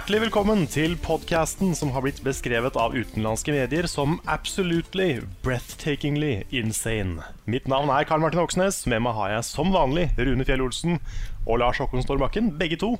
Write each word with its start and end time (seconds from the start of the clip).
Hjertelig 0.00 0.30
velkommen 0.30 0.62
til 0.64 0.94
podcasten 1.04 1.74
som 1.76 1.90
har 1.92 2.00
blitt 2.00 2.22
beskrevet 2.24 2.72
av 2.80 2.94
utenlandske 2.96 3.52
medier 3.52 3.84
som 3.84 4.14
absolutely 4.24 5.18
breathtakingly 5.44 6.46
insane. 6.56 7.20
Mitt 7.44 7.66
navn 7.68 7.92
er 7.92 8.06
Karl 8.08 8.22
Martin 8.24 8.40
Oksnes. 8.40 8.78
Med 8.88 9.04
meg 9.04 9.12
har 9.18 9.34
jeg 9.34 9.44
som 9.50 9.68
vanlig 9.74 10.06
Rune 10.16 10.46
Fjell 10.48 10.64
Olsen 10.64 10.96
og 11.44 11.60
Lars 11.60 11.82
Håkon 11.82 12.00
Storbakken. 12.00 12.48
Begge 12.56 12.78
to 12.80 12.94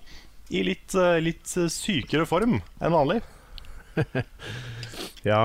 i 0.53 0.61
litt, 0.67 0.93
eh, 0.93 1.23
litt 1.25 1.49
sykere 1.49 2.29
form 2.29 2.59
enn 2.61 2.93
vanlig. 2.99 3.23
Ja, 5.25 5.41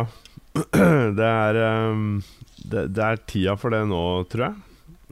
det 0.75 1.31
er, 1.31 1.61
um, 1.87 2.19
det, 2.67 2.89
det 2.99 3.07
er 3.07 3.23
tida 3.31 3.55
for 3.55 3.71
det 3.71 3.85
nå, 3.87 4.03
tror 4.27 4.49
jeg. 4.49 4.59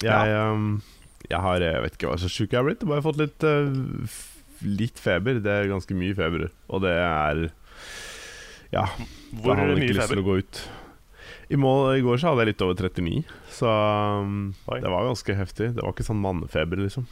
Jeg, 0.10 0.44
um, 0.44 0.76
jeg 1.24 1.40
har 1.48 1.64
Jeg 1.70 1.88
vet 1.88 1.96
ikke 1.96 2.12
hva 2.12 2.20
så 2.20 2.28
sjuk 2.28 2.52
jeg 2.52 2.60
har 2.60 2.68
blitt. 2.68 2.84
Bare 2.92 3.08
fått 3.08 3.24
litt, 3.24 3.48
uh, 3.48 4.20
litt 4.66 5.00
feber. 5.02 5.40
Det 5.44 5.52
er 5.52 5.70
ganske 5.72 5.98
mye 5.98 6.16
feber. 6.18 6.48
Og 6.70 6.84
det 6.86 6.94
er 6.96 7.44
Ja. 8.74 8.88
Hvor 9.44 9.56
da 9.60 9.68
mye 9.70 9.78
ikke 9.84 9.98
lyst 10.00 10.14
til 10.14 10.24
å 10.24 10.28
gå 10.28 10.40
ut. 10.42 10.64
I, 11.54 11.58
mål, 11.60 11.92
I 12.00 12.02
går 12.02 12.18
så 12.18 12.32
hadde 12.32 12.46
jeg 12.46 12.54
litt 12.54 12.64
over 12.66 12.80
39, 12.80 13.24
så 13.52 13.70
um, 14.24 14.54
det 14.72 14.90
var 14.90 15.06
ganske 15.06 15.36
heftig. 15.38 15.74
Det 15.76 15.84
var 15.84 15.92
ikke 15.94 16.06
sånn 16.08 16.22
mannefeber, 16.24 16.80
liksom. 16.82 17.06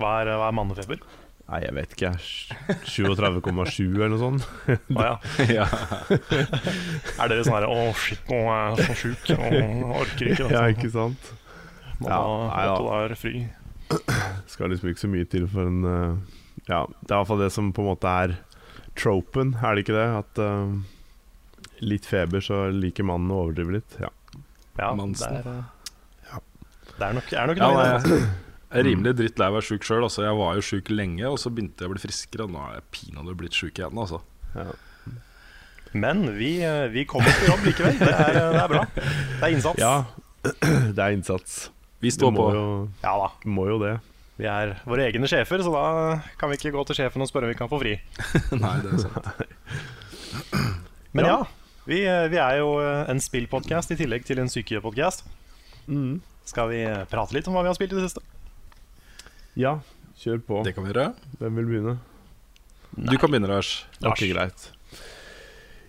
Hva 0.00 0.14
er, 0.22 0.30
hva 0.40 0.48
er 0.48 0.56
mannefeber? 0.56 1.02
Nei, 1.48 1.60
jeg 1.64 1.74
vet 1.76 1.94
ikke. 1.94 2.08
jeg. 2.12 2.78
37,7 2.84 3.84
eller 3.94 4.10
noe 4.12 4.20
sånt. 4.20 4.48
Å 4.98 5.04
ja. 5.58 5.64
er 6.12 7.30
dere 7.30 7.44
sånn 7.46 7.56
her 7.56 7.68
Å, 7.68 7.76
shit, 7.96 8.20
nå 8.28 8.40
er 8.52 8.74
jeg 8.76 8.88
så 8.88 8.96
sjuk. 9.04 9.30
Nå 9.32 9.94
orker 10.02 10.32
ikke. 10.34 10.48
Ja, 10.52 10.64
ikke 10.74 10.90
sant? 10.92 11.30
Må 12.02 12.10
Ja, 12.10 12.18
ha 12.18 12.34
nei 12.50 12.66
ja. 12.68 13.16
fri. 13.18 13.32
skal 14.52 14.70
liksom 14.74 14.90
ikke 14.92 15.04
så 15.06 15.10
mye 15.10 15.28
til 15.32 15.46
for 15.50 15.70
en 15.70 15.88
eh, 15.88 16.36
Ja, 16.68 16.82
det 17.00 17.08
er 17.10 17.16
i 17.16 17.18
hvert 17.22 17.30
fall 17.30 17.42
det 17.42 17.50
som 17.54 17.72
på 17.72 17.82
en 17.84 17.88
måte 17.90 18.12
er 18.24 18.36
tropen, 18.98 19.54
er 19.62 19.74
det 19.78 19.84
ikke 19.86 19.96
det? 19.96 20.06
At 20.18 20.40
uh, 20.42 20.74
litt 21.84 22.04
feber, 22.08 22.42
så 22.44 22.66
liker 22.74 23.06
mannen 23.08 23.30
å 23.32 23.44
overdrive 23.46 23.78
litt. 23.78 23.96
Ja. 24.02 24.10
Ja, 24.78 24.92
det 24.94 25.26
er, 25.26 25.46
ja. 26.28 26.40
det 26.98 27.06
er 27.08 27.16
nok, 27.16 27.32
er 27.34 27.48
nok 27.50 27.58
Ja, 27.62 27.68
noe 27.72 27.86
i 27.86 27.88
det. 27.88 28.18
jeg 28.18 28.28
er 28.78 28.84
rimelig 28.86 29.14
drittlei 29.18 29.48
av 29.48 29.56
å 29.56 29.58
være 29.58 29.66
sjuk 29.70 29.86
sjøl. 29.88 30.04
Altså. 30.06 30.22
Jeg 30.26 30.36
var 30.38 30.58
jo 30.58 30.66
sjuk 30.68 30.90
lenge, 30.92 31.24
og 31.32 31.38
så 31.42 31.50
begynte 31.50 31.82
jeg 31.82 31.90
å 31.90 31.94
bli 31.96 32.02
friskere. 32.04 32.46
Og 32.46 32.52
nå 32.54 32.60
er 32.66 32.76
jeg 32.78 32.86
pinadø 32.94 33.34
blitt 33.40 33.56
sjuk 33.58 33.80
igjen. 33.80 33.98
Altså. 33.98 34.20
Men 35.98 36.22
vi, 36.36 36.52
eh, 36.62 36.84
vi 36.92 37.06
kommer 37.08 37.32
på 37.40 37.48
jobb 37.48 37.64
likevel. 37.64 37.96
Det 37.98 38.12
er, 38.12 38.36
eh, 38.36 38.52
det 38.52 38.60
er 38.62 38.70
bra. 38.74 38.84
Det 38.94 39.48
er 39.48 39.54
innsats. 39.56 39.80
ja, 39.80 39.94
det 40.94 41.00
er 41.00 41.16
innsats. 41.16 41.58
Vi 42.04 42.12
står 42.14 42.34
på. 42.36 42.46
jo, 42.54 42.64
Ja 43.02 43.16
da. 43.24 43.30
må 43.48 43.64
jo 43.70 43.78
det. 43.82 43.96
Vi 44.38 44.46
er 44.46 44.76
våre 44.86 45.08
egne 45.08 45.26
sjefer, 45.30 45.62
så 45.66 45.72
da 45.74 45.84
kan 46.38 46.50
vi 46.52 46.58
ikke 46.60 46.70
gå 46.76 46.84
til 46.86 47.00
sjefen 47.00 47.24
og 47.24 47.30
spørre 47.30 47.48
om 47.48 47.52
vi 47.52 47.58
kan 47.58 47.70
få 47.70 47.80
fri. 47.82 47.96
Nei, 48.62 48.74
det 48.84 48.92
er 48.94 49.02
sant. 49.02 49.30
Men 51.16 51.24
ja, 51.26 51.32
Ja. 51.32 51.38
vi, 51.88 51.98
vi 52.30 52.38
er 52.38 52.58
jo 52.60 52.68
eh, 52.82 53.08
en 53.10 53.18
spillpodkast 53.24 53.90
i 53.94 53.98
tillegg 53.98 54.26
til 54.28 54.38
en 54.42 54.50
sykepodkast. 54.52 55.24
Mm. 55.90 56.20
Skal 56.46 56.70
vi 56.70 56.82
eh, 56.86 57.02
prate 57.10 57.34
litt 57.34 57.48
om 57.50 57.56
hva 57.58 57.64
vi 57.66 57.72
har 57.72 57.78
spilt 57.78 57.94
i 57.96 57.98
det 57.98 58.06
siste? 58.06 58.22
Ja, 59.58 59.78
kjør 60.22 60.38
på. 60.46 60.60
Det 60.68 60.74
kan 60.76 60.86
vi 60.86 60.92
gjøre. 60.92 61.08
Hvem 61.40 61.58
vil 61.58 61.70
begynne? 61.72 61.96
Du 62.94 63.16
kan 63.18 63.32
begynne, 63.32 63.50
Lars. 63.50 63.72
Lars. 63.98 64.12
Ok, 64.14 64.22
greit. 64.30 64.68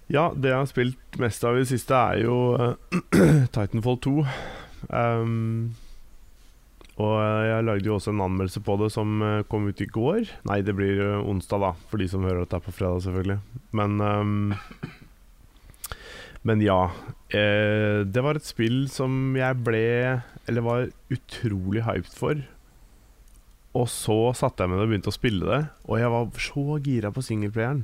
Ja, 0.10 0.32
det 0.34 0.50
jeg 0.50 0.58
har 0.58 0.66
spilt 0.72 1.20
mest 1.22 1.44
av 1.46 1.54
i 1.60 1.62
det 1.62 1.70
siste, 1.70 1.94
er 1.94 2.24
jo 2.26 2.40
eh, 2.58 3.46
Titanfall 3.54 4.00
2. 4.08 4.16
Um, 4.90 5.76
og 7.00 7.16
jeg 7.48 7.66
lagde 7.66 7.88
jo 7.88 7.96
også 7.96 8.12
en 8.12 8.24
anmeldelse 8.26 8.62
på 8.66 8.76
det 8.82 8.90
som 8.92 9.22
eh, 9.24 9.44
kom 9.48 9.70
ut 9.70 9.84
i 9.84 9.88
går. 9.88 10.32
Nei, 10.50 10.60
det 10.68 10.76
blir 10.76 11.00
eh, 11.00 11.22
onsdag, 11.24 11.64
da, 11.64 11.74
for 11.88 12.02
de 12.02 12.10
som 12.12 12.26
hører 12.28 12.44
dette 12.44 12.60
på 12.66 12.76
fredag, 12.76 13.06
selvfølgelig. 13.06 13.40
Men 13.80 14.02
um, 14.04 14.50
Men 16.48 16.62
ja. 16.64 16.90
Eh, 17.30 18.02
det 18.08 18.24
var 18.26 18.40
et 18.40 18.48
spill 18.48 18.88
som 18.90 19.36
jeg 19.38 19.60
ble 19.62 19.84
Eller 20.50 20.64
var 20.66 20.88
utrolig 21.14 21.84
hyped 21.86 22.16
for. 22.16 22.42
Og 23.78 23.86
så 23.92 24.18
satte 24.38 24.64
jeg 24.64 24.72
meg 24.72 24.80
ned 24.80 24.88
og 24.88 24.94
begynte 24.94 25.12
å 25.12 25.14
spille 25.14 25.46
det, 25.46 25.60
og 25.86 26.00
jeg 26.02 26.10
var 26.10 26.40
så 26.42 26.78
gira 26.82 27.12
på 27.14 27.22
singleplayeren. 27.22 27.84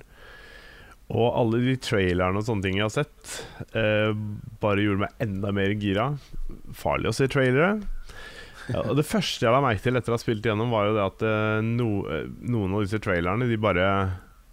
Og 1.13 1.27
alle 1.37 1.59
de 1.61 1.75
trailerne 1.77 2.41
og 2.41 2.47
sånne 2.47 2.65
ting 2.65 2.79
jeg 2.79 2.87
har 2.87 2.95
sett, 2.95 3.35
eh, 3.77 4.09
bare 4.63 4.81
gjorde 4.81 5.03
meg 5.03 5.21
enda 5.21 5.51
mer 5.53 5.75
gira. 5.77 6.07
Farlig 6.73 7.11
å 7.11 7.15
se 7.19 7.29
trailere. 7.29 7.75
Ja, 8.71 8.81
og 8.81 8.95
det 8.97 9.05
første 9.07 9.45
jeg 9.45 9.53
la 9.53 9.61
merke 9.63 9.83
til 9.83 9.97
etter 9.97 10.13
å 10.13 10.17
ha 10.17 10.21
spilt 10.21 10.45
igjennom, 10.45 10.73
var 10.73 10.89
jo 10.89 10.95
det 10.97 11.05
at 11.05 11.23
eh, 11.27 11.61
no, 11.65 11.89
eh, 12.09 12.27
noen 12.49 12.75
av 12.75 12.85
disse 12.85 13.01
trailerne 13.03 13.47
De 13.49 13.57
bare, 13.61 13.87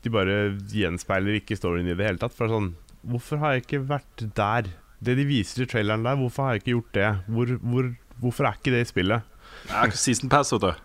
de 0.05 0.13
bare 0.13 0.39
gjenspeiler 0.73 1.39
ikke 1.41 1.57
storyen 1.59 1.89
i 1.89 1.97
det 1.97 2.09
hele 2.09 2.21
tatt. 2.23 2.35
For 2.37 2.53
sånn 2.53 2.73
Hvorfor 3.09 3.41
har 3.43 3.57
jeg 3.57 3.65
ikke 3.65 3.85
vært 3.89 4.25
der? 4.37 4.69
Det 5.03 5.17
de 5.19 5.27
viser 5.27 5.65
i 5.65 5.69
traileren 5.71 6.05
der, 6.07 6.19
hvorfor 6.21 6.47
har 6.47 6.55
jeg 6.55 6.63
ikke 6.63 6.75
gjort 6.77 6.93
det? 6.95 7.09
Hvor, 7.35 7.55
hvor, 7.65 7.89
hvorfor 8.23 8.47
er 8.47 8.59
ikke 8.61 8.75
det 8.77 8.85
i 8.85 8.91
spillet? 8.93 9.31
Det 9.67 9.75
er 9.75 9.91
ikke 9.91 10.03
season 10.05 10.31
pass, 10.33 10.53
vet 10.55 10.69
du. 10.69 10.73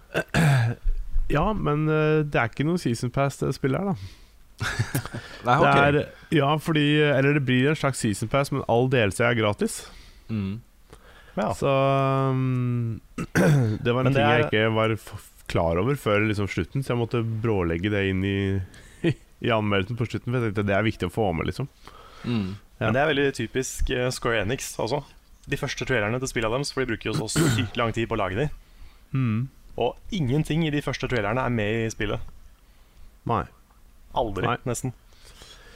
Ja, 1.27 1.51
men 1.51 1.89
eh, 1.91 2.21
det 2.23 2.39
er 2.39 2.47
ikke 2.47 2.63
noe 2.63 2.79
season 2.79 3.11
pass 3.11 3.41
det 3.41 3.49
spillet 3.57 3.83
her, 3.83 3.91
da. 3.91 4.23
Nei, 5.45 5.55
okay. 5.59 5.89
Det 5.93 5.99
er, 6.01 6.13
ja, 6.33 6.47
fordi 6.57 6.85
Eller 7.03 7.35
det 7.37 7.43
blir 7.45 7.67
en 7.69 7.77
slags 7.77 7.99
season 8.01 8.31
pass, 8.31 8.49
men 8.53 8.63
all 8.71 8.87
DLC 8.89 9.19
er 9.27 9.35
gratis. 9.37 9.81
Mm. 10.31 10.61
Ja. 11.37 11.51
Så 11.53 11.69
um, 11.69 12.99
Det 13.83 13.93
var 13.93 14.05
en 14.05 14.13
ting 14.13 14.23
jeg 14.23 14.47
ikke 14.47 14.69
var 14.75 14.95
f 14.97 15.11
klar 15.47 15.79
over 15.79 15.95
før 15.95 16.25
liksom 16.27 16.49
slutten, 16.51 16.83
så 16.83 16.91
jeg 16.91 16.99
måtte 16.99 17.21
brålegge 17.23 17.87
det 17.93 18.01
inn 18.09 18.23
i, 18.27 18.39
i 19.47 19.51
anmeldelsen 19.53 19.95
på 19.95 20.07
slutten. 20.09 20.33
For 20.33 20.41
jeg 20.41 20.49
tenkte 20.49 20.65
det 20.67 20.75
er 20.75 20.83
viktig 20.83 21.07
å 21.07 21.13
få 21.13 21.29
med, 21.37 21.47
liksom. 21.47 21.69
Mm. 22.25 22.57
Ja. 22.81 22.89
Men 22.89 22.97
det 22.97 23.01
er 23.01 23.11
veldig 23.13 23.27
typisk 23.37 23.93
uh, 23.95 24.09
Square 24.11 24.43
Enix 24.43 24.73
også. 24.83 24.99
De 25.47 25.59
første 25.59 25.87
trailerne 25.87 26.19
til 26.19 26.33
spillet 26.33 26.51
deres, 26.51 26.73
for 26.75 26.83
de 26.83 26.91
bruker 26.91 27.13
jo 27.13 27.15
så 27.15 27.29
sykt 27.31 27.79
lang 27.79 27.95
tid 27.95 28.09
på 28.11 28.17
å 28.17 28.19
lage 28.19 28.41
de. 28.41 28.49
Mm. 29.15 29.47
Og 29.79 29.95
ingenting 30.11 30.65
i 30.67 30.73
de 30.73 30.83
første 30.83 31.07
trailerne 31.07 31.45
er 31.47 31.53
med 31.53 31.85
i 31.85 31.91
spillet. 31.93 32.33
Nei. 33.29 33.45
Aldri, 34.17 34.49
Nei. 34.49 34.57
nesten. 34.67 34.91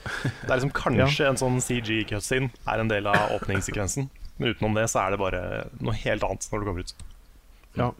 Det 0.02 0.50
er 0.50 0.58
liksom 0.58 0.74
kanskje 0.82 1.30
en 1.30 1.40
sånn 1.40 1.60
CG-cutscene 1.64 2.52
er 2.68 2.82
en 2.82 2.92
del 2.92 3.08
av 3.08 3.32
åpningssekvensen. 3.38 4.10
Men 4.42 4.52
utenom 4.56 4.74
det 4.76 4.88
så 4.90 5.04
er 5.06 5.14
det 5.14 5.20
bare 5.22 5.42
noe 5.80 5.94
helt 6.02 6.24
annet 6.26 6.48
når 6.50 6.62
det 6.64 6.68
kommer 6.68 6.86
ut. 6.86 6.94
Ja. 7.78 7.90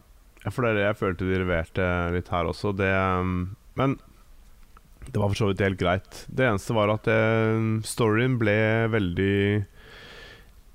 for 0.51 0.61
det 0.65 0.71
er 0.73 0.75
det 0.81 0.87
jeg 0.89 0.99
følte 0.99 1.27
de 1.29 1.37
leverte 1.39 1.85
litt 2.13 2.27
her 2.33 2.49
også. 2.51 2.73
Det, 2.77 2.89
um, 2.93 3.55
men 3.79 3.95
det 5.07 5.19
var 5.19 5.31
for 5.31 5.39
så 5.39 5.47
vidt 5.53 5.63
helt 5.63 5.79
greit. 5.79 6.25
Det 6.29 6.45
eneste 6.49 6.75
var 6.75 6.91
at 6.93 7.07
det, 7.07 7.17
storyen 7.87 8.35
ble 8.41 8.57
veldig 8.93 9.35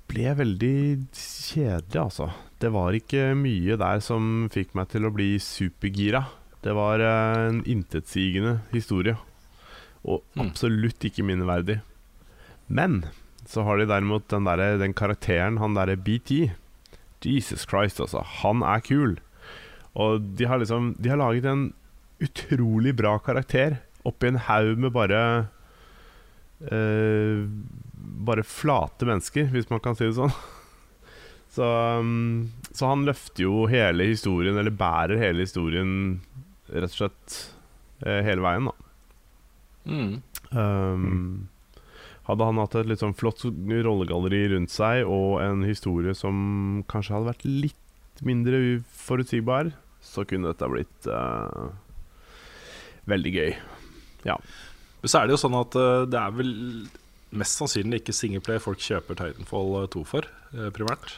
Ble 0.09 0.31
veldig 0.33 0.75
kjedelig, 1.13 1.99
altså. 2.01 2.31
Det 2.57 2.71
var 2.73 2.95
ikke 2.97 3.27
mye 3.37 3.75
der 3.77 3.99
som 4.01 4.47
fikk 4.49 4.71
meg 4.73 4.87
til 4.89 5.05
å 5.05 5.11
bli 5.13 5.35
supergira. 5.37 6.23
Det 6.65 6.73
var 6.73 6.97
en 7.05 7.59
intetsigende 7.69 8.55
historie. 8.73 9.13
Og 10.01 10.23
Mm. 10.33 10.47
absolutt 10.47 11.05
ikke 11.05 11.21
minneverdig. 11.23 11.81
Men 12.67 13.03
så 13.49 13.65
har 13.65 13.79
de 13.79 13.87
derimot 13.89 14.27
den, 14.29 14.45
der, 14.45 14.77
den 14.77 14.93
karakteren, 14.93 15.57
han 15.57 15.77
derre 15.77 15.97
BT. 15.97 16.51
Jesus 17.25 17.65
Christ, 17.67 17.99
altså. 17.99 18.21
Han 18.43 18.61
er 18.61 18.83
kul. 18.85 19.17
Og 19.97 20.21
de 20.37 20.45
har 20.47 20.61
liksom 20.61 20.93
De 21.01 21.09
har 21.09 21.17
laget 21.19 21.47
en 21.49 21.71
utrolig 22.21 22.93
bra 22.95 23.17
karakter 23.23 23.79
oppi 24.07 24.29
en 24.29 24.39
haug 24.45 24.79
med 24.79 24.93
bare 24.95 25.21
uh, 26.69 27.43
Bare 28.29 28.45
flate 28.45 29.07
mennesker, 29.07 29.49
hvis 29.51 29.69
man 29.71 29.81
kan 29.83 29.97
si 29.97 30.07
det 30.07 30.17
sånn. 30.19 30.33
Så, 31.49 31.65
um, 31.65 32.51
så 32.77 32.91
han 32.91 33.07
løfter 33.07 33.41
jo 33.47 33.63
hele 33.71 34.05
historien, 34.11 34.53
eller 34.61 34.69
bærer 34.69 35.17
hele 35.17 35.41
historien, 35.47 36.19
rett 36.69 36.93
og 36.93 36.99
slett 36.99 37.37
uh, 38.05 38.19
hele 38.21 38.43
veien, 38.45 38.67
da. 38.69 38.75
Mm. 39.89 40.11
Um, 40.53 41.47
hadde 42.29 42.45
han 42.45 42.61
hatt 42.61 42.77
et 42.77 42.89
litt 42.89 43.01
sånn 43.01 43.17
flott 43.17 43.41
rollegalleri 43.43 44.43
rundt 44.53 44.73
seg 44.73 45.07
og 45.09 45.39
en 45.41 45.63
historie 45.65 46.13
som 46.17 46.83
kanskje 46.91 47.15
hadde 47.15 47.31
vært 47.31 47.45
litt 47.49 48.23
mindre 48.25 48.59
uforutsigbar, 48.75 49.71
så 50.03 50.25
kunne 50.27 50.51
dette 50.51 50.67
blitt 50.69 51.07
uh, 51.09 51.71
veldig 53.09 53.31
gøy. 53.33 53.53
Ja. 54.27 54.35
Men 54.99 55.11
så 55.11 55.21
er 55.21 55.27
det 55.27 55.35
jo 55.35 55.41
sånn 55.41 55.57
at 55.57 55.77
uh, 55.79 56.03
det 56.09 56.19
er 56.19 56.35
vel 56.35 56.53
mest 57.39 57.61
sannsynlig 57.61 58.03
ikke 58.03 58.15
singleplay 58.15 58.61
folk 58.61 58.81
kjøper 58.83 59.17
Titanfall 59.17 59.89
2 59.95 60.05
for, 60.07 60.29
uh, 60.53 60.69
primært. 60.75 61.17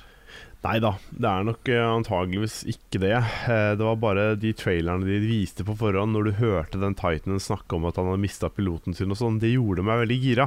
Nei 0.61 0.75
da, 0.77 0.91
det 1.09 1.25
er 1.25 1.45
nok 1.47 1.69
uh, 1.73 1.77
antageligvis 1.97 2.59
ikke 2.69 2.99
det. 3.01 3.15
Uh, 3.47 3.71
det 3.79 3.81
var 3.87 3.95
bare 3.97 4.25
de 4.37 4.51
trailerne 4.53 5.07
de 5.07 5.15
viste 5.23 5.65
på 5.65 5.73
forhånd, 5.79 6.13
når 6.13 6.27
du 6.27 6.31
hørte 6.37 6.77
den 6.81 6.93
Titanen 6.99 7.41
snakke 7.41 7.79
om 7.79 7.87
at 7.89 7.97
han 7.97 8.11
hadde 8.11 8.21
mista 8.21 8.49
piloten 8.53 8.93
sin 8.93 9.09
og 9.09 9.17
sånn, 9.17 9.39
det 9.41 9.55
gjorde 9.55 9.81
meg 9.87 10.03
veldig 10.03 10.19
gira. 10.21 10.45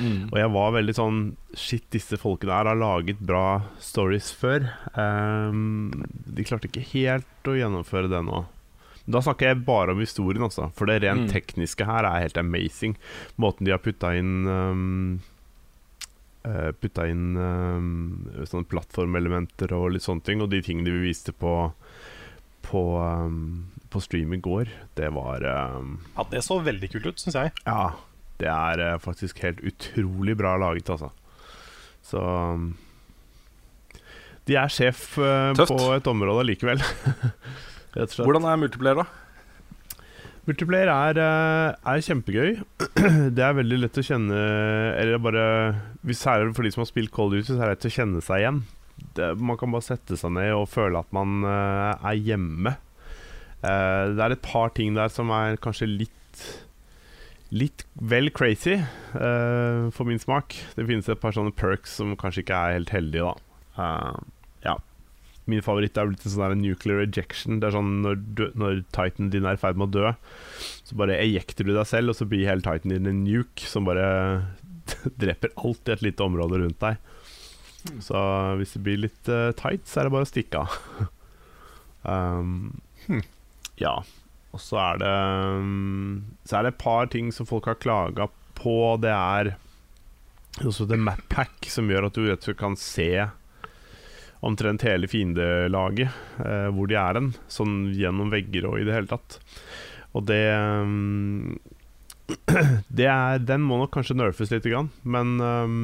Mm. 0.00 0.30
Og 0.30 0.36
jeg 0.38 0.52
var 0.54 0.72
veldig 0.78 0.94
sånn 0.96 1.18
Shit, 1.58 1.84
disse 1.92 2.16
folkene 2.20 2.54
her 2.56 2.68
har 2.70 2.78
laget 2.78 3.20
bra 3.26 3.44
stories 3.82 4.30
før. 4.38 4.64
Um, 4.94 5.90
de 6.30 6.46
klarte 6.46 6.70
ikke 6.70 6.86
helt 6.94 7.50
å 7.50 7.56
gjennomføre 7.58 8.08
det 8.08 8.22
nå. 8.24 8.44
Da 9.10 9.18
snakker 9.24 9.50
jeg 9.50 9.64
bare 9.66 9.92
om 9.92 10.00
historien, 10.00 10.44
altså. 10.46 10.68
For 10.78 10.86
det 10.86 11.00
rent 11.02 11.26
Mm. 11.26 11.32
tekniske 11.34 11.84
her 11.88 12.06
er 12.06 12.22
helt 12.22 12.38
amazing. 12.38 12.94
Måten 13.36 13.66
de 13.66 13.72
har 13.74 13.82
putta 13.82 14.12
inn 14.16 14.46
um, 14.46 15.20
eh, 16.48 16.70
Putta 16.76 17.06
inn 17.10 17.34
uh, 17.36 18.44
sånne 18.48 18.68
plattformelementer 18.70 19.74
og 19.76 19.92
litt 19.94 20.06
sånne 20.06 20.24
ting. 20.26 20.44
Og 20.44 20.50
de 20.52 20.62
tingene 20.64 20.94
vi 20.94 21.10
viste 21.10 21.34
på 21.36 21.72
på, 22.70 22.82
um, 22.98 23.66
på 23.88 24.00
stream 24.04 24.34
i 24.36 24.40
går, 24.42 24.68
det 24.98 25.08
var 25.16 25.44
um, 25.76 25.96
Ja, 26.16 26.26
Det 26.30 26.42
så 26.44 26.60
veldig 26.62 26.90
kult 26.92 27.08
ut, 27.08 27.22
syns 27.22 27.38
jeg. 27.38 27.54
Ja, 27.64 27.96
det 28.42 28.50
er 28.50 28.84
uh, 28.84 28.98
faktisk 29.02 29.42
helt 29.44 29.62
utrolig 29.66 30.36
bra 30.38 30.56
laget, 30.60 30.90
altså. 30.90 31.10
Så 32.06 32.20
um, 32.20 32.72
De 34.48 34.56
er 34.56 34.70
sjef 34.72 35.18
uh, 35.18 35.52
på 35.56 35.80
et 35.96 36.10
område 36.10 36.46
likevel. 36.52 36.84
Hvordan 37.94 38.46
er 38.46 38.60
multiplier, 38.60 39.02
da? 39.02 39.19
Multiplayer 40.50 40.90
er, 40.90 41.18
eh, 41.20 41.90
er 41.92 42.02
kjempegøy. 42.02 42.56
Det 43.36 43.42
er 43.44 43.54
veldig 43.54 43.78
lett 43.84 43.98
å 44.00 44.02
kjenne 44.02 44.38
Eller 44.98 45.20
bare 45.22 45.44
Hvis 46.06 46.24
Særlig 46.24 46.56
for 46.56 46.66
de 46.66 46.72
som 46.74 46.82
har 46.82 46.90
spilt 46.90 47.12
Cold 47.14 47.36
Duty, 47.36 47.52
så 47.52 47.58
er 47.58 47.68
det 47.68 47.76
lett 47.76 47.86
å 47.86 47.92
kjenne 47.94 48.22
seg 48.24 48.42
igjen. 48.42 48.62
Det, 49.16 49.28
man 49.38 49.58
kan 49.60 49.70
bare 49.72 49.86
sette 49.86 50.18
seg 50.18 50.34
ned 50.34 50.50
og 50.56 50.68
føle 50.72 51.00
at 51.00 51.08
man 51.14 51.44
uh, 51.46 51.94
er 52.10 52.18
hjemme. 52.18 52.74
Uh, 53.62 54.10
det 54.16 54.24
er 54.24 54.34
et 54.34 54.42
par 54.44 54.74
ting 54.76 54.98
der 54.98 55.12
som 55.12 55.32
er 55.34 55.60
kanskje 55.60 55.88
litt 55.88 56.18
Litt 57.50 57.82
vel 57.98 58.30
crazy 58.30 58.76
uh, 58.78 59.88
for 59.90 60.06
min 60.06 60.20
smak. 60.22 60.54
Det 60.76 60.84
finnes 60.86 61.08
et 61.10 61.18
par 61.18 61.34
sånne 61.34 61.50
perks 61.50 61.96
som 61.98 62.12
kanskje 62.18 62.44
ikke 62.44 62.58
er 62.58 62.76
helt 62.76 62.92
heldige, 62.94 63.32
da. 63.32 63.88
Min 65.50 65.64
favoritt 65.64 65.98
er 65.98 66.08
blitt 66.10 66.24
en 66.26 66.34
sånn 66.34 66.62
nuclear 66.62 67.02
ejection. 67.04 67.58
Det 67.60 67.70
er 67.70 67.76
sånn 67.76 68.00
når, 68.04 68.20
du, 68.38 68.44
når 68.58 68.82
Titan 68.94 69.32
din 69.32 69.48
er 69.48 69.58
i 69.58 69.60
ferd 69.60 69.80
med 69.80 69.90
å 69.90 69.94
dø, 69.98 70.12
så 70.86 70.98
bare 71.00 71.18
ejekter 71.20 71.66
du 71.66 71.74
deg 71.74 71.88
selv, 71.90 72.12
og 72.12 72.18
så 72.18 72.28
blir 72.30 72.48
hele 72.48 72.64
Titan 72.64 72.94
din 72.94 73.10
en 73.10 73.24
nuke 73.26 73.66
som 73.68 73.88
bare 73.88 74.06
dreper 75.22 75.54
alt 75.60 75.90
i 75.90 75.96
et 75.96 76.06
lite 76.06 76.26
område 76.26 76.62
rundt 76.62 76.80
deg. 76.82 77.00
Så 78.04 78.20
hvis 78.60 78.74
det 78.76 78.82
blir 78.84 79.04
litt 79.06 79.30
uh, 79.32 79.50
tight, 79.56 79.86
så 79.88 80.00
er 80.00 80.08
det 80.08 80.14
bare 80.14 80.26
å 80.26 80.30
stikke 80.30 80.64
av. 80.64 80.80
um, 82.10 83.22
Ja. 83.80 84.00
Og 84.50 84.58
så 84.58 84.80
er 84.82 84.96
det 84.98 85.10
um, 85.62 86.24
Så 86.42 86.58
er 86.58 86.66
det 86.66 86.72
et 86.72 86.82
par 86.82 87.06
ting 87.12 87.30
som 87.32 87.46
folk 87.46 87.68
har 87.70 87.78
klaga 87.78 88.26
på. 88.58 88.76
Det 89.00 89.12
er 89.14 89.54
også 90.66 90.88
det 90.90 90.98
map 91.00 91.22
pack 91.30 91.68
som 91.70 91.88
gjør 91.88 92.08
at 92.08 92.16
du 92.16 92.24
rett 92.26 92.42
og 92.42 92.48
slett 92.48 92.58
kan 92.60 92.74
se 92.76 93.10
omtrent 94.46 94.84
hele 94.86 95.08
fiendelaget, 95.10 96.14
eh, 96.44 96.68
hvor 96.72 96.88
de 96.88 96.96
er 96.98 97.18
hen. 97.18 97.32
Sånn 97.52 97.90
gjennom 97.96 98.32
vegger 98.32 98.70
og 98.70 98.80
i 98.80 98.86
det 98.88 98.96
hele 98.96 99.10
tatt. 99.10 99.40
Og 100.16 100.24
det 100.30 100.42
um, 100.56 101.58
det 102.98 103.06
er, 103.10 103.38
Den 103.42 103.62
må 103.66 103.78
nok 103.80 103.92
kanskje 103.94 104.18
nerfes 104.18 104.50
litt, 104.54 104.66
grann, 104.66 104.90
men 105.02 105.36
um, 105.38 105.76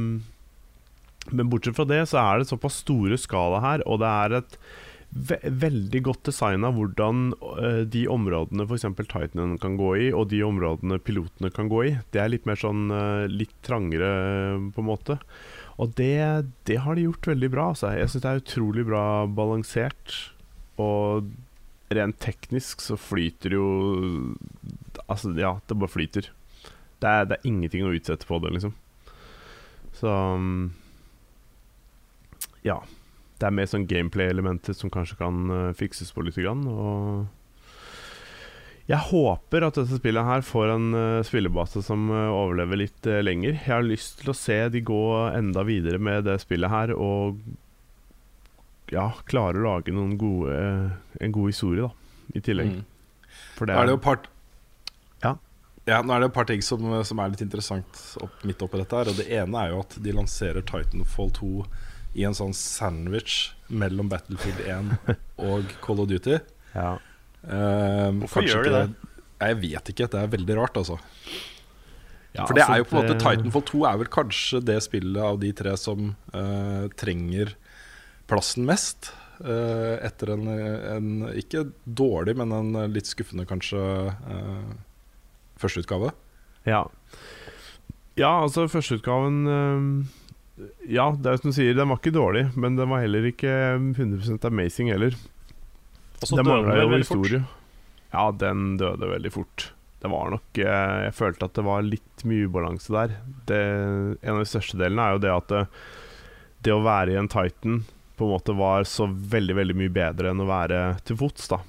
Men 1.30 1.50
bortsett 1.50 1.76
fra 1.78 1.86
det, 1.88 2.04
så 2.10 2.20
er 2.22 2.40
det 2.40 2.50
såpass 2.50 2.82
store 2.84 3.18
skala 3.18 3.62
her, 3.64 3.86
og 3.86 4.02
det 4.02 4.10
er 4.10 4.36
et 4.40 4.60
ve 5.16 5.38
veldig 5.48 6.00
godt 6.04 6.28
designa 6.28 6.68
hvordan 6.74 7.30
uh, 7.40 7.82
de 7.88 8.02
områdene 8.10 8.66
f.eks. 8.66 8.84
Titanen 8.98 9.56
kan 9.62 9.78
gå 9.78 9.92
i, 10.04 10.08
og 10.12 10.28
de 10.30 10.42
områdene 10.44 10.98
pilotene 11.02 11.50
kan 11.54 11.70
gå 11.72 11.82
i. 11.86 11.92
Det 12.14 12.20
er 12.22 12.30
litt 12.30 12.46
mer 12.46 12.58
sånn 12.60 12.90
uh, 12.92 13.26
litt 13.30 13.54
trangere, 13.66 14.10
på 14.74 14.82
en 14.82 14.90
måte. 14.90 15.18
Og 15.76 15.92
det, 15.98 16.46
det 16.68 16.78
har 16.84 16.96
de 16.96 17.04
gjort 17.04 17.28
veldig 17.28 17.50
bra. 17.52 17.68
Altså. 17.74 17.92
Jeg 17.92 18.08
syns 18.10 18.24
det 18.24 18.30
er 18.30 18.42
utrolig 18.42 18.86
bra 18.88 19.04
balansert. 19.28 20.16
Og 20.80 21.28
rent 21.92 22.18
teknisk 22.20 22.82
så 22.84 22.98
flyter 22.98 23.54
jo 23.56 23.66
Altså, 25.06 25.30
ja, 25.38 25.52
det 25.68 25.76
bare 25.78 25.92
flyter. 25.92 26.30
Det 26.98 27.08
er, 27.08 27.26
det 27.28 27.36
er 27.36 27.46
ingenting 27.46 27.84
å 27.86 27.92
utsette 27.94 28.26
på 28.26 28.40
det, 28.42 28.50
liksom. 28.56 28.72
Så 29.94 30.10
um, 30.10 30.72
Ja. 32.64 32.80
Det 33.36 33.44
er 33.44 33.52
mer 33.52 33.68
sånn 33.68 33.84
gameplay-elementer 33.84 34.72
som 34.72 34.88
kanskje 34.90 35.18
kan 35.20 35.50
uh, 35.52 35.76
fikses 35.76 36.08
på 36.16 36.24
litt. 36.24 36.38
Grann, 36.40 36.64
og 36.72 37.26
jeg 38.86 39.02
håper 39.08 39.64
at 39.66 39.78
dette 39.80 39.98
spillet 39.98 40.26
her 40.28 40.44
får 40.46 40.70
en 40.76 40.84
uh, 40.94 41.22
spillebase 41.26 41.82
som 41.82 42.06
uh, 42.12 42.30
overlever 42.30 42.78
litt 42.84 43.08
uh, 43.10 43.18
lenger. 43.18 43.56
Jeg 43.56 43.72
har 43.72 43.86
lyst 43.86 44.20
til 44.20 44.30
å 44.30 44.36
se 44.38 44.60
de 44.70 44.82
gå 44.86 45.00
enda 45.34 45.64
videre 45.66 45.98
med 45.98 46.28
det 46.28 46.38
spillet 46.44 46.70
her 46.70 46.92
og 46.94 47.40
ja, 48.94 49.08
klare 49.26 49.58
å 49.58 49.64
lage 49.64 49.90
gode, 49.90 50.58
en 51.18 51.34
god 51.34 51.50
historie, 51.50 51.88
da, 51.88 52.20
i 52.38 52.42
tillegg. 52.46 52.76
Mm. 52.76 53.34
For 53.58 53.66
det 53.66 53.74
Nå 53.74 53.82
er 53.82 53.90
det 53.90 53.96
jo 53.96 54.02
part 54.04 54.30
Ja. 55.24 55.34
Ja, 55.86 55.98
nå 56.02 56.14
er 56.14 56.22
det 56.22 56.30
et 56.30 56.36
par 56.38 56.46
ting 56.46 56.62
som, 56.62 56.86
som 57.06 57.18
er 57.22 57.34
litt 57.34 57.42
interessant 57.42 58.00
opp, 58.22 58.38
midt 58.46 58.62
oppi 58.62 58.78
dette 58.78 59.02
her. 59.02 59.10
Og 59.10 59.18
det 59.18 59.26
ene 59.34 59.64
er 59.64 59.74
jo 59.74 59.82
at 59.82 59.98
de 60.02 60.14
lanserer 60.14 60.62
Titanfall 60.66 61.34
2 61.34 61.50
i 62.22 62.24
en 62.26 62.38
sånn 62.38 62.54
sandwich 62.54 63.50
mellom 63.66 64.06
Battlefield 64.14 64.62
1 64.62 65.18
og 65.50 65.74
Call 65.82 66.06
of 66.06 66.10
Duty. 66.14 66.38
ja. 66.78 66.94
Um, 67.46 68.24
Hvorfor 68.24 68.46
gjør 68.46 68.66
de 68.66 68.72
det? 68.74 68.86
Jeg 69.36 69.60
vet 69.62 69.92
ikke. 69.92 70.08
Det 70.10 70.22
er 70.22 70.32
veldig 70.32 70.56
rart, 70.58 70.78
altså. 70.80 70.98
Ja, 72.36 72.44
For 72.44 72.56
det 72.56 72.64
altså, 72.64 72.72
er 72.74 72.80
jo 72.80 72.88
på 72.88 72.96
en 72.96 73.06
måte 73.06 73.20
Titanfall 73.20 73.64
2 73.70 73.84
er 73.88 74.00
vel 74.02 74.10
kanskje 74.12 74.60
det 74.68 74.80
spillet 74.84 75.22
av 75.24 75.38
de 75.40 75.52
tre 75.56 75.72
som 75.80 76.10
uh, 76.34 76.84
trenger 77.00 77.54
plassen 78.28 78.66
mest. 78.68 79.12
Uh, 79.36 79.96
etter 80.04 80.32
en, 80.32 80.48
en 80.48 81.08
ikke 81.36 81.66
dårlig, 81.84 82.36
men 82.40 82.52
en 82.56 82.76
litt 82.92 83.08
skuffende 83.08 83.46
kanskje 83.48 83.80
uh, 83.80 84.76
førsteutgave. 85.60 86.12
Ja. 86.66 86.82
ja, 88.18 88.32
altså 88.42 88.66
førsteutgaven 88.66 89.36
uh, 89.46 90.64
Ja, 90.90 91.12
det 91.14 91.30
er 91.30 91.40
som 91.40 91.52
du 91.52 91.56
sier, 91.56 91.76
den 91.76 91.92
var 91.92 92.00
ikke 92.00 92.16
dårlig, 92.16 92.48
men 92.56 92.80
den 92.80 92.90
var 92.90 93.04
heller 93.04 93.28
ikke 93.28 93.52
100% 93.78 94.48
amazing 94.48 94.92
heller. 94.92 95.16
Og 96.20 96.28
så 96.30 96.38
døde 96.40 96.60
den 96.64 96.90
veldig 96.92 97.04
historie. 97.04 97.40
fort. 97.44 98.12
Ja, 98.14 98.26
den 98.32 98.76
døde 98.80 99.10
veldig 99.10 99.32
fort. 99.34 99.70
Det 100.00 100.10
var 100.12 100.30
nok 100.30 100.58
eh, 100.60 100.96
Jeg 101.06 101.14
følte 101.16 101.48
at 101.48 101.56
det 101.56 101.64
var 101.66 101.84
litt 101.84 102.24
mye 102.28 102.46
ubalanse 102.48 102.92
der. 102.94 103.16
Det, 103.48 103.60
en 104.22 104.36
av 104.36 104.42
de 104.44 104.48
største 104.48 104.78
delene 104.80 105.02
er 105.04 105.16
jo 105.16 105.22
det 105.24 105.32
at 105.34 105.52
det, 105.52 105.62
det 106.66 106.74
å 106.74 106.82
være 106.84 107.14
i 107.14 107.20
en 107.20 107.30
Titan 107.32 107.84
på 108.16 108.24
en 108.24 108.32
måte 108.32 108.54
var 108.56 108.86
så 108.88 109.06
veldig 109.06 109.56
veldig 109.58 109.76
mye 109.76 109.92
bedre 109.92 110.32
enn 110.32 110.40
å 110.40 110.48
være 110.48 110.82
til 111.04 111.18
fots. 111.20 111.50
da 111.52 111.60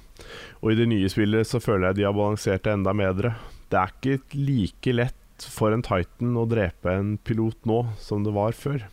Og 0.62 0.72
i 0.72 0.78
det 0.78 0.88
nye 0.88 1.10
spillet 1.12 1.48
så 1.48 1.60
føler 1.60 1.90
jeg 1.90 2.00
de 2.00 2.06
har 2.08 2.16
balansert 2.16 2.64
det 2.64 2.72
enda 2.72 2.94
bedre. 2.96 3.34
Det 3.68 3.80
er 3.80 3.92
ikke 3.92 4.38
like 4.40 4.94
lett 4.96 5.48
for 5.52 5.74
en 5.74 5.84
Titan 5.84 6.38
å 6.40 6.46
drepe 6.48 6.94
en 6.94 7.16
pilot 7.20 7.68
nå 7.68 7.82
som 8.00 8.24
det 8.24 8.32
var 8.34 8.56
før. 8.56 8.86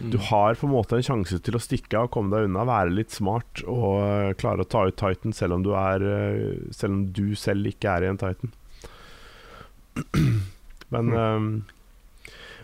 Du 0.00 0.16
har 0.30 0.54
på 0.56 0.66
en 0.66 0.72
måte 0.72 0.96
en 0.96 1.04
sjanse 1.04 1.38
til 1.44 1.56
å 1.56 1.60
stikke 1.62 1.98
av, 1.98 2.08
komme 2.14 2.32
deg 2.32 2.46
unna, 2.48 2.64
være 2.68 2.94
litt 2.94 3.12
smart 3.12 3.62
og 3.66 3.98
øh, 4.00 4.30
klare 4.40 4.64
å 4.64 4.68
ta 4.70 4.86
ut 4.88 4.96
Titan 5.00 5.34
selv 5.36 5.58
om 5.58 5.64
du 5.66 5.72
er 5.76 6.04
øh, 6.04 6.70
Selv 6.72 6.94
om 6.94 7.02
du 7.12 7.34
selv 7.38 7.68
ikke 7.68 7.90
er 7.92 8.06
i 8.06 8.10
en 8.12 8.20
Titan. 8.20 8.54
Men 10.94 11.12
øhm, 11.12 11.50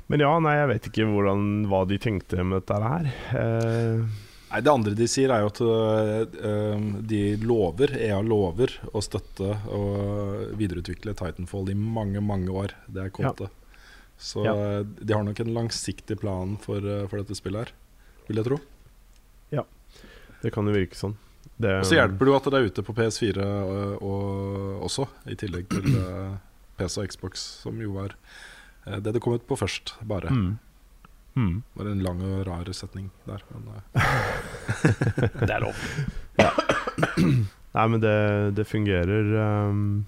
Men 0.07 0.23
ja, 0.23 0.31
nei, 0.43 0.55
jeg 0.61 0.71
vet 0.71 0.89
ikke 0.91 1.09
hvordan, 1.11 1.45
hva 1.71 1.83
de 1.91 1.99
tenkte 2.03 2.47
med 2.47 2.63
dette 2.63 2.81
her. 2.83 3.11
Eh, 3.43 4.07
Nei, 4.47 4.61
Det 4.63 4.71
andre 4.71 4.95
de 4.95 5.09
sier, 5.11 5.33
er 5.35 5.43
jo 5.43 5.49
at 5.51 5.59
de 7.11 7.23
lover, 7.43 7.97
EA 7.99 8.21
lover 8.23 8.71
å 8.95 9.03
støtte 9.03 9.57
og 9.75 10.55
videreutvikle 10.57 11.17
Titanfall 11.19 11.73
i 11.73 11.75
mange, 11.75 12.23
mange 12.23 12.55
år. 12.55 12.77
Det 12.87 13.03
er 13.03 13.11
kåte. 13.11 13.51
Så 14.19 14.45
Ja. 14.47 14.83
de 14.83 15.13
har 15.13 15.23
nok 15.25 15.41
en 15.41 15.53
langsiktig 15.55 16.19
plan 16.21 16.57
for, 16.63 16.81
øh, 16.81 17.07
for 17.09 17.19
dette 17.21 17.35
spillet 17.37 17.67
her, 17.69 17.73
vil 18.29 18.37
jeg 18.41 18.47
tro. 18.47 18.59
Ja, 19.53 19.63
det 20.43 20.53
kan 20.55 20.67
jo 20.67 20.73
virke 20.73 20.97
sånn. 20.97 21.17
Det, 21.59 21.71
Og 21.81 21.85
så 21.89 21.95
hjelper 21.97 22.19
det 22.27 22.33
jo 22.33 22.37
at 22.37 22.45
det 22.45 22.55
er 22.59 22.67
ute 22.69 22.83
på 22.85 22.93
PS4 22.97 23.45
og, 23.45 24.03
og 24.03 24.83
også, 24.89 25.07
i 25.27 25.35
tillegg 25.41 25.69
til 25.73 25.87
øh, 25.97 26.35
PC 26.77 26.99
og 27.01 27.09
Xbox, 27.09 27.45
som 27.63 27.79
jo 27.81 27.93
var 27.97 28.13
eh, 28.87 28.99
det 29.01 29.15
det 29.15 29.23
kom 29.25 29.33
ut 29.39 29.47
på 29.49 29.57
først, 29.57 29.95
bare. 30.05 30.29
Mm. 30.33 30.59
Mm. 31.37 31.63
Var 31.77 31.87
en 31.93 32.03
lang 32.05 32.21
og 32.25 32.47
rar 32.49 32.69
setning 32.73 33.11
der. 33.27 33.43
Men, 33.53 33.69
eh, 33.95 34.03
Det 35.47 35.51
er 35.51 35.61
lov. 35.61 35.75
Nei, 37.77 37.87
men 37.93 38.01
det, 38.01 38.55
det 38.57 38.65
fungerer 38.69 39.33
um, 39.69 40.07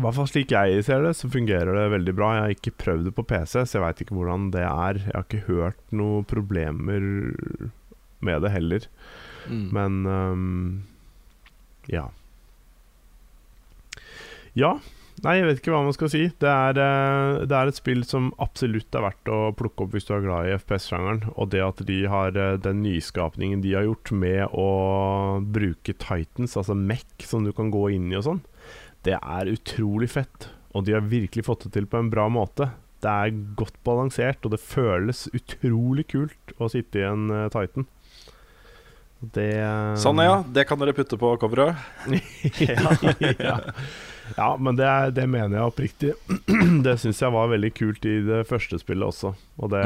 I 0.00 0.02
hvert 0.06 0.16
fall 0.16 0.28
slik 0.30 0.52
jeg 0.54 0.84
ser 0.86 1.02
det, 1.04 1.10
så 1.18 1.28
fungerer 1.28 1.76
det 1.76 1.90
veldig 1.92 2.12
bra. 2.16 2.30
Jeg 2.32 2.44
har 2.46 2.54
ikke 2.54 2.78
prøvd 2.80 3.10
det 3.10 3.16
på 3.18 3.24
PC, 3.28 3.58
så 3.68 3.76
jeg 3.76 3.84
veit 3.84 3.98
ikke 4.00 4.16
hvordan 4.16 4.46
det 4.54 4.62
er. 4.64 5.00
Jeg 5.04 5.12
har 5.12 5.26
ikke 5.26 5.42
hørt 5.50 5.82
noen 5.92 6.24
problemer 6.24 7.04
med 8.24 8.40
det 8.44 8.52
heller. 8.54 8.86
mm. 9.50 9.66
Men 9.76 10.00
um, 10.08 10.54
ja. 11.92 12.06
Ja. 14.56 14.78
Nei, 15.20 15.34
jeg 15.36 15.48
vet 15.50 15.58
ikke 15.60 15.72
hva 15.74 15.82
man 15.84 15.92
skal 15.92 16.08
si. 16.08 16.22
Det 16.40 16.48
er, 16.48 16.78
eh, 16.80 17.42
det 17.44 17.56
er 17.56 17.68
et 17.68 17.76
spill 17.76 18.06
som 18.08 18.30
absolutt 18.40 18.96
er 18.96 19.04
verdt 19.04 19.28
å 19.28 19.40
plukke 19.52 19.84
opp 19.84 19.92
hvis 19.92 20.08
du 20.08 20.14
er 20.16 20.24
glad 20.24 20.48
i 20.48 20.54
FPS-sjangeren. 20.56 21.26
Og 21.36 21.50
det 21.52 21.60
at 21.60 21.82
de 21.90 21.98
har 22.08 22.32
eh, 22.40 22.56
den 22.64 22.80
nyskapningen 22.86 23.60
de 23.60 23.74
har 23.76 23.84
gjort 23.84 24.14
med 24.16 24.56
å 24.56 24.70
bruke 25.44 25.92
Titans, 25.92 26.56
altså 26.56 26.76
Mech, 26.78 27.04
som 27.28 27.44
du 27.44 27.52
kan 27.52 27.68
gå 27.74 27.90
inn 27.98 28.08
i 28.08 28.16
og 28.16 28.24
sånn, 28.30 28.40
det 29.06 29.16
er 29.18 29.52
utrolig 29.52 30.10
fett. 30.12 30.50
Og 30.76 30.86
de 30.86 30.94
har 30.94 31.08
virkelig 31.10 31.46
fått 31.46 31.66
det 31.66 31.74
til 31.74 31.88
på 31.90 31.98
en 31.98 32.10
bra 32.12 32.28
måte. 32.30 32.70
Det 33.00 33.10
er 33.10 33.38
godt 33.56 33.78
balansert, 33.86 34.44
og 34.44 34.52
det 34.54 34.60
føles 34.62 35.26
utrolig 35.34 36.06
kult 36.12 36.54
å 36.60 36.68
sitte 36.70 37.00
i 37.00 37.08
en 37.08 37.30
eh, 37.32 37.48
Titan. 37.52 37.88
Det 39.20 39.50
Sånn, 40.00 40.20
ja. 40.24 40.38
Det 40.48 40.64
kan 40.64 40.80
dere 40.80 40.94
putte 40.96 41.18
på 41.20 41.34
coveret. 41.40 41.76
ja. 43.40 43.58
ja, 44.36 44.48
men 44.56 44.78
det, 44.78 44.86
er, 44.86 45.12
det 45.12 45.26
mener 45.28 45.58
jeg 45.58 45.72
oppriktig. 45.72 46.14
det 46.86 46.96
syns 47.02 47.20
jeg 47.20 47.34
var 47.34 47.50
veldig 47.52 47.72
kult 47.76 48.08
i 48.08 48.16
det 48.24 48.46
første 48.48 48.80
spillet 48.80 49.12
også. 49.12 49.34
Og 49.60 49.74
det, 49.74 49.84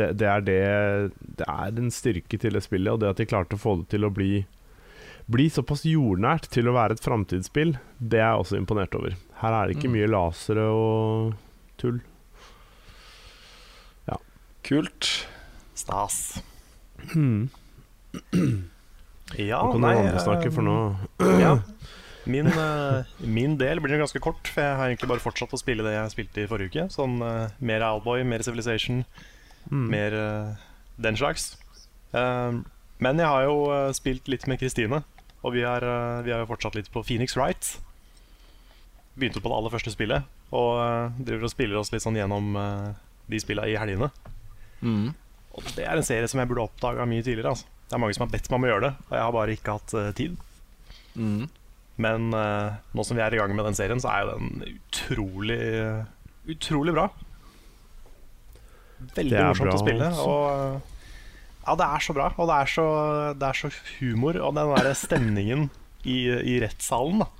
det, 0.00 0.10
det 0.20 0.30
er 0.32 0.46
det 0.48 0.60
Det 1.40 1.48
er 1.48 1.80
en 1.84 1.92
styrke 1.92 2.40
til 2.40 2.56
det 2.56 2.64
spillet, 2.64 2.92
og 2.94 3.04
det 3.04 3.12
at 3.12 3.20
de 3.20 3.28
klarte 3.28 3.58
å 3.58 3.64
få 3.64 3.76
det 3.82 3.90
til 3.92 4.08
å 4.08 4.12
bli 4.14 4.46
bli 5.30 5.46
såpass 5.52 5.84
jordnært 5.88 6.48
til 6.52 6.68
å 6.68 6.74
være 6.76 6.96
et 6.98 7.04
framtidsspill, 7.04 7.76
det 7.98 8.18
er 8.20 8.34
jeg 8.34 8.42
også 8.44 8.58
imponert 8.60 8.94
over. 8.98 9.14
Her 9.40 9.52
er 9.60 9.68
det 9.70 9.76
ikke 9.78 9.92
mye 9.94 10.08
lasere 10.10 10.66
og 10.68 11.34
tull. 11.80 12.02
Kult. 14.64 15.26
Stas. 15.76 16.38
Hmm. 17.12 17.50
Ja, 19.36 19.58
Nå 19.60 19.74
kan 19.74 19.82
nei, 19.84 19.90
noen 19.92 20.06
andre 20.06 20.22
snakke, 20.24 20.48
for 20.54 20.64
nå 20.64 20.76
eh, 21.20 21.40
ja. 21.42 21.50
Min, 22.30 22.48
eh, 22.48 23.10
min 23.28 23.58
del 23.60 23.82
blir 23.84 24.00
ganske 24.00 24.20
kort, 24.24 24.48
for 24.48 24.64
jeg 24.64 24.78
har 24.78 24.88
egentlig 24.88 25.10
bare 25.10 25.20
fortsatt 25.20 25.52
å 25.52 25.60
spille 25.60 25.84
det 25.84 25.92
jeg 25.98 26.12
spilte 26.14 26.44
i 26.44 26.48
forrige 26.48 26.72
uke. 26.72 26.86
Sånn 26.94 27.18
eh, 27.26 27.52
mer 27.60 27.84
Owlboy, 27.90 28.24
mer 28.28 28.44
Civilization, 28.46 29.04
Mm. 29.72 29.84
mer 29.88 30.14
den 31.00 31.16
slags. 31.16 31.54
Eh, 32.12 32.56
men 33.00 33.20
jeg 33.20 33.28
har 33.28 33.44
jo 33.46 33.54
spilt 33.96 34.28
litt 34.28 34.44
med 34.48 34.60
Kristine, 34.60 34.98
og 35.44 35.52
vi 35.52 35.64
har, 35.66 35.84
eh, 35.84 36.22
vi 36.24 36.32
er 36.32 36.42
jo 36.42 36.48
fortsatt 36.48 36.78
litt 36.78 36.90
på 36.92 37.02
Phoenix 37.04 37.36
Wright. 37.36 37.74
Begynte 39.14 39.42
på 39.44 39.50
det 39.50 39.58
aller 39.58 39.74
første 39.74 39.92
spillet, 39.94 40.30
og 40.50 40.70
eh, 40.80 41.18
driver 41.20 41.48
og 41.48 41.52
spiller 41.52 41.80
oss 41.80 41.92
litt 41.92 42.04
sånn 42.04 42.16
gjennom 42.18 42.56
eh, 42.58 42.88
de 43.30 43.40
spillene 43.42 43.70
i 43.72 43.76
helgene. 43.78 44.08
Mm. 44.80 45.12
Og 45.54 45.68
det 45.76 45.84
er 45.86 46.00
en 46.00 46.06
serie 46.06 46.30
som 46.30 46.40
jeg 46.40 46.50
burde 46.50 46.64
oppdaga 46.64 47.06
mye 47.08 47.22
tidligere. 47.22 47.52
Altså. 47.52 47.68
Det 47.84 47.94
er 47.94 48.02
mange 48.02 48.16
som 48.16 48.24
har 48.26 48.32
bedt 48.32 48.48
meg 48.48 48.58
om 48.58 48.66
å 48.66 48.72
gjøre 48.72 48.88
det, 48.88 48.94
og 49.04 49.14
jeg 49.14 49.26
har 49.26 49.36
bare 49.36 49.54
ikke 49.54 49.76
hatt 49.76 49.94
uh, 49.94 50.08
tid. 50.16 50.34
Mm. 51.14 51.44
Men 52.02 52.34
uh, 52.34 52.74
nå 52.96 53.04
som 53.06 53.14
vi 53.14 53.22
er 53.22 53.36
i 53.36 53.38
gang 53.38 53.52
med 53.54 53.68
den 53.68 53.76
serien, 53.78 54.02
så 54.02 54.10
er 54.10 54.24
jo 54.24 54.34
den 54.34 54.64
utrolig 54.72 55.60
Utrolig 56.44 56.92
bra. 56.92 57.06
Veldig 59.14 59.36
er 59.36 59.46
morsomt 59.48 59.70
bra, 59.70 59.76
å 59.76 59.82
spille. 59.82 60.08
Også. 60.10 60.26
Og 60.28 60.42
eh, 60.52 60.93
ja, 61.64 61.74
det 61.80 61.86
er 61.86 62.04
så 62.04 62.14
bra. 62.16 62.28
Og 62.36 62.50
det 62.50 62.58
er 62.58 62.70
så, 62.74 62.86
det 63.40 63.48
er 63.48 63.58
så 63.58 63.72
humor, 63.98 64.38
og 64.40 64.54
den 64.56 64.74
der 64.76 64.92
stemningen 64.98 65.66
i, 66.04 66.18
i 66.28 66.60
rettssalen, 66.62 67.24
da. 67.24 67.30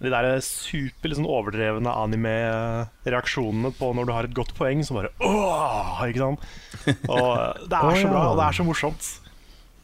De 0.00 0.08
der 0.08 0.38
super 0.40 1.10
liksom, 1.12 1.26
overdrevne 1.28 1.92
anime-reaksjonene 1.92 3.74
på 3.76 3.90
når 3.92 4.06
du 4.08 4.12
har 4.16 4.28
et 4.28 4.36
godt 4.36 4.54
poeng, 4.56 4.80
som 4.86 4.96
bare 4.96 5.10
åh, 5.20 6.00
ikke 6.06 6.22
sant? 6.22 6.46
Og 7.04 7.66
det 7.68 7.76
er 7.76 7.98
så 8.00 8.08
bra, 8.08 8.22
og 8.30 8.40
det 8.40 8.46
er 8.46 8.56
så 8.56 8.64
morsomt. 8.64 9.10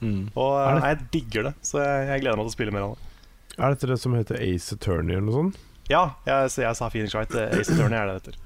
Mm. 0.00 0.22
Og 0.32 0.56
jeg 0.80 0.98
digger 1.12 1.50
det, 1.50 1.54
så 1.64 1.82
jeg, 1.84 2.08
jeg 2.08 2.24
gleder 2.24 2.40
meg 2.40 2.48
til 2.48 2.54
å 2.54 2.56
spille 2.56 2.72
mer 2.72 2.86
av 2.86 2.96
det. 2.96 3.12
Er 3.56 3.72
dette 3.72 3.88
det 3.92 4.00
som 4.00 4.16
heter 4.16 4.40
Ace 4.40 4.76
Attorney 4.76 5.16
eller 5.16 5.28
noe 5.28 5.36
sånt? 5.36 5.60
Ja, 5.92 6.02
jeg, 6.26 6.50
så 6.52 6.64
jeg 6.64 6.80
sa 6.80 6.88
Phoenix 6.92 7.14
Wright. 7.16 7.36
Ace 7.52 7.72
Attorney 7.72 8.00
er 8.00 8.08
det 8.08 8.16
det 8.16 8.20
heter. 8.22 8.42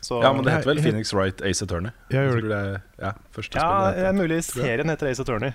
Så, 0.00 0.22
Ja, 0.22 0.32
men 0.32 0.44
det 0.44 0.52
heter 0.54 0.70
vel 0.70 0.78
Jeg- 0.80 0.84
Phoenix 0.86 1.12
Wright 1.12 1.42
Ace 1.44 1.62
Attorney. 1.62 1.90
Jeg 2.10 2.30
Jeg 2.32 2.42
det 2.48 2.82
ja, 3.02 3.12
første 3.32 3.56
ja, 3.60 3.90
det 3.90 3.98
er 3.98 4.06
heter. 4.06 4.16
mulig 4.22 4.38
serien 4.44 4.88
heter 4.88 5.10
Ace 5.10 5.20
Attorney. 5.20 5.52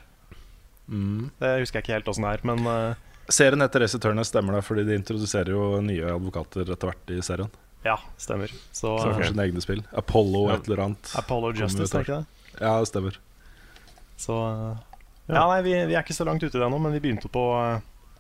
Mm. 0.88 1.32
Det 1.40 1.60
husker 1.64 1.80
jeg 1.80 1.84
ikke 1.84 1.94
helt 1.96 2.08
åssen 2.12 2.24
det 2.28 2.34
er, 2.40 2.46
men 2.46 2.68
uh, 2.68 2.94
Serien 3.28 3.60
heter 3.66 3.82
Ace 3.82 3.98
Attorney, 3.98 4.22
stemmer 4.24 4.54
det, 4.54 4.64
fordi 4.68 4.84
de 4.86 4.94
introduserer 5.00 5.50
jo 5.50 5.82
nye 5.82 6.06
advokater 6.14 6.62
etter 6.70 6.92
hvert 6.92 7.10
i 7.10 7.22
serien. 7.26 7.50
ja, 7.86 7.96
stemmer. 8.18 8.50
Så 8.72 8.92
Så 9.00 9.08
eh, 9.10 9.14
for 9.16 9.24
sine 9.24 9.44
egne 9.48 9.62
spill. 9.62 9.82
Apollo 9.98 10.50
Ja. 10.50 10.56
et 10.60 10.68
eller 10.70 10.84
annet. 10.86 11.16
Apollo 11.18 11.52
Justice, 11.54 11.90
tenker 11.90 12.14
er 12.14 12.22
ikke 12.22 12.26
det? 12.52 12.62
Ja, 12.62 12.80
det 12.80 12.88
stemmer. 12.92 13.18
Så 14.18 14.38
eh, 14.46 14.78
Ja. 15.28 15.34
Ja, 15.42 15.48
nei, 15.50 15.62
vi, 15.66 15.72
vi 15.90 15.96
er 15.96 16.04
ikke 16.04 16.14
så 16.14 16.24
langt 16.26 16.44
ute 16.44 16.54
i 16.54 16.60
det 16.60 16.68
ennå, 16.68 16.78
men 16.80 16.94
vi 16.94 17.00
begynte 17.02 17.28
på 17.34 17.44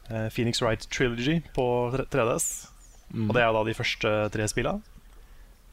uh, 0.10 0.29
Phoenix 0.34 0.60
Wright 0.62 0.88
Trilogy 0.89 1.44
på 1.53 1.65
3DS. 2.10 2.67
Mm. 3.13 3.29
Og 3.29 3.36
det 3.36 3.44
er 3.44 3.46
jo 3.51 3.53
da 3.60 3.63
de 3.70 3.75
første 3.77 4.13
tre 4.34 4.48
spilla, 4.50 4.82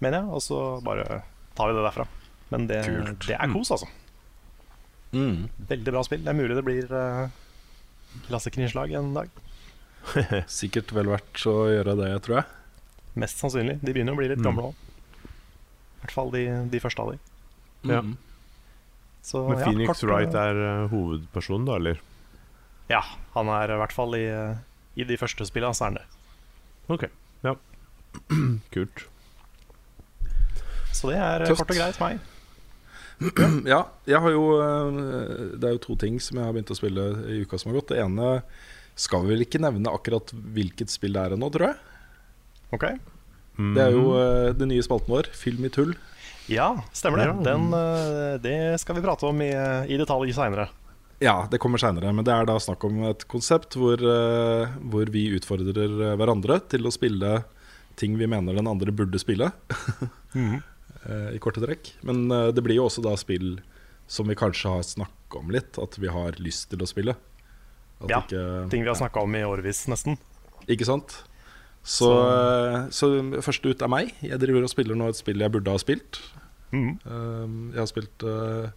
mener 0.04 0.22
jeg. 0.22 0.32
Og 0.34 0.42
så 0.44 0.58
bare 0.84 1.22
tar 1.56 1.70
vi 1.70 1.76
det 1.78 1.86
derfra. 1.86 2.06
Men 2.52 2.66
det, 2.68 2.80
det 3.26 3.36
er 3.38 3.52
kos, 3.52 3.72
altså. 3.74 3.88
Mm. 5.12 5.48
Veldig 5.68 5.92
bra 5.94 6.02
spill. 6.06 6.22
Det 6.24 6.32
er 6.32 6.38
mulig 6.38 6.56
det 6.56 6.64
blir 6.66 6.92
uh, 6.92 7.28
Lasse 8.32 8.52
en 8.52 9.14
dag. 9.14 9.28
Sikkert 10.60 10.92
vel 10.92 11.08
verdt 11.12 11.46
å 11.48 11.56
gjøre 11.70 11.96
det, 12.00 12.10
tror 12.24 12.40
jeg. 12.40 12.46
Mest 13.22 13.40
sannsynlig. 13.40 13.78
De 13.82 13.92
begynner 13.92 14.16
å 14.16 14.20
bli 14.20 14.28
litt 14.32 14.40
Mm. 14.40 14.48
gamle 14.48 14.70
òg. 14.70 14.74
I 16.02 16.04
hvert 16.04 16.14
fall 16.16 16.32
de, 16.34 16.44
de 16.72 16.80
første 16.82 17.02
av 17.02 17.12
de. 17.12 17.18
Ja. 17.88 18.00
Mm. 18.02 18.16
Så, 19.22 19.44
Men 19.48 19.60
ja, 19.60 19.66
Phoenix 19.68 19.86
kort, 19.86 20.02
Wright 20.08 20.34
eh, 20.34 20.48
er 20.50 20.58
uh, 20.58 20.90
hovedpersonen, 20.90 21.68
da, 21.68 21.76
eller? 21.78 22.00
Ja, 22.90 23.04
han 23.36 23.50
er 23.54 23.70
i 23.70 23.78
hvert 23.78 23.94
fall 23.94 24.16
i, 24.18 24.24
eh, 24.26 24.56
i 24.98 25.06
de 25.06 25.16
første 25.20 25.46
spillene, 25.46 25.76
så 25.78 25.86
er 25.86 25.92
han 25.92 26.00
det. 26.00 26.06
Ok, 26.90 27.04
ja. 27.46 27.54
Kult. 28.74 29.04
Så 30.92 31.10
det 31.10 31.18
er 31.18 31.42
eh, 31.42 31.48
Tøft. 31.50 31.62
kort 31.64 31.72
og 31.74 31.80
greit 31.80 32.00
meg. 32.02 32.20
Ja, 33.72 33.84
jeg 34.08 34.18
har 34.18 34.32
jo 34.34 34.44
eh, 34.58 34.96
Det 35.60 35.68
er 35.68 35.74
jo 35.76 35.82
to 35.84 35.94
ting 36.00 36.16
som 36.20 36.38
jeg 36.40 36.46
har 36.48 36.54
begynt 36.56 36.72
å 36.74 36.78
spille 36.78 37.04
i 37.30 37.40
uka 37.44 37.58
som 37.60 37.70
har 37.70 37.78
gått. 37.80 37.92
Det 37.94 38.00
ene 38.02 38.30
skal 38.98 39.22
vi 39.24 39.32
vel 39.34 39.44
ikke 39.46 39.60
nevne 39.62 39.92
akkurat 39.94 40.32
hvilket 40.34 40.90
spill 40.92 41.14
det 41.16 41.22
er 41.28 41.36
ennå, 41.36 41.48
tror 41.54 41.70
jeg. 41.70 41.76
Ok? 42.76 42.84
Det 43.76 43.82
er 43.84 43.92
jo 43.94 44.02
Mhm. 44.10 44.18
eh, 44.18 44.52
den 44.58 44.68
nye 44.72 44.82
spalten 44.84 45.12
vår, 45.12 45.28
Film 45.36 45.64
i 45.64 45.70
tull. 45.72 45.94
Ja, 46.50 46.72
stemmer 46.92 47.22
det. 47.22 47.44
Den, 47.46 47.70
det 48.42 48.80
skal 48.82 48.96
vi 48.98 49.02
prate 49.04 49.24
om 49.28 49.38
i, 49.44 49.52
i 49.86 49.96
detalj 50.00 50.32
seinere. 50.34 50.66
Ja, 51.22 51.46
det 51.48 51.60
kommer 51.62 51.78
seinere, 51.78 52.10
men 52.12 52.24
det 52.26 52.32
er 52.34 52.48
da 52.48 52.56
snakk 52.58 52.82
om 52.88 53.04
et 53.06 53.22
konsept 53.30 53.76
hvor, 53.78 53.96
hvor 54.90 55.12
vi 55.14 55.28
utfordrer 55.36 56.16
hverandre 56.18 56.56
til 56.72 56.82
å 56.88 56.90
spille 56.92 57.44
ting 57.94 58.16
vi 58.18 58.26
mener 58.26 58.56
den 58.58 58.66
andre 58.66 58.90
burde 58.90 59.20
spille, 59.22 59.52
eh, 60.34 60.58
i 61.34 61.40
korte 61.42 61.62
trekk. 61.62 61.92
Men 62.06 62.24
eh, 62.30 62.50
det 62.54 62.64
blir 62.64 62.78
jo 62.78 62.86
også 62.88 63.04
da 63.04 63.14
spill 63.20 63.56
som 64.10 64.28
vi 64.28 64.36
kanskje 64.38 64.70
har 64.74 64.86
snakka 64.86 65.40
om 65.40 65.52
litt, 65.54 65.78
at 65.80 65.98
vi 65.98 66.10
har 66.12 66.36
lyst 66.42 66.68
til 66.72 66.82
å 66.84 66.88
spille. 66.88 67.16
At 68.02 68.10
Ja, 68.10 68.22
ikke, 68.22 68.70
Ting 68.72 68.84
vi 68.84 68.90
har 68.90 68.98
snakka 68.98 69.22
om 69.24 69.34
i 69.38 69.44
årevis, 69.46 69.86
nesten. 69.90 70.18
Ikke 70.70 70.86
sant? 70.88 71.22
Så, 71.82 72.08
eh, 72.12 72.88
så 72.94 73.10
først 73.42 73.66
ut 73.66 73.82
er 73.82 73.90
meg. 73.90 74.12
Jeg 74.22 74.38
driver 74.42 74.66
og 74.66 74.70
spiller 74.70 74.98
nå 74.98 75.08
et 75.10 75.18
spill 75.18 75.42
jeg 75.42 75.54
burde 75.54 75.74
ha 75.74 75.80
spilt. 75.82 76.20
Mm. 76.72 76.96
Jeg 77.74 77.80
har 77.80 77.88
spilt 77.90 78.24
eh, 78.24 78.70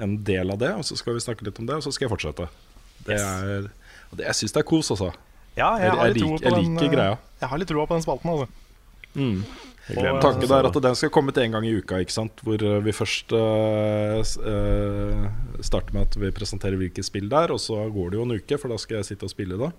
en 0.00 0.18
del 0.24 0.52
av 0.52 0.60
det, 0.60 0.70
og 0.76 0.84
så 0.86 0.96
skal 0.98 1.16
vi 1.16 1.24
snakke 1.24 1.46
litt 1.48 1.58
om 1.60 1.66
det, 1.66 1.80
og 1.80 1.86
så 1.86 1.92
skal 1.94 2.06
jeg 2.06 2.12
fortsette. 2.12 2.46
Det 3.06 3.16
er, 3.16 3.70
det, 4.12 4.24
jeg 4.26 4.38
syns 4.42 4.54
det 4.54 4.62
er 4.62 4.68
kos, 4.68 4.90
altså. 4.92 5.10
Ja, 5.58 5.74
jeg, 5.80 5.90
Jeg, 5.90 5.96
jeg, 5.96 6.14
litt 6.14 6.22
troa 6.22 6.36
lik, 6.36 6.42
på 6.42 6.46
jeg 6.46 6.68
liker 6.68 6.86
eh, 6.86 6.94
greia. 6.94 7.16
Jeg 7.40 7.50
har 7.52 7.60
litt 7.60 7.70
troa 7.72 7.86
på 7.88 7.96
den 7.96 8.04
spalten, 8.04 8.32
altså. 8.34 8.46
Mm. 9.18 9.40
Tanken 9.88 10.52
er 10.52 10.66
at 10.68 10.76
den 10.84 10.94
skal 10.98 11.10
komme 11.10 11.32
til 11.34 11.42
en 11.48 11.52
gang 11.56 11.64
i 11.66 11.72
uka, 11.80 11.98
ikke 12.04 12.12
sant? 12.14 12.42
hvor 12.46 12.60
eh, 12.62 12.80
vi 12.84 12.92
først 12.94 13.32
uh, 13.32 14.20
starter 15.64 15.94
med 15.96 16.02
at 16.08 16.18
vi 16.20 16.30
presenterer 16.34 16.76
hvilket 16.80 17.06
spill 17.06 17.28
det 17.30 17.38
er, 17.46 17.54
og 17.54 17.60
så 17.62 17.78
går 17.92 18.10
det 18.12 18.20
jo 18.20 18.26
en 18.26 18.34
uke, 18.36 18.58
for 18.60 18.72
da 18.72 18.78
skal 18.80 19.00
jeg 19.00 19.08
sitte 19.12 19.26
og 19.26 19.32
spille 19.32 19.58
da. 19.60 19.70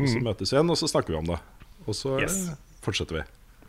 Og 0.00 0.06
så 0.08 0.16
Mhm. 0.16 0.24
møtes 0.24 0.52
vi 0.52 0.56
igjen, 0.56 0.70
og 0.70 0.78
så 0.80 0.88
snakker 0.88 1.12
vi 1.12 1.18
om 1.18 1.26
det. 1.26 1.38
Og 1.86 1.94
så 1.94 2.20
Yes. 2.20 2.50
fortsetter 2.80 3.18
vi. 3.20 3.22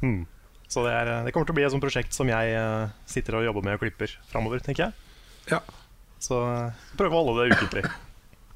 Mm. 0.07 0.25
Så 0.69 0.83
det, 0.85 0.91
er, 0.93 1.25
det 1.25 1.33
kommer 1.33 1.45
til 1.45 1.53
å 1.53 1.59
bli 1.59 1.63
et 1.65 1.71
sånt 1.71 1.83
prosjekt 1.83 2.13
som 2.13 2.27
jeg 2.27 2.89
sitter 3.05 3.35
og 3.35 3.43
jobber 3.43 3.61
med 3.63 3.73
og 3.73 3.79
klipper 3.81 4.07
framover, 4.31 4.59
tenker 4.63 4.85
jeg. 4.85 4.93
Ja. 5.51 5.59
Så 6.19 6.37
prøve 6.95 7.11
å 7.17 7.25
holde 7.25 7.49
det 7.49 7.57
ukentlig. 7.57 7.83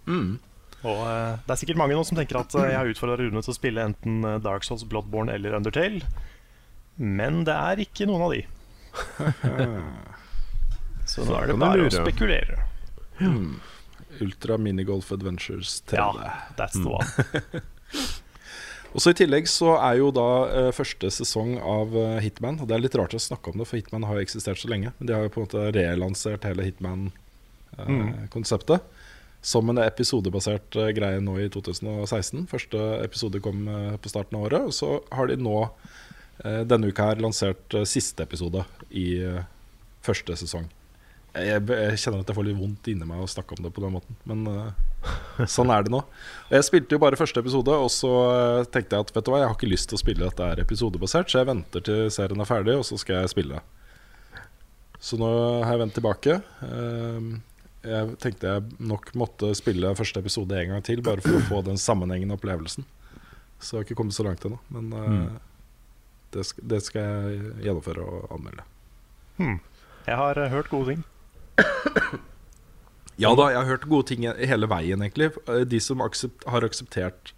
Mm. 0.05 0.37
Og 0.85 0.99
uh, 1.01 1.33
det 1.47 1.49
er 1.49 1.57
sikkert 1.57 1.77
mange 1.81 1.95
nå 1.97 2.03
som 2.05 2.15
tenker 2.15 2.37
at 2.37 2.53
uh, 2.53 2.61
jeg 2.69 2.77
har 2.77 2.85
utfordra 2.85 3.17
Rune 3.17 3.41
til 3.41 3.49
å 3.49 3.55
spille 3.57 3.81
enten 3.81 4.21
Dark 4.43 4.61
Souls, 4.63 4.83
Bloodborne 4.85 5.33
eller 5.33 5.55
Undertale. 5.57 6.03
Men 6.95 7.43
det 7.47 7.55
er 7.55 7.75
ikke 7.85 8.07
noen 8.09 8.23
av 8.27 8.31
de. 8.35 8.43
Så 11.11 11.21
nå 11.27 11.33
er 11.37 11.45
det 11.51 11.57
bare 11.61 11.85
å 11.85 11.89
spekulere. 11.93 12.55
spekulere. 13.19 13.59
Ultra 14.23 14.55
Minigolf 14.57 15.11
Adventures 15.11 15.83
3D. 15.89 15.97
Ja, 15.99 16.13
that's 16.57 16.73
the 16.79 16.89
one. 16.89 17.05
Og 18.95 19.01
så 19.03 19.09
I 19.11 19.15
tillegg 19.19 19.43
så 19.51 19.73
er 19.75 19.97
jo 19.99 20.07
da 20.15 20.27
eh, 20.47 20.71
første 20.75 21.09
sesong 21.11 21.57
av 21.59 21.91
eh, 21.99 22.21
Hitman 22.23 22.61
Og 22.63 22.67
Det 22.69 22.75
er 22.77 22.83
litt 22.85 22.95
rart 22.95 23.11
å 23.11 23.19
snakke 23.19 23.51
om 23.51 23.57
det, 23.59 23.67
for 23.67 23.75
Hitman 23.75 24.07
har 24.07 24.15
jo 24.15 24.23
eksistert 24.23 24.55
så 24.61 24.69
lenge. 24.71 24.93
Men 24.99 25.05
de 25.09 25.13
har 25.17 25.23
jo 25.25 25.31
på 25.35 25.39
en 25.41 25.45
måte 25.49 25.63
relansert 25.75 26.47
hele 26.47 26.63
Hitman-konseptet. 26.69 28.79
Som 29.45 29.67
en 29.69 29.77
episodebasert 29.83 30.75
eh, 30.79 30.93
greie 30.95 31.19
nå 31.19 31.35
i 31.43 31.49
2016. 31.51 32.47
Første 32.49 32.79
episode 33.03 33.43
kom 33.43 33.67
eh, 33.67 33.99
på 33.99 34.07
starten 34.13 34.37
av 34.39 34.47
året. 34.47 34.61
Og 34.71 34.73
så 34.79 34.89
har 35.11 35.27
de 35.27 35.35
nå 35.43 35.57
eh, 35.67 35.94
denne 36.67 36.89
uka 36.91 37.11
her 37.11 37.21
lansert 37.23 37.73
eh, 37.79 37.85
siste 37.87 38.23
episode 38.25 38.65
i 38.91 39.05
eh, 39.23 39.43
første 40.05 40.35
sesong. 40.41 40.65
Jeg, 41.35 41.63
jeg 41.67 41.97
kjenner 41.99 42.21
at 42.23 42.29
jeg 42.31 42.35
får 42.37 42.45
litt 42.47 42.55
vondt 42.59 42.87
inni 42.87 43.03
meg 43.07 43.19
å 43.19 43.27
snakke 43.27 43.57
om 43.57 43.63
det 43.65 43.71
på 43.75 43.81
den 43.83 43.91
måten, 43.97 44.15
men 44.29 44.45
eh, 44.47 45.47
sånn 45.51 45.71
er 45.75 45.83
det 45.83 45.91
nå. 45.91 45.99
Jeg 46.51 46.63
spilte 46.67 46.95
jo 46.95 47.01
bare 47.03 47.19
første 47.19 47.41
episode, 47.43 47.75
og 47.75 47.89
så 47.91 48.11
eh, 48.31 48.67
tenkte 48.71 48.95
jeg 48.95 49.07
at 49.07 49.11
vet 49.15 49.25
du 49.27 49.31
hva, 49.33 49.41
jeg 49.43 49.49
har 49.51 49.57
ikke 49.57 49.71
lyst 49.73 49.89
til 49.91 49.97
å 49.99 50.03
spille 50.03 50.23
dette 50.29 50.47
er 50.53 50.61
episodebasert, 50.63 51.27
så 51.31 51.41
jeg 51.41 51.49
venter 51.51 51.83
til 51.87 52.05
serien 52.15 52.39
er 52.43 52.47
ferdig, 52.51 52.77
og 52.79 52.87
så 52.87 52.95
skal 53.01 53.19
jeg 53.23 53.33
spille. 53.35 53.59
Så 55.05 55.19
nå 55.19 55.27
har 55.61 55.75
jeg 55.75 55.81
vendt 55.83 55.97
tilbake. 55.99 56.39
Eh, 56.69 57.35
Jeg 57.85 58.15
tenkte 58.17 58.49
jeg 58.49 58.77
nok 58.81 59.11
måtte 59.13 59.51
spille 59.53 59.91
første 59.93 60.17
episode 60.23 60.55
en 60.57 60.71
gang 60.71 60.85
til, 60.87 61.03
bare 61.05 61.21
for 61.21 61.35
å 61.37 61.43
få 61.45 61.59
den 61.67 61.77
sammenhengende 61.77 62.33
opplevelsen. 62.33 62.81
Så 63.61 63.75
jeg 63.75 63.77
har 63.77 63.85
ikke 63.85 63.97
kommet 63.99 64.15
så 64.17 64.23
langt 64.25 64.41
ennå, 64.47 64.57
men 64.73 64.87
eh, 64.97 65.35
det, 66.35 66.45
skal, 66.51 66.67
det 66.75 66.81
skal 66.85 67.01
jeg 67.09 67.51
gjennomføre 67.65 68.05
og 68.05 68.29
anmelde. 68.35 68.67
Jeg 70.05 70.19
har 70.21 70.37
eh, 70.43 70.51
hørt 70.53 70.71
gode 70.73 70.93
ting. 70.93 71.03
Ja 73.15 73.29
da, 73.31 73.45
jeg 73.47 73.61
har 73.61 73.69
hørt 73.69 73.85
gode 73.87 74.09
ting 74.09 74.25
hele 74.27 74.67
veien, 74.67 74.99
egentlig. 74.99 75.29
Eh, 75.47 75.61
De 75.71 75.79
som 75.79 76.01
aksept, 76.03 76.43
har 76.51 76.65
akseptert 76.67 77.31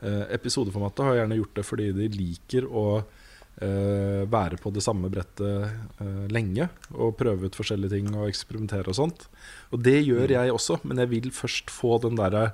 eh, 0.00 0.24
episodeformatet, 0.32 1.04
har 1.04 1.18
gjerne 1.18 1.36
gjort 1.36 1.58
det 1.58 1.64
fordi 1.68 1.88
de 1.92 2.06
liker 2.14 2.64
å 2.64 2.84
eh, 3.60 4.22
være 4.32 4.56
på 4.62 4.72
det 4.72 4.80
samme 4.86 5.10
brettet 5.12 5.68
eh, 6.00 6.24
lenge. 6.32 6.70
Og 6.96 7.12
prøve 7.20 7.50
ut 7.50 7.58
forskjellige 7.60 7.98
ting 7.98 8.08
og 8.14 8.30
eksperimentere 8.30 8.88
og 8.88 8.96
sånt. 9.02 9.26
Og 9.68 9.84
det 9.84 9.98
gjør 10.06 10.32
jeg 10.32 10.54
også, 10.54 10.80
men 10.88 11.04
jeg 11.04 11.12
vil 11.12 11.28
først 11.36 11.68
få 11.76 11.98
den 12.06 12.16
derre 12.16 12.46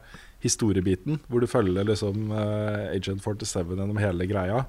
historiebiten, 0.43 1.23
hvor 1.31 1.41
du 1.41 1.49
følger 1.49 1.87
liksom 1.89 2.35
eh, 2.35 2.91
Agent 2.97 3.23
47 3.23 3.71
gjennom 3.79 4.03
hele 4.03 4.27
greia. 4.29 4.65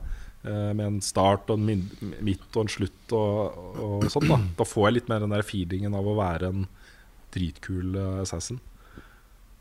Eh, 0.45 0.71
Med 0.77 0.85
en 0.85 1.01
start 1.03 1.49
og 1.49 1.59
en 1.59 1.83
midt 2.21 2.47
og 2.53 2.63
en 2.63 2.71
slutt 2.71 3.15
og, 3.17 3.59
og 3.81 4.07
sånn. 4.13 4.29
Da. 4.31 4.39
da 4.61 4.67
får 4.69 4.89
jeg 4.89 4.97
litt 4.99 5.11
mer 5.11 5.25
den 5.25 5.35
der 5.35 5.45
feelingen 5.45 5.97
av 5.97 6.07
å 6.07 6.17
være 6.19 6.53
en 6.53 6.67
dritkul 7.35 7.97
eh, 7.99 8.21
assassin. 8.23 8.61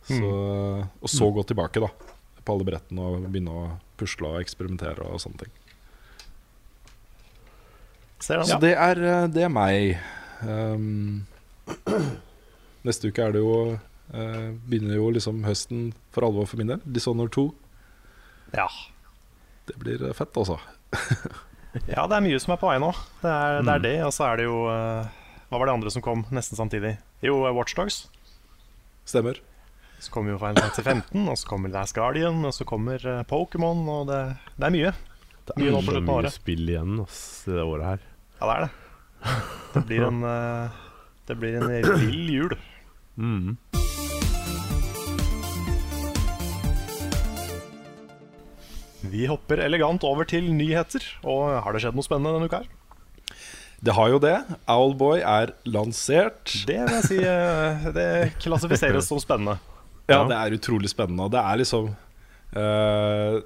Så, 0.05 0.29
og 1.01 1.09
så 1.09 1.31
gå 1.33 1.43
tilbake 1.49 1.81
da 1.81 1.89
på 2.45 2.53
alle 2.53 2.67
brettene 2.69 3.05
og 3.09 3.29
begynne 3.33 3.53
å 3.57 3.67
pusle 3.99 4.35
og 4.35 4.43
eksperimentere 4.43 5.07
og 5.09 5.23
sånne 5.23 5.47
ting. 5.47 5.55
Ser. 8.25 8.45
Så 8.49 8.59
det 8.63 8.75
er, 8.77 9.01
eh, 9.01 9.27
det 9.33 9.45
er 9.45 9.53
meg. 9.53 9.99
Um, 10.45 11.27
neste 12.87 13.09
uke 13.09 13.25
er 13.25 13.33
det 13.33 13.41
jo 13.41 13.55
uh, 13.79 14.49
Begynner 14.69 14.99
jo 14.99 15.07
liksom 15.15 15.39
høsten 15.47 15.87
for 16.13 16.27
alvor 16.27 16.49
for 16.49 16.61
min 16.61 16.73
del. 16.73 16.83
Dishonored 16.85 17.33
2. 17.37 17.47
Ja. 18.57 18.69
Det 19.69 19.77
blir 19.81 20.05
fett, 20.17 20.37
altså. 20.37 20.59
Ja, 21.91 22.05
det 22.07 22.17
er 22.17 22.25
mye 22.25 22.41
som 22.43 22.55
er 22.55 22.61
på 22.61 22.71
vei 22.71 22.79
nå. 22.83 22.91
Det 23.23 23.31
er 23.31 23.61
det, 23.63 23.75
er 23.75 23.85
det 23.85 23.95
og 24.07 24.13
så 24.15 24.29
er 24.31 24.41
det 24.41 24.47
jo 24.49 24.61
eh, 24.71 25.09
Hva 25.51 25.61
var 25.61 25.71
det 25.71 25.75
andre 25.79 25.93
som 25.95 26.05
kom 26.05 26.25
nesten 26.35 26.59
samtidig? 26.59 26.97
Jo, 27.25 27.41
uh, 27.47 27.53
Watchdogs. 27.57 28.05
Stemmer. 29.09 29.41
Så 30.05 30.13
kommer 30.13 30.35
jo 30.35 30.39
Final 30.39 30.61
Fantasy 30.61 30.83
15, 30.85 31.29
og 31.29 31.39
så 31.39 31.49
kommer 31.49 31.73
Last 31.73 31.95
Guardian, 31.97 32.43
og 32.45 32.53
så 32.55 32.67
kommer 32.69 33.01
eh, 33.09 33.23
Pokémon, 33.31 33.85
og 33.89 34.09
det, 34.11 34.21
det 34.59 34.69
er 34.69 34.75
mye. 34.75 34.95
Det 35.45 35.57
Mye 35.61 35.71
er 35.71 35.79
på 35.81 35.95
så 35.95 36.03
mye 36.05 36.33
spill 36.33 36.69
igjen 36.69 36.99
ass, 37.05 37.21
det 37.49 37.65
året 37.65 37.89
her. 37.93 38.07
Ja, 38.41 38.47
det 38.49 38.55
er 38.55 38.67
det. 38.67 38.73
Det 39.75 39.85
blir 39.89 40.07
en 40.11 40.23
eh, 40.29 40.83
Det 41.29 41.39
blir 41.41 41.57
en 41.61 41.99
vill 42.05 42.31
jul. 42.35 42.57
Mm. 43.17 43.57
Vi 49.13 49.27
hopper 49.29 49.61
elegant 49.65 50.05
over 50.07 50.27
til 50.29 50.49
nyheter. 50.55 51.05
Og 51.27 51.53
har 51.65 51.75
det 51.75 51.85
skjedd 51.85 51.99
noe 51.99 52.07
spennende 52.07 52.37
denne 52.37 52.49
uka 52.51 52.63
her? 52.63 52.73
Det 53.85 53.93
har 53.93 54.15
jo 54.15 54.21
det. 54.23 54.37
Owlboy 54.71 55.21
er 55.21 55.53
lansert. 55.69 56.55
Det 56.69 56.79
vil 56.79 56.95
jeg 56.99 57.09
si 57.09 57.21
eh, 57.21 57.89
Det 57.93 58.09
klassifiseres 58.43 59.11
som 59.11 59.23
spennende. 59.23 59.61
Ja, 60.05 60.19
det 60.29 60.37
er 60.37 60.53
utrolig 60.53 60.91
spennende. 60.93 61.31
Det 61.33 61.41
er 61.41 61.57
liksom 61.57 61.87
uh, 61.89 63.37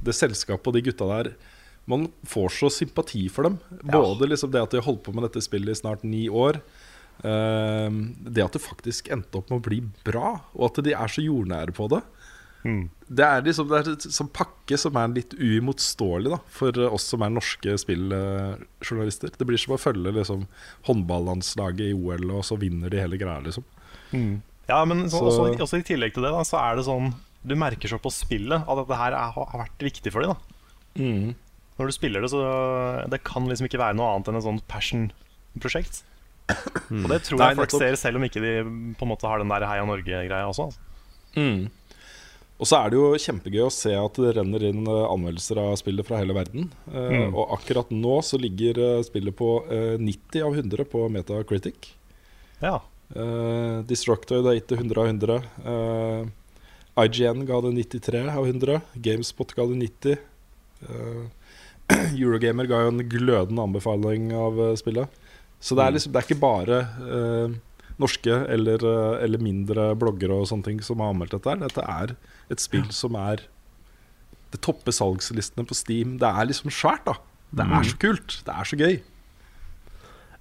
Det 0.00 0.14
selskapet 0.16 0.70
og 0.70 0.72
de 0.72 0.80
gutta 0.86 1.08
der 1.10 1.28
Man 1.84 2.06
får 2.24 2.54
så 2.56 2.70
sympati 2.72 3.26
for 3.28 3.44
dem. 3.44 3.58
Både 3.82 4.30
liksom 4.30 4.48
det 4.54 4.62
at 4.64 4.72
de 4.72 4.80
har 4.80 4.86
holdt 4.86 5.02
på 5.04 5.12
med 5.12 5.26
dette 5.26 5.42
spillet 5.44 5.76
i 5.76 5.82
snart 5.82 6.06
ni 6.08 6.22
år. 6.32 6.56
Uh, 7.20 7.92
det 8.24 8.46
at 8.46 8.56
det 8.56 8.64
faktisk 8.64 9.12
endte 9.12 9.42
opp 9.42 9.52
med 9.52 9.60
å 9.60 9.66
bli 9.68 9.82
bra, 10.08 10.38
og 10.56 10.70
at 10.70 10.80
de 10.88 10.96
er 10.96 11.12
så 11.12 11.26
jordnære 11.26 11.76
på 11.76 11.90
det. 11.92 12.00
Det 12.64 13.20
er 13.26 13.42
liksom 13.44 13.68
Det 13.68 13.76
er 13.82 13.90
en 13.92 13.96
sånn 14.16 14.30
pakke 14.32 14.78
som 14.80 14.96
er 14.96 15.08
litt 15.12 15.34
uimotståelig 15.36 16.30
da 16.32 16.38
for 16.48 16.72
oss 16.88 17.04
som 17.12 17.20
er 17.26 17.28
norske 17.34 17.74
spilljournalister. 17.82 19.34
Det 19.36 19.44
blir 19.46 19.60
som 19.60 19.74
å 19.76 19.80
følge 19.80 20.14
liksom 20.16 20.46
håndballandslaget 20.88 21.90
i 21.90 21.94
OL, 21.94 22.24
og 22.38 22.44
så 22.48 22.56
vinner 22.60 22.88
de 22.92 23.02
hele 23.02 23.18
greia, 23.20 23.42
liksom. 23.44 23.64
Ja, 24.68 24.84
men 24.88 25.04
så, 25.10 25.18
Så- 25.20 25.28
også, 25.28 25.58
også 25.60 25.78
i 25.82 25.84
tillegg 25.84 26.14
til 26.14 26.22
det, 26.24 26.30
da, 26.32 26.40
så 26.46 26.56
er 26.62 26.76
det 26.76 26.86
sånn 26.86 27.12
Du 27.46 27.54
merker 27.54 27.88
så 27.92 27.98
på 28.00 28.08
spillet 28.10 28.64
at 28.64 28.76
dette 28.80 28.96
her 28.96 29.12
er, 29.12 29.32
har 29.36 29.58
vært 29.66 29.78
viktig 29.84 30.10
for 30.10 30.22
dem. 30.22 30.32
Da. 30.32 31.34
Når 31.76 31.86
du 31.90 31.92
spiller 31.92 32.20
det, 32.22 32.30
så 32.30 33.04
Det 33.10 33.22
kan 33.24 33.44
liksom 33.46 33.66
ikke 33.68 33.76
være 33.82 33.96
noe 33.98 34.14
annet 34.14 34.28
enn 34.28 34.36
et 34.40 34.44
sånt 34.46 34.64
passion-prosjekt. 34.66 36.02
Og 36.48 37.08
det 37.12 37.20
tror 37.24 37.38
Nei, 37.38 37.48
jeg 37.52 37.56
folk 37.56 37.68
nettopp. 37.68 37.80
ser, 37.80 37.96
selv 37.96 38.16
om 38.16 38.22
ikke 38.24 38.40
de 38.40 38.52
på 38.96 39.02
en 39.04 39.08
måte 39.12 39.28
har 39.28 39.38
den 39.38 39.48
der 39.52 39.66
Heia 39.66 39.84
Norge-greia 39.84 40.48
også. 40.48 40.70
Altså. 40.72 41.68
Og 42.64 42.68
så 42.70 42.78
er 42.78 42.92
det 42.92 42.96
jo 42.96 43.20
kjempegøy 43.20 43.66
å 43.66 43.72
se 43.74 43.92
at 43.98 44.20
det 44.22 44.32
renner 44.38 44.64
inn 44.70 44.86
eh, 44.88 45.02
anmeldelser 45.10 45.60
av 45.60 45.74
spillet 45.76 46.08
fra 46.08 46.22
hele 46.22 46.36
verden. 46.36 46.70
Mm. 46.88 47.34
Og 47.34 47.52
akkurat 47.58 47.92
nå 47.92 48.16
så 48.24 48.40
ligger 48.40 48.80
eh, 48.80 49.02
spillet 49.04 49.36
på 49.36 49.50
eh, 49.68 50.00
90 50.00 50.46
av 50.46 50.56
100 50.62 50.88
på 50.88 51.04
Metacritic. 51.12 51.92
Ja. 52.64 52.78
Uh, 53.14 53.84
Destructoid 53.84 54.46
har 54.48 54.56
gitt 54.56 54.70
det 54.72 54.78
100 54.80 55.02
av 55.02 55.10
100. 55.10 55.34
Uh, 55.60 57.04
IGN 57.04 57.44
ga 57.44 57.60
det 57.60 57.74
93 57.76 58.22
av 58.32 58.48
100. 58.48 58.80
Gamespot 59.04 59.52
ga 59.58 59.66
det 59.68 59.76
90. 59.82 60.22
Uh, 60.88 61.26
Eurogamer 62.16 62.68
ga 62.68 62.80
jo 62.84 62.92
en 62.92 63.04
glødende 63.08 63.64
anbefaling 63.64 64.30
av 64.36 64.60
eh, 64.60 64.74
spillet. 64.80 65.20
Så 65.60 65.76
det 65.76 65.84
er, 65.84 65.96
liksom, 65.96 66.12
det 66.12 66.20
er 66.20 66.28
ikke 66.28 66.42
bare 66.42 66.80
eh, 67.16 67.56
norske 68.00 68.38
eller, 68.52 68.84
eh, 68.88 69.16
eller 69.24 69.42
mindre 69.42 69.90
bloggere 69.98 70.36
og 70.36 70.48
sånne 70.50 70.68
ting 70.70 70.80
som 70.84 71.02
har 71.02 71.12
anmeldt 71.12 71.36
dette. 71.36 71.56
Dette 71.64 71.84
er 71.84 72.16
et 72.52 72.60
spill 72.62 72.86
som 72.92 73.16
er 73.18 73.46
Det 74.52 74.60
topper 74.62 74.94
salgslistene 74.94 75.64
på 75.66 75.74
Steam. 75.74 76.18
Det 76.22 76.28
er 76.28 76.46
liksom 76.46 76.70
svært, 76.70 77.02
da. 77.08 77.16
Det 77.54 77.64
er 77.66 77.88
så 77.88 77.96
kult. 77.98 78.36
Det 78.46 78.54
er 78.54 78.68
så 78.68 78.76
gøy. 78.78 79.00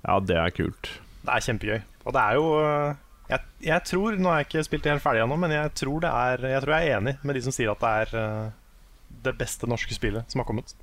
Ja, 0.03 0.19
det 0.19 0.37
er 0.37 0.53
kult. 0.53 0.89
Det 1.23 1.31
er 1.33 1.45
kjempegøy. 1.47 1.79
Og 2.03 2.13
det 2.13 2.21
er 2.21 2.37
jo 2.37 2.45
øh, 2.59 2.95
jeg, 3.31 3.39
jeg 3.63 3.85
tror, 3.89 4.17
Nå 4.19 4.29
har 4.29 4.41
jeg 4.41 4.49
ikke 4.49 4.65
spilt 4.67 4.85
det 4.85 4.91
helt 4.93 5.05
ferdig 5.05 5.23
ennå, 5.23 5.37
men 5.39 5.55
jeg 5.55 5.71
tror, 5.79 6.03
det 6.03 6.11
er, 6.11 6.45
jeg 6.51 6.63
tror 6.65 6.75
jeg 6.75 6.89
er 6.91 6.99
enig 6.99 7.15
med 7.23 7.37
de 7.37 7.43
som 7.45 7.55
sier 7.55 7.71
at 7.71 7.81
det 7.81 7.93
er 8.03 8.13
øh, 8.21 8.51
det 9.23 9.35
beste 9.39 9.69
norske 9.69 9.95
spillet 9.95 10.29
som 10.29 10.43
har 10.43 10.49
kommet. 10.49 10.75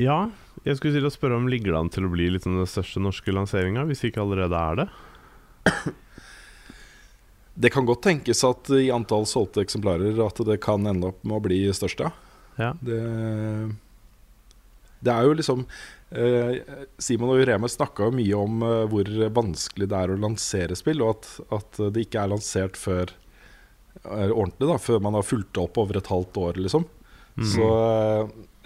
Ja, 0.00 0.18
jeg 0.64 0.78
skulle 0.78 0.94
til 0.96 1.08
å 1.08 1.12
spørre 1.12 1.36
om 1.36 1.50
ligger 1.50 1.74
det 1.74 1.80
an 1.80 1.90
til 1.92 2.06
å 2.06 2.12
bli 2.12 2.30
liksom 2.32 2.56
den 2.60 2.70
største 2.70 3.02
norske 3.02 3.34
lanseringa, 3.34 3.84
hvis 3.88 4.04
ikke 4.08 4.22
allerede 4.22 4.56
er 4.56 4.80
det? 4.82 4.88
Det 7.54 7.70
kan 7.72 7.86
godt 7.88 8.04
tenkes 8.06 8.42
at 8.48 8.70
i 8.78 8.90
antall 8.94 9.26
solgte 9.28 9.64
eksemplarer 9.64 10.20
at 10.24 10.38
det 10.48 10.60
kan 10.64 10.86
ende 10.88 11.10
opp 11.12 11.24
med 11.24 11.36
å 11.36 11.44
bli 11.44 11.64
størst, 11.74 12.00
ja. 12.00 12.12
Ja. 12.60 12.70
Det, 12.84 13.00
det 15.04 15.12
er 15.12 15.26
jo 15.26 15.34
liksom 15.36 15.64
eh, 16.12 16.62
Simon 17.00 17.32
og 17.32 17.42
Ureme 17.42 17.68
snakka 17.70 18.08
jo 18.08 18.16
mye 18.16 18.38
om 18.38 18.64
eh, 18.66 18.84
hvor 18.92 19.08
vanskelig 19.36 19.88
det 19.88 20.00
er 20.00 20.12
å 20.12 20.20
lansere 20.20 20.76
spill, 20.78 21.04
og 21.04 21.16
at, 21.16 21.30
at 21.58 21.82
det 21.96 22.06
ikke 22.06 22.24
er 22.24 22.32
lansert 22.32 22.80
før 22.80 23.12
er 24.02 24.32
ordentlig, 24.32 24.66
da, 24.66 24.78
før 24.80 25.02
man 25.04 25.14
har 25.18 25.26
fulgt 25.26 25.58
opp 25.60 25.76
over 25.78 26.00
et 26.00 26.08
halvt 26.10 26.38
år, 26.40 26.60
liksom. 26.64 26.88
Så 27.48 27.66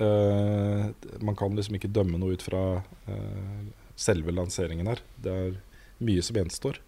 eh, 0.03 0.87
man 1.23 1.37
kan 1.39 1.55
liksom 1.55 1.77
ikke 1.79 1.91
dømme 1.93 2.19
noe 2.19 2.35
ut 2.35 2.43
fra 2.43 2.63
eh, 3.07 3.61
selve 3.95 4.35
lanseringen 4.35 4.89
her. 4.91 5.03
Det 5.23 5.35
er 5.35 5.53
mye 6.03 6.25
som 6.25 6.39
gjenstår. 6.41 6.81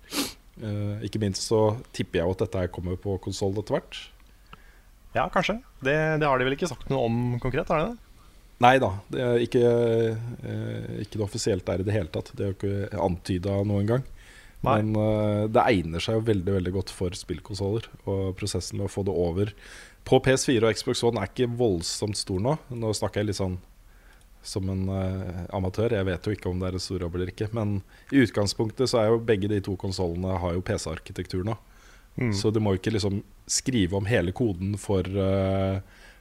Eh, 0.59 1.07
ikke 1.07 1.21
minst 1.23 1.45
så 1.47 1.79
tipper 1.95 2.21
jeg 2.21 2.27
jo 2.27 2.35
at 2.35 2.45
dette 2.45 2.67
kommer 2.75 2.99
på 3.01 3.17
konsoll 3.23 3.57
etter 3.61 3.79
hvert. 3.79 4.03
Ja, 5.15 5.29
kanskje. 5.33 5.59
Det, 5.85 5.97
det 6.21 6.29
har 6.29 6.39
de 6.39 6.47
vel 6.47 6.57
ikke 6.59 6.71
sagt 6.71 6.91
noe 6.93 7.07
om 7.09 7.19
konkret? 7.43 7.71
har 7.71 7.83
de 7.83 7.95
det? 7.95 8.05
Nei 8.59 8.75
da, 8.83 8.91
det 9.07 9.21
er 9.23 9.43
ikke, 9.45 9.61
uh, 9.63 10.87
ikke 10.99 11.21
det 11.21 11.23
offisielt 11.23 11.67
der 11.69 11.83
i 11.83 11.87
det 11.87 11.95
hele 11.95 12.11
tatt. 12.11 12.33
Det 12.35 12.43
er 12.43 12.51
jo 12.51 12.57
ikke 12.57 13.03
antyda 13.05 13.61
noen 13.63 13.87
gang. 13.87 14.07
Nei. 14.67 14.81
Men 14.81 14.91
uh, 14.99 15.45
det 15.47 15.63
egner 15.63 16.03
seg 16.03 16.19
jo 16.19 16.27
veldig 16.27 16.57
veldig 16.57 16.73
godt 16.75 16.91
for 16.91 17.15
spillkonsoller. 17.15 17.87
Og 18.11 18.35
prosessen 18.39 18.81
med 18.81 18.89
å 18.89 18.93
få 18.93 19.07
det 19.07 19.15
over 19.15 19.55
på 20.09 20.19
PS4 20.25 20.67
og 20.67 20.75
Xbox 20.75 21.05
One 21.07 21.23
er 21.23 21.31
ikke 21.31 21.51
voldsomt 21.61 22.19
stor 22.19 22.43
nå. 22.43 22.57
Nå 22.75 22.91
snakker 22.99 23.23
jeg 23.23 23.31
litt 23.31 23.39
sånn 23.39 23.61
som 24.43 24.69
en 24.71 24.85
uh, 24.89 25.45
amatør. 25.57 25.93
Jeg 25.97 26.07
vet 26.09 26.27
jo 26.29 26.33
ikke 26.37 26.49
om 26.51 26.61
det 26.61 26.69
er 26.71 26.77
en 26.79 26.83
stor 26.83 27.03
jobb 27.05 27.15
eller 27.19 27.33
ikke. 27.33 27.49
Men 27.57 27.79
i 28.15 28.23
utgangspunktet 28.25 28.89
så 28.91 29.01
er 29.03 29.11
jo 29.13 29.19
begge 29.21 29.49
de 29.51 29.59
to 29.65 29.75
konsollene 29.81 30.39
har 30.41 30.55
jo 30.57 30.63
PC-arkitektur 30.65 31.43
nå. 31.49 31.57
Mm. 32.19 32.33
Så 32.35 32.51
du 32.55 32.59
må 32.61 32.73
ikke 32.79 32.91
liksom 32.95 33.21
skrive 33.49 33.95
om 33.99 34.09
hele 34.11 34.33
koden 34.35 34.77
for, 34.81 35.07
uh, 35.07 35.79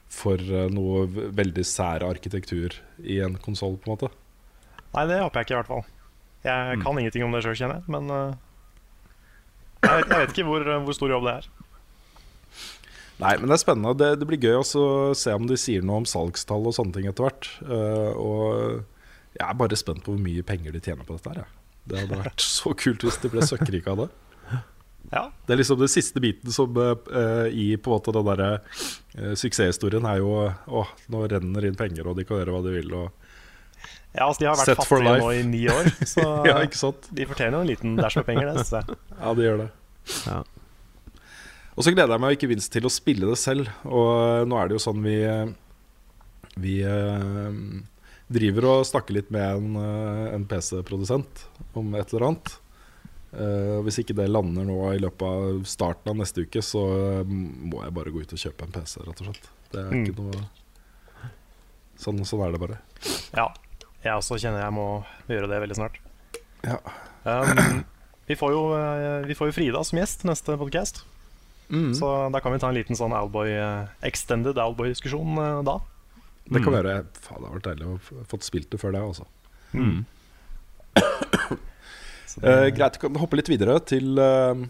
for 0.08 0.38
eh, 0.40 0.68
noe 0.72 1.02
veldig 1.10 1.64
sær 1.66 2.04
arkitektur 2.06 2.76
i 3.02 3.18
en 3.24 3.34
konsoll, 3.42 3.74
på 3.82 3.90
en 3.90 3.96
måte. 3.96 4.10
Nei, 4.94 5.04
det 5.10 5.18
håper 5.20 5.40
jeg 5.42 5.48
ikke, 5.48 5.54
i 5.56 5.58
hvert 5.58 5.72
fall. 5.74 5.84
Jeg 6.46 6.76
Mm. 6.78 6.82
kan 6.84 6.98
ingenting 7.02 7.24
om 7.26 7.32
det 7.34 7.42
sjøl, 7.44 7.56
kjenner 7.58 7.80
jeg. 7.82 7.88
Men 7.92 8.10
uh, 8.14 8.34
jeg, 9.82 9.90
vet, 9.90 10.08
jeg 10.08 10.18
vet 10.22 10.32
ikke 10.36 10.46
hvor, 10.48 10.64
hvor 10.86 10.96
stor 10.96 11.10
jobb 11.12 11.26
det 11.26 11.34
er. 11.40 11.48
Nei, 13.18 13.34
men 13.40 13.50
det 13.50 13.56
er 13.56 13.62
spennende. 13.64 13.96
Det, 13.98 14.12
det 14.20 14.28
blir 14.30 14.42
gøy 14.42 14.60
også 14.60 14.82
å 14.82 15.14
se 15.18 15.34
om 15.34 15.48
de 15.50 15.58
sier 15.58 15.82
noe 15.86 16.04
om 16.04 16.06
salgstall 16.06 16.68
og 16.70 16.76
sånne 16.76 16.94
ting 16.94 17.08
etter 17.10 17.26
hvert. 17.26 17.50
Uh, 17.66 18.12
og 18.14 19.34
jeg 19.34 19.44
er 19.46 19.58
bare 19.58 19.78
spent 19.78 20.04
på 20.06 20.14
hvor 20.14 20.22
mye 20.22 20.44
penger 20.46 20.74
de 20.74 20.82
tjener 20.82 21.06
på 21.06 21.16
dette 21.18 21.34
her. 21.34 21.42
Ja. 21.42 21.48
Det 21.88 22.02
hadde 22.02 22.20
vært 22.22 22.44
så 22.58 22.74
kult 22.78 23.06
hvis 23.06 23.18
de 23.22 23.32
ble 23.32 23.46
søkkrike 23.46 23.94
av 23.94 24.04
det. 24.04 24.08
Ja, 25.08 25.30
Det 25.46 25.54
er 25.54 25.60
liksom 25.62 25.78
den 25.80 25.88
siste 25.88 26.20
biten 26.20 26.52
som 26.52 26.74
uh, 26.76 27.46
i 27.48 27.70
på 27.80 27.88
en 27.90 27.94
måte 27.94 28.12
den 28.12 28.26
derre 28.28 28.48
uh, 28.60 29.32
suksesshistorien 29.40 30.04
er 30.04 30.18
jo 30.20 30.34
Å, 30.50 30.82
nå 31.08 31.22
renner 31.32 31.64
inn 31.64 31.78
penger, 31.78 32.10
og 32.10 32.18
de 32.18 32.26
kan 32.28 32.42
gjøre 32.42 32.52
hva 32.52 32.60
de 32.66 32.74
vil. 32.74 32.92
Og, 32.92 33.30
ja 34.12 34.26
altså, 34.26 34.42
De 34.42 34.50
har 34.50 34.60
vært 34.60 34.82
fattige 34.82 35.16
nå 35.22 35.32
i 35.32 35.40
ni 35.48 35.64
år, 35.72 35.88
så 36.12 36.26
ja, 36.46 36.58
ikke 36.66 36.80
sant? 36.80 37.08
de 37.08 37.26
fortjener 37.30 37.56
jo 37.56 37.64
en 37.64 37.72
liten 37.72 37.96
dash 37.98 38.20
med 38.20 38.28
penger. 38.28 38.52
Det, 38.52 38.66
synes 38.66 38.74
jeg. 38.78 39.00
Ja, 39.16 39.34
de 39.38 39.48
gjør 39.48 39.62
det. 39.64 39.68
Ja. 40.28 40.42
Og 41.78 41.86
så 41.86 41.94
gleder 41.94 42.16
jeg 42.16 42.24
meg 42.24 42.34
ikke 42.34 42.50
minst 42.50 42.72
til 42.74 42.88
å 42.88 42.92
spille 42.92 43.28
det 43.30 43.38
selv. 43.38 43.70
Og 43.86 44.10
eh, 44.18 44.44
nå 44.50 44.58
er 44.58 44.68
det 44.68 44.78
jo 44.78 44.82
sånn 44.82 45.04
vi 45.04 45.18
Vi 46.58 46.80
eh, 46.82 47.60
driver 48.28 48.66
og 48.72 48.86
snakker 48.88 49.14
litt 49.14 49.30
med 49.32 49.46
en, 49.46 49.76
eh, 49.78 50.24
en 50.34 50.48
PC-produsent 50.50 51.46
om 51.78 51.94
et 51.94 52.10
eller 52.10 52.32
annet. 52.32 52.58
Uh, 53.28 53.82
hvis 53.84 53.98
ikke 54.00 54.14
det 54.16 54.24
lander 54.30 54.64
nå 54.64 54.76
i 54.94 55.00
løpet 55.02 55.20
av 55.26 55.58
starten 55.68 56.14
av 56.14 56.16
neste 56.16 56.46
uke, 56.46 56.62
så 56.64 56.80
eh, 57.20 57.28
må 57.28 57.82
jeg 57.84 57.92
bare 57.98 58.12
gå 58.14 58.22
ut 58.24 58.32
og 58.32 58.40
kjøpe 58.40 58.64
en 58.64 58.72
PC, 58.72 59.02
rett 59.04 59.20
og 59.20 59.28
slett. 59.28 59.50
Det 59.68 59.82
er 59.82 59.98
ikke 59.98 60.22
noe 60.22 60.46
Sånn, 61.98 62.22
sånn 62.22 62.44
er 62.46 62.54
det 62.54 62.60
bare. 62.62 62.76
Ja, 63.34 63.48
jeg 64.04 64.14
også 64.14 64.36
kjenner 64.38 64.62
jeg 64.62 64.74
må 64.76 64.86
gjøre 65.26 65.48
det 65.50 65.58
veldig 65.64 65.76
snart. 65.76 65.96
Ja. 66.62 66.78
Um, 67.26 67.80
vi, 68.30 68.36
får 68.38 68.54
jo, 68.54 68.60
eh, 68.78 69.26
vi 69.26 69.34
får 69.36 69.50
jo 69.50 69.56
Frida 69.56 69.82
som 69.84 69.98
gjest 69.98 70.22
neste 70.28 70.54
podcast, 70.60 71.02
Mm. 71.68 71.90
så 71.94 72.08
da 72.32 72.40
kan 72.40 72.52
vi 72.54 72.58
ta 72.62 72.68
en 72.70 72.76
liten 72.78 72.96
sånn 72.96 73.12
Owlboy, 73.12 73.50
eh, 73.52 73.88
extended 74.08 74.56
Alboy-diskusjon 74.56 75.36
uh, 75.36 75.62
da. 75.66 75.74
Det 76.48 76.62
kan 76.64 76.72
være 76.72 76.94
Faen, 77.20 77.42
det 77.42 77.48
har 77.50 77.56
vært 77.58 77.66
deilig 77.66 77.88
å 77.90 77.98
få 78.00 78.22
fått 78.30 78.46
spilt 78.46 78.70
det 78.72 78.80
før 78.80 78.94
det, 78.96 79.02
altså. 79.04 79.26
Mm. 79.76 80.04
Eh, 82.42 82.66
greit, 82.70 82.94
vi 82.96 83.00
kan 83.02 83.16
hoppe 83.18 83.38
litt 83.40 83.48
videre 83.50 83.78
til 83.82 84.18
eh, 84.22 84.60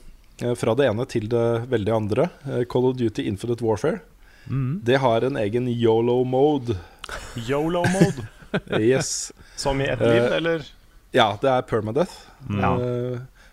fra 0.57 0.73
det 0.79 0.87
ene 0.89 1.05
til 1.11 1.27
det 1.29 1.43
veldig 1.69 1.93
andre. 1.93 2.29
Eh, 2.49 2.63
Call 2.71 2.87
of 2.89 2.95
Duty 2.97 3.27
Infinite 3.29 3.61
Warfare. 3.67 3.99
Mm. 4.49 4.79
Det 4.87 4.97
har 5.03 5.27
en 5.27 5.37
egen 5.37 5.67
YOLO-mode. 5.69 6.79
Yolo-mode, 7.49 8.25
Yes. 8.81 9.33
som 9.57 9.83
i 9.85 9.89
ett 9.91 10.01
liv, 10.01 10.23
Eh, 10.23 10.37
eller? 10.39 10.65
Ja, 11.13 11.35
det 11.43 11.51
er 11.51 11.67
permadeath. 11.69 12.15
Ja. 12.49 12.73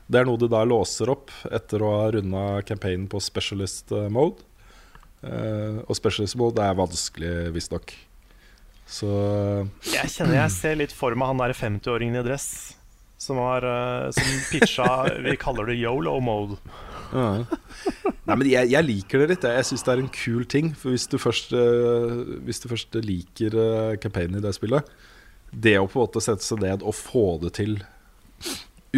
Eh, 0.05 0.11
Det 0.11 0.19
er 0.19 0.25
noe 0.25 0.37
du 0.37 0.47
da 0.47 0.63
låser 0.63 1.09
opp 1.09 1.31
etter 1.51 1.81
å 1.81 1.91
ha 1.97 2.11
runda 2.13 2.61
campaignen 2.61 3.07
på 3.09 3.19
specialist 3.19 3.91
eh, 3.91 4.09
mode. 4.09 4.43
Uh, 5.25 5.81
og 5.89 5.95
specialist 5.97 6.35
mode 6.37 6.61
er 6.61 6.75
vanskelig, 6.77 7.49
visstnok. 7.55 7.95
Så 8.85 9.07
Jeg 9.89 10.11
kjenner 10.13 10.43
jeg 10.43 10.51
ser 10.53 10.75
litt 10.77 10.93
for 10.93 11.15
meg 11.17 11.31
han 11.31 11.39
der 11.41 11.55
50-åringen 11.57 12.19
i 12.19 12.25
dress 12.27 12.75
som, 13.17 13.39
har, 13.41 13.65
uh, 13.65 14.11
som 14.13 14.27
pitcha 14.51 14.85
Vi 15.25 15.33
kaller 15.41 15.71
det 15.71 15.79
yolo-mode. 15.79 16.59
Uh. 17.09 17.41
Nei, 18.25 18.35
men 18.35 18.47
jeg, 18.49 18.69
jeg 18.73 18.85
liker 18.85 19.21
det 19.21 19.29
litt. 19.31 19.47
Jeg, 19.47 19.61
jeg 19.61 19.69
syns 19.71 19.85
det 19.87 19.93
er 19.95 20.03
en 20.03 20.13
kul 20.13 20.45
ting. 20.49 20.71
For 20.77 20.93
hvis 20.93 21.07
du 21.09 21.17
først, 21.21 21.53
eh, 21.55 22.21
hvis 22.45 22.61
du 22.63 22.69
først 22.71 22.97
liker 23.05 23.57
uh, 23.57 23.97
campaignen 24.01 24.39
i 24.39 24.45
det 24.45 24.55
spillet 24.57 24.89
Det 25.51 25.77
å 25.79 25.85
på 25.87 25.99
en 25.99 26.07
måte 26.07 26.23
sette 26.23 26.45
seg 26.45 26.63
ned 26.63 26.85
og 26.85 26.97
få 26.97 27.27
det 27.43 27.55
til 27.59 27.77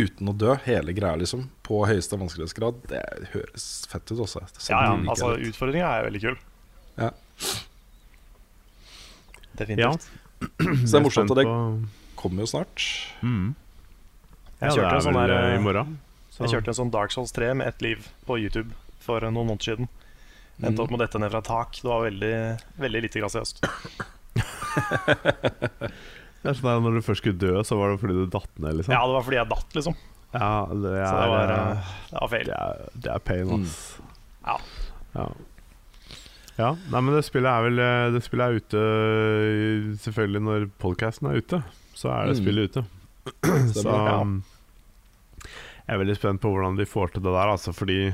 uten 0.06 0.30
å 0.32 0.36
dø, 0.38 0.54
hele 0.66 0.94
greia, 0.96 1.18
liksom, 1.20 1.48
på 1.66 1.82
høyeste 1.90 2.18
vanskelighetsgrad, 2.20 2.80
det 2.92 3.02
høres 3.34 3.68
fett 3.92 4.12
ut 4.14 4.22
også. 4.26 4.44
Ja, 4.70 4.80
ja, 4.90 4.96
altså 5.10 5.34
jeg. 5.36 5.52
Utfordringa 5.52 5.90
er 5.98 6.08
veldig 6.08 6.22
kul. 6.24 6.38
Ja. 6.98 7.12
Definitivt. 9.58 10.08
Så 10.58 10.92
det 10.92 10.98
er 11.00 11.04
morsomt, 11.06 11.32
og 11.34 11.38
det 11.40 11.46
kommer 12.20 12.46
jo 12.46 12.50
snart. 12.52 12.84
mm. 13.26 13.48
Jeg 14.58 14.72
Ja, 14.72 14.74
kjørte 14.74 14.90
det 14.90 14.98
er 14.98 15.06
sånn 15.06 15.18
vel 15.20 15.30
der, 15.30 15.48
eh, 15.52 15.56
i 15.56 15.62
morgen. 15.62 15.90
Så. 16.34 16.40
Jeg 16.46 16.50
kjørte 16.56 16.72
en 16.74 16.78
sånn 16.80 16.92
Dark 16.94 17.12
Souls 17.14 17.34
3 17.36 17.52
med 17.60 17.68
ett 17.70 17.82
liv 17.86 18.08
på 18.26 18.40
YouTube 18.42 18.72
for 19.06 19.22
noen 19.22 19.46
måneder 19.52 19.68
siden. 19.68 19.86
Endte 20.66 20.82
opp 20.82 20.90
med 20.90 20.98
dette 21.04 21.20
ned 21.22 21.30
fra 21.30 21.44
tak. 21.46 21.78
Det 21.78 21.86
var 21.86 22.02
veldig, 22.08 22.32
veldig 22.82 23.02
lite 23.06 23.22
grasiøst. 23.22 23.62
Det 26.44 26.52
er 26.52 26.58
sånn 26.60 26.84
Når 26.86 27.00
du 27.00 27.02
først 27.06 27.24
skulle 27.24 27.40
dø, 27.42 27.56
så 27.66 27.78
var 27.80 27.92
det 27.94 28.00
fordi 28.04 28.14
du 28.20 28.26
datt 28.32 28.52
ned, 28.62 28.78
liksom? 28.80 28.94
Ja, 28.94 29.02
det 29.10 29.16
var 29.18 29.26
fordi 29.28 29.40
jeg 29.40 29.50
datt, 29.52 29.76
liksom. 29.80 29.96
Ja, 30.34 30.50
det 30.70 30.92
er, 30.94 31.06
Så 31.08 31.20
det 31.22 31.30
var, 31.34 31.52
eh, 31.52 31.70
eh, 31.72 31.92
det 32.12 32.18
var 32.22 32.32
feil. 32.34 32.46
det 32.50 32.58
er, 32.58 32.90
det 33.06 33.12
er 33.16 33.24
pain, 33.32 33.54
ass. 33.58 33.78
Ja. 34.48 34.58
Ja. 35.16 35.26
ja. 36.58 36.70
Nei, 36.92 37.02
men 37.02 37.16
det 37.16 37.24
spillet 37.26 37.50
er 37.50 37.64
vel 37.66 37.80
eh, 37.82 38.10
Det 38.14 38.22
spillet 38.26 38.46
er 38.46 38.60
ute 38.62 38.84
selvfølgelig 40.04 40.44
når 40.46 40.68
podcasten 40.84 41.32
er 41.32 41.40
ute. 41.42 41.62
Så 41.98 42.12
er 42.14 42.28
det 42.30 42.38
Mm. 42.38 42.44
spillet 42.44 42.70
ute. 42.70 42.86
så 43.82 43.96
um, 44.22 44.38
jeg 45.88 45.96
er 45.96 46.00
veldig 46.04 46.16
spent 46.20 46.42
på 46.44 46.52
hvordan 46.52 46.78
de 46.78 46.86
får 46.88 47.14
til 47.16 47.24
det 47.24 47.32
der, 47.34 47.50
altså, 47.56 47.72
fordi 47.76 48.12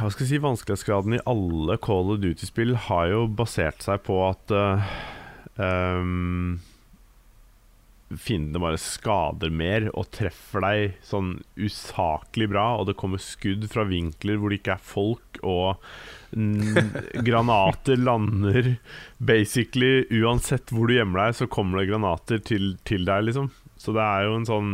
Hva 0.00 0.10
skal 0.12 0.24
jeg 0.26 0.30
si 0.34 0.38
Vanskelighetsgraden 0.44 1.14
i 1.16 1.22
alle 1.30 1.76
Call 1.80 2.10
of 2.12 2.20
Duty-spill 2.20 2.74
har 2.88 3.06
jo 3.12 3.22
basert 3.28 3.80
seg 3.84 4.02
på 4.04 4.18
at 4.28 4.52
uh, 4.52 4.82
um, 5.56 6.60
fiendene 8.20 8.60
bare 8.62 8.78
skader 8.80 9.52
mer 9.54 9.88
og 9.92 10.08
treffer 10.14 10.62
deg 10.64 10.98
sånn 11.06 11.36
usaklig 11.56 12.48
bra, 12.52 12.66
og 12.78 12.88
det 12.88 12.96
kommer 13.00 13.22
skudd 13.22 13.66
fra 13.72 13.86
vinkler 13.88 14.38
hvor 14.40 14.52
det 14.52 14.60
ikke 14.60 14.76
er 14.76 14.84
folk, 14.84 15.40
og 15.42 15.80
granater 17.26 18.00
lander 18.00 18.72
basically 19.22 20.02
Uansett 20.18 20.72
hvor 20.74 20.90
du 20.90 20.96
gjemmer 20.96 21.26
deg, 21.26 21.36
så 21.38 21.50
kommer 21.50 21.80
det 21.80 21.90
granater 21.92 22.42
til, 22.42 22.74
til 22.86 23.06
deg, 23.06 23.28
liksom. 23.28 23.52
Så 23.78 23.94
det 23.94 24.02
er 24.02 24.26
jo 24.26 24.38
en 24.38 24.48
sånn 24.48 24.70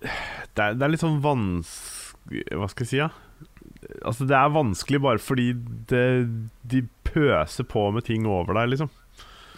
Det 0.00 0.62
er, 0.62 0.76
det 0.78 0.84
er 0.84 0.92
litt 0.92 1.02
sånn 1.02 1.18
vanskelig 1.24 2.44
Hva 2.60 2.68
skal 2.70 2.86
jeg 2.86 2.90
si, 2.90 3.00
ja? 3.00 3.10
Altså, 4.04 4.26
det 4.28 4.36
er 4.36 4.52
vanskelig 4.52 5.00
bare 5.02 5.22
fordi 5.22 5.52
det, 5.88 6.04
de 6.68 6.84
pøser 7.06 7.66
på 7.68 7.86
med 7.94 8.06
ting 8.06 8.28
over 8.28 8.56
deg, 8.58 8.74
liksom. 8.74 8.90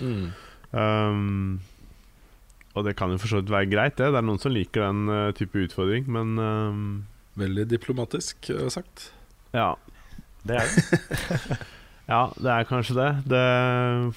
Mm. 0.02 0.30
Um, 0.72 1.61
og 2.72 2.87
det 2.87 2.94
kan 2.96 3.12
jo 3.12 3.20
for 3.20 3.28
så 3.28 3.40
vidt 3.40 3.52
være 3.52 3.70
greit, 3.72 3.98
det. 4.00 4.12
Det 4.14 4.20
er 4.20 4.26
noen 4.26 4.40
som 4.40 4.54
liker 4.54 4.87
den 4.87 5.11
uh, 5.11 5.32
type 5.37 5.66
utfordring, 5.66 6.08
men 6.12 6.38
um, 6.38 6.85
Veldig 7.40 7.66
diplomatisk 7.70 8.50
uh, 8.52 8.68
sagt. 8.72 9.11
ja. 9.56 9.74
Det 10.42 10.56
er 10.58 10.66
det. 10.66 11.56
ja, 12.12 12.22
det 12.35 12.50
er 12.50 12.66
kanskje 12.66 12.96
det. 12.98 13.11
det. 13.30 13.42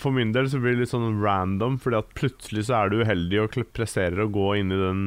For 0.02 0.16
min 0.16 0.32
del 0.34 0.50
så 0.50 0.58
blir 0.58 0.74
det 0.74 0.86
litt 0.86 0.94
sånn 0.94 1.20
random, 1.22 1.78
fordi 1.82 2.00
at 2.00 2.16
plutselig 2.18 2.66
så 2.66 2.80
er 2.80 2.90
du 2.90 3.04
uheldig 3.04 3.44
og 3.44 3.60
presserer 3.78 4.24
å 4.24 4.32
gå 4.34 4.56
inn 4.58 4.74
i 4.74 4.80
den 4.80 5.04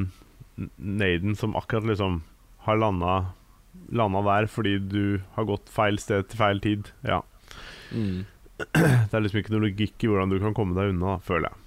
naden 0.77 1.35
som 1.39 1.57
akkurat 1.59 1.89
liksom 1.91 2.21
har 2.67 2.79
landa, 2.79 3.17
landa 3.89 4.23
der 4.27 4.49
fordi 4.53 4.77
du 4.83 5.03
har 5.37 5.49
gått 5.49 5.71
feil 5.73 5.99
sted 6.03 6.29
til 6.29 6.41
feil 6.41 6.61
tid. 6.65 6.93
Ja. 7.07 7.23
Mm. 7.93 8.27
Det 9.09 9.15
er 9.15 9.23
liksom 9.23 9.43
ikke 9.43 9.55
noe 9.55 9.67
logikk 9.69 10.05
i 10.05 10.11
hvordan 10.11 10.33
du 10.33 10.39
kan 10.43 10.57
komme 10.57 10.77
deg 10.79 10.93
unna, 10.95 11.19
føler 11.25 11.51
jeg. 11.53 11.65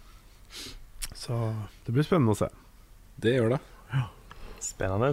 Så 1.22 1.38
det 1.86 1.94
blir 1.96 2.06
spennende 2.06 2.34
å 2.36 2.40
se. 2.40 2.50
Det 3.22 3.36
gjør 3.38 3.56
det. 3.56 3.62
Spennende. 4.62 5.12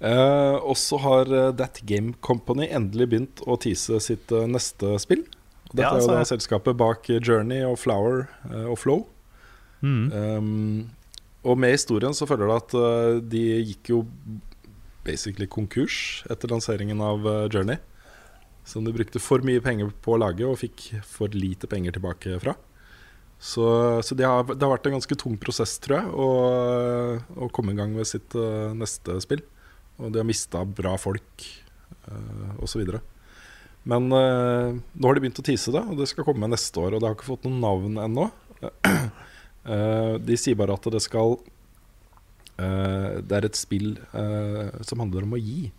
Eh, 0.00 0.56
også 0.64 1.00
har 1.04 1.28
eh, 1.28 1.50
That 1.56 1.82
Game 1.88 2.14
Company 2.24 2.70
endelig 2.72 3.10
begynt 3.12 3.42
å 3.44 3.58
tease 3.60 3.98
sitt 4.04 4.32
eh, 4.32 4.46
neste 4.48 4.94
spill. 5.02 5.26
Dette 5.70 5.84
Ja, 5.84 5.90
er 5.96 6.04
jo 6.04 6.14
da 6.14 6.22
selskapet 6.28 6.78
bak 6.80 7.08
Journey 7.20 7.60
og 7.68 7.76
Flower 7.82 8.24
eh, 8.48 8.64
og 8.64 8.78
Flow. 8.80 9.04
Mm. 9.80 10.06
Um, 10.12 10.80
og 11.48 11.56
med 11.60 11.72
historien 11.72 12.16
så 12.16 12.26
følger 12.28 12.50
det 12.50 12.56
at 12.60 13.28
de 13.32 13.44
gikk 13.70 13.92
jo 13.94 14.00
basically 15.04 15.48
konkurs 15.50 16.24
etter 16.30 16.50
lanseringen 16.52 17.00
av 17.04 17.26
eh, 17.28 17.46
Journey. 17.52 17.78
Som 18.64 18.84
de 18.84 18.92
brukte 18.94 19.22
for 19.22 19.42
mye 19.46 19.62
penger 19.64 19.92
på 20.04 20.14
å 20.14 20.20
lage 20.20 20.44
og 20.46 20.58
fikk 20.60 20.90
for 21.08 21.32
lite 21.34 21.68
penger 21.70 21.96
tilbake 21.96 22.36
fra. 22.42 22.54
Så, 23.40 23.64
så 24.04 24.14
det, 24.14 24.26
har, 24.28 24.44
det 24.44 24.60
har 24.60 24.74
vært 24.74 24.90
en 24.90 24.98
ganske 24.98 25.16
tung 25.16 25.38
prosess, 25.40 25.78
tror 25.80 25.96
jeg, 25.96 26.10
å, 26.12 26.26
å 27.40 27.48
komme 27.56 27.72
i 27.72 27.78
gang 27.78 27.94
med 27.96 28.04
sitt 28.04 28.36
uh, 28.36 28.68
neste 28.76 29.16
spill. 29.24 29.40
Og 29.96 30.12
de 30.12 30.20
har 30.20 30.28
mista 30.28 30.60
bra 30.68 30.92
folk 31.00 31.46
uh, 32.04 32.60
osv. 32.60 32.84
Men 33.88 34.10
uh, 34.12 34.76
nå 34.76 35.08
har 35.08 35.16
de 35.16 35.24
begynt 35.24 35.40
å 35.40 35.46
tease 35.46 35.72
det, 35.72 35.80
og 35.88 36.02
det 36.02 36.10
skal 36.12 36.28
komme 36.28 36.52
neste 36.52 36.84
år. 36.84 36.92
Og 36.92 37.00
det 37.00 37.08
har 37.08 37.16
ikke 37.16 37.30
fått 37.30 37.48
noe 37.48 37.62
navn 37.64 37.96
ennå. 38.04 38.28
Uh, 38.60 40.20
de 40.28 40.36
sier 40.36 40.60
bare 40.60 40.76
at 40.76 40.92
det 40.92 41.00
skal 41.04 41.38
Det 42.60 43.36
er 43.36 43.46
et 43.46 43.58
spill 43.58 43.94
uh, 44.12 44.68
som 44.84 45.00
handler 45.02 45.24
om 45.26 45.36
å 45.36 45.40
gi. 45.40 45.70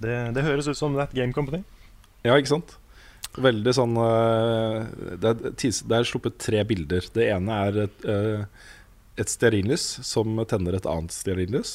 Det, 0.00 0.14
det 0.32 0.44
høres 0.46 0.68
ut 0.70 0.78
som 0.78 0.94
That 0.96 1.12
Game 1.12 1.34
Company. 1.36 1.58
Ja, 2.24 2.36
ikke 2.38 2.54
sant? 2.54 2.70
Veldig 3.36 3.72
sånn 3.76 3.98
det 5.20 5.28
er, 5.28 5.42
det 5.52 5.96
er 5.98 6.08
sluppet 6.08 6.38
tre 6.40 6.62
bilder. 6.64 7.04
Det 7.12 7.26
ene 7.34 7.58
er 7.66 7.76
et, 7.82 8.06
et 9.20 9.30
stearinlys 9.30 9.84
som 10.08 10.40
tenner 10.48 10.78
et 10.78 10.88
annet 10.88 11.12
stearinlys. 11.12 11.74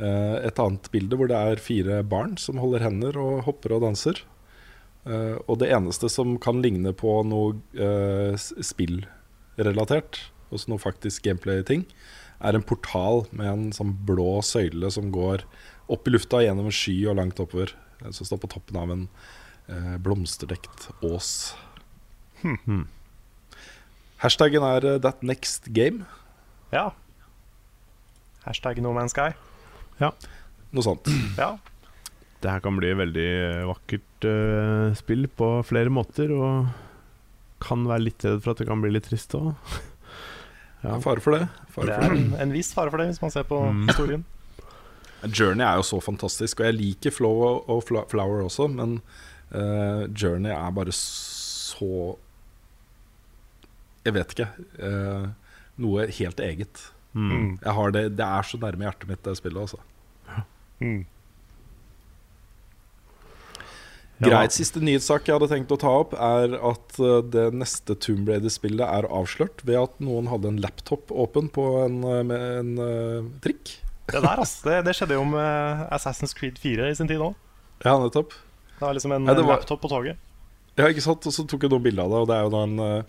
et 0.00 0.62
annet 0.64 0.88
bilde 0.94 1.20
hvor 1.20 1.28
det 1.28 1.36
er 1.36 1.62
fire 1.62 2.00
barn 2.00 2.38
som 2.40 2.58
holder 2.64 2.86
hender 2.86 3.20
og 3.20 3.44
hopper 3.44 3.76
og 3.76 3.84
danser. 3.84 4.24
Eh, 5.08 5.36
og 5.46 5.60
det 5.62 5.70
eneste 5.72 6.10
som 6.12 6.36
kan 6.42 6.60
ligne 6.64 6.92
på 6.96 7.20
noe 7.28 7.56
spillrelatert, 8.36 10.20
altså 10.50 10.70
noe 10.72 10.82
faktisk 10.82 11.24
gameplay-ting, 11.26 11.86
er 12.38 12.54
en 12.54 12.62
portal 12.66 13.24
med 13.32 13.48
en 13.50 13.64
sånn 13.74 13.94
blå 14.06 14.38
søyle 14.46 14.90
som 14.94 15.10
går 15.14 15.42
opp 15.90 16.06
i 16.06 16.12
lufta 16.14 16.42
gjennom 16.44 16.68
en 16.70 16.74
sky 16.74 16.94
og 17.10 17.16
langt 17.18 17.40
oppover. 17.42 17.72
eh, 18.04 18.10
Som 18.14 18.28
står 18.28 18.42
på 18.44 18.50
toppen 18.52 18.76
av 18.78 18.92
en 18.94 19.08
eh, 19.68 19.96
blomsterdekt 19.98 20.90
ås. 21.02 21.54
Hmm. 22.42 22.86
Hashtaggen 24.18 24.62
er 24.62 24.84
uh, 24.84 24.98
'that 24.98 25.22
next 25.22 25.68
game'. 25.74 26.04
Ja. 26.72 26.90
Hashtag 28.44 28.80
No 28.82 28.92
Man's 28.92 29.14
Sky. 29.14 29.30
Noe 30.72 30.82
sånt. 30.82 31.06
Ja. 31.38 31.58
Det 32.42 32.50
her 32.50 32.60
kan 32.62 32.76
bli 32.78 32.90
et 32.92 32.98
veldig 32.98 33.30
vakkert 33.66 34.26
uh, 34.26 34.94
spill 34.94 35.26
på 35.26 35.62
flere 35.66 35.90
måter, 35.90 36.30
og 36.30 36.68
kan 37.62 37.86
være 37.88 38.04
litt 38.06 38.22
redd 38.22 38.42
for 38.44 38.52
at 38.52 38.58
det 38.62 38.68
kan 38.68 38.82
bli 38.82 38.92
litt 38.94 39.08
trist 39.10 39.34
òg. 39.34 39.54
Ja, 40.84 40.98
fare 41.02 41.20
for 41.20 41.34
det. 41.34 41.48
Fare 41.74 41.86
Det 41.86 41.94
er 41.96 42.00
det. 42.00 42.18
en, 42.18 42.34
en 42.40 42.52
viss 42.54 42.72
fare 42.74 42.90
for 42.90 42.98
det, 43.02 43.08
hvis 43.10 43.22
man 43.22 43.30
ser 43.34 43.42
på 43.48 43.58
Mm. 43.72 43.86
historien. 43.88 44.24
Journey 45.34 45.64
er 45.66 45.74
jo 45.80 45.82
så 45.82 45.98
fantastisk, 46.00 46.60
og 46.60 46.66
jeg 46.66 46.74
liker 46.78 47.10
Flow 47.10 47.40
og- 47.42 47.68
og 47.68 47.82
Flower 48.08 48.44
også, 48.44 48.68
men 48.70 49.00
uh, 49.50 50.06
Journey 50.14 50.50
er 50.54 50.70
bare 50.70 50.92
så 50.92 52.16
Jeg 54.04 54.14
vet 54.14 54.30
ikke. 54.36 54.48
Uh, 54.78 55.28
noe 55.76 56.06
helt 56.06 56.38
eget. 56.40 56.84
Mm. 57.14 57.58
Jeg 57.64 57.72
har 57.74 57.90
det, 57.90 58.16
det 58.16 58.24
er 58.24 58.42
så 58.46 58.56
nærme 58.62 58.86
hjertet 58.86 59.08
mitt, 59.08 59.22
det 59.24 59.36
spillet. 59.36 59.60
Altså. 59.60 59.78
Mm. 60.80 61.04
Ja. 61.04 61.08
Greit, 64.18 64.50
Siste 64.56 64.80
nyhetssak 64.82 65.28
jeg 65.28 65.36
hadde 65.36 65.48
tenkt 65.52 65.70
å 65.70 65.78
ta 65.78 65.90
opp, 66.00 66.14
er 66.18 66.56
at 66.58 66.96
eh, 66.98 67.20
det 67.30 67.44
neste 67.54 67.94
Tomb 68.02 68.26
Raider-spillet 68.30 68.82
er 68.82 69.06
avslørt 69.14 69.62
ved 69.68 69.78
at 69.78 69.98
noen 70.02 70.26
hadde 70.32 70.50
en 70.50 70.58
laptop 70.62 71.12
åpen 71.14 71.46
på 71.54 71.66
en, 71.84 72.00
eh, 72.02 72.22
med 72.26 72.46
en 72.58 72.72
uh, 72.82 73.28
trikk. 73.44 73.76
Det 74.08 74.18
der, 74.24 74.40
altså. 74.42 74.64
Det, 74.66 74.78
det 74.88 74.94
skjedde 74.98 75.18
jo 75.20 75.26
med 75.28 75.84
Assassin's 75.94 76.34
Creed 76.34 76.58
4 76.58 76.88
i 76.90 76.96
sin 76.98 77.10
tid 77.10 77.22
òg. 77.22 77.36
Ja, 77.84 77.92
nettopp. 78.02 78.32
Det 78.78 78.82
var 78.82 78.96
liksom 78.98 79.14
en 79.14 79.28
Ja, 79.30 79.34
var- 79.38 79.58
laptop 79.60 79.82
på 79.84 79.90
toget. 79.92 80.18
Ja, 80.78 80.86
ikke 80.90 81.02
sant? 81.02 81.26
Og 81.26 81.34
så 81.34 81.42
tok 81.50 81.66
jeg 81.66 81.70
noen 81.74 81.82
bilder 81.86 82.06
av 82.06 82.10
det, 82.12 82.18
og 82.22 82.28
det 82.30 82.36
er 82.38 82.44
jo 82.46 82.50
da 82.54 82.60
en, 82.66 83.04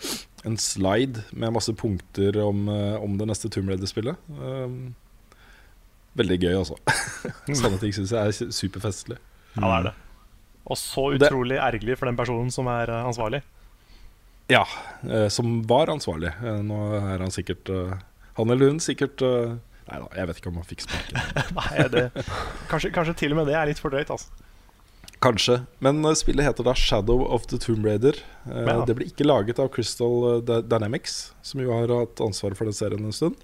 en 0.50 0.58
slide 0.62 1.22
med 1.38 1.54
masse 1.54 1.74
punkter 1.78 2.38
om, 2.42 2.64
om 2.98 3.18
det 3.20 3.28
neste 3.30 3.50
Tomb 3.54 3.70
Raider-spillet. 3.70 4.18
Um, 4.42 4.96
veldig 6.18 6.38
gøy, 6.42 6.56
altså. 6.58 6.78
Sånne 7.62 7.78
ting 7.82 7.94
syns 7.94 8.14
jeg 8.16 8.20
er 8.20 8.34
su- 8.36 8.50
superfestlig. 8.58 9.20
Ja, 9.56 9.62
det 9.62 9.74
er 9.80 9.86
det. 9.92 9.94
Og 10.70 10.78
så 10.78 11.18
Det- 11.18 11.30
utrolig 11.30 11.58
ergerlig 11.58 11.98
for 11.98 12.06
den 12.06 12.18
personen 12.18 12.52
som 12.52 12.68
er 12.68 12.90
eh, 12.90 13.06
ansvarlig. 13.10 13.42
Ja, 14.50 14.64
eh, 15.08 15.28
som 15.30 15.62
var 15.70 15.88
ansvarlig. 15.88 16.32
Eh, 16.44 16.62
nå 16.66 16.78
er 17.14 17.20
han 17.20 17.30
sikkert 17.32 17.70
Han 18.38 18.50
eller 18.50 18.70
hun 18.70 18.80
sikkert 18.80 19.20
Nei 19.90 19.98
da, 20.00 20.08
jeg 20.16 20.28
vet 20.30 20.38
ikke 20.38 20.50
om 20.52 20.56
han 20.62 20.68
fikk 20.70 20.82
sparken. 20.86 21.18
Nei, 21.58 21.88
det, 21.90 22.04
kanskje, 22.70 22.92
kanskje 22.94 23.16
til 23.18 23.32
og 23.34 23.38
med 23.40 23.48
det 23.50 23.56
er 23.58 23.66
litt 23.66 23.80
for 23.82 23.90
drøyt. 23.90 24.12
Altså. 24.14 24.30
Kanskje. 25.20 25.56
Men 25.82 26.04
spillet 26.16 26.46
heter 26.46 26.64
da 26.64 26.76
Shadow 26.78 27.24
of 27.26 27.48
the 27.50 27.58
Tomb 27.58 27.84
Raider. 27.84 28.14
Ja. 28.46 28.86
Det 28.86 28.96
ble 28.96 29.08
ikke 29.10 29.26
laget 29.26 29.58
av 29.60 29.72
Crystal 29.74 30.44
Dynamics, 30.46 31.34
som 31.42 31.60
jo 31.60 31.74
har 31.74 31.90
hatt 31.90 32.22
ansvaret 32.22 32.56
for 32.56 32.70
den 32.70 32.78
serien 32.78 33.02
en 33.04 33.12
stund. 33.18 33.42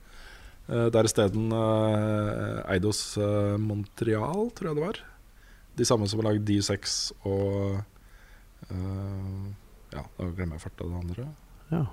Det 0.69 0.95
er 0.95 1.09
isteden 1.09 1.49
Eidos 2.69 3.17
Montreal, 3.61 4.51
tror 4.53 4.69
jeg 4.69 4.77
det 4.77 4.85
var. 4.85 5.01
De 5.75 5.85
samme 5.87 6.07
som 6.07 6.21
har 6.21 6.31
lagd 6.31 6.47
D6 6.47 6.95
og 7.27 7.81
uh, 8.71 9.45
Ja, 9.93 10.03
da 10.17 10.29
glemmer 10.35 10.57
jeg 10.57 10.65
farta 10.65 10.87
det 10.87 11.01
andre. 11.01 11.27
Ja. 11.71 11.83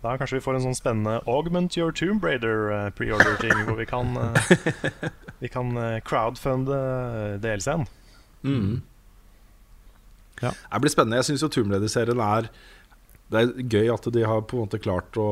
Da 0.00 0.14
kanskje 0.16 0.38
vi 0.38 0.44
får 0.44 0.56
en 0.56 0.64
sånn 0.64 0.78
spennende 0.78 1.18
Augment 1.28 1.76
Your 1.76 1.92
Tomb 1.94 2.24
Raider 2.24 2.70
eh, 2.72 2.86
pre-order-ting, 2.96 3.66
hvor 3.66 3.76
vi 3.78 3.84
kan, 3.88 4.14
uh, 4.16 4.52
vi 5.42 5.50
kan 5.52 5.76
crowdfunde 6.08 6.78
DLC-en. 7.44 7.84
Mm. 8.42 8.80
Ja. 10.40 10.54
Det 10.56 10.80
blir 10.80 10.94
spennende. 10.94 11.20
Jeg 11.20 11.28
syns 11.28 11.44
jo 11.44 11.50
Tomb 11.52 11.74
Raider-serien 11.74 12.22
er 12.24 12.48
Det 13.30 13.42
er 13.42 13.52
gøy 13.60 13.92
at 13.92 14.08
de 14.10 14.24
har 14.26 14.40
på 14.48 14.56
en 14.56 14.64
måte 14.64 14.80
klart 14.82 15.14
å 15.20 15.28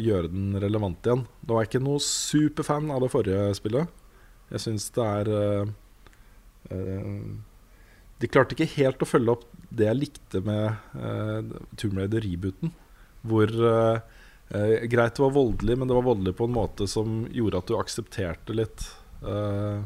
gjøre 0.00 0.30
den 0.32 0.54
relevant 0.62 1.02
igjen. 1.04 1.26
Da 1.42 1.56
var 1.56 1.66
jeg 1.66 1.74
ikke 1.74 1.84
noe 1.84 2.00
superfan 2.00 2.88
av 2.94 3.02
det 3.04 3.10
forrige 3.12 3.50
spillet. 3.58 3.90
Jeg 4.54 4.62
syns 4.62 4.86
det 4.94 5.04
er 5.04 5.32
De 8.22 8.30
klarte 8.30 8.54
ikke 8.56 8.70
helt 8.76 9.02
å 9.02 9.08
følge 9.08 9.34
opp 9.34 9.46
det 9.72 9.88
jeg 9.88 9.98
likte 9.98 10.42
med 10.44 10.76
uh, 10.94 11.40
Tomb 11.80 11.96
Raider-rebooten. 11.98 12.72
Hvor 13.26 13.50
uh, 13.50 14.02
uh, 14.52 14.76
Greit 14.90 15.16
det 15.16 15.24
var 15.24 15.34
voldelig, 15.34 15.78
men 15.78 15.90
det 15.90 15.96
var 15.96 16.06
voldelig 16.06 16.36
på 16.38 16.46
en 16.46 16.54
måte 16.54 16.86
som 16.90 17.22
gjorde 17.32 17.62
at 17.62 17.70
du 17.70 17.78
aksepterte 17.78 18.56
litt 18.56 18.84
uh, 19.24 19.82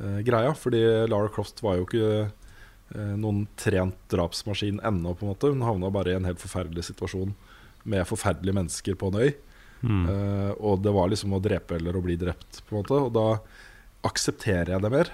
eh, 0.00 0.18
greia. 0.26 0.54
Fordi 0.54 0.82
Lara 1.06 1.28
Croft 1.28 1.62
var 1.62 1.78
jo 1.78 1.86
ikke 1.86 2.10
eh, 2.22 3.14
noen 3.18 3.44
trent 3.60 3.98
drapsmaskin 4.12 4.80
ennå, 4.84 5.14
på 5.14 5.26
en 5.26 5.32
måte. 5.34 5.52
Hun 5.52 5.66
havna 5.66 5.92
bare 5.92 6.14
i 6.14 6.18
en 6.18 6.28
helt 6.28 6.42
forferdelig 6.42 6.88
situasjon 6.90 7.34
med 7.82 8.06
forferdelige 8.08 8.56
mennesker 8.56 8.98
på 8.98 9.10
en 9.10 9.20
øy. 9.22 9.34
Mm. 9.82 10.04
Eh, 10.06 10.50
og 10.62 10.82
det 10.84 10.94
var 10.94 11.10
liksom 11.10 11.34
å 11.34 11.42
drepe 11.42 11.78
eller 11.78 11.98
å 11.98 12.04
bli 12.04 12.16
drept, 12.20 12.62
på 12.68 12.76
en 12.76 12.84
måte. 12.84 13.00
Og 13.08 13.12
da 13.16 13.28
aksepterer 14.08 14.74
jeg 14.74 14.82
det 14.82 14.92
mer. 14.92 15.12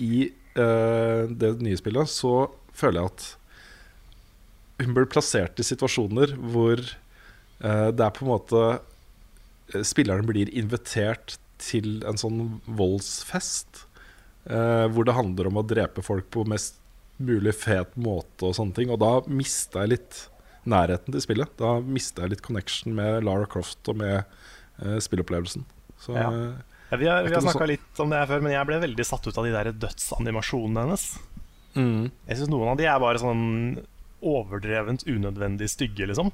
I 0.00 0.30
uh, 0.56 1.28
det 1.28 1.54
nye 1.62 1.78
spillet 1.78 2.10
så 2.10 2.46
føler 2.76 3.02
jeg 3.02 3.12
at 3.12 3.28
hun 4.82 4.96
blir 4.96 5.08
plassert 5.10 5.60
i 5.60 5.66
situasjoner 5.66 6.34
hvor 6.40 6.80
uh, 6.80 7.90
det 7.92 8.04
er 8.04 8.14
på 8.16 8.24
en 8.24 8.32
måte 8.32 8.62
eh, 8.72 9.84
Spilleren 9.86 10.26
blir 10.26 10.50
invitert 10.50 11.36
til 11.62 12.00
en 12.08 12.18
sånn 12.18 12.58
voldsfest. 12.66 13.86
Uh, 14.42 14.90
hvor 14.90 15.06
det 15.06 15.14
handler 15.14 15.46
om 15.46 15.60
å 15.60 15.62
drepe 15.62 16.02
folk 16.02 16.26
på 16.34 16.42
mest 16.50 16.80
mulig 17.22 17.52
fet 17.54 17.92
måte 17.94 18.48
og 18.48 18.56
sånne 18.58 18.74
ting. 18.74 18.90
Og 18.90 18.98
da 18.98 19.12
mista 19.30 19.84
jeg 19.84 19.92
litt 19.92 20.18
nærheten 20.66 21.14
til 21.14 21.22
spillet. 21.22 21.52
Da 21.60 21.76
mista 21.84 22.24
jeg 22.24 22.34
litt 22.34 22.42
connection 22.42 22.96
med 22.98 23.22
Lara 23.28 23.46
Croft 23.46 23.86
og 23.92 24.00
med 24.02 24.24
uh, 24.82 24.98
spillopplevelsen. 25.02 25.66
Så 26.02 26.18
Ja. 26.18 26.28
Eh, 26.92 26.94
Ja, 26.94 27.00
vi 27.00 27.08
har, 27.08 27.24
vi 27.26 27.34
har 27.34 27.44
snakka 27.44 27.68
litt 27.70 28.04
om 28.04 28.12
det 28.12 28.20
her 28.20 28.30
før, 28.30 28.44
men 28.44 28.54
jeg 28.54 28.68
ble 28.68 28.78
veldig 28.84 29.08
satt 29.08 29.26
ut 29.26 29.40
av 29.40 29.48
de 29.48 29.56
der 29.56 29.72
dødsanimasjonene 29.72 30.86
hennes. 30.86 31.08
mm. 31.74 32.04
Jeg 32.28 32.38
syns 32.38 32.52
noen 32.52 32.72
av 32.74 32.80
de 32.80 32.88
er 32.88 33.02
bare 33.02 33.22
sånn 33.22 33.44
overdrevent 34.22 35.06
unødvendig 35.08 35.70
stygge, 35.72 36.06
liksom. 36.12 36.30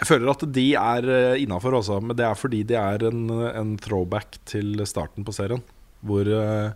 Jeg 0.00 0.08
føler 0.08 0.30
at 0.32 0.46
de 0.54 0.68
er 0.80 1.10
innafor 1.42 1.74
også, 1.76 1.98
men 2.00 2.16
det 2.16 2.24
er 2.24 2.38
fordi 2.38 2.62
de 2.64 2.76
er 2.78 3.02
en, 3.10 3.26
en 3.50 3.74
throwback 3.82 4.38
til 4.48 4.80
starten 4.88 5.26
på 5.26 5.34
serien. 5.36 5.60
Hvor 6.00 6.24
uh, 6.24 6.72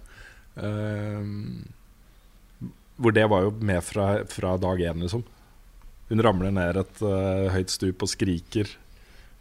eh, 0.61 1.25
Hvor 2.97 3.15
det 3.17 3.25
var 3.31 3.47
jo 3.47 3.55
med 3.61 3.81
fra, 3.85 4.25
fra 4.29 4.57
dag 4.61 4.81
én, 4.81 5.01
liksom. 5.03 5.25
Hun 6.11 6.23
ramler 6.23 6.53
ned 6.53 6.77
et 6.77 7.01
uh, 7.03 7.49
høyt 7.55 7.73
stup 7.73 8.05
og 8.05 8.11
skriker 8.13 8.69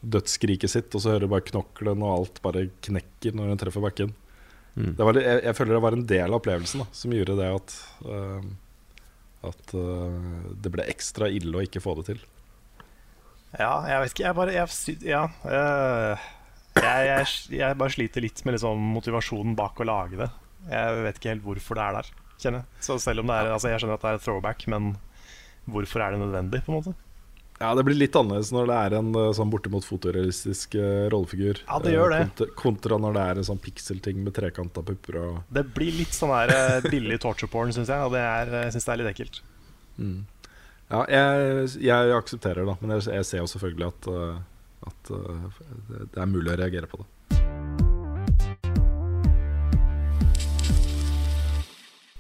dødsskriket 0.03 0.71
sitt, 0.71 0.91
og 0.95 1.01
så 1.03 1.13
hører 1.13 1.25
du 1.25 1.31
bare 1.31 1.45
knoklen 1.47 2.03
og 2.03 2.11
alt 2.17 2.41
bare 2.43 2.65
knekker 2.83 3.35
når 3.37 3.53
hun 3.53 3.61
treffer 3.61 3.83
bakken. 3.83 4.11
Mm. 4.75 4.91
Det 4.97 5.05
var, 5.07 5.19
jeg, 5.21 5.39
jeg 5.45 5.55
føler 5.55 5.77
det 5.77 5.83
var 5.85 5.95
en 5.97 6.05
del 6.09 6.27
av 6.27 6.39
opplevelsen 6.39 6.81
da, 6.81 6.87
som 6.97 7.13
gjorde 7.13 7.35
det 7.37 7.49
at 7.53 7.73
uh, 8.09 8.45
At 9.45 9.73
uh, 9.77 10.47
det 10.63 10.71
ble 10.73 10.87
ekstra 10.89 11.27
ille 11.29 11.59
å 11.59 11.63
ikke 11.65 11.81
få 11.83 11.93
det 11.99 12.05
til. 12.07 12.23
Ja, 13.53 13.83
jeg 13.85 13.99
vet 14.01 14.13
ikke. 14.15 14.25
Jeg 14.25 14.37
bare 14.39 14.55
jeg, 14.55 14.97
Ja. 15.05 15.23
uh, 15.45 16.23
jeg, 16.79 17.05
jeg, 17.11 17.27
jeg 17.59 17.77
bare 17.77 17.93
sliter 17.93 18.23
litt 18.25 18.41
med 18.47 18.55
liksom 18.57 18.81
motivasjonen 18.95 19.53
bak 19.59 19.77
å 19.83 19.85
lage 19.85 20.17
det. 20.23 20.29
Jeg 20.71 21.01
vet 21.05 21.19
ikke 21.19 21.33
helt 21.35 21.45
hvorfor 21.45 21.77
det 21.77 21.85
er 21.85 21.97
der, 21.99 22.11
kjenner. 22.41 22.63
Så 22.81 22.97
selv 23.03 23.21
om 23.21 23.29
det 23.29 23.35
er 23.37 23.51
Altså, 23.53 23.69
jeg 23.69 23.83
skjønner 23.83 23.99
at 23.99 24.05
det 24.07 24.13
er 24.13 24.21
et 24.21 24.25
throwback, 24.25 24.65
men 24.73 24.93
hvorfor 25.69 26.01
er 26.01 26.15
det 26.15 26.23
nødvendig, 26.23 26.63
på 26.65 26.73
en 26.73 26.79
måte? 26.79 26.95
Ja, 27.63 27.69
Det 27.79 27.85
blir 27.87 27.95
litt 27.95 28.15
annerledes 28.19 28.49
når 28.51 28.67
det 28.67 28.77
er 28.85 28.93
en 28.97 29.13
eh, 29.15 29.29
sånn 29.37 29.51
bortimot 29.53 29.85
fotorealistisk 29.87 30.75
uh, 30.75 31.07
rollefigur. 31.13 31.61
Ja, 31.63 31.77
det 31.79 31.93
gjør 31.93 32.11
eh, 32.11 32.17
det. 32.17 32.25
Kontra, 32.27 32.47
kontra 32.59 32.97
når 32.99 33.15
det 33.15 33.23
er 33.23 33.39
en 33.39 33.47
sånn 33.47 33.61
pikselting 33.63 34.19
med 34.25 34.35
trekanta 34.35 34.83
pupper 34.83 35.19
og 35.21 35.37
Det 35.55 35.63
blir 35.71 35.95
litt 35.95 36.11
sånn 36.11 36.33
her 36.35 36.51
uh, 36.51 36.83
billig 36.91 37.21
torture 37.23 37.47
porn, 37.47 37.71
syns 37.71 37.87
jeg, 37.93 38.03
og 38.03 38.11
det 38.17 38.19
er, 38.19 38.51
jeg 38.65 38.75
synes 38.75 38.89
det 38.89 38.93
er 38.93 38.99
litt 38.99 39.11
ekkelt. 39.13 39.39
Ja, 40.91 41.05
jeg, 41.07 41.69
jeg 41.87 42.11
aksepterer 42.17 42.67
det, 42.67 42.75
men 42.83 42.97
jeg, 42.97 43.07
jeg 43.15 43.29
ser 43.31 43.39
jo 43.45 43.47
selvfølgelig 43.53 43.87
at, 43.87 44.11
uh, 44.11 44.35
at 44.91 45.13
eh, 45.15 45.47
det, 45.87 46.03
det 46.13 46.21
er 46.21 46.29
mulig 46.29 46.51
å 46.51 46.59
reagere 46.59 46.91
på 46.91 46.99
det. 46.99 47.07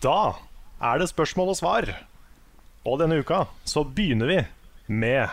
Da 0.03 0.17
er 0.83 0.99
det 0.99 1.11
spørsmål 1.11 1.53
og 1.53 1.59
svar. 1.59 1.93
Og 2.87 2.99
denne 2.99 3.19
uka 3.19 3.45
så 3.67 3.83
begynner 3.87 4.31
vi 4.31 4.41
med 4.93 5.29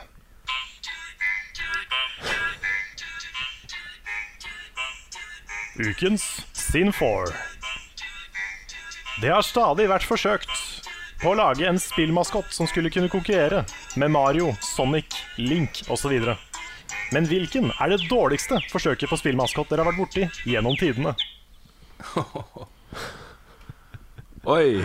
Ukens 5.80 6.46
Sin 6.52 6.92
4. 6.92 7.26
Det 9.20 9.28
har 9.28 9.44
stadig 9.44 9.86
vært 9.88 10.04
forsøkt 10.08 10.50
på 11.20 11.32
å 11.32 11.36
lage 11.36 11.66
en 11.68 11.80
spillmaskott 11.80 12.52
som 12.52 12.68
skulle 12.68 12.92
kunne 12.92 13.10
konkurrere 13.12 13.62
med 14.00 14.12
Mario, 14.12 14.54
Sonic, 14.64 15.16
Link 15.36 15.82
osv. 15.92 16.14
Men 17.12 17.26
hvilken 17.28 17.72
er 17.76 17.92
det 17.92 18.08
dårligste 18.10 18.60
forsøket 18.72 19.10
på 19.10 19.18
spillmaskott 19.20 19.72
dere 19.72 19.84
har 19.84 19.90
vært 19.92 20.00
borti 20.00 20.28
gjennom 20.48 20.76
tidene? 20.80 21.14
Oi, 24.56 24.80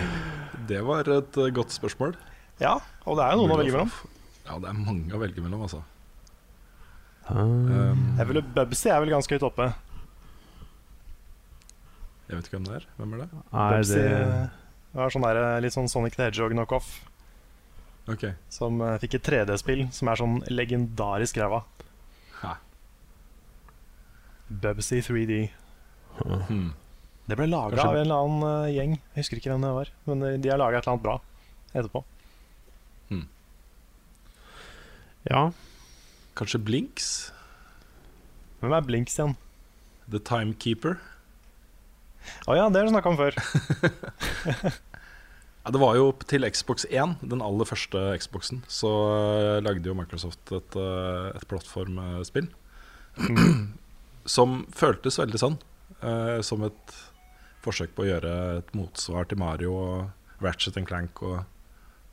det 0.68 0.82
var 0.84 1.08
et 1.08 1.38
eh, 1.40 1.54
godt 1.56 1.72
spørsmål. 1.76 2.16
Ja, 2.60 2.78
og 3.06 3.20
det 3.20 3.24
er 3.24 3.36
jo 3.36 3.44
noen 3.44 3.56
å 3.56 3.60
velge 3.62 3.76
mellom. 3.76 3.94
Ja, 4.46 4.60
det 4.62 4.70
er 4.70 4.78
mange 4.78 5.16
å 5.16 5.22
velge 5.22 5.42
mellom, 5.42 5.66
altså. 5.66 5.82
Um, 7.26 8.14
Jeg 8.20 8.30
ville 8.30 8.44
Bubsy 8.54 8.92
er 8.94 9.02
vel 9.02 9.16
ganske 9.16 9.34
høyt 9.34 9.48
oppe. 9.48 9.72
jeg 12.28 12.38
vet 12.38 12.46
ikke 12.46 12.60
hvem 12.60 12.68
det 12.70 12.76
er. 12.78 12.86
Hvem 13.00 13.16
er 13.16 13.24
det? 13.24 13.30
Nei, 13.34 13.66
Bubsy 13.74 13.98
det 13.98 14.14
det 14.96 15.02
var 15.02 15.12
sånn 15.12 15.26
der, 15.26 15.38
litt 15.60 15.74
sånn 15.76 15.90
Sonic 15.92 16.14
the 16.16 16.24
Hedgehog-knockoff. 16.24 16.86
Ok. 18.08 18.30
Som 18.54 18.80
uh, 18.80 18.94
fikk 19.02 19.18
et 19.18 19.26
3D-spill 19.28 19.82
som 19.92 20.08
er 20.08 20.22
sånn 20.22 20.38
legendarisk 20.48 21.42
ræva. 21.42 21.66
Bubsy 24.48 25.02
3D. 25.02 25.50
Hmm. 26.22 26.70
Det 27.26 27.36
ble 27.36 27.48
laga 27.50 27.82
av 27.82 27.96
en 27.98 28.04
eller 28.06 28.24
annen 28.24 28.44
uh, 28.46 28.72
gjeng. 28.72 28.96
Jeg 29.16 29.24
husker 29.24 29.42
ikke 29.42 29.52
hvem 29.52 29.66
det 29.66 29.72
var. 29.82 29.92
Men 30.06 30.22
eh, 30.24 30.36
de 30.40 30.52
har 30.54 30.62
laga 30.62 30.78
et 30.78 30.86
eller 30.86 30.94
annet 30.94 31.06
bra 31.08 31.16
etterpå. 31.74 32.04
Ja. 35.30 35.50
Kanskje 36.38 36.60
Blinks? 36.62 37.10
Hvem 38.62 38.74
er 38.76 38.86
Blinks 38.86 39.18
igjen? 39.18 39.36
The 40.12 40.20
Timekeeper? 40.22 41.00
Å 42.50 42.56
ja, 42.58 42.66
det 42.74 42.82
har 42.82 42.88
du 42.90 42.94
snakka 42.94 43.14
om 43.14 43.20
før. 43.20 43.38
Ja, 45.66 45.72
det 45.74 45.80
var 45.82 45.96
jo 45.98 46.12
til 46.30 46.46
Xbox 46.54 46.84
1, 46.94 47.16
den 47.26 47.42
aller 47.42 47.66
første 47.66 47.98
Xboxen, 48.22 48.60
så 48.70 48.90
eh, 49.16 49.64
lagde 49.66 49.90
jo 49.90 49.96
Microsoft 49.98 50.52
et, 50.54 50.76
eh, 50.78 51.30
et 51.34 51.46
plattformspill. 51.50 52.52
som 54.36 54.54
føltes 54.78 55.18
veldig 55.18 55.42
sånn. 55.42 55.56
eh, 56.06 56.38
som 56.46 56.62
et 56.68 56.94
forsøk 57.66 57.96
på 57.98 58.06
å 58.06 58.08
gjøre 58.12 58.34
et 58.60 58.70
motsvar 58.78 59.26
til 59.32 59.42
Mario 59.42 59.74
og 59.74 60.46
Ratchet 60.46 60.78
and 60.78 60.86
Clank 60.86 61.24
og 61.26 61.42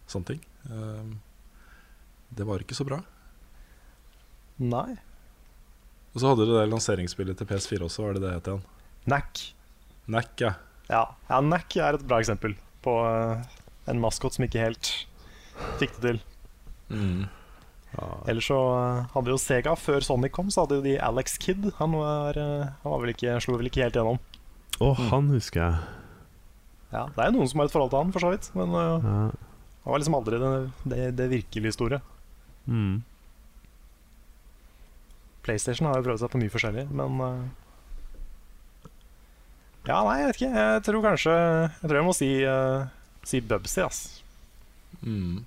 sånne 0.09 0.31
ting. 0.33 0.41
Eh, 0.73 1.13
det 2.37 2.47
var 2.49 2.63
ikke 2.65 2.77
så 2.79 2.87
bra. 2.89 3.01
Nei. 4.63 4.95
Og 6.13 6.21
så 6.21 6.29
hadde 6.29 6.45
du 6.49 6.53
det 6.55 6.67
lanseringsspillet 6.71 7.39
til 7.41 7.49
PS4 7.49 7.87
også, 7.87 8.05
var 8.07 8.17
det 8.19 8.23
det 8.27 8.33
het 8.37 8.51
igjen? 8.51 8.65
Nack. 9.11 9.43
Nack, 10.13 10.33
ja. 10.43 10.53
Ja, 10.91 11.05
ja 11.31 11.39
Nack 11.45 11.77
er 11.81 11.97
et 11.97 12.05
bra 12.07 12.19
eksempel 12.21 12.55
på 12.85 12.95
eh, 13.09 13.47
en 13.91 14.03
maskot 14.03 14.37
som 14.37 14.45
ikke 14.47 14.61
helt 14.67 14.91
fikk 15.81 15.95
det 16.03 16.03
til. 16.05 16.21
Mm. 16.93 17.23
Ellers 18.29 18.49
så 18.51 18.59
eh, 18.77 19.09
hadde 19.15 19.33
jo 19.33 19.41
Sega, 19.41 19.75
før 19.79 20.05
Sonic 20.05 20.35
kom, 20.37 20.51
så 20.53 20.65
hadde 20.67 20.81
jo 20.81 20.85
de 20.85 20.99
Alex 21.01 21.39
Kidd. 21.41 21.71
Han, 21.81 21.97
var, 21.97 22.37
eh, 22.39 22.69
han 22.85 22.95
var 22.95 23.03
vel 23.05 23.15
ikke, 23.15 23.39
slo 23.45 23.57
vel 23.61 23.71
ikke 23.73 23.85
helt 23.87 23.97
gjennom. 23.99 24.21
Å, 24.83 24.93
han 25.13 25.33
husker 25.33 25.63
jeg. 25.65 25.83
Ja, 26.93 27.07
Det 27.09 27.23
er 27.25 27.31
jo 27.31 27.39
noen 27.39 27.49
som 27.49 27.63
har 27.63 27.71
et 27.71 27.75
forhold 27.75 27.93
til 27.95 28.03
han, 28.03 28.13
for 28.15 28.25
så 28.27 28.33
vidt. 28.35 28.51
Men 28.59 28.73
Ja. 28.77 28.89
han 29.83 29.91
var 29.95 30.03
liksom 30.03 30.17
aldri 30.19 30.41
det, 30.43 30.51
det, 30.93 31.03
det 31.17 31.31
virkelig 31.33 31.73
store. 31.79 32.03
Mm. 32.67 33.03
PlayStation 35.43 35.89
har 35.91 35.99
jo 35.99 36.07
prøvd 36.07 36.23
seg 36.23 36.33
på 36.33 36.41
mye 36.43 36.53
forskjellig, 36.53 36.87
men 36.95 37.23
uh, 37.23 37.41
Ja, 39.89 40.03
nei, 40.07 40.19
jeg 40.21 40.29
vet 40.29 40.39
ikke. 40.39 40.53
Jeg 40.61 40.83
tror 40.87 41.07
kanskje 41.09 41.33
Jeg 41.35 41.89
tror 41.89 41.99
jeg 41.99 42.07
må 42.07 42.15
si, 42.15 42.31
uh, 42.47 42.85
si 43.27 43.43
Bubsy, 43.43 43.83
ass. 43.83 44.03
Mm. 45.03 45.43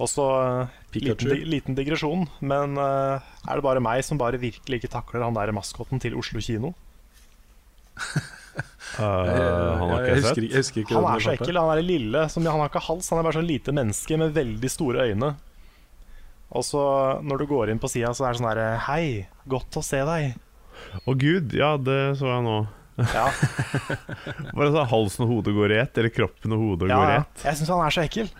Også 0.00 0.24
uh, 0.24 0.80
liten, 0.96 1.44
liten 1.44 1.76
digresjon, 1.76 2.24
men 2.40 2.78
uh, 2.80 3.20
er 3.46 3.60
det 3.60 3.66
bare 3.66 3.84
meg 3.84 4.02
som 4.06 4.18
bare 4.18 4.40
virkelig 4.40 4.80
ikke 4.80 4.94
takler 4.96 5.26
han 5.26 5.36
der 5.36 5.52
maskoten 5.54 6.00
til 6.02 6.16
Oslo 6.18 6.40
kino? 6.42 6.72
Uh, 9.00 9.78
han 9.80 9.92
har 9.92 10.02
jeg, 10.04 10.06
ikke 10.06 10.16
husker, 10.16 10.34
sett. 10.34 10.44
jeg 10.44 10.62
husker 10.62 10.82
ikke 10.82 10.96
Han 10.96 11.06
er 11.10 11.22
så 11.24 11.32
ekkel. 11.34 11.60
Han 11.60 11.72
er 11.72 11.84
lille. 11.84 12.24
Som, 12.32 12.48
han 12.48 12.60
har 12.62 12.72
ikke 12.72 12.82
hals, 12.88 13.08
han 13.12 13.20
er 13.20 13.26
bare 13.28 13.38
sånn 13.38 13.48
lite 13.48 13.74
menneske 13.76 14.18
med 14.20 14.34
veldig 14.36 14.72
store 14.72 15.06
øyne. 15.10 15.30
Og 16.50 16.66
så 16.66 16.82
når 17.22 17.42
du 17.42 17.48
går 17.50 17.70
inn 17.70 17.80
på 17.82 17.90
sida, 17.90 18.10
så 18.16 18.26
er 18.26 18.34
det 18.34 18.40
sånn 18.40 18.50
herre 18.50 18.68
Hei, 18.88 19.04
godt 19.50 19.78
å 19.78 19.84
se 19.86 20.02
deg. 20.06 20.34
Å 21.06 21.14
gud, 21.14 21.54
ja, 21.54 21.74
det 21.78 22.00
så 22.18 22.30
jeg 22.32 22.44
nå. 22.46 22.58
Ja, 23.00 23.28
Bare 24.56 24.72
så 24.74 24.82
halsen 24.90 25.24
og 25.24 25.30
hodet 25.30 25.54
går 25.56 25.72
i 25.72 25.78
ett, 25.80 26.00
eller 26.00 26.12
kroppen 26.12 26.52
og 26.52 26.64
hodet 26.64 26.90
ja, 26.90 26.98
går 26.98 27.12
i 27.12 27.14
ett. 27.20 27.44
Jeg 27.46 27.60
syns 27.60 27.70
han 27.72 27.84
er 27.84 27.94
så 27.94 28.02
ekkel. 28.04 28.32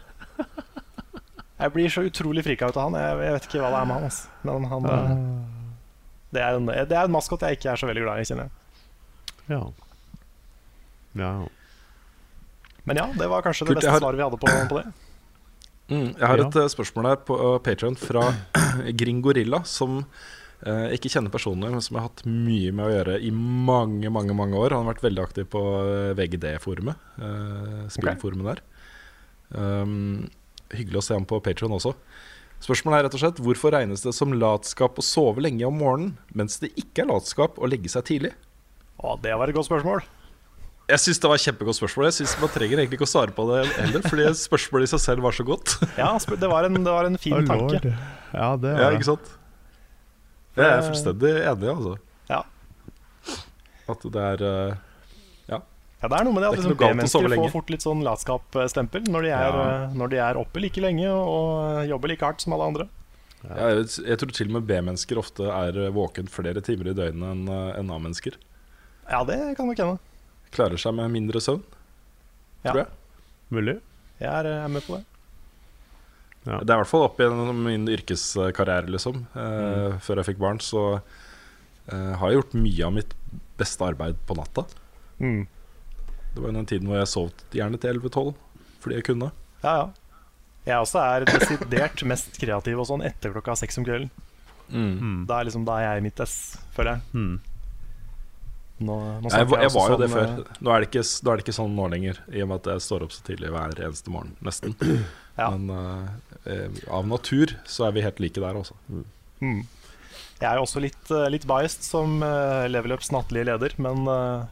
Jeg 1.61 1.73
blir 1.75 1.93
så 1.93 2.05
utrolig 2.09 2.45
frika 2.45 2.69
ut 2.69 2.77
av 2.77 2.89
han. 2.89 2.99
Jeg, 3.01 3.21
jeg 3.25 3.37
vet 3.37 3.47
ikke 3.49 3.63
hva 3.63 3.71
det 3.73 3.81
er 3.81 3.89
med 3.89 3.99
han. 3.99 4.09
Altså. 4.09 4.35
Men 4.49 4.67
han 4.71 4.89
ja. 4.91 4.99
det, 6.33 6.43
er 6.43 6.59
en, 6.59 6.69
det 6.73 6.97
er 6.97 7.05
en 7.05 7.15
maskot 7.15 7.45
jeg 7.47 7.61
ikke 7.61 7.73
er 7.73 7.81
så 7.81 7.89
veldig 7.91 8.05
glad 8.07 8.23
i, 8.23 8.29
kjenner 8.29 8.49
jeg. 8.49 8.57
Ja. 9.51 9.63
Ja. 11.19 11.31
Men 12.89 12.97
ja, 12.97 13.07
det 13.19 13.27
var 13.29 13.43
kanskje 13.45 13.67
det 13.69 13.75
beste 13.79 13.91
har- 13.93 14.01
svaret 14.01 14.17
vi 14.19 14.23
hadde 14.25 14.39
på, 14.41 14.51
på 14.71 14.79
det. 14.81 14.87
Mm, 15.91 16.15
jeg 16.17 16.27
har 16.27 16.39
Ja. 16.39 16.47
et 16.49 16.57
eh, 16.57 16.69
spørsmål 16.71 17.07
her 17.11 17.17
på 17.27 17.35
uh, 17.37 17.59
Patreon 17.59 17.97
fra 17.99 18.23
Gringorilla, 19.01 19.63
som 19.67 19.99
uh, 20.05 20.87
ikke 20.95 21.11
kjenner 21.11 21.31
personlig, 21.35 21.71
men 21.75 21.83
som 21.83 21.97
jeg 21.97 22.03
har 22.05 22.09
hatt 22.09 22.23
mye 22.31 22.71
med 22.73 22.87
å 22.87 22.93
gjøre 22.95 23.17
i 23.27 23.31
mange 23.35 24.09
mange, 24.15 24.33
mange 24.39 24.55
år. 24.57 24.71
Han 24.77 24.87
har 24.87 24.95
vært 24.95 25.03
veldig 25.09 25.25
aktiv 25.25 25.49
på 25.51 25.61
eh, 25.83 26.13
VGD-forumet, 26.19 26.97
uh, 27.21 27.89
spillforumet 27.91 28.53
der. 28.53 28.63
Um, 29.51 30.29
hyggelig 30.71 31.01
å 31.01 31.03
se 31.03 31.17
ham 31.19 31.27
på 31.27 31.41
Patreon 31.43 31.75
også. 31.75 31.95
Spørsmålet 32.63 33.01
er 33.01 33.07
rett 33.09 33.15
og 33.17 33.23
slett 33.25 33.41
hvorfor 33.43 33.73
regnes 33.75 34.03
det 34.05 34.13
som 34.15 34.33
latskap 34.37 34.99
å 35.01 35.03
sove 35.05 35.43
lenge 35.43 35.67
om 35.67 35.79
morgenen, 35.81 36.15
mens 36.37 36.61
det 36.63 36.71
ikke 36.79 37.03
er 37.03 37.11
latskap 37.11 37.59
å 37.59 37.67
legge 37.67 37.91
seg 37.91 38.05
tidlig? 38.07 38.33
Å, 39.01 39.17
det 39.25 39.33
var 39.35 39.49
et 39.51 39.57
godt 39.57 39.67
spørsmål. 39.71 40.05
Jeg 40.91 41.01
syns 41.05 41.21
det 41.23 41.29
var 41.31 41.39
et 41.39 41.45
kjempegodt 41.47 41.79
spørsmål. 41.79 42.07
Jeg 42.11 42.17
synes 42.21 42.33
Man 42.43 42.51
trenger 42.55 42.81
egentlig 42.83 42.99
ikke 42.99 43.07
å 43.09 43.13
svare 43.13 43.35
på 43.37 43.45
det 43.51 43.61
heller, 43.77 44.03
fordi 44.11 44.27
spørsmålet 44.41 44.89
i 44.89 44.93
seg 44.95 45.03
selv 45.07 45.23
var 45.27 45.37
så 45.37 45.47
godt. 45.47 45.77
Ja, 46.01 46.11
det 46.19 46.51
var 46.51 46.67
en, 46.69 46.79
det 46.83 46.95
var 46.99 47.09
en 47.09 47.19
fin 47.21 47.37
Å, 47.39 47.43
tanke. 47.47 47.81
lord. 47.81 47.91
Ja, 48.35 48.49
det 48.61 48.75
Ja, 48.81 48.91
ikke 48.97 49.09
sant? 49.13 49.33
Jeg 50.59 50.67
er 50.67 50.83
fullstendig 50.85 51.33
enig, 51.47 51.69
altså. 51.73 51.97
Ja. 52.31 52.43
At 53.91 54.03
det 54.15 54.23
er 54.35 54.45
Ja. 55.51 55.59
Ja, 56.01 56.09
Det 56.09 56.17
er 56.21 56.25
noe 56.25 56.33
med 56.37 56.43
det 56.43 56.49
at 56.51 56.57
Det 56.57 56.63
liksom, 56.65 56.77
B-mennesker 56.81 57.35
får 57.37 57.51
fort 57.53 57.71
litt 57.75 57.85
sånn 57.85 58.03
latskapsstempel 58.07 59.05
når, 59.11 59.27
de 59.27 59.33
er, 59.37 59.51
Ja. 59.51 59.65
eh, 59.85 59.95
når 60.01 60.11
de 60.15 60.21
er 60.27 60.39
oppe 60.41 60.61
like 60.63 60.81
lenge 60.81 61.09
og 61.11 61.87
jobber 61.89 62.09
like 62.09 62.25
hardt 62.25 62.41
som 62.41 62.55
alle 62.57 62.69
andre. 62.71 62.89
ja, 63.45 63.69
jeg, 63.77 63.87
jeg 64.07 64.19
tror 64.21 64.33
til 64.37 64.47
og 64.49 64.53
med 64.59 64.67
B-mennesker 64.69 65.19
ofte 65.21 65.49
er 65.49 65.77
eh, 65.87 65.91
våken 65.93 66.29
flere 66.29 66.61
timer 66.65 66.91
i 66.93 66.95
døgnet 66.97 67.31
enn 67.35 67.49
eh, 67.49 67.79
enn 67.81 67.91
A-mennesker. 67.93 68.37
Ja, 69.11 69.25
det 69.25 69.57
kan 69.59 69.67
nok 69.67 69.79
hende. 69.83 69.99
Klarer 70.55 70.81
seg 70.83 70.95
med 70.99 71.11
mindre 71.15 71.41
søvn, 71.43 71.63
Ja. 72.65 72.73
tror 72.73 72.81
jeg. 72.85 72.91
Mulig. 73.51 73.77
Jeg 74.21 74.29
er, 74.31 74.47
er 74.65 74.69
med 74.69 74.83
på 74.87 74.97
det. 74.99 75.05
Ja. 76.47 76.59
Det 76.65 76.71
er 76.71 76.79
i 76.79 76.81
hvert 76.81 76.89
fall 76.89 77.05
opp 77.05 77.19
gjennom 77.21 77.59
min 77.65 77.87
yrkeskarriere, 77.89 78.89
liksom. 78.91 79.27
Eh, 79.35 79.41
Mm. 79.91 79.99
Før 80.01 80.17
jeg 80.21 80.27
fikk 80.31 80.39
barn, 80.41 80.59
så 80.59 80.83
eh, 81.93 82.13
har 82.17 82.31
jeg 82.31 82.39
gjort 82.41 82.55
mye 82.55 82.87
av 82.87 82.93
mitt 82.95 83.15
beste 83.59 83.85
arbeid 83.85 84.17
på 84.27 84.37
natta. 84.39 84.65
Mm. 85.21 85.47
Det 86.35 86.41
var 86.45 86.53
den 86.53 86.67
tiden 86.67 86.87
hvor 86.89 86.97
jeg 87.01 87.09
sov 87.11 87.31
gjerne 87.53 87.79
til 87.81 87.99
11-12 87.99 88.35
fordi 88.81 88.95
jeg 88.97 89.05
kunne. 89.05 89.31
Ja, 89.63 89.73
ja. 89.77 89.89
Jeg 90.67 90.77
også 90.85 91.01
er 91.03 91.25
desidert 91.27 92.03
mest 92.09 92.37
kreativ 92.41 92.79
og 92.81 92.87
sånn 92.89 93.03
etter 93.05 93.33
klokka 93.35 93.57
seks 93.59 93.77
om 93.81 93.85
kvelden. 93.85 94.11
Mm. 94.71 95.27
Da 95.27 95.41
er 95.41 95.49
liksom 95.49 95.65
da 95.67 95.79
er 95.81 95.87
jeg 95.95 96.01
i 96.01 96.05
mitt 96.07 96.21
ess, 96.23 96.37
føler 96.77 97.01
jeg. 97.01 97.41
Mm. 98.81 98.87
Nå, 98.89 98.95
nå 99.21 99.29
Jeg, 99.31 99.39
jeg, 99.39 99.49
var- 99.51 99.61
jeg 99.67 99.73
var 99.75 99.91
jo 99.93 99.97
det 100.01 100.11
før. 100.11 100.23
eh, 100.41 100.61
Nå 100.65 100.71
er 100.73 100.81
det, 100.81 100.87
ikke, 100.91 101.03
nå 101.25 101.31
er 101.33 101.37
det 101.37 101.45
ikke 101.45 101.57
sånn 101.61 101.75
nå 101.77 101.89
lenger, 101.93 102.21
i 102.33 102.41
og 102.43 102.49
med 102.49 102.61
at 102.63 102.71
jeg 102.73 102.81
står 102.87 103.03
opp 103.05 103.13
så 103.13 103.23
tidlig 103.27 103.51
hver 103.53 103.75
eneste 103.77 104.11
morgen. 104.15 104.37
Nesten. 104.43 104.77
Ja. 105.41 105.47
Men 105.57 105.71
eh, 105.73 106.09
eh, 106.53 106.81
av 106.93 107.07
natur 107.09 107.55
så 107.65 107.87
er 107.87 107.93
vi 107.97 108.03
helt 108.05 108.19
like 108.21 108.41
der, 108.43 108.57
altså. 108.59 108.75
Mm. 109.41 109.63
Jeg 110.41 110.49
er 110.51 110.59
jo 110.59 110.65
også 110.67 110.83
litt, 110.85 111.13
litt 111.33 111.47
biased 111.49 111.85
som 111.87 112.19
uh, 112.21 112.67
Level 112.69 112.93
nattlige 113.15 113.47
leder, 113.49 113.73
men 113.81 114.03
uh, 114.09 114.45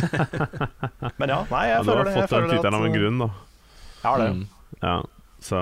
Men 1.20 1.32
ja, 1.34 1.38
nei, 1.50 1.64
jeg 1.68 1.76
Ja, 1.76 1.82
føler 1.84 1.98
har 1.98 2.04
Du 2.04 2.10
har 2.14 2.22
fått 2.22 2.30
den 2.36 2.48
det 2.48 2.56
tittelen 2.56 2.78
av 2.78 2.86
en 2.86 2.96
grunn, 2.96 3.18
da. 3.24 3.28
Jeg 4.00 4.06
har 4.06 4.22
det. 4.22 4.30
Mm. 4.38 4.46
Ja, 4.80 4.94
så 5.44 5.60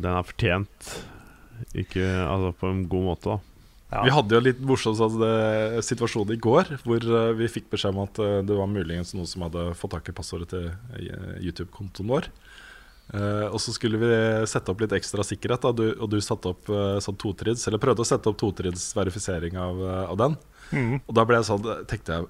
den 0.00 0.10
er 0.16 0.26
fortjent. 0.32 0.90
Ikke 1.78 2.06
Altså 2.24 2.52
på 2.58 2.70
en 2.72 2.84
god 2.90 3.06
måte, 3.12 3.36
da. 3.36 3.38
Ja. 3.88 4.02
Vi 4.04 4.12
hadde 4.12 4.36
jo 4.36 4.44
litt 4.44 4.58
morsom 4.60 4.92
sånn, 4.98 5.16
eh, 5.24 5.78
situasjon 5.84 6.34
i 6.34 6.40
går, 6.44 6.74
hvor 6.84 7.00
eh, 7.00 7.30
vi 7.38 7.48
fikk 7.48 7.70
beskjed 7.72 7.96
om 7.96 8.02
at 8.02 8.18
eh, 8.20 8.40
det 8.44 8.56
var 8.58 8.68
muligens 8.68 9.14
noen 9.16 9.28
som 9.28 9.46
hadde 9.46 9.70
fått 9.80 9.94
tak 9.96 10.10
i 10.10 10.16
passordet 10.16 10.52
til 10.52 10.66
YouTube-kontoen 11.40 12.10
vår. 12.12 12.28
Og 13.08 13.56
så 13.64 13.72
skulle 13.72 13.96
vi 13.96 14.08
sette 14.44 14.68
opp 14.68 14.82
litt 14.82 14.92
ekstra 14.92 15.24
sikkerhet, 15.24 15.62
da, 15.64 15.70
du, 15.72 15.94
og 15.96 16.10
du 16.12 16.18
satte 16.20 16.50
opp 16.50 16.68
sånn 17.00 17.16
totrids, 17.16 17.62
eller 17.64 17.80
prøvde 17.80 18.04
å 18.04 18.08
sette 18.10 18.28
opp 18.28 18.36
totrinns 18.36 18.90
verifisering 18.92 19.56
av, 19.56 19.80
av 20.10 20.18
den. 20.20 20.36
Mm. 20.76 20.98
Og 20.98 21.14
da 21.16 21.24
ble 21.24 21.38
jeg 21.38 21.48
sånn, 21.48 21.64
tenkte 21.88 22.18
jeg 22.18 22.28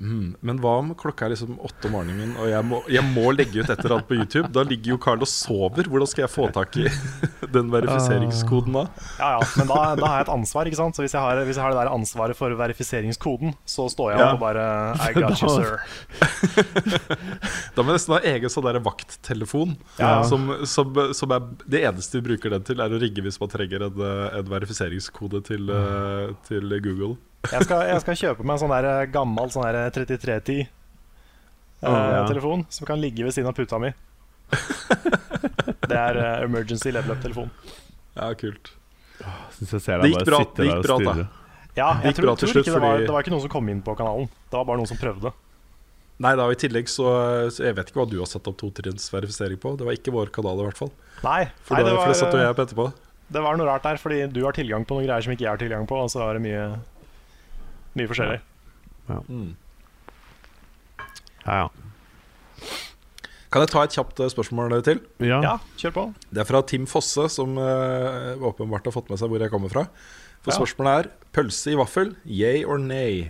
mm, 0.00 0.28
Men 0.48 0.58
hva 0.62 0.72
om 0.80 0.90
klokka 0.98 1.26
er 1.28 1.34
liksom 1.34 1.58
åtte 1.60 1.86
om 1.90 1.94
morgenen, 1.98 2.32
og 2.40 2.48
jeg 2.50 2.64
må, 2.66 2.80
jeg 2.90 3.04
må 3.12 3.26
legge 3.36 3.60
ut 3.62 3.68
et 3.70 3.78
eller 3.84 3.98
annet 3.98 4.08
på 4.08 4.16
YouTube? 4.18 4.48
Da 4.56 4.64
ligger 4.66 4.94
jo 4.94 4.98
Carl 5.04 5.20
og 5.22 5.28
sover. 5.30 5.86
Hvordan 5.92 6.10
skal 6.10 6.24
jeg 6.24 6.32
få 6.32 6.48
tak 6.56 6.76
i 6.80 6.86
den 7.56 7.70
verifiseringskoden 7.72 8.72
da? 8.80 8.86
Ja, 9.20 9.30
ja, 9.36 9.46
men 9.60 9.70
da, 9.70 9.78
da 10.00 10.10
har 10.10 10.22
jeg 10.22 10.26
et 10.28 10.32
ansvar, 10.34 10.70
ikke 10.70 10.80
sant? 10.80 10.96
Så 10.98 11.04
hvis 11.04 11.14
jeg 11.16 11.22
har, 11.22 11.42
hvis 11.46 11.60
jeg 11.60 11.64
har 11.66 11.74
det 11.76 11.80
der 11.84 11.92
ansvaret 11.94 12.38
for 12.38 12.56
verifiseringskoden, 12.58 13.54
så 13.68 13.86
står 13.92 14.14
jeg 14.14 14.20
Ja. 14.24 14.32
og 14.34 14.40
bare 14.42 14.66
I 15.06 15.12
got 15.16 15.40
you, 15.40 15.52
sir. 15.58 15.78
Da 17.74 17.82
må 17.84 17.92
jeg 17.92 18.00
nesten 18.00 18.14
ha 18.16 18.20
egen 18.34 18.52
sånn 18.52 18.66
der 18.66 18.80
vakttelefon. 18.84 19.76
Ja. 20.00 20.20
Som, 20.28 20.50
som, 20.68 20.94
som 21.16 21.32
er 21.36 21.46
Det 21.70 21.82
eneste 21.86 22.18
vi 22.20 22.26
bruker 22.32 22.52
den 22.54 22.64
til, 22.66 22.80
er 22.82 22.92
å 22.92 23.00
rigge 23.00 23.22
hvis 23.24 23.38
man 23.40 23.50
trenger 23.52 23.86
en, 23.88 24.00
eh, 24.04 24.38
en 24.40 24.50
verifiseringskode 24.50 25.42
til, 25.48 25.70
eh, 25.74 26.32
til 26.48 26.76
Google. 26.84 27.14
Jeg 27.48 27.64
skal, 27.64 27.86
jeg 27.88 28.00
skal 28.04 28.18
kjøpe 28.20 28.44
meg 28.44 28.56
en 28.58 28.62
sånn 28.62 28.72
der 28.74 28.88
eh, 28.90 29.06
gammel 29.14 29.48
sånn 29.52 29.64
der 29.64 29.94
3310 29.96 30.66
uh, 30.66 31.88
ja. 31.88 32.24
telefon 32.28 32.66
som 32.68 32.88
kan 32.88 33.00
ligge 33.00 33.24
ved 33.24 33.32
siden 33.32 33.48
av 33.48 33.56
puta 33.56 33.78
mi. 33.80 33.92
Det 35.88 35.96
er 35.96 36.18
uh, 36.20 36.44
emergency 36.44 36.92
level 36.92 37.14
up-telefon. 37.16 37.50
Ja, 38.18 38.28
kult. 38.38 38.72
Syns 39.56 39.72
jeg 39.76 39.84
ser 39.84 40.02
Det 40.02 40.10
deg 40.10 40.18
bare 40.18 40.28
bra- 40.28 40.40
sitte 40.44 40.62
det 40.62 40.70
der 40.70 40.94
og 40.94 41.04
stirre. 41.04 41.28
Ja, 41.78 41.88
Det 41.94 42.10
jeg 42.10 42.12
gikk 42.12 42.18
tror, 42.20 42.26
bra 42.26 42.34
til 42.34 42.44
tror 42.44 42.52
slutt, 42.52 42.66
ikke 42.66 42.74
det 42.74 42.82
var, 42.82 42.90
fordi- 42.92 43.06
det 43.06 43.14
var 43.14 43.24
ikke 43.24 43.32
noen 43.34 43.44
som 43.46 43.52
kom 43.56 43.68
inn 43.72 43.82
på 43.86 43.96
kanalen. 43.96 44.28
Det 44.50 44.58
var 44.58 44.64
bare 44.68 44.80
noen 44.82 44.90
som 44.90 45.00
prøvde. 45.00 45.32
Nei 46.20 46.34
da, 46.36 46.44
i 46.52 46.56
tillegg 46.60 46.88
så, 46.92 47.06
så 47.48 47.62
Jeg 47.64 47.76
vet 47.78 47.88
ikke 47.88 48.02
hva 48.02 48.10
du 48.10 48.18
har 48.20 48.28
satt 48.28 48.48
opp 48.50 48.58
totrinnsverifisering 48.60 49.56
på. 49.62 49.72
Det 49.80 49.86
var 49.88 49.96
ikke 49.96 50.12
vår 50.12 50.28
kanal, 50.34 50.60
i 50.60 50.66
hvert 50.68 50.76
fall. 50.76 50.90
Nei, 51.24 51.46
For, 51.64 51.78
nei 51.78 51.84
da, 51.86 51.94
det, 51.94 51.96
for 52.02 52.12
det 52.12 52.18
satt 52.20 52.34
jo 52.36 52.42
jeg 52.42 52.56
på 52.58 52.64
etterpå. 52.66 52.86
det 53.30 53.42
var 53.46 53.56
noe 53.56 53.66
rart 53.70 53.86
der, 53.86 53.96
fordi 54.02 54.18
du 54.28 54.42
har 54.44 54.52
tilgang 54.52 54.84
på 54.84 54.98
noen 54.98 55.06
greier 55.06 55.24
som 55.24 55.32
ikke 55.32 55.46
jeg 55.46 55.52
har 55.54 55.62
tilgang 55.62 55.86
på, 55.88 55.96
og 55.96 56.10
så 56.12 56.20
var 56.20 56.36
det 56.36 56.42
mye, 56.44 56.66
mye 57.98 58.10
forskjellig. 58.10 58.40
Mm. 59.28 59.50
Ja, 61.46 61.56
ja. 61.64 61.68
Kan 63.50 63.64
jeg 63.64 63.70
ta 63.72 63.82
et 63.82 63.94
kjapt 63.96 64.20
spørsmål 64.20 64.70
spørsmål 64.70 64.82
til? 64.86 65.00
ja. 65.26 65.40
Ja, 65.42 65.54
kjør 65.80 65.94
på. 65.96 66.04
Det 66.30 66.42
er 66.44 66.46
fra 66.46 66.60
Tim 66.62 66.84
Fosse, 66.86 67.26
som 67.34 67.56
uh, 67.58 68.36
åpenbart 68.46 68.86
har 68.86 68.94
fått 68.94 69.10
med 69.10 69.18
seg 69.18 69.32
hvor 69.32 69.42
jeg 69.42 69.50
kommer 69.50 69.72
fra. 69.72 69.86
For 70.44 70.52
Ja. 70.52 70.58
spørsmålet 70.60 70.92
er 71.00 71.10
pølse 71.34 71.72
i 71.72 71.78
vaffel, 71.80 72.14
yay 72.24 72.62
or 72.64 72.78
nay? 72.78 73.26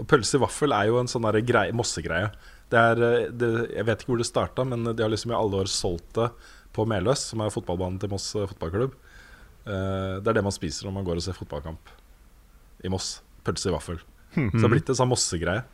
Og 0.00 0.08
pølse 0.08 0.38
i 0.38 0.42
vaffel 0.42 0.72
er 0.72 0.88
jo 0.88 0.96
en 0.98 1.10
sånn 1.10 1.28
greie, 1.44 1.74
mossegreie. 1.76 2.32
Det 2.72 2.80
er, 2.80 3.02
eh, 3.04 3.28
det, 3.28 3.50
jeg 3.76 3.84
vet 3.84 4.00
ikke 4.00 4.14
hvor 4.14 4.22
det 4.22 4.26
starta, 4.26 4.64
men 4.64 4.82
de 4.96 5.02
har 5.02 5.10
liksom 5.12 5.30
i 5.30 5.36
alle 5.36 5.60
år 5.60 5.68
solgt 5.68 6.14
det 6.16 6.30
på 6.72 6.86
Meløs, 6.88 7.28
som 7.28 7.42
er 7.44 7.52
fotballbanen 7.52 8.00
til 8.00 8.08
Moss 8.08 8.30
eh, 8.34 8.48
fotballklubb. 8.48 8.94
Eh, 9.66 10.14
det 10.24 10.32
er 10.32 10.38
det 10.38 10.44
man 10.46 10.54
spiser 10.56 10.88
når 10.88 10.96
man 10.96 11.04
går 11.04 11.20
og 11.20 11.26
ser 11.26 11.36
fotballkamp 11.36 11.92
i 12.82 12.88
Moss. 12.88 13.20
Pølse 13.44 13.70
i 13.70 13.74
vaffel. 13.74 13.98
Så 14.34 14.50
det 14.54 14.62
har 14.64 14.72
blitt 14.72 14.88
en 14.88 14.96
sånn 14.96 15.10
mossegreie. 15.12 15.64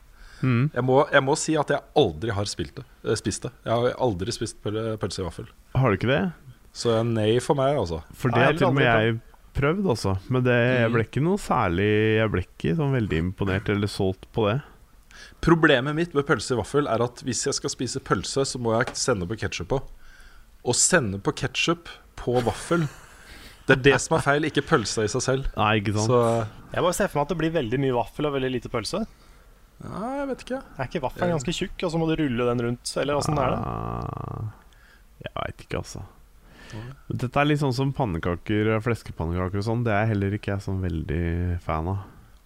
Mm. 0.42 0.70
Jeg, 0.74 0.82
må- 0.86 1.08
jeg 1.12 1.22
må 1.26 1.34
si 1.38 1.56
at 1.58 1.68
jeg 1.74 1.80
aldri 1.98 2.30
har 2.34 2.44
spilt 2.46 2.74
det, 2.76 2.84
eh, 3.04 3.14
spist 3.18 3.42
det. 3.42 3.50
Jeg 3.66 3.72
har 3.74 3.94
aldri 3.98 4.32
spist 4.32 4.60
pølse 4.62 5.20
i 5.22 5.26
vaffel. 5.26 5.46
Har 5.74 5.90
du 5.90 5.96
ikke 5.98 6.10
det? 6.12 6.32
Så 6.72 6.94
nei 7.06 7.38
for 7.40 7.54
meg, 7.58 7.76
altså. 7.76 8.02
For 8.14 8.30
det 8.30 8.38
har 8.44 8.52
til 8.54 8.68
og 8.68 8.74
med 8.74 8.84
jeg 8.86 9.20
prøvd, 9.58 9.86
altså. 9.90 10.18
Men 10.30 10.44
det, 10.44 10.54
jeg 10.54 10.88
Mm. 10.88 10.92
ble 10.94 11.02
ikke 11.04 11.22
noe 11.24 11.36
særlig 11.38 11.88
Jeg 12.20 12.30
ble 12.30 12.42
ikke 12.46 12.76
sånn 12.78 12.92
veldig 12.94 13.18
imponert 13.24 13.68
eller 13.68 13.86
solgt 13.88 14.26
på 14.32 14.46
det. 14.48 14.62
Problemet 15.40 15.94
mitt 15.94 16.14
med 16.14 16.26
pølse 16.26 16.52
i 16.54 16.58
vaffel 16.60 16.86
er 16.86 17.02
at 17.02 17.22
hvis 17.26 17.44
jeg 17.46 17.54
skal 17.54 17.70
spise 17.70 18.00
pølse, 18.00 18.44
så 18.46 18.58
må 18.60 18.76
jeg 18.78 18.94
sende 18.94 19.26
på 19.26 19.36
ketsjup 19.38 19.68
på. 19.68 19.80
Å 20.64 20.74
sende 20.74 21.18
på 21.22 21.32
ketsjup 21.34 21.86
på 22.16 22.40
vaffel 22.44 22.88
Det 23.68 23.74
er 23.76 23.82
det 23.84 23.96
som 24.00 24.16
er 24.16 24.22
feil, 24.24 24.46
ikke 24.48 24.62
pølsa 24.64 25.04
i 25.04 25.10
seg 25.12 25.22
selv. 25.24 25.48
Nei, 25.58 25.70
ikke 25.82 25.92
sant? 25.98 26.08
Så 26.08 26.20
Jeg 26.72 26.82
bare 26.84 26.96
ser 26.96 27.08
for 27.12 27.20
meg 27.20 27.26
at 27.28 27.32
det 27.34 27.38
blir 27.42 27.52
veldig 27.54 27.80
mye 27.84 27.96
vaffel 27.98 28.28
og 28.28 28.32
veldig 28.38 28.50
lite 28.56 28.70
pølse. 28.72 29.02
Nei, 29.84 30.12
jeg 30.18 30.28
vet 30.32 30.44
ikke. 30.46 30.60
Er 30.78 30.88
ikke 30.88 31.02
vaffelen 31.04 31.34
ganske 31.36 31.54
tjukk, 31.54 31.84
og 31.86 31.92
så 31.92 31.98
må 32.00 32.08
du 32.10 32.14
rulle 32.18 32.46
den 32.48 32.62
rundt? 32.66 32.92
Eller 32.98 33.18
åssen 33.20 33.36
er 33.38 33.52
det? 33.54 33.58
Ah, 33.62 34.48
Jeg 35.22 35.32
veit 35.36 35.66
ikke, 35.66 35.82
altså. 35.84 36.02
Dette 37.08 37.40
er 37.40 37.46
litt 37.48 37.60
sånn 37.62 37.72
som 37.76 37.92
pannekaker, 37.96 38.74
fleskepannekaker 38.84 39.60
og 39.62 39.64
sånn. 39.68 39.84
Det 39.86 39.92
er 39.94 40.08
heller 40.10 40.34
ikke 40.36 40.52
jeg 40.56 40.64
sånn 40.66 40.80
veldig 40.84 41.22
fan 41.64 41.88
av. 41.94 42.02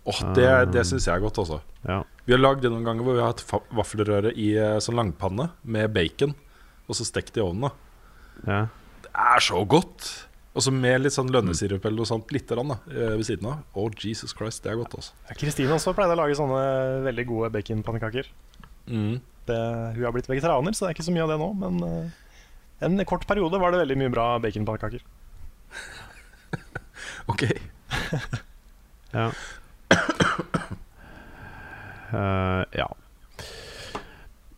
Åh, 0.07 0.21
Det, 0.35 0.45
er- 0.47 0.67
det 0.67 0.85
syns 0.87 1.07
jeg 1.07 1.15
er 1.17 1.21
godt, 1.23 1.39
altså. 1.39 1.61
Ja. 1.87 2.03
Vi 2.27 2.33
har 2.35 2.39
lagd 2.43 2.63
det 2.63 2.71
noen 2.71 2.85
ganger 2.87 3.03
hvor 3.07 3.15
vi 3.17 3.23
har 3.23 3.33
hatt 3.33 3.43
vaffelrøre 3.75 4.31
i 4.39 4.53
eh, 4.59 4.77
sånn 4.83 4.95
langpanne 4.99 5.49
med 5.65 5.93
bacon, 5.95 6.35
og 6.89 6.95
så 6.99 7.07
stekt 7.07 7.37
i 7.39 7.41
ovnen. 7.43 7.71
ja. 8.47 8.67
Det 9.03 9.11
er 9.19 9.41
så 9.45 9.61
godt! 9.69 10.27
Og 10.53 10.61
så 10.61 10.73
med 10.75 11.01
litt 11.01 11.15
sånn 11.15 11.31
lønnesirup 11.33 11.85
eller 11.89 11.97
noe 12.03 12.09
sånt 12.09 12.33
litt 12.35 12.51
rann, 12.53 12.69
da, 12.69 12.77
eh, 12.93 13.15
ved 13.17 13.25
siden 13.25 13.47
av. 13.49 13.63
Å, 13.75 13.87
Jesus 13.97 14.35
Christ, 14.37 14.63
det 14.65 14.73
er 14.73 14.77
godt, 14.83 14.93
altså. 14.99 15.13
Ja, 15.31 15.35
Kristine 15.41 15.73
også 15.79 15.95
pleide 15.97 16.13
å 16.13 16.19
lage 16.21 16.37
sånne 16.37 16.59
veldig 17.07 17.25
gode 17.31 17.49
baconpannekaker. 17.55 18.29
Mm. 18.87 19.21
Det- 19.47 19.95
Hun 19.97 20.05
har 20.05 20.13
blitt 20.13 20.29
vegetarianer, 20.29 20.73
så 20.77 20.85
det 20.85 20.91
er 20.91 20.95
ikke 20.99 21.09
så 21.09 21.15
mye 21.17 21.23
av 21.25 21.29
det 21.33 21.39
nå. 21.41 21.49
Men 21.57 21.83
uh, 21.83 22.11
en 22.85 23.05
kort 23.07 23.27
periode 23.27 23.59
var 23.59 23.73
det 23.73 23.81
veldig 23.81 23.97
mye 23.99 24.13
bra 24.13 24.39
baconpannekaker. 24.39 25.01
Ok. 27.29 27.43
Ja. 29.13 29.31
Uh, 32.13 32.65
ja. 32.81 32.87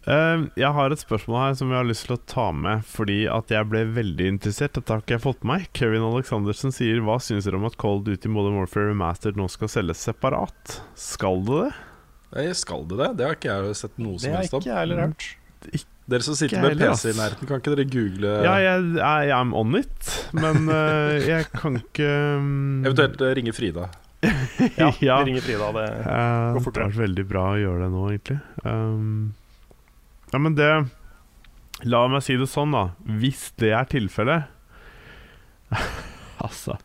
Eh, 0.04 0.42
jeg 0.60 0.70
har 0.76 0.92
et 0.92 1.00
spørsmål 1.00 1.38
her 1.40 1.54
som 1.56 1.70
jeg 1.72 1.78
har 1.80 1.88
lyst 1.88 2.04
til 2.08 2.16
å 2.18 2.22
ta 2.28 2.50
med, 2.52 2.82
fordi 2.88 3.22
at 3.30 3.52
jeg 3.54 3.68
ble 3.70 3.84
veldig 3.96 4.26
interessert. 4.34 4.74
Dette 4.76 4.92
har 4.92 5.04
ikke 5.04 5.16
jeg 5.16 5.24
fått 5.24 5.44
med 5.44 5.52
meg. 5.54 5.70
Kevin 5.76 6.04
Alexandersen 6.10 6.74
sier 6.76 7.00
Hva 7.06 7.16
syns 7.24 7.48
dere 7.48 7.60
om 7.60 7.64
at 7.68 7.78
Cold 7.80 8.04
Duty 8.08 8.28
Modern 8.32 8.58
Warfare 8.60 8.90
Remastered 8.90 9.40
nå 9.40 9.48
skal 9.52 9.72
selges 9.72 10.04
separat? 10.04 10.78
Skal 10.98 11.40
det 11.48 11.62
det? 11.62 11.72
Nei, 12.34 12.48
Skal 12.58 12.84
det 12.90 12.98
det? 13.00 13.10
Det 13.18 13.26
har 13.28 13.38
ikke 13.38 13.56
jeg 13.56 13.80
sett 13.80 13.98
noe 14.02 14.18
som 14.20 14.34
helst 14.34 14.54
om. 14.56 14.62
ikke 14.64 14.72
jeg 14.72 14.80
heller 14.82 15.04
hørt. 15.06 15.28
Dere 16.04 16.20
som 16.26 16.36
sitter 16.36 16.60
med 16.60 16.76
PC 16.76 17.14
i 17.14 17.16
nærheten, 17.16 17.48
kan 17.48 17.62
ikke 17.62 17.72
dere 17.72 17.86
google 17.88 18.32
Ja, 18.44 18.58
jeg, 18.60 18.88
jeg 18.98 19.30
I'm 19.32 19.54
on 19.56 19.72
it, 19.78 20.10
men 20.36 20.66
uh, 20.68 21.14
jeg 21.32 21.46
kan 21.54 21.78
ikke 21.80 22.08
um, 22.36 22.82
Eventuelt 22.84 23.22
eh, 23.24 23.32
ringe 23.38 23.54
Frida. 23.56 23.86
Ja, 24.76 24.90
Ja. 25.06 25.16
Vi 25.22 25.30
ringer 25.30 25.46
Frida. 25.46 25.70
Det. 25.78 25.86
går 26.04 26.60
fortere. 26.66 26.74
det 26.74 26.84
har 26.84 26.92
vært 26.92 27.02
veldig 27.06 27.24
bra 27.30 27.46
å 27.54 27.56
gjøre 27.62 27.86
det 27.86 27.88
nå, 27.94 28.04
egentlig. 28.12 28.36
Um, 28.66 29.32
ja, 30.34 30.42
men 30.42 30.58
det 30.58 30.68
La 31.82 32.04
meg 32.08 32.22
si 32.24 32.36
det 32.38 32.46
sånn, 32.48 32.74
da. 32.74 32.84
Hvis 33.20 33.48
det 33.60 33.72
er 33.74 33.88
tilfellet 33.90 34.50
Altså 36.44 36.76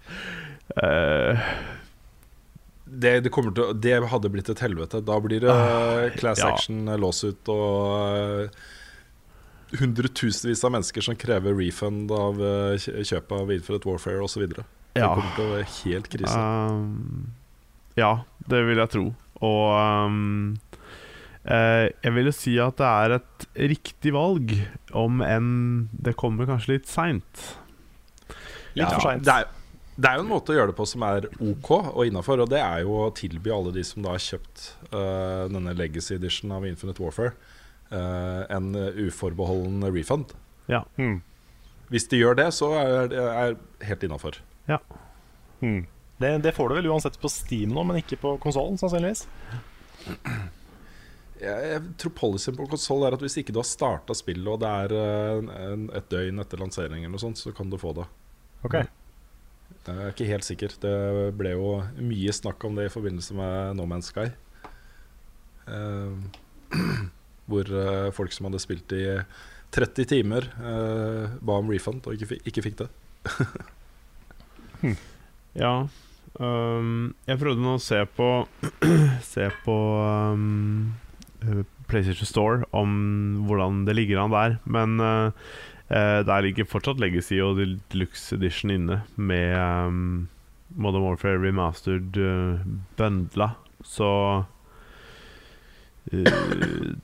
uh, 0.79 1.49
Det, 2.89 3.13
det, 3.25 3.29
til, 3.29 3.61
det 3.77 3.95
hadde 4.11 4.31
blitt 4.33 4.49
et 4.49 4.61
helvete. 4.65 5.01
Da 5.05 5.19
blir 5.21 5.43
det 5.45 5.53
uh, 5.53 6.09
class 6.17 6.41
ja. 6.41 6.49
action, 6.55 6.87
eh, 6.89 6.97
låsut 6.97 7.51
og 7.53 7.75
eh, 8.17 8.63
hundretusenvis 9.77 10.63
av 10.65 10.73
mennesker 10.73 11.05
som 11.05 11.17
krever 11.19 11.53
refund 11.53 12.09
av 12.09 12.41
kjøpet 12.81 13.35
av 13.37 13.51
Infinite 13.53 13.85
Warfare 13.85 14.25
osv. 14.25 14.47
Det 14.49 14.65
Ja. 14.97 15.11
kommer 15.13 15.35
til 15.35 15.45
å 15.45 15.51
være 15.53 15.67
helt 15.83 16.09
krise. 16.09 16.33
Um, 16.33 17.29
ja, 17.93 18.23
det 18.49 18.63
vil 18.65 18.81
jeg 18.81 18.91
tro. 18.95 19.05
Og 19.45 19.67
um, 20.09 20.57
jeg 21.49 22.13
vil 22.13 22.29
jo 22.29 22.33
si 22.35 22.51
at 22.61 22.77
det 22.77 22.89
er 22.89 23.15
et 23.15 23.45
riktig 23.71 24.13
valg, 24.13 24.51
om 24.93 25.23
enn 25.25 25.53
det 25.91 26.13
kommer 26.19 26.49
kanskje 26.49 26.75
litt 26.75 26.89
seint. 26.89 27.45
Litt 28.77 28.91
for 28.91 29.01
seint. 29.07 29.25
Det 29.25 29.33
er, 29.33 29.47
det 29.99 30.07
er 30.07 30.19
jo 30.19 30.25
en 30.25 30.31
måte 30.31 30.53
å 30.53 30.57
gjøre 30.59 30.71
det 30.71 30.77
på 30.77 30.87
som 30.87 31.03
er 31.07 31.25
ok 31.41 31.71
og 31.79 32.03
innafor, 32.07 32.43
og 32.43 32.51
det 32.51 32.61
er 32.63 32.83
jo 32.85 32.99
å 33.01 33.09
tilby 33.17 33.51
alle 33.51 33.73
de 33.75 33.83
som 33.87 34.05
da 34.05 34.13
har 34.13 34.23
kjøpt 34.23 34.67
uh, 34.93 35.49
denne 35.51 35.73
legacy 35.75 36.13
edition 36.15 36.53
av 36.55 36.67
Infinite 36.69 37.03
Warfare, 37.03 37.33
uh, 37.91 38.45
en 38.47 38.71
uforbeholden 39.07 39.83
refund. 39.91 40.35
Ja. 40.69 40.83
Hmm. 40.99 41.23
hvis 41.89 42.05
de 42.11 42.19
gjør 42.19 42.35
det, 42.37 42.51
så 42.53 42.67
er 42.77 43.07
det 43.09 43.23
helt 43.89 44.03
innafor. 44.05 44.35
Hmm. 45.59 45.87
Det, 46.21 46.29
det 46.43 46.53
får 46.53 46.69
du 46.69 46.75
vel 46.77 46.89
uansett 46.91 47.17
på 47.19 47.31
Steam 47.31 47.73
nå, 47.73 47.83
men 47.89 48.03
ikke 48.03 48.19
på 48.21 48.35
konsollen, 48.43 48.77
sannsynligvis. 48.77 49.25
Jeg, 51.39 51.81
tror 52.01 52.13
policyen 52.17 52.57
på 52.57 52.67
konsoll 52.67 53.05
er 53.07 53.15
at 53.15 53.21
hvis 53.23 53.37
ikke 53.39 53.53
du 53.55 53.61
har 53.61 53.67
starta 53.67 54.15
spillet, 54.17 54.47
og 54.51 54.59
det 54.59 54.69
er 54.69 54.95
eh, 54.99 55.51
en, 55.69 55.85
et 55.95 56.09
døgn 56.11 56.41
etter 56.43 56.59
lansering, 56.59 57.05
eller 57.05 57.15
noe 57.15 57.23
sånt, 57.23 57.39
så 57.39 57.53
kan 57.55 57.71
du 57.71 57.77
få 57.79 57.93
det. 57.97 58.07
Ok 58.67 58.75
Jeg 58.81 59.93
er 59.95 60.11
ikke 60.11 60.27
helt 60.27 60.47
sikker. 60.47 60.75
Det 60.83 60.95
ble 61.39 61.53
jo 61.55 61.77
mye 62.03 62.35
snakk 62.35 62.65
om 62.67 62.75
det 62.75 62.89
i 62.89 62.93
forbindelse 62.93 63.37
med 63.37 63.79
No 63.79 63.87
Man's 63.89 64.11
Sky. 64.11 64.27
Uh, 65.69 66.19
hvor 67.49 67.71
uh, 67.71 68.09
folk 68.15 68.35
som 68.35 68.49
hadde 68.49 68.61
spilt 68.61 68.91
i 68.97 69.05
30 69.73 70.09
timer, 70.11 70.49
uh, 70.59 71.37
ba 71.39 71.59
om 71.61 71.71
refund 71.71 72.03
og 72.09 72.17
ikke, 72.17 72.41
ikke 72.49 72.65
fikk 72.67 72.83
det. 72.83 72.89
Ja. 75.57 75.73
Um, 76.39 77.15
jeg 77.27 77.39
prøvde 77.41 77.63
nå 77.63 77.75
å 77.75 77.81
se 77.81 77.99
på 78.15 78.27
Se 79.33 79.49
på 79.65 79.75
um, 79.99 80.91
PlayStation 81.89 82.27
Store 82.27 82.67
om 82.75 82.91
hvordan 83.47 83.85
det 83.87 83.95
ligger 83.97 84.23
an 84.23 84.35
der. 84.35 84.57
Men 84.65 84.99
eh, 84.99 85.31
eh, 85.89 86.19
der 86.27 86.45
ligger 86.45 86.69
fortsatt 86.69 87.01
Legacy 87.01 87.39
og 87.43 87.59
Deluxe 87.59 88.35
Edition 88.37 88.73
inne 88.73 89.01
med 89.15 89.55
um, 89.57 90.27
Modern 90.75 91.07
Warfare 91.07 91.41
Remastered 91.41 92.17
uh, 92.17 92.61
bundla. 92.99 93.53
Så 93.83 94.11
uh, 96.13 96.23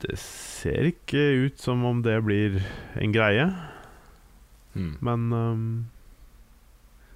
Det 0.02 0.18
ser 0.20 0.92
ikke 0.92 1.24
ut 1.46 1.60
som 1.62 1.84
om 1.88 2.02
det 2.04 2.20
blir 2.26 2.60
en 3.00 3.12
greie, 3.14 3.50
men 4.76 5.32
um, 5.32 5.86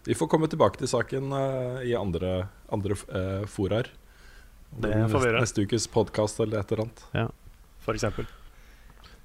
Vi 0.07 0.16
får 0.16 0.31
komme 0.33 0.49
tilbake 0.49 0.81
til 0.81 0.89
saken 0.89 1.29
uh, 1.29 1.85
i 1.85 1.93
andre, 1.95 2.49
andre 2.73 2.97
uh, 3.12 3.45
foraer. 3.47 3.91
Det 4.79 4.93
får 5.11 5.18
vi 5.21 5.27
gjøre. 5.31 5.41
Neste 5.43 5.64
ukes 5.66 5.87
podkast 5.91 6.41
eller 6.41 6.61
et 6.61 6.73
eller 6.73 6.85
annet. 6.87 7.33
For 7.81 7.95
eksempel. 7.97 8.27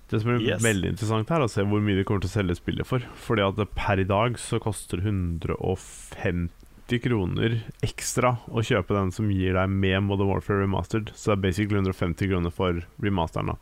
Det 0.09 0.19
som 0.21 0.29
er 0.35 0.39
Yes. 0.41 0.61
veldig 0.61 0.89
interessant 0.93 1.29
her, 1.29 1.41
er 1.41 1.45
å 1.45 1.49
se 1.49 1.63
hvor 1.65 1.81
mye 1.81 1.95
de 1.97 2.03
kommer 2.05 2.21
til 2.21 2.29
å 2.29 2.37
selge 2.37 2.55
spillet 2.59 2.85
for. 2.85 2.99
Fordi 3.15 3.41
at 3.47 3.75
per 3.75 3.99
i 3.99 4.03
dag 4.05 4.37
så 4.37 4.59
koster 4.61 4.97
150 5.01 6.99
kroner 7.01 7.63
ekstra 7.85 8.35
å 8.53 8.61
kjøpe 8.65 8.93
den 8.93 9.11
som 9.11 9.29
gir 9.33 9.53
deg 9.57 9.69
med 9.73 10.03
Modern 10.05 10.27
Warfare 10.29 10.61
Remastered. 10.61 11.09
Så 11.17 11.31
det 11.31 11.37
er 11.39 11.41
basically 11.47 11.79
150 11.81 12.29
kroner 12.29 12.51
for 12.53 12.83
remasteren. 13.01 13.47
da 13.47 13.55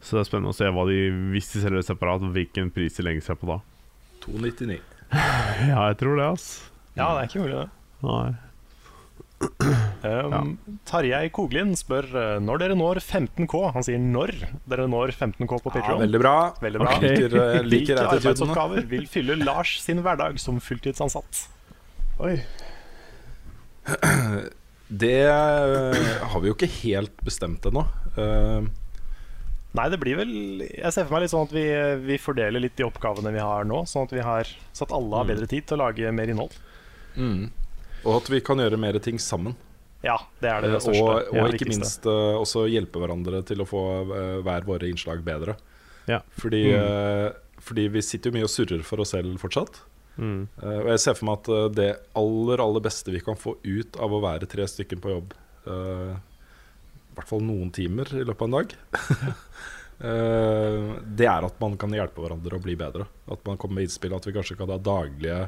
Så 0.00 0.16
det 0.16 0.22
er 0.22 0.30
spennende 0.30 0.52
å 0.54 0.56
se 0.56 0.70
hva 0.70 0.86
de, 0.86 1.10
hvis 1.34 1.52
de 1.54 1.60
selger 1.64 1.82
separat, 1.82 2.22
hvilken 2.32 2.70
pris 2.72 2.94
de 2.96 3.02
legger 3.02 3.22
seg 3.22 3.40
på 3.40 3.46
da. 3.50 3.60
299. 4.26 4.80
Ja, 5.10 5.88
jeg 5.90 5.98
tror 5.98 6.14
det, 6.16 6.26
ass. 6.30 6.70
Ja, 6.96 7.08
det 7.18 7.24
er 7.24 7.26
ikke 7.28 7.42
mulig, 7.42 7.58
det. 7.58 7.70
Nei. 8.06 8.30
Um, 9.40 10.58
Tarjei 10.88 11.30
Koglin 11.32 11.72
spør 11.78 12.06
uh, 12.12 12.36
når 12.44 12.60
dere 12.62 12.76
når 12.76 13.00
15K. 13.00 13.60
Han 13.74 13.84
sier 13.86 14.00
når 14.00 14.32
dere 14.68 14.86
når 14.90 15.12
15K 15.16 15.48
på 15.48 15.70
Ja, 15.70 15.74
Patreon. 15.78 16.02
veldig 16.04 16.20
bra. 16.20 16.34
Veldig 16.60 16.82
bra. 16.82 16.96
Okay. 16.98 17.14
Liker, 17.16 17.36
eh, 17.44 17.60
liker 17.64 18.00
Hvilke 18.00 18.18
arbeidsoppgaver 18.18 18.88
vil 18.90 19.06
fylle 19.10 19.38
Lars 19.40 19.78
sin 19.84 20.02
hverdag 20.04 20.40
som 20.42 20.60
fulltidsansatt? 20.64 21.44
Oi. 22.20 22.36
Det 24.90 25.16
eh, 25.22 26.06
har 26.26 26.40
vi 26.42 26.50
jo 26.50 26.56
ikke 26.56 26.68
helt 26.80 27.20
bestemt 27.24 27.66
ennå. 27.70 27.84
Eh, 28.18 28.64
Nei, 29.70 29.84
det 29.86 30.00
blir 30.02 30.16
vel 30.18 30.32
Jeg 30.66 30.90
ser 30.90 31.04
for 31.06 31.14
meg 31.14 31.22
litt 31.22 31.30
sånn 31.30 31.44
at 31.46 31.52
vi, 31.54 31.62
vi 32.02 32.16
fordeler 32.18 32.58
litt 32.58 32.74
de 32.74 32.82
oppgavene 32.88 33.30
vi 33.30 33.38
har 33.38 33.62
nå, 33.70 33.84
sånn 33.86 34.08
at 34.08 34.14
vi 34.16 34.24
har 34.26 34.50
satt 34.74 34.90
alle 34.96 35.20
har 35.20 35.28
bedre 35.28 35.46
tid 35.46 35.68
til 35.68 35.78
å 35.78 35.84
lage 35.84 36.10
mer 36.10 36.32
innhold. 36.32 36.56
Og 38.04 38.16
at 38.20 38.30
vi 38.32 38.40
kan 38.44 38.58
gjøre 38.62 38.78
mer 38.80 38.98
ting 39.02 39.18
sammen. 39.22 39.56
Ja, 40.02 40.14
det 40.40 40.48
er 40.48 40.62
det, 40.64 40.70
Eh, 40.74 40.80
største. 40.80 41.02
og, 41.04 41.34
og 41.36 41.54
ikke 41.54 41.68
minst 41.68 42.06
eh, 42.08 42.36
også 42.40 42.62
hjelpe 42.72 43.02
hverandre 43.02 43.42
til 43.44 43.60
å 43.60 43.66
få 43.68 43.82
eh, 44.16 44.38
hver 44.46 44.64
våre 44.64 44.88
innslag 44.88 45.20
bedre. 45.26 45.56
Ja. 46.08 46.22
Fordi, 46.40 46.62
Mm. 46.72 47.34
fordi 47.60 47.88
vi 47.92 48.00
sitter 48.02 48.30
jo 48.30 48.38
mye 48.38 48.46
og 48.48 48.50
surrer 48.54 48.82
for 48.82 49.00
oss 49.04 49.12
selv 49.12 49.36
fortsatt. 49.38 49.82
Mm. 50.16 50.48
Eh, 50.62 50.78
og 50.80 50.88
jeg 50.94 51.00
ser 51.04 51.14
for 51.18 51.28
meg 51.28 51.38
at 51.44 51.74
det 51.76 51.90
aller, 52.16 52.60
aller 52.64 52.80
beste 52.80 53.12
vi 53.12 53.20
kan 53.20 53.36
få 53.36 53.56
ut 53.62 53.96
av 54.00 54.10
å 54.16 54.22
være 54.24 54.48
tre 54.48 54.64
stykker 54.68 55.00
på 55.00 55.12
jobb, 55.12 55.34
uh, 55.68 56.16
i 56.16 57.14
hvert 57.16 57.28
fall 57.28 57.40
noen 57.44 57.70
timer 57.70 58.08
i 58.16 58.24
løpet 58.24 58.40
av 58.42 58.48
en 58.48 58.56
dag, 58.56 58.74
uh, 60.00 60.96
det 61.20 61.28
er 61.28 61.46
at 61.46 61.60
man 61.60 61.76
kan 61.80 61.92
hjelpe 61.94 62.22
hverandre 62.24 62.56
å 62.58 62.62
bli 62.64 62.76
bedre. 62.80 63.06
At 63.30 63.44
man 63.46 63.58
kommer 63.60 63.80
med 63.80 63.88
innspill, 63.88 64.14
at 64.16 64.26
vi 64.26 64.32
kanskje 64.36 64.56
kan 64.58 64.72
ha 64.72 64.78
daglige 64.80 65.42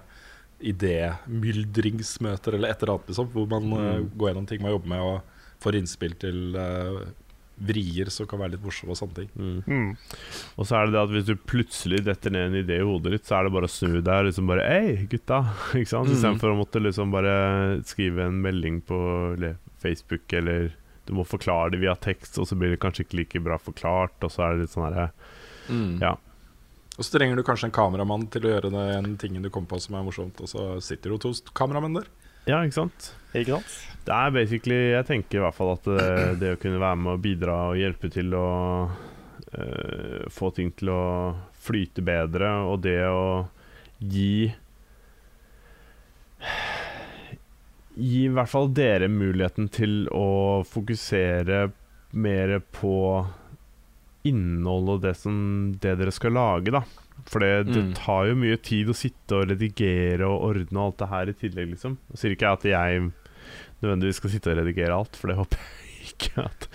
idémyldringsmøter 0.70 2.56
eller 2.56 2.72
et 2.72 2.82
eller 2.82 2.94
annet, 2.96 3.10
liksom, 3.10 3.30
hvor 3.34 3.48
man 3.50 3.72
eh, 3.78 4.04
går 4.14 4.30
gjennom 4.30 4.46
ting 4.48 4.62
man 4.62 4.74
jobber 4.76 4.92
med, 4.94 5.02
og 5.02 5.62
får 5.62 5.78
innspill 5.78 6.14
til 6.18 6.56
uh, 6.58 7.02
vrier 7.62 8.08
som 8.10 8.26
kan 8.26 8.40
være 8.40 8.56
litt 8.56 8.64
morsomme 8.64 8.94
og 8.94 8.98
sånne 8.98 9.16
ting. 9.20 9.30
Mm. 9.36 9.92
Og 10.56 10.66
så 10.66 10.78
er 10.78 10.88
det 10.88 10.96
det 10.96 11.02
at 11.02 11.12
hvis 11.14 11.28
du 11.28 11.34
plutselig 11.38 12.02
detter 12.08 12.34
ned 12.34 12.48
en 12.48 12.60
idé 12.62 12.80
i 12.80 12.86
hodet 12.86 13.14
ditt, 13.14 13.26
så 13.28 13.38
er 13.38 13.46
det 13.46 13.54
bare 13.54 13.68
å 13.70 13.72
snu 13.72 14.00
deg 14.00 14.12
og 14.12 14.28
liksom 14.28 14.50
bare 14.50 14.66
Hei, 14.66 15.06
gutta! 15.12 15.42
Ikke 15.78 15.92
sant? 15.92 16.10
Mm. 16.10 16.16
Istedenfor 16.16 16.54
å 16.54 16.58
måtte 16.58 16.82
liksom 16.82 17.14
bare 17.14 17.36
skrive 17.88 18.26
en 18.26 18.40
melding 18.42 18.80
på 18.88 18.98
Facebook, 19.82 20.26
eller 20.38 20.72
du 21.06 21.14
må 21.18 21.26
forklare 21.26 21.74
det 21.74 21.82
via 21.82 21.94
tekst, 21.98 22.38
og 22.38 22.48
så 22.48 22.58
blir 22.58 22.74
det 22.74 22.82
kanskje 22.82 23.06
ikke 23.06 23.18
like 23.18 23.42
bra 23.42 23.58
forklart, 23.58 24.18
og 24.22 24.30
så 24.30 24.46
er 24.46 24.54
det 24.54 24.66
litt 24.66 24.74
sånn 24.74 24.86
herre 24.86 25.08
Ja. 26.02 26.16
Og 26.98 27.06
så 27.06 27.14
trenger 27.14 27.38
du 27.38 27.44
kanskje 27.46 27.70
en 27.70 27.74
kameramann 27.74 28.26
til 28.32 28.44
å 28.44 28.52
gjøre 28.52 28.72
den 28.72 29.14
tingen 29.20 29.44
du 29.44 29.48
kom 29.52 29.64
på 29.68 29.78
som 29.80 29.96
er 29.96 30.04
morsomt, 30.04 30.42
og 30.44 30.50
så 30.50 30.66
sitter 30.84 31.14
jo 31.14 31.20
to 31.22 31.32
kameramenn 31.56 31.96
der. 31.96 32.10
Ja, 32.48 32.58
ikke 32.66 32.82
sant? 32.82 33.12
Ikke 33.32 33.56
sant? 33.56 33.74
Det 34.02 34.14
er 34.16 34.32
basically 34.34 34.78
Jeg 34.90 35.06
tenker 35.06 35.38
i 35.38 35.42
hvert 35.44 35.54
fall 35.54 35.76
at 35.76 35.84
det, 35.86 36.06
det 36.40 36.54
å 36.56 36.58
kunne 36.60 36.80
være 36.82 36.98
med 36.98 37.12
og 37.14 37.22
bidra 37.22 37.58
og 37.70 37.78
hjelpe 37.78 38.10
til 38.12 38.34
å 38.34 38.48
uh, 38.90 40.24
få 40.32 40.50
ting 40.56 40.72
til 40.74 40.90
å 40.92 41.04
flyte 41.62 42.02
bedre, 42.04 42.50
og 42.66 42.82
det 42.84 42.98
å 43.06 43.46
gi 44.02 44.50
Gi 47.92 48.22
i 48.24 48.32
hvert 48.32 48.48
fall 48.48 48.70
dere 48.72 49.06
muligheten 49.12 49.68
til 49.70 50.06
å 50.16 50.64
fokusere 50.64 51.66
mer 52.16 52.54
på 52.72 52.96
innhold 54.28 54.88
og 54.96 55.00
det, 55.02 55.16
som, 55.18 55.36
det 55.82 55.96
dere 55.98 56.12
skal 56.14 56.32
lage, 56.36 56.70
da. 56.74 56.82
For 57.30 57.42
det, 57.44 57.52
det 57.72 57.82
Mm. 57.82 57.92
tar 57.98 58.26
jo 58.30 58.34
mye 58.38 58.56
tid 58.62 58.88
å 58.88 58.94
sitte 58.96 59.36
og 59.40 59.48
redigere 59.50 60.26
og 60.26 60.48
ordne 60.52 60.80
alt 60.86 60.98
det 61.02 61.08
her 61.12 61.28
i 61.30 61.34
tillegg, 61.38 61.70
liksom. 61.74 61.98
Jeg 62.14 62.18
sier 62.22 62.34
ikke 62.36 62.52
at 62.56 62.64
jeg 62.64 63.10
nødvendigvis 63.82 64.16
skal 64.22 64.30
sitte 64.30 64.50
og 64.52 64.58
redigere 64.62 64.94
alt, 64.96 65.16
for 65.18 65.28
det 65.32 65.36
håper 65.38 65.58
jeg 65.58 65.78
ikke 66.02 66.42
at, 66.42 66.66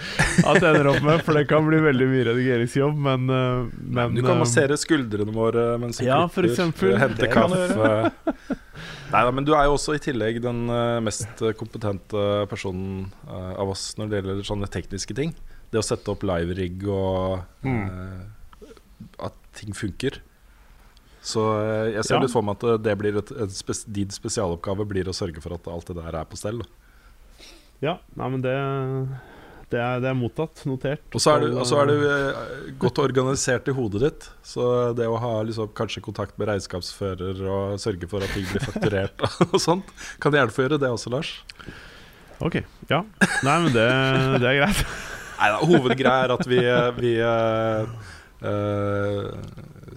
at 0.47 0.61
jeg 0.63 0.69
ender 0.71 0.87
opp 0.91 1.01
med. 1.03 1.21
For 1.25 1.35
det 1.35 1.47
kan 1.49 1.65
bli 1.67 1.79
veldig 1.83 2.07
mye 2.07 2.25
redigeringsjobb, 2.29 2.95
men, 3.07 3.25
øh, 3.29 3.67
men 3.97 4.15
du 4.15 4.21
kan 4.23 4.39
massere 4.39 4.77
skuldrene 4.79 5.33
våre 5.35 5.65
mens 5.81 5.99
du 5.99 6.05
Ja, 6.07 6.21
klipper, 6.31 6.93
eh, 6.93 6.99
hente 7.01 7.25
Det 7.25 7.31
kan 7.33 7.51
du 7.51 7.57
kaffe. 7.57 8.55
Nei 9.11 9.21
da, 9.23 9.31
men 9.31 9.45
du 9.47 9.53
er 9.55 9.67
jo 9.67 9.75
også 9.77 9.95
i 9.95 10.01
tillegg 10.03 10.41
den 10.43 10.65
eh, 10.71 10.99
mest 11.03 11.43
kompetente 11.59 12.23
personen 12.51 13.05
eh, 13.27 13.53
av 13.59 13.71
oss 13.71 13.93
når 13.99 14.09
det 14.11 14.19
gjelder 14.21 14.43
sånne 14.47 14.67
tekniske 14.71 15.15
ting. 15.15 15.35
Det 15.72 15.82
å 15.82 15.86
sette 15.86 16.11
opp 16.13 16.24
live-rigg 16.28 16.86
og 16.88 17.41
eh, 17.68 18.74
at 19.28 19.36
ting 19.59 19.74
funker. 19.76 20.22
Så 21.28 21.43
eh, 21.59 21.93
jeg 21.97 22.05
ser 22.07 22.15
Ja. 22.18 22.22
litt 22.24 22.32
for 22.32 22.45
meg 22.47 22.55
at 22.61 22.84
det 22.86 22.93
blir 23.01 23.18
et, 23.20 23.32
et 23.43 23.51
spes 23.55 23.84
din 23.84 24.11
spesialoppgave 24.13 24.86
blir 24.88 25.09
å 25.11 25.15
sørge 25.18 25.41
for 25.43 25.57
at 25.57 25.68
alt 25.68 25.89
det 25.91 25.97
der 25.99 26.15
er 26.22 26.28
på 26.30 26.39
stell. 26.39 26.61
Ja, 27.84 27.97
nei, 28.18 28.30
men 28.34 28.41
det, 28.41 28.53
det, 29.70 29.78
er, 29.84 29.99
det 30.01 30.07
er 30.09 30.15
mottatt, 30.18 30.63
notert. 30.65 31.03
Og 31.13 31.22
så 31.22 31.36
er 31.36 31.43
du, 31.43 31.59
så 31.68 31.82
er 31.84 31.91
du 31.91 31.97
eh, 32.07 32.39
godt 32.82 33.01
organisert 33.03 33.68
i 33.70 33.76
hodet 33.76 34.01
ditt. 34.05 34.30
Så 34.47 34.63
det 34.97 35.05
å 35.11 35.20
ha 35.22 35.34
liksom, 35.45 35.70
kanskje 35.78 36.01
kontakt 36.07 36.39
med 36.39 36.47
regnskapsfører 36.49 37.43
og 37.43 37.76
sørge 37.84 38.07
for 38.09 38.24
at 38.26 38.32
ting 38.34 38.47
blir 38.49 38.63
fakturert 38.63 39.28
og 39.49 39.59
sånt, 39.68 39.91
kan 40.24 40.34
hjelpe 40.39 40.63
å 40.63 40.65
gjøre 40.70 40.80
det 40.86 40.89
også, 40.95 41.11
Lars. 41.13 41.36
Ok, 42.39 42.61
ja. 42.89 43.03
Nei, 43.43 43.59
men 43.68 43.72
det, 43.76 43.86
det 44.41 44.47
er 44.55 44.59
greit. 44.63 44.82
Neida, 45.38 45.59
hovedgreia 45.69 46.23
er 46.25 46.33
at 46.33 46.47
vi, 46.49 46.59
vi 46.97 47.11
uh, 47.21 47.85
eh, 48.41 49.27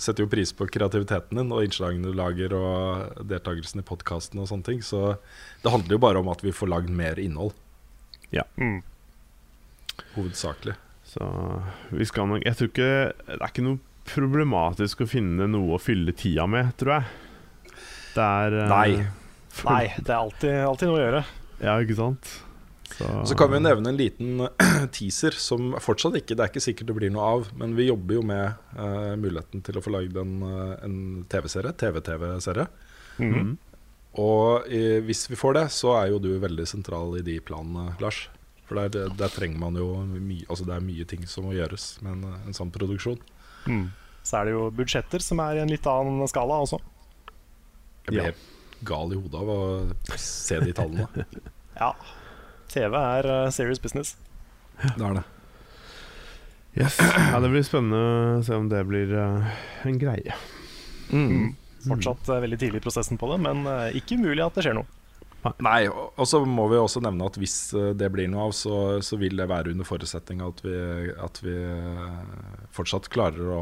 setter 0.00 0.24
jo 0.24 0.30
pris 0.32 0.52
på 0.56 0.66
kreativiteten 0.72 1.40
din 1.40 1.52
og 1.54 1.64
innslagene 1.64 2.10
du 2.10 2.16
lager 2.16 2.54
og 2.56 3.24
deltakelsen 3.30 3.82
i 3.82 3.86
podkasten 3.86 4.40
og 4.42 4.48
sånne 4.50 4.66
ting. 4.68 4.82
Så 4.84 5.16
det 5.64 5.72
handler 5.72 5.96
jo 5.96 6.02
bare 6.02 6.20
om 6.22 6.30
at 6.32 6.44
vi 6.44 6.52
får 6.56 6.72
lagd 6.74 6.92
mer 6.94 7.20
innhold, 7.20 7.56
Mm. 8.30 8.82
hovedsakelig. 10.14 10.76
Så 11.10 11.26
vi 11.90 12.04
skal 12.06 12.28
nok 12.30 12.44
Jeg 12.46 12.54
tror 12.54 12.68
ikke 12.68 12.90
Det 13.26 13.40
er 13.40 13.48
ikke 13.48 13.64
noe 13.66 13.80
problematisk 14.06 15.02
å 15.02 15.08
finne 15.10 15.48
noe 15.50 15.74
å 15.74 15.80
fylle 15.82 16.12
tida 16.14 16.46
med, 16.46 16.70
tror 16.78 16.92
jeg. 17.00 17.04
Det 18.14 18.22
er 18.22 18.56
øh, 18.60 18.68
Nei. 18.70 19.06
for- 19.50 19.70
Nei, 19.74 19.84
det 19.98 20.08
er 20.10 20.16
alltid, 20.20 20.54
alltid 20.66 20.88
noe 20.88 20.98
å 20.98 21.02
gjøre. 21.04 21.24
Ja, 21.60 21.74
ikke 21.82 21.96
sant? 21.98 22.30
Så, 22.90 23.06
Så 23.30 23.36
kan 23.38 23.50
vi 23.52 23.56
jo 23.58 23.62
nevne 23.64 23.92
en 23.92 23.96
liten 23.98 24.40
teaser 24.96 25.36
som 25.38 25.72
fortsatt 25.80 26.16
ikke 26.18 26.34
Det 26.36 26.42
er 26.44 26.50
ikke 26.52 26.62
sikkert 26.64 26.90
det 26.90 26.96
blir 26.98 27.12
noe 27.14 27.28
av, 27.36 27.48
men 27.60 27.76
vi 27.78 27.86
jobber 27.88 28.18
jo 28.18 28.22
med 28.26 28.56
uh, 28.76 29.14
muligheten 29.20 29.62
til 29.66 29.78
å 29.78 29.82
få 29.84 29.92
lagd 29.94 30.16
en, 30.20 30.34
eh, 30.42 30.74
en 30.86 30.96
TV-serie. 31.30 31.72
TV-TV-serie. 31.80 32.66
Mhm. 33.22 33.56
Og 34.20 34.66
i, 34.66 34.98
hvis 35.06 35.28
vi 35.30 35.36
får 35.38 35.54
det, 35.54 35.64
så 35.70 35.92
er 36.00 36.08
jo 36.10 36.18
du 36.18 36.32
veldig 36.42 36.64
sentral 36.66 37.12
i 37.20 37.22
de 37.22 37.36
planene, 37.46 37.92
Lars. 38.02 38.24
For 38.66 38.74
der, 38.88 39.06
der 39.18 39.30
trenger 39.30 39.58
man 39.58 39.74
jo 39.78 39.86
mye 40.06 40.44
Altså 40.50 40.62
det 40.66 40.74
er 40.76 40.82
mye 40.86 41.06
ting 41.10 41.22
som 41.30 41.46
må 41.46 41.54
gjøres 41.56 41.86
med 42.02 42.12
en, 42.18 42.40
en 42.50 42.56
sånn 42.56 42.70
produksjon. 42.74 43.18
Mm. 43.70 43.84
Så 44.26 44.40
er 44.40 44.48
det 44.48 44.52
jo 44.56 44.64
budsjetter 44.74 45.22
som 45.24 45.40
er 45.42 45.58
i 45.58 45.62
en 45.62 45.70
litt 45.70 45.86
annen 45.90 46.26
skala 46.30 46.58
også. 46.66 46.78
Jeg 48.06 48.14
blir 48.14 48.20
Ja. 48.24 48.28
helt 48.32 48.48
gal 48.88 49.12
i 49.14 49.18
hodet 49.20 49.40
av 49.42 49.48
å 49.54 49.60
se 50.18 50.58
de 50.64 50.72
tallene. 50.76 51.06
Ja. 51.80 51.94
TV 52.70 52.96
er 52.98 53.28
eh, 53.28 53.50
serious 53.54 53.80
business. 53.82 54.14
Det 54.80 55.04
er 55.04 55.18
det. 55.18 55.24
yes. 56.80 56.96
ja, 57.00 57.40
det 57.42 57.50
blir 57.52 57.66
spennende 57.66 58.00
å 58.38 58.44
se 58.46 58.56
om 58.56 58.70
det 58.70 58.84
blir 58.88 59.12
eh, 59.18 59.50
en 59.90 59.98
greie. 60.00 60.38
Mm. 61.10 61.52
Fortsatt 61.88 62.30
eh, 62.30 62.40
veldig 62.46 62.60
tidlig 62.62 62.80
i 62.80 62.86
prosessen 62.86 63.20
på 63.20 63.28
det, 63.32 63.40
men 63.44 63.66
ikke 63.98 64.20
umulig 64.20 64.44
at 64.46 64.56
det 64.58 64.66
skjer 64.68 64.78
noe. 64.78 64.88
Nei, 65.64 65.86
og 65.88 66.26
så 66.28 66.42
må 66.44 66.66
vi 66.68 66.76
også 66.76 67.00
nevne 67.00 67.24
at 67.30 67.38
hvis 67.40 67.54
det 67.96 68.10
blir 68.12 68.28
noe 68.28 68.50
av, 68.50 68.50
så, 68.52 69.00
så 69.00 69.16
vil 69.16 69.40
det 69.40 69.46
være 69.48 69.72
under 69.72 69.88
forutsetning 69.88 70.42
av 70.44 70.50
at 70.52 70.64
vi, 70.66 70.74
at 71.16 71.40
vi 71.40 71.54
fortsatt 72.76 73.08
klarer 73.12 73.54
å 73.56 73.60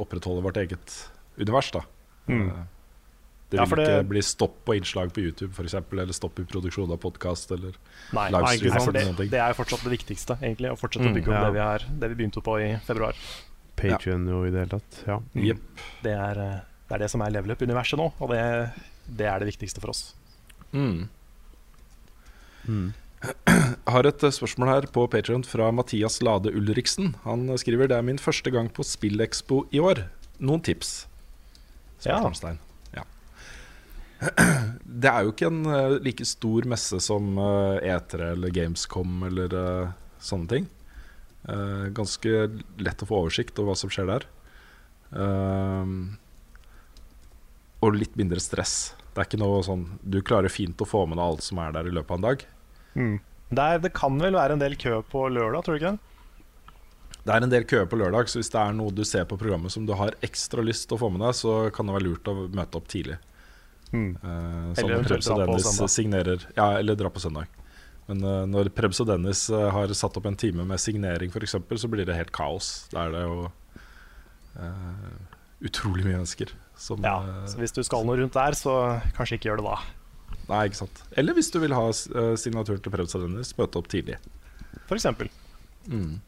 opprettholde 0.00 0.44
vårt 0.46 0.62
eget 0.62 0.94
univers. 1.36 1.68
da 1.76 1.84
Mm. 2.30 2.50
Det 3.52 3.60
vil 3.60 3.68
ja, 3.68 3.84
det- 3.84 3.86
ikke 4.00 4.08
bli 4.08 4.22
stopp 4.24 4.54
på 4.66 4.74
innslag 4.78 5.12
på 5.12 5.20
YouTube 5.22 5.52
for 5.54 5.68
eksempel, 5.68 6.00
eller 6.02 6.16
stopp 6.16 6.38
i 6.40 6.44
produksjon 6.48 6.90
av 6.94 6.98
podkast. 7.02 7.52
Eller 7.52 7.76
Nei, 8.16 8.26
Livestream 8.32 8.92
nei, 8.96 9.04
det, 9.20 9.30
det 9.36 9.40
er 9.44 9.56
fortsatt 9.58 9.84
det 9.84 9.92
viktigste, 9.92 10.38
egentlig. 10.40 10.72
Å 10.72 10.78
fortsette 10.80 11.04
å 11.06 11.12
Mm, 11.12 11.16
bygge 11.20 11.28
opp 11.32 11.36
ja. 11.38 11.44
det, 11.44 11.52
vi 11.58 11.64
er, 11.66 11.86
det 12.00 12.08
vi 12.14 12.18
begynte 12.22 12.42
på 12.44 12.56
i 12.64 12.70
februar. 12.86 13.18
Patrion 13.76 14.24
jo 14.28 14.42
i 14.46 14.50
det 14.54 14.64
hele 14.64 14.78
tatt. 14.78 15.02
Ja. 15.08 15.18
Jepp. 15.34 15.84
Det 16.04 16.12
er, 16.16 16.38
eh, 16.46 16.58
det 16.88 16.96
er 16.96 17.04
det 17.04 17.10
som 17.12 17.20
er 17.24 17.30
level 17.34 17.50
up-universet 17.54 17.98
nå, 18.00 18.10
og 18.20 18.30
det, 18.30 18.42
det 19.08 19.26
er 19.26 19.38
det 19.44 19.48
viktigste 19.52 19.80
for 19.84 19.90
oss. 19.94 20.14
Mm. 20.72 21.08
Mm. 22.68 22.92
Jeg 23.22 23.76
har 23.94 24.06
et 24.08 24.24
eh, 24.26 24.30
spørsmål 24.34 24.68
her 24.72 24.86
på 24.92 25.04
Patreon 25.10 25.44
fra 25.46 25.68
Mathias 25.74 26.20
Lade 26.22 26.50
Ulriksen. 26.56 27.14
Han 27.24 27.48
eh, 27.50 27.56
skriver 27.60 27.88
det 27.90 27.96
er 28.00 28.02
min 28.06 28.18
første 28.18 28.50
gang 28.50 28.70
på 28.74 28.82
Spillekspo 28.86 29.64
i 29.72 29.78
år. 29.82 30.06
Noen 30.42 30.62
tips? 30.64 31.06
Ja. 32.02 32.16
Spørsmålstegn. 32.18 32.58
Ja. 32.58 32.68
Det 35.02 35.10
er 35.10 35.24
jo 35.24 35.32
ikke 35.32 35.48
en 35.50 35.64
eh, 35.66 35.96
like 36.04 36.26
stor 36.28 36.66
messe 36.70 36.98
som 37.02 37.34
eh, 37.40 37.90
E3 37.90 38.32
eller 38.36 38.54
Gamescom 38.54 39.24
eller 39.28 39.58
eh, 39.58 39.92
sånne 40.22 40.54
ting. 40.54 40.70
Ganske 41.42 42.32
lett 42.78 43.00
å 43.02 43.06
få 43.08 43.16
oversikt 43.24 43.56
over 43.58 43.72
hva 43.72 43.74
som 43.80 43.90
skjer 43.90 44.06
der. 44.06 44.26
Og 47.82 47.96
litt 47.98 48.14
mindre 48.14 48.38
stress. 48.38 48.92
Det 49.10 49.18
er 49.18 49.26
ikke 49.26 49.40
noe 49.42 49.58
sånn 49.66 49.82
Du 50.06 50.20
klarer 50.22 50.54
fint 50.54 50.78
å 50.78 50.86
få 50.86 51.02
med 51.10 51.18
deg 51.18 51.24
alt 51.24 51.42
som 51.42 51.58
er 51.58 51.74
der 51.74 51.90
i 51.90 51.96
løpet 51.98 52.14
av 52.14 52.20
en 52.20 52.28
dag. 52.28 52.44
Mm. 52.94 53.16
Det, 53.50 53.64
er, 53.64 53.82
det 53.82 53.90
kan 53.98 54.22
vel 54.22 54.38
være 54.38 54.54
en 54.54 54.62
del 54.62 54.78
kø 54.78 55.00
på 55.10 55.24
lørdag, 55.34 55.66
tror 55.66 55.74
du 55.74 55.82
ikke? 55.82 55.96
Det 57.26 57.34
er 57.34 57.42
en 57.42 57.52
del 57.52 57.66
køer 57.66 57.90
på 57.90 57.98
lørdag, 57.98 58.30
så 58.30 58.38
hvis 58.38 58.54
det 58.54 58.62
er 58.62 58.78
noe 58.78 58.94
du 58.94 59.02
ser 59.06 59.26
på 59.26 59.38
programmet 59.42 59.74
som 59.74 59.82
du 59.86 59.92
har 59.98 60.14
ekstra 60.26 60.62
lyst 60.62 60.86
til 60.86 60.96
å 60.96 61.02
få 61.02 61.10
med 61.10 61.26
deg, 61.26 61.34
så 61.38 61.58
kan 61.74 61.90
det 61.90 61.98
være 61.98 62.06
lurt 62.06 62.30
å 62.30 62.38
møte 62.54 62.78
opp 62.78 62.86
tidlig. 62.90 63.18
Mm. 63.92 64.12
Uh, 64.22 64.72
Eller 64.72 65.02
sånn 65.02 65.04
Prebz 65.04 65.26
og 65.28 65.42
Dennis 65.42 65.92
signerer 65.92 66.46
Ja, 66.56 66.78
eller 66.78 66.96
dra 66.96 67.10
på 67.12 67.20
søndag. 67.20 67.50
Men 68.08 68.22
uh, 68.24 68.42
når 68.48 68.70
Prebz 68.74 69.02
og 69.04 69.10
Dennis 69.10 69.44
uh, 69.52 69.68
har 69.74 69.92
satt 69.96 70.16
opp 70.16 70.26
en 70.30 70.38
time 70.38 70.64
med 70.68 70.80
signering, 70.80 71.30
f.eks., 71.32 71.58
så 71.84 71.90
blir 71.92 72.08
det 72.08 72.16
helt 72.16 72.32
kaos. 72.34 72.88
Da 72.92 73.06
er 73.06 73.14
det 73.14 73.22
jo 73.26 73.36
eh, 74.58 75.12
utrolig 75.68 76.04
mye 76.06 76.18
mennesker 76.18 76.52
som 76.78 77.04
Ja, 77.04 77.18
eh, 77.22 77.44
så 77.52 77.60
hvis 77.60 77.74
du 77.76 77.82
skal 77.86 78.06
noe 78.08 78.18
rundt 78.20 78.34
der, 78.36 78.56
så 78.58 78.74
kanskje 79.16 79.38
ikke 79.38 79.52
gjør 79.52 79.62
det 79.62 79.68
da. 79.68 79.78
Nei, 80.48 80.64
ikke 80.68 80.80
sant. 80.82 81.04
Eller 81.16 81.36
hvis 81.38 81.52
du 81.54 81.60
vil 81.62 81.74
ha 81.76 81.86
uh, 81.92 82.34
signaturen 82.40 82.82
til 82.82 82.92
Prebz 82.92 83.14
og 83.16 83.24
Dennis, 83.26 83.54
møte 83.58 83.78
opp 83.78 83.88
tidlig. 83.92 84.18
For. 84.88 84.98
Mm. 85.86 86.18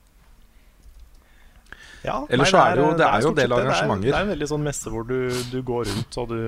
Ja, 2.05 2.21
Ellers 2.29 2.53
så 2.53 2.61
er 2.61 2.77
det 2.77 2.85
jo- 2.85 2.97
det 2.99 3.07
er 3.09 3.21
jo 3.25 3.29
en 3.33 3.37
del 3.41 3.53
av 3.53 3.59
arrangementer. 3.65 4.03
Det 4.05 4.09
er, 4.09 4.13
det 4.13 4.19
er 4.21 4.25
en 4.29 4.33
veldig 4.35 4.49
sånn 4.53 4.65
messe 4.65 4.93
hvor 4.93 5.07
du, 5.09 5.19
du 5.51 5.63
går 5.65 5.89
rundt 5.91 6.19
og 6.21 6.29
du 6.29 6.41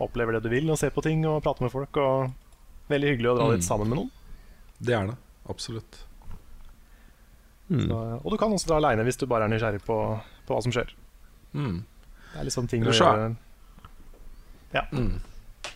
opplever 0.00 0.36
det 0.38 0.42
du 0.44 0.48
vil, 0.52 0.68
og 0.70 0.78
ser 0.78 0.90
på 0.94 1.02
ting 1.02 1.24
og 1.26 1.42
prater 1.42 1.66
med 1.66 1.72
folk. 1.74 1.96
Og 1.96 2.32
Veldig 2.88 3.08
hyggelig 3.10 3.28
å 3.28 3.36
dra 3.36 3.46
Mm. 3.48 3.54
dit 3.58 3.64
sammen 3.66 3.88
med 3.90 3.98
noen. 3.98 4.10
Det 4.80 4.94
er 4.96 5.06
det. 5.10 5.16
Absolutt. 5.52 5.98
Mm. 7.68 7.82
Så, 7.84 7.96
og 8.24 8.30
du 8.32 8.36
kan 8.40 8.52
også 8.56 8.70
dra 8.70 8.78
aleine 8.80 9.04
hvis 9.04 9.18
du 9.20 9.26
bare 9.28 9.44
er 9.44 9.52
nysgjerrig 9.52 9.82
på, 9.84 9.96
på 10.48 10.54
hva 10.56 10.62
som 10.64 10.72
skjer. 10.72 10.94
Mm. 11.52 11.82
Det 12.32 12.40
er 12.40 12.46
liksom 12.48 12.68
ting 12.70 12.82
Ellers 12.82 13.00
er- 13.00 13.04
gjøre. 13.04 13.36
Ja. 14.72 14.82
Mm. 14.92 15.18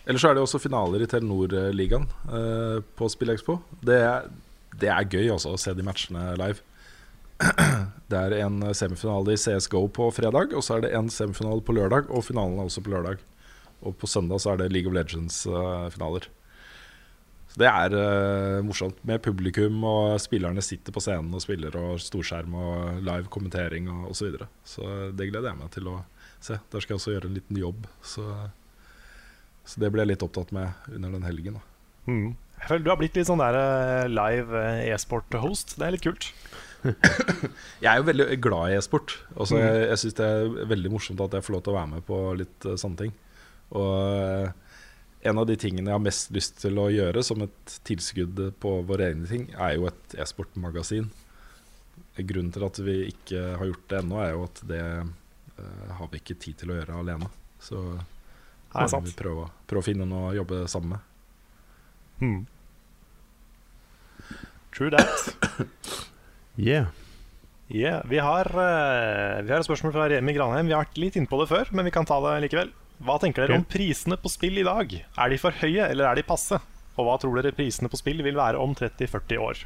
Ellers 0.07 0.21
så 0.25 0.29
er 0.31 0.33
det 0.39 0.43
også 0.43 0.59
finaler 0.61 1.01
i 1.03 1.05
Telenor-ligaen 1.09 2.07
eh, 2.33 2.79
på 2.97 3.09
SpillExpo. 3.13 3.59
Det, 3.85 3.99
det 4.81 4.89
er 4.89 5.05
gøy 5.05 5.29
også 5.35 5.53
å 5.53 5.59
se 5.61 5.73
de 5.77 5.85
matchene 5.85 6.31
live. 6.41 6.59
Det 8.13 8.17
er 8.19 8.33
en 8.45 8.59
semifinale 8.77 9.33
i 9.33 9.39
CSGO 9.41 9.87
på 9.93 10.09
fredag, 10.13 10.53
og 10.53 10.61
så 10.65 10.77
er 10.77 10.81
det 10.85 10.91
en 10.97 11.09
semifinale 11.09 11.61
på 11.65 11.73
lørdag, 11.73 12.09
og 12.13 12.21
finalen 12.25 12.59
er 12.61 12.67
også 12.69 12.83
på 12.85 12.91
lørdag. 12.93 13.21
Og 13.83 13.97
på 13.99 14.09
søndag 14.09 14.41
så 14.43 14.53
er 14.53 14.63
det 14.63 14.71
League 14.71 14.89
of 14.89 14.95
Legends-finaler. 14.95 16.29
så 17.53 17.59
det 17.61 17.67
er 17.69 17.93
uh, 17.93 18.63
morsomt 18.65 18.97
med 19.05 19.21
publikum, 19.21 19.83
og 19.85 20.15
spillerne 20.23 20.63
sitter 20.65 20.95
på 20.95 21.03
scenen 21.03 21.35
og 21.35 21.43
spiller, 21.43 21.75
og 21.77 22.01
storskjerm 22.01 22.55
og 22.57 23.03
live 23.05 23.29
kommentering 23.29 23.91
og 23.91 24.09
osv. 24.09 24.17
Så, 24.17 24.25
videre. 24.25 24.47
så 24.65 24.89
det 25.13 25.29
gleder 25.29 25.51
jeg 25.51 25.59
meg 25.59 25.71
til 25.75 25.91
å 25.91 25.99
se. 26.41 26.57
Der 26.71 26.81
skal 26.81 26.95
jeg 26.95 27.01
også 27.01 27.13
gjøre 27.13 27.29
en 27.29 27.37
liten 27.37 27.59
jobb. 27.61 27.85
Så 28.01 28.25
så 29.63 29.79
det 29.79 29.93
ble 29.93 30.03
jeg 30.03 30.13
litt 30.13 30.25
opptatt 30.25 30.51
med 30.55 30.89
under 30.91 31.13
den 31.15 31.27
helgen. 31.27 31.59
Da. 31.59 31.63
Mm. 32.11 32.33
Jeg 32.59 32.69
føler 32.69 32.83
Du 32.83 32.91
har 32.91 32.99
blitt 32.99 33.17
litt 33.17 33.29
sånn 33.29 33.41
der 33.41 33.57
eh, 33.59 34.11
live 34.11 34.59
eh, 34.59 34.91
e-sport-host. 34.93 35.77
Det 35.79 35.87
er 35.87 35.95
litt 35.95 36.05
kult. 36.05 36.29
Jeg 37.83 37.87
er 37.87 38.01
jo 38.01 38.07
veldig 38.09 38.25
glad 38.43 38.73
i 38.73 38.77
e-sport. 38.79 39.15
Altså, 39.37 39.55
Mm. 39.55 39.63
Jeg, 39.63 39.85
jeg 39.87 40.01
syns 40.01 40.17
det 40.19 40.27
er 40.27 40.67
veldig 40.73 40.91
morsomt 40.91 41.21
at 41.23 41.37
jeg 41.37 41.45
får 41.45 41.55
lov 41.55 41.61
til 41.63 41.71
å 41.71 41.77
være 41.77 41.91
med 41.93 42.05
på 42.09 42.17
litt 42.41 42.67
eh, 42.67 42.79
sånne 42.79 43.05
ting. 43.05 43.13
Og 43.73 43.93
eh, 44.13 44.51
en 45.29 45.39
av 45.39 45.47
de 45.47 45.55
tingene 45.59 45.89
jeg 45.89 45.95
har 45.95 46.03
mest 46.03 46.31
lyst 46.35 46.57
til 46.61 46.79
å 46.81 46.89
gjøre 46.91 47.23
som 47.25 47.43
et 47.45 47.75
tilskudd 47.87 48.39
på 48.61 48.73
våre 48.87 49.11
egne 49.11 49.27
ting, 49.29 49.45
er 49.55 49.77
jo 49.77 49.87
et 49.89 50.17
e-sportmagasin. 50.19 51.07
Grunnen 52.17 52.51
til 52.53 52.65
at 52.67 52.79
vi 52.83 52.97
ikke 53.09 53.43
har 53.59 53.69
gjort 53.69 53.85
det 53.89 54.01
ennå, 54.01 54.19
er 54.21 54.33
jo 54.35 54.43
at 54.45 54.63
det 54.69 54.81
uh, 54.83 55.93
har 55.97 56.11
vi 56.11 56.19
ikke 56.19 56.37
tid 56.43 56.59
til 56.59 56.73
å 56.73 56.77
gjøre 56.77 56.99
alene. 56.99 57.29
Så 57.63 57.79
Nei, 57.79 58.83
må 58.83 58.89
sant. 58.91 59.07
vi 59.07 59.15
prøve, 59.17 59.47
prøve 59.69 59.85
å 59.85 59.87
finne 59.87 60.09
noe 60.09 60.33
å 60.33 60.35
jobbe 60.41 60.65
sammen 60.71 60.97
med. 60.97 61.07
Hmm. 62.19 62.41
True 64.75 64.91
that. 64.93 65.31
Yeah. 66.53 66.91
Yeah, 67.73 68.03
vi, 68.05 68.19
har, 68.21 68.45
uh, 68.53 69.39
vi 69.41 69.49
har 69.49 69.57
et 69.57 69.65
spørsmål 69.65 69.95
fra 69.95 70.03
Remi 70.11 70.35
Granheim. 70.35 70.67
Vi 70.69 70.75
har 70.75 70.83
vært 70.83 70.99
litt 71.01 71.15
innpå 71.17 71.39
det 71.39 71.47
før, 71.49 71.71
men 71.73 71.87
vi 71.87 71.93
kan 71.95 72.05
ta 72.05 72.19
det 72.21 72.35
likevel. 72.43 72.69
Hva 73.03 73.17
tenker 73.19 73.43
dere 73.47 73.57
om 73.59 73.65
prisene 73.67 74.15
på 74.21 74.29
spill 74.31 74.57
i 74.61 74.63
dag? 74.67 74.93
Er 75.19 75.29
de 75.33 75.37
for 75.41 75.51
høye, 75.59 75.89
eller 75.89 76.07
er 76.11 76.15
de 76.19 76.23
passe? 76.27 76.59
Og 76.93 77.07
hva 77.07 77.17
tror 77.19 77.35
dere 77.41 77.51
prisene 77.57 77.89
på 77.91 77.97
spill 77.99 78.21
vil 78.23 78.37
være 78.37 78.59
om 78.61 78.75
30-40 78.77 79.41
år? 79.43 79.63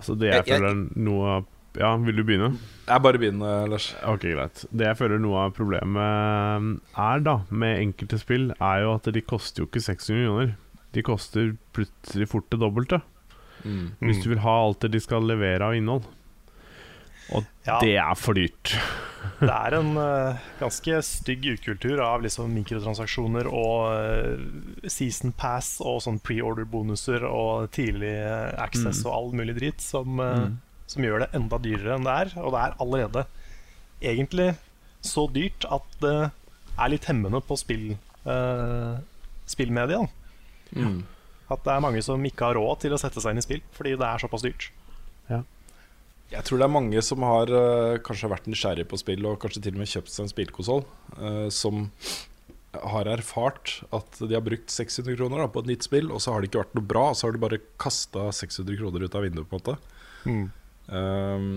Altså 0.00 0.16
det 0.18 0.30
jeg, 0.32 0.44
Jeg- 0.46 0.58
føler 0.60 0.70
er 0.70 1.00
noe 1.00 1.26
av 1.38 1.46
Ja, 1.78 1.94
vil 1.96 2.16
du 2.16 2.24
begynne? 2.24 2.58
Jeg 2.88 3.00
bare 3.00 3.16
begynner, 3.18 3.68
Lars. 3.70 3.94
Ok, 4.02 4.22
greit. 4.34 4.64
Det 4.74 4.86
jeg 4.88 4.96
føler 4.98 5.20
noe 5.22 5.36
av 5.46 5.52
problemet 5.54 6.80
er, 6.98 7.20
da, 7.22 7.36
med 7.48 7.78
enkelte 7.78 8.18
spill, 8.18 8.48
er 8.60 8.80
jo 8.82 8.94
at 8.96 9.04
de 9.14 9.20
koster 9.22 9.62
jo 9.62 9.66
ikke 9.68 9.78
600 9.80 10.16
millioner. 10.18 10.56
De 10.92 11.02
koster 11.06 11.56
plutselig 11.72 12.26
fort 12.28 12.50
det 12.50 12.58
dobbelte. 12.58 13.00
Mm. 13.64 13.92
Hvis 14.02 14.20
du 14.24 14.30
vil 14.30 14.40
ha 14.42 14.56
alt 14.66 14.80
det 14.80 14.90
de 14.90 14.98
skal 14.98 15.22
levere 15.22 15.62
av 15.62 15.74
innhold. 15.78 16.02
Og 17.36 17.44
Ja. 17.66 17.78
det 17.80 17.96
er 17.96 18.14
for 18.18 18.34
dyrt. 18.34 18.74
Det 19.40 19.48
er 19.52 19.74
en 19.76 19.96
uh, 19.96 20.36
ganske 20.60 20.98
stygg 21.04 21.44
ukultur 21.44 22.00
av 22.04 22.22
liksom 22.24 22.52
mikrotransaksjoner 22.56 23.46
og 23.48 23.92
uh, 23.92 24.88
season 24.88 25.32
pass 25.36 25.78
og 25.80 26.02
sånn 26.04 26.18
pre-order-bonuser 26.24 27.24
og 27.28 27.70
tidlig 27.72 28.12
access 28.60 28.80
access 28.80 29.04
og 29.06 29.14
all 29.14 29.30
mulig 29.36 29.56
dritt 29.58 29.80
som, 29.84 30.20
eh, 30.20 30.48
som 30.90 31.04
gjør 31.04 31.24
det 31.24 31.30
enda 31.36 31.58
dyrere 31.62 31.96
enn 31.96 32.06
det 32.06 32.16
er. 32.24 32.32
Og 32.40 32.52
det 32.54 32.60
er 32.64 32.76
allerede 32.82 33.24
egentlig 34.00 34.48
så 35.04 35.26
dyrt 35.32 35.64
at 35.70 35.96
det 36.02 36.16
er 36.80 36.92
litt 36.92 37.08
hemmende 37.08 37.40
på 37.44 37.56
spill, 37.60 37.96
uh, 38.26 38.98
spillmedia. 39.48 40.02
Mm. 40.76 41.02
At 41.50 41.64
det 41.66 41.72
er 41.74 41.84
mange 41.84 42.02
som 42.02 42.24
ikke 42.24 42.50
har 42.50 42.58
råd 42.60 42.84
til 42.84 42.94
å 42.94 43.00
sette 43.00 43.20
seg 43.20 43.34
inn 43.34 43.42
i 43.42 43.46
spill 43.46 43.62
fordi 43.76 43.96
det 43.98 44.06
er 44.06 44.22
såpass 44.22 44.44
dyrt. 44.46 44.70
Jeg 46.30 46.46
tror 46.46 46.60
det 46.60 46.66
er 46.66 46.72
mange 46.72 47.00
som 47.02 47.24
har 47.26 47.50
eh, 47.50 48.00
kanskje 48.06 48.30
vært 48.30 48.46
nysgjerrig 48.50 48.86
på 48.90 48.98
spill 49.00 49.26
og 49.26 49.40
kanskje 49.42 49.64
til 49.64 49.74
og 49.74 49.82
med 49.82 49.90
kjøpt 49.90 50.12
seg 50.12 50.24
en 50.24 50.30
spillkonsoll, 50.30 50.84
eh, 51.18 51.46
som 51.54 51.88
har 52.70 53.10
erfart 53.10 53.80
at 53.90 54.20
de 54.20 54.36
har 54.36 54.44
brukt 54.46 54.70
600 54.70 55.16
kroner 55.18 55.42
da, 55.42 55.48
på 55.50 55.64
et 55.64 55.72
nytt 55.72 55.88
spill, 55.88 56.12
og 56.14 56.22
så 56.22 56.34
har 56.34 56.42
det 56.42 56.50
ikke 56.50 56.62
vært 56.62 56.76
noe 56.78 56.86
bra, 56.92 57.08
og 57.10 57.18
så 57.18 57.26
har 57.26 57.34
de 57.34 57.42
bare 57.42 57.58
kasta 57.82 58.28
600 58.38 58.78
kroner 58.78 59.02
ut 59.02 59.16
av 59.18 59.26
vinduet, 59.26 59.48
på 59.50 59.58
en 59.58 59.64
måte. 59.64 59.74
Mm. 60.22 60.44
Um, 60.86 61.48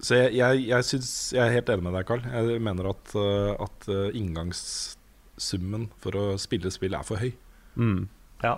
så 0.00 0.22
jeg, 0.22 0.32
jeg, 0.38 0.62
jeg, 0.70 0.86
synes, 0.88 1.10
jeg 1.36 1.42
er 1.44 1.52
helt 1.58 1.74
enig 1.74 1.84
med 1.84 1.98
deg, 1.98 2.08
Carl. 2.08 2.24
Jeg 2.24 2.62
mener 2.64 2.88
at, 2.88 3.12
uh, 3.20 3.52
at 3.66 3.88
inngangssummen 4.16 5.90
for 6.00 6.16
å 6.16 6.24
spille 6.40 6.72
spill 6.72 6.96
er 6.96 7.04
for 7.04 7.20
høy. 7.20 7.34
Mm. 7.76 8.06
Ja. 8.40 8.56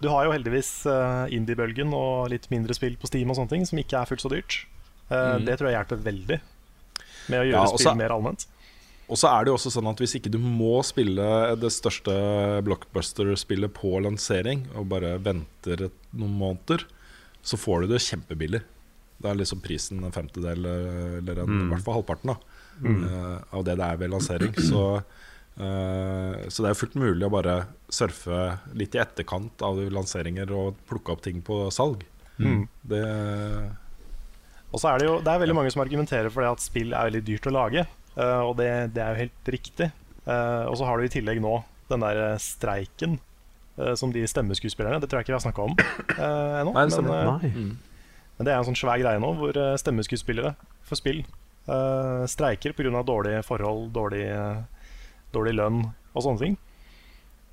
Du 0.00 0.08
har 0.08 0.24
jo 0.24 0.32
heldigvis 0.32 0.86
uh, 0.88 1.26
indie-bølgen 1.32 1.92
og 1.96 2.30
litt 2.32 2.46
mindre 2.50 2.72
spill 2.76 2.96
på 2.96 3.06
Steam 3.10 3.28
og 3.30 3.36
sånne 3.36 3.52
ting, 3.52 3.66
som 3.68 3.78
ikke 3.82 3.98
er 4.00 4.08
fullt 4.08 4.24
så 4.24 4.30
dyrt. 4.32 4.62
Uh, 5.10 5.36
Mm. 5.40 5.44
Det 5.48 5.56
tror 5.58 5.68
jeg 5.70 5.76
hjelper 5.76 6.02
veldig 6.06 6.36
med 7.30 7.40
å 7.40 7.44
gjøre 7.44 7.52
Ja, 7.56 7.64
også, 7.66 7.78
spill 7.82 7.98
mer 7.98 8.12
allment. 8.14 8.46
Og 9.10 9.18
så 9.18 9.26
er 9.26 9.42
det 9.44 9.50
jo 9.50 9.56
også 9.58 9.72
sånn 9.74 9.88
at 9.90 9.98
hvis 9.98 10.14
ikke 10.20 10.30
du 10.30 10.38
må 10.38 10.76
spille 10.86 11.24
det 11.58 11.70
største 11.74 12.14
blockbuster-spillet 12.62 13.72
på 13.74 13.98
lansering, 14.04 14.68
og 14.78 14.86
bare 14.92 15.16
venter 15.18 15.82
et, 15.88 15.96
noen 16.14 16.36
måneder, 16.38 16.84
så 17.42 17.58
får 17.58 17.82
du 17.88 17.94
det 17.94 18.00
kjempebillig. 18.06 18.60
Da 19.20 19.32
er 19.32 19.40
liksom 19.42 19.60
prisen 19.64 20.04
en 20.06 20.14
femtedel, 20.14 20.64
eh, 20.64 21.18
eller 21.18 21.42
en, 21.42 21.50
Mm. 21.50 21.66
i 21.66 21.74
hvert 21.74 21.84
fall 21.84 21.98
halvparten, 21.98 22.30
da, 22.30 22.36
eh, 22.86 23.38
av 23.52 23.64
det 23.64 23.76
det 23.76 23.84
er 23.90 23.96
ved 23.96 24.10
lansering. 24.14 24.54
Så, 24.54 24.96
eh, 24.98 25.02
så 25.60 26.62
det 26.64 26.70
er 26.70 26.78
fullt 26.78 26.94
mulig 26.96 27.26
å 27.26 27.32
bare 27.32 27.54
surfe 27.92 28.38
litt 28.78 28.94
i 28.96 29.00
etterkant 29.02 29.60
av 29.66 29.76
lanseringer 29.92 30.50
og 30.56 30.78
plukke 30.88 31.12
opp 31.12 31.24
ting 31.26 31.42
på 31.44 31.62
salg. 31.74 32.04
Mm. 32.40 32.62
Det 32.88 33.02
Og 34.70 34.80
så 34.80 34.92
er 34.92 35.02
det 35.02 35.08
jo 35.08 35.16
det 35.20 35.32
er 35.32 35.42
veldig 35.42 35.56
mange 35.58 35.72
som 35.74 35.82
argumenterer 35.84 36.32
for 36.32 36.44
det 36.44 36.52
at 36.54 36.64
spill 36.64 36.94
er 36.94 37.10
veldig 37.10 37.24
dyrt 37.26 37.48
å 37.50 37.54
lage, 37.54 37.84
eh, 38.14 38.40
og 38.46 38.54
det, 38.60 38.70
det 38.94 39.02
er 39.04 39.12
jo 39.12 39.24
helt 39.24 39.50
riktig. 39.56 39.90
Eh, 40.24 40.64
og 40.70 40.78
så 40.78 40.86
har 40.88 40.96
du 40.96 41.04
i 41.08 41.12
tillegg 41.12 41.42
nå 41.42 41.58
den 41.90 42.04
der 42.04 42.22
eh, 42.28 42.40
streiken 42.42 43.18
eh, 43.80 43.94
som 43.98 44.12
de 44.14 44.22
stemmeskuespillerne 44.28 45.00
Det 45.02 45.08
tror 45.10 45.20
jeg 45.20 45.26
ikke 45.26 45.34
vi 45.34 45.38
har 45.38 45.46
snakka 45.46 45.68
om 45.68 45.76
eh, 45.76 46.60
ennå. 46.62 46.74
Nei, 46.76 46.86
det 46.86 47.00
men, 47.02 47.12
eh, 47.16 47.30
Nei. 47.30 47.52
mm. 47.54 48.18
men 48.38 48.48
det 48.48 48.54
er 48.54 48.60
en 48.60 48.68
sånn 48.70 48.78
svær 48.78 49.00
greie 49.02 49.22
nå, 49.22 49.32
hvor 49.40 49.56
eh, 49.58 49.76
stemmeskuespillere 49.80 50.54
for 50.86 51.00
spill 51.00 51.22
eh, 51.24 52.22
streiker 52.30 52.76
pga. 52.76 53.02
dårlige 53.06 53.42
forhold, 53.46 53.90
dårlig, 53.96 54.26
eh, 54.28 54.79
dårlig 55.32 55.54
lønn 55.58 55.80
og 56.14 56.22
sånne 56.24 56.42
ting. 56.44 56.56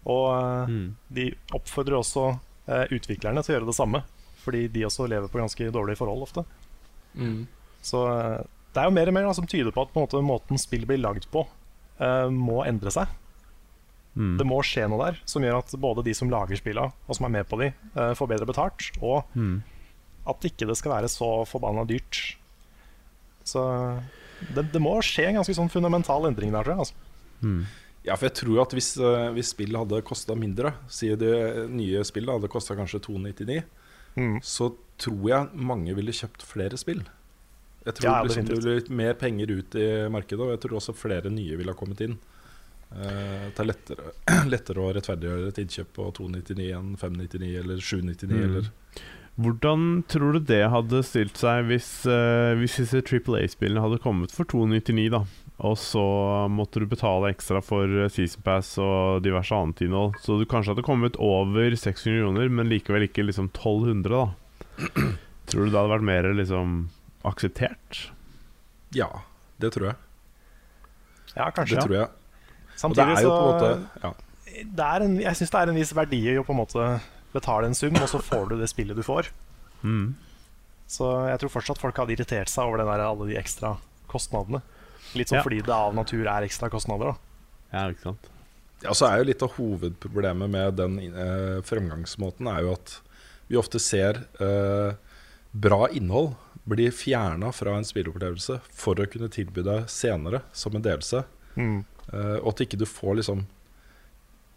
Og 0.07 0.25
eh, 0.34 0.67
Mm. 0.71 0.95
de 1.13 1.25
oppfordrer 1.53 1.97
også 1.99 2.39
eh, 2.67 2.86
utviklerne 2.95 3.43
til 3.43 3.53
å 3.53 3.57
gjøre 3.59 3.69
det 3.71 3.75
samme, 3.78 4.03
fordi 4.43 4.67
de 4.71 4.86
også 4.88 5.07
lever 5.07 5.28
på 5.32 5.39
ganske 5.41 5.71
dårlige 5.71 5.99
forhold 5.99 6.23
ofte. 6.28 6.43
Mm. 7.15 7.45
Så 7.84 8.01
eh, 8.07 8.41
det 8.73 8.82
er 8.84 8.89
jo 8.89 8.95
mer 8.95 9.07
og 9.09 9.13
mer 9.17 9.28
da, 9.28 9.34
som 9.34 9.47
tyder 9.47 9.71
på 9.73 9.82
at 9.84 9.91
på 9.93 9.99
en 10.01 10.05
måte, 10.07 10.21
måten 10.23 10.59
spill 10.61 10.86
blir 10.86 10.99
lagd 11.01 11.25
på, 11.34 11.41
uh, 11.99 12.28
må 12.30 12.59
endre 12.67 12.91
seg. 12.93 13.07
Mm. 14.13 14.36
Det 14.38 14.45
må 14.45 14.59
skje 14.65 14.84
noe 14.91 14.99
der 15.07 15.17
som 15.25 15.41
gjør 15.41 15.59
at 15.63 15.73
både 15.82 16.03
de 16.05 16.13
som 16.13 16.30
lager 16.30 16.59
spilla, 16.59 16.91
og 17.07 17.15
som 17.17 17.25
er 17.25 17.34
med 17.39 17.47
på 17.49 17.57
de, 17.57 17.71
uh, 17.95 18.11
får 18.13 18.30
bedre 18.36 18.45
betalt, 18.45 18.91
og 19.01 19.23
Mm. 19.34 19.63
at 20.30 20.45
ikke 20.45 20.67
det 20.67 20.78
skal 20.78 20.91
være 20.93 21.09
så 21.09 21.32
forbanna 21.49 21.88
dyrt. 21.89 22.36
Så 23.47 23.63
det, 24.53 24.67
det 24.73 24.82
må 24.84 24.99
skje 25.01 25.30
en 25.32 25.39
ganske 25.39 25.55
sånn 25.57 25.71
fundamental 25.73 26.28
endring 26.30 26.51
der, 26.53 26.61
tror 26.67 26.75
jeg. 26.75 26.80
Altså. 26.86 26.93
Mm. 27.41 27.65
Ja, 28.07 28.15
for 28.15 28.29
jeg 28.29 28.35
tror 28.39 28.61
at 28.63 28.71
hvis, 28.77 28.93
eh, 28.97 29.31
hvis 29.35 29.49
spillet 29.53 29.77
hadde 29.81 30.01
kosta 30.07 30.35
mindre, 30.35 30.73
sier 30.88 31.17
det 31.19 31.69
nye 31.69 32.03
spillet 32.07 32.31
hadde 32.38 32.47
kosta 32.51 32.75
kanskje 32.75 33.01
299, 33.03 33.63
Mm. 34.17 34.39
så 34.41 34.71
tror 34.97 35.27
jeg 35.29 35.49
mange 35.53 35.93
ville 35.93 36.09
kjøpt 36.11 36.41
flere 36.41 36.77
spill. 36.77 37.03
Jeg 37.85 37.93
tror 37.99 38.03
Ja, 38.09 38.23
liksom 38.23 38.45
det 38.47 38.55
ville 38.57 38.79
blitt 38.81 38.89
mer 38.89 39.13
penger 39.13 39.51
ut 39.59 39.75
i 39.75 40.09
markedet, 40.09 40.39
og 40.41 40.49
jeg 40.55 40.59
tror 40.63 40.77
også 40.79 40.95
flere 40.97 41.29
nye 41.29 41.55
ville 41.55 41.69
ha 41.71 41.77
kommet 41.77 42.01
inn. 42.01 42.17
Eh, 42.95 43.51
det 43.53 43.59
er 43.59 43.67
lettere, 43.69 44.11
lettere 44.53 44.81
å 44.81 44.93
rettferdiggjøre 44.95 45.47
et 45.51 45.59
innkjøp 45.61 45.93
på 45.93 46.07
299 46.17 46.71
enn 46.79 46.95
599 46.97 47.59
eller 47.59 47.77
799 47.77 48.31
Mm. 48.31 48.43
eller 48.49 48.71
Hvordan 49.38 50.01
tror 50.09 50.33
du 50.33 50.39
det 50.49 50.63
hadde 50.73 51.03
stilt 51.05 51.38
seg 51.38 51.67
hvis, 51.69 51.89
uh, 52.09 52.57
hvis 52.57 52.79
disse 52.81 53.03
Triple 53.05 53.43
A-spillene 53.43 53.83
hadde 53.83 53.99
kommet 54.01 54.33
for 54.33 54.49
299, 54.49 55.11
da? 55.13 55.21
Og 55.65 55.77
så 55.81 56.01
måtte 56.53 56.81
du 56.81 56.85
betale 56.89 57.31
ekstra 57.33 57.63
for 57.65 57.89
eh, 57.89 58.09
Season 58.13 58.43
Pass 58.45 58.75
og 58.77 59.23
diverse 59.25 59.57
annet 59.57 59.81
innhold. 59.88 60.13
Så 60.21 60.35
du 60.38 60.43
kanskje 60.45 60.75
hadde 60.75 60.85
kommet 60.85 61.17
over 61.17 61.73
600 61.73 62.19
kroner, 62.21 62.51
men 62.59 62.69
likevel 62.69 63.07
ikke 63.07 63.25
liksom 63.25 63.49
1200, 63.49 64.13
da. 64.13 64.83
Tror 65.49 65.65
du 65.65 65.71
det 65.71 65.79
hadde 65.79 65.93
vært 65.95 66.05
mer 66.05 66.29
liksom 66.38 66.77
akseptert? 67.25 68.03
Ja, 68.93 69.09
det 69.57 69.73
tror 69.73 69.91
jeg. 69.91 69.97
Ja, 71.33 71.49
kanskje. 71.49 71.73
Det 71.73 71.81
ja. 71.81 71.88
tror 71.88 71.97
jeg. 71.97 72.07
Og 72.07 72.73
det 72.77 72.77
Samtidig 72.77 73.17
er 73.17 73.25
jo 73.25 73.33
på 73.33 73.38
en 73.38 73.41
så 73.41 73.45
måte 73.49 73.69
ja. 74.03 74.09
det 74.77 74.85
er 74.85 75.03
en, 75.07 75.13
Jeg 75.23 75.38
syns 75.39 75.51
det 75.53 75.59
er 75.59 75.71
en 75.71 75.79
viss 75.79 75.93
verdi 75.97 76.19
i 76.29 76.35
å 76.38 76.43
på 76.45 76.53
en 76.53 76.59
måte 76.59 76.89
betale 77.34 77.67
en 77.69 77.75
sum, 77.78 77.95
og 77.99 78.07
så 78.09 78.21
får 78.23 78.49
du 78.49 78.55
det 78.61 78.69
spillet 78.71 78.95
du 78.97 79.03
får. 79.05 79.30
Mm. 79.84 80.15
Så 80.88 81.07
jeg 81.28 81.39
tror 81.41 81.51
fortsatt 81.57 81.82
folk 81.82 81.97
hadde 81.99 82.15
irritert 82.15 82.49
seg 82.51 82.65
over 82.69 82.80
den 82.82 82.88
der, 82.89 83.03
alle 83.03 83.28
de 83.28 83.38
ekstra 83.39 83.75
kostnadene. 84.07 84.61
Litt 85.15 85.30
sånn 85.32 85.39
Ja. 85.39 85.43
fordi 85.43 85.61
det 85.63 85.73
av 85.75 85.93
natur 85.95 86.25
er 86.28 86.43
ekstra 86.47 86.69
kostnader. 86.71 87.15
da 87.71 87.78
Ja, 87.78 87.89
ikke 87.91 88.01
sant? 88.03 88.30
Ja, 88.84 88.91
så 88.93 89.07
er 89.09 89.17
jo 89.17 89.23
litt 89.32 89.41
av 89.43 89.51
hovedproblemet 89.57 90.49
med 90.49 90.75
den 90.78 90.99
eh, 90.99 91.61
fremgangsmåten 91.65 92.47
er 92.47 92.61
jo 92.61 92.73
at 92.73 92.99
vi 93.49 93.57
ofte 93.57 93.80
ser 93.80 94.25
eh, 94.39 94.93
bra 95.53 95.88
innhold 95.89 96.36
bli 96.67 96.89
fjerna 96.91 97.51
fra 97.55 97.78
en 97.78 97.88
spillopplevelse 97.88 98.59
for 98.69 98.99
å 98.99 99.07
kunne 99.09 99.30
tilby 99.32 99.63
deg 99.63 99.88
senere 99.89 100.41
som 100.53 100.75
en 100.75 100.84
delelse. 100.84 101.23
Mm. 101.55 101.86
Eh, 102.13 102.38
og 102.43 102.49
at 102.53 102.65
ikke 102.67 102.78
du 102.78 102.86
får 102.86 103.15
liksom 103.21 103.45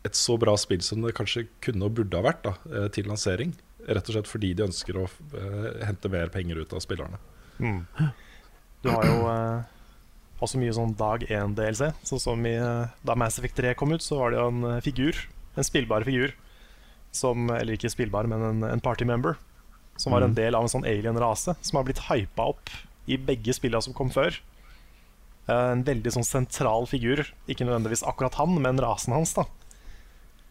et 0.04 0.16
så 0.16 0.36
bra 0.40 0.54
spill 0.56 0.80
som 0.84 1.02
det 1.04 1.12
kanskje 1.18 1.46
kunne 1.64 1.84
og 1.88 1.96
burde 1.98 2.16
ha 2.16 2.24
vært 2.24 2.44
da, 2.46 2.54
eh, 2.72 2.88
til 2.94 3.08
lansering. 3.10 3.52
Rett 3.88 4.08
og 4.08 4.14
slett 4.16 4.28
fordi 4.30 4.54
de 4.56 4.66
ønsker 4.68 4.96
å 5.00 5.06
eh, 5.36 5.84
hente 5.88 6.08
mer 6.12 6.28
penger 6.32 6.62
ut 6.62 6.72
av 6.76 6.80
spillerne. 6.84 7.18
Mm. 7.60 7.82
Du 8.84 8.88
har 8.92 9.04
jo 9.08 9.18
eh, 9.28 9.62
også 10.40 10.60
mye 10.60 10.72
sånn 10.76 10.94
dag 10.96 11.24
én-DLC. 11.28 11.90
Sånn 12.08 12.22
som 12.22 12.46
i, 12.48 12.54
da 13.04 13.16
Mass 13.18 13.36
Effect 13.40 13.58
3 13.60 13.74
kom 13.76 13.92
ut, 13.92 14.04
så 14.04 14.16
var 14.22 14.32
det 14.32 14.40
jo 14.40 14.48
en 14.52 14.64
eh, 14.70 14.80
figur, 14.84 15.20
en 15.60 15.66
spillbar 15.66 16.06
figur, 16.08 16.32
som, 17.12 17.50
eller 17.52 17.74
ikke 17.76 17.90
spillbar, 17.92 18.28
men 18.30 18.44
en, 18.46 18.64
en 18.70 18.80
party 18.84 19.04
member, 19.08 19.36
som 20.00 20.14
var 20.14 20.22
en 20.24 20.30
Mm. 20.32 20.38
del 20.38 20.54
av 20.56 20.64
en 20.64 20.70
sånn 20.72 20.86
alien-rase, 20.88 21.56
som 21.60 21.76
har 21.76 21.84
blitt 21.88 22.04
hypa 22.08 22.46
opp 22.54 22.70
i 23.10 23.18
begge 23.18 23.52
spillene 23.52 23.82
som 23.84 23.92
kom 23.96 24.08
før. 24.14 24.38
En 25.50 25.82
veldig 25.84 26.12
sånn 26.14 26.24
sentral 26.24 26.86
figur, 26.86 27.24
ikke 27.50 27.66
nødvendigvis 27.66 28.04
akkurat 28.06 28.36
han, 28.38 28.54
men 28.62 28.78
rasen 28.80 29.12
hans. 29.16 29.34
da 29.34 29.44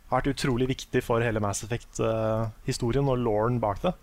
Har 0.10 0.22
vært 0.22 0.32
utrolig 0.34 0.68
viktig 0.72 1.02
for 1.06 1.22
hele 1.22 1.42
Mass 1.44 1.64
Effect-historien 1.66 3.10
og 3.12 3.20
lauren 3.22 3.60
bak 3.62 3.82
det. 3.84 3.94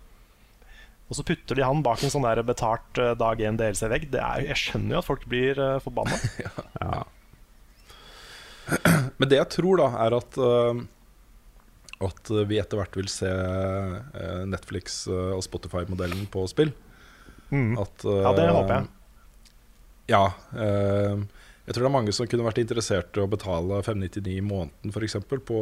Og 1.07 1.15
så 1.15 1.23
putter 1.23 1.55
de 1.55 1.63
han 1.63 1.83
bak 1.83 2.01
en 2.03 2.11
sånn 2.11 2.25
der 2.27 2.41
betalt 2.47 2.99
eh, 2.99 3.13
dag 3.15 3.39
1 3.39 3.59
DLC-vegg. 3.59 4.09
Jeg 4.11 4.59
skjønner 4.59 4.97
jo 4.97 4.99
at 4.99 5.07
folk 5.07 5.23
blir 5.31 5.59
uh, 5.59 5.77
forbanna. 5.83 6.17
Ja. 6.83 7.03
Men 9.19 9.29
det 9.31 9.37
jeg 9.39 9.49
tror, 9.55 9.79
da, 9.79 9.87
er 10.03 10.15
at 10.17 10.37
uh, 10.43 10.81
At 12.03 12.31
vi 12.49 12.57
etter 12.59 12.81
hvert 12.81 12.97
vil 12.99 13.07
se 13.07 13.29
uh, 13.31 14.43
Netflix 14.51 15.05
eh, 15.07 15.31
og 15.33 15.39
Spotify-modellen 15.45 16.27
på 16.33 16.43
spill. 16.51 16.73
Mm. 17.49 17.77
At, 17.79 18.03
eh, 18.03 18.21
Ja, 18.25 18.33
det 18.35 18.49
håper 18.51 18.73
jeg. 18.75 18.89
Ja. 20.11 20.25
eh, 20.59 21.23
jeg 21.67 21.75
tror 21.75 21.83
det 21.83 21.89
er 21.89 21.93
mange 21.97 22.13
som 22.15 22.27
kunne 22.31 22.45
vært 22.47 22.61
interessert 22.63 23.17
i 23.19 23.21
å 23.21 23.27
betale 23.29 23.81
599 23.83 24.37
i 24.37 24.43
måneden 24.45 24.93
f.eks. 24.95 25.17
på 25.27 25.57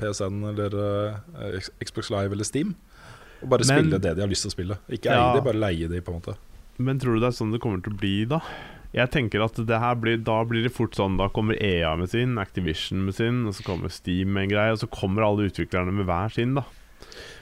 PSN 0.00 0.40
eller 0.50 0.74
eh, 0.82 1.68
Xbox 1.86 2.10
Live 2.10 2.34
eller 2.34 2.44
Steam. 2.48 2.74
Og 3.44 3.48
bare 3.52 3.62
Men- 3.68 3.84
spille 3.84 4.00
det 4.02 4.14
de 4.16 4.24
har 4.24 4.28
lyst 4.32 4.42
til 4.46 4.50
å 4.50 4.56
spille. 4.56 4.78
Ikke 4.90 5.12
Ja. 5.12 5.28
eie 5.30 5.36
de, 5.38 5.44
bare 5.46 5.60
leie 5.60 5.88
de, 5.92 6.00
på 6.02 6.10
en 6.12 6.18
måte. 6.20 6.36
Men 6.78 6.98
tror 6.98 7.14
du 7.14 7.20
det 7.22 7.28
er 7.30 7.36
sånn 7.38 7.52
det 7.54 7.60
kommer 7.62 7.80
til 7.84 7.92
å 7.94 7.98
bli, 8.00 8.24
da? 8.28 8.40
Jeg 8.96 9.10
tenker 9.12 9.42
at 9.44 9.54
det 9.66 9.78
her 9.80 9.94
blir, 9.94 10.16
Da 10.24 10.42
blir 10.44 10.62
det 10.64 10.70
fort 10.72 10.94
sånn 10.96 11.16
Da 11.18 11.26
kommer 11.28 11.56
EA 11.60 11.94
med 11.96 12.08
sin, 12.08 12.36
Activision 12.38 13.04
med 13.04 13.14
sin, 13.14 13.42
og 13.46 13.52
så 13.54 13.64
kommer 13.66 13.90
Steam 13.92 14.32
med 14.32 14.44
en 14.46 14.52
greie, 14.54 14.72
og 14.72 14.78
så 14.80 14.88
kommer 14.88 15.22
alle 15.26 15.48
utviklerne 15.50 15.92
med 15.92 16.06
hver 16.06 16.32
sin, 16.32 16.54
da. 16.54 16.64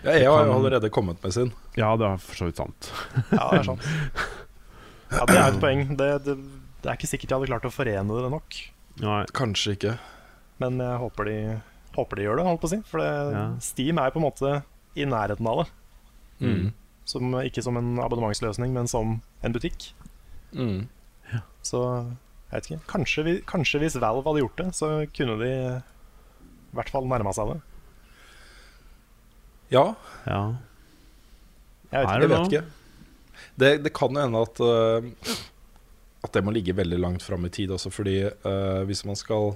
Ja, 0.04 0.10
jeg 0.18 0.26
har 0.28 0.44
jo 0.46 0.52
allerede 0.58 0.90
kommet 0.92 1.22
med 1.22 1.32
sin. 1.32 1.52
Ja, 1.76 1.94
det 1.96 2.04
er 2.06 2.16
for 2.20 2.34
så 2.36 2.48
vidt 2.50 2.56
sant. 2.60 2.90
Ja, 3.32 3.48
det 3.52 3.60
er 3.60 3.68
sant. 3.72 3.88
Ja, 5.14 5.24
det 5.30 5.36
er 5.36 5.48
et 5.52 5.60
poeng. 5.62 5.82
Det, 5.96 6.08
det, 6.24 6.34
det 6.84 6.90
er 6.92 6.98
ikke 6.98 7.08
sikkert 7.08 7.30
jeg 7.32 7.38
hadde 7.40 7.48
klart 7.48 7.64
å 7.68 7.72
forene 7.72 8.20
det 8.20 8.30
nok. 8.34 8.56
Nei. 9.00 9.22
Kanskje 9.34 9.72
ikke. 9.78 9.94
Men 10.62 10.76
jeg 10.84 10.98
håper 11.00 11.28
de, 11.30 11.36
håper 11.96 12.20
de 12.20 12.26
gjør 12.28 12.38
det, 12.38 12.44
holdt 12.46 12.60
på 12.62 12.68
å 12.68 12.72
si. 12.74 12.80
For 12.90 13.00
det, 13.02 13.10
Ja. 13.34 13.44
Steam 13.64 13.98
er 14.02 14.12
på 14.14 14.20
en 14.20 14.26
måte 14.28 14.50
i 14.94 15.06
nærheten 15.08 15.48
av 15.50 15.62
det. 15.64 15.66
Mm. 16.44 16.68
Som, 17.08 17.32
ikke 17.40 17.64
som 17.64 17.76
en 17.80 17.96
abonnementsløsning, 18.04 18.70
men 18.76 18.86
som 18.90 19.16
en 19.42 19.56
butikk. 19.56 19.88
Mm. 20.52 20.84
Så 21.64 21.80
jeg 22.52 22.52
vet 22.60 22.68
ikke. 22.68 22.80
Kanskje, 22.92 23.24
vi, 23.26 23.34
kanskje 23.48 23.80
hvis 23.82 23.96
Valve 23.98 24.28
hadde 24.28 24.44
gjort 24.44 24.60
det, 24.60 24.68
så 24.76 24.90
kunne 25.16 25.38
de 25.40 25.50
i 25.50 26.76
hvert 26.76 26.92
fall 26.92 27.08
nærma 27.08 27.32
seg 27.34 27.54
det. 27.54 27.58
Ja, 29.74 29.94
Ja. 30.28 30.42
Jeg 31.94 32.06
vet 32.06 32.10
ikke. 32.10 32.14
jeg 32.14 32.20
det 32.20 32.30
vet 32.36 32.52
ikke. 32.52 32.64
Det, 33.62 33.68
det 33.84 33.92
kan 33.94 34.14
jo 34.16 34.22
hende 34.24 34.40
at 34.42 34.60
uh, 34.60 35.34
At 36.24 36.32
det 36.32 36.42
må 36.44 36.54
ligge 36.54 36.74
veldig 36.76 36.98
langt 37.02 37.24
fram 37.24 37.44
i 37.46 37.52
tid 37.52 37.72
også, 37.74 37.92
fordi 37.92 38.22
uh, 38.24 38.82
hvis 38.88 39.04
man 39.04 39.18
skal 39.20 39.54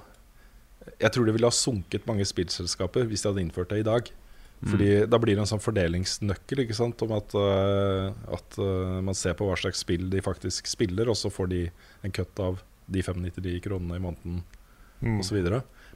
Jeg 1.00 1.10
tror 1.14 1.24
det 1.26 1.34
ville 1.36 1.48
ha 1.48 1.54
sunket 1.54 2.06
mange 2.08 2.26
spillselskaper 2.28 3.08
hvis 3.08 3.24
de 3.24 3.30
hadde 3.30 3.44
innført 3.46 3.72
det 3.72 3.82
i 3.82 3.86
dag. 3.88 4.10
Fordi 4.58 4.90
Da 5.06 5.18
blir 5.22 5.36
det 5.36 5.44
en 5.44 5.50
sånn 5.52 5.62
fordelingsnøkkel 5.62 6.64
ikke 6.64 6.74
sant? 6.76 7.02
om 7.06 7.12
at, 7.14 7.34
uh, 7.38 8.10
at 8.34 8.58
uh, 8.58 8.98
man 9.04 9.14
ser 9.14 9.36
på 9.38 9.46
hva 9.48 9.56
slags 9.56 9.84
spill 9.84 10.08
de 10.10 10.20
faktisk 10.24 10.66
spiller, 10.66 11.08
og 11.08 11.16
så 11.16 11.30
får 11.30 11.50
de 11.52 11.60
en 12.04 12.14
cut 12.14 12.42
av 12.42 12.60
de 12.88 13.04
599 13.04 13.60
kronene 13.64 14.00
i 14.00 14.02
måneden 14.02 14.40
Mm. 15.02 15.20
osv. 15.20 15.36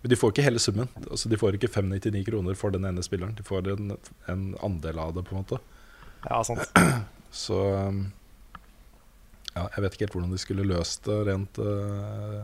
Men 0.03 0.11
de 0.11 0.17
får 0.17 0.31
ikke 0.31 0.45
hele 0.47 0.61
summen. 0.63 0.89
Altså, 1.11 1.29
de 1.29 1.39
får 1.39 1.57
ikke 1.59 1.71
599 1.75 2.25
kroner 2.29 2.55
for 2.59 2.71
den 2.71 2.85
ene 2.87 3.03
spilleren. 3.03 3.35
De 3.35 3.43
får 3.43 3.67
en, 3.73 3.97
en 4.31 4.45
andel 4.63 4.99
av 5.03 5.15
det, 5.17 5.25
på 5.27 5.35
en 5.35 5.43
måte. 5.43 5.59
Ja, 6.29 6.43
sant. 6.47 6.63
Så 7.35 7.59
um, 7.89 8.05
ja, 9.53 9.67
jeg 9.77 9.83
vet 9.85 9.95
ikke 9.97 10.07
helt 10.07 10.17
hvordan 10.17 10.33
de 10.33 10.41
skulle 10.41 10.65
løst 10.69 11.05
det 11.09 11.19
rent 11.29 11.59
uh, 11.63 12.43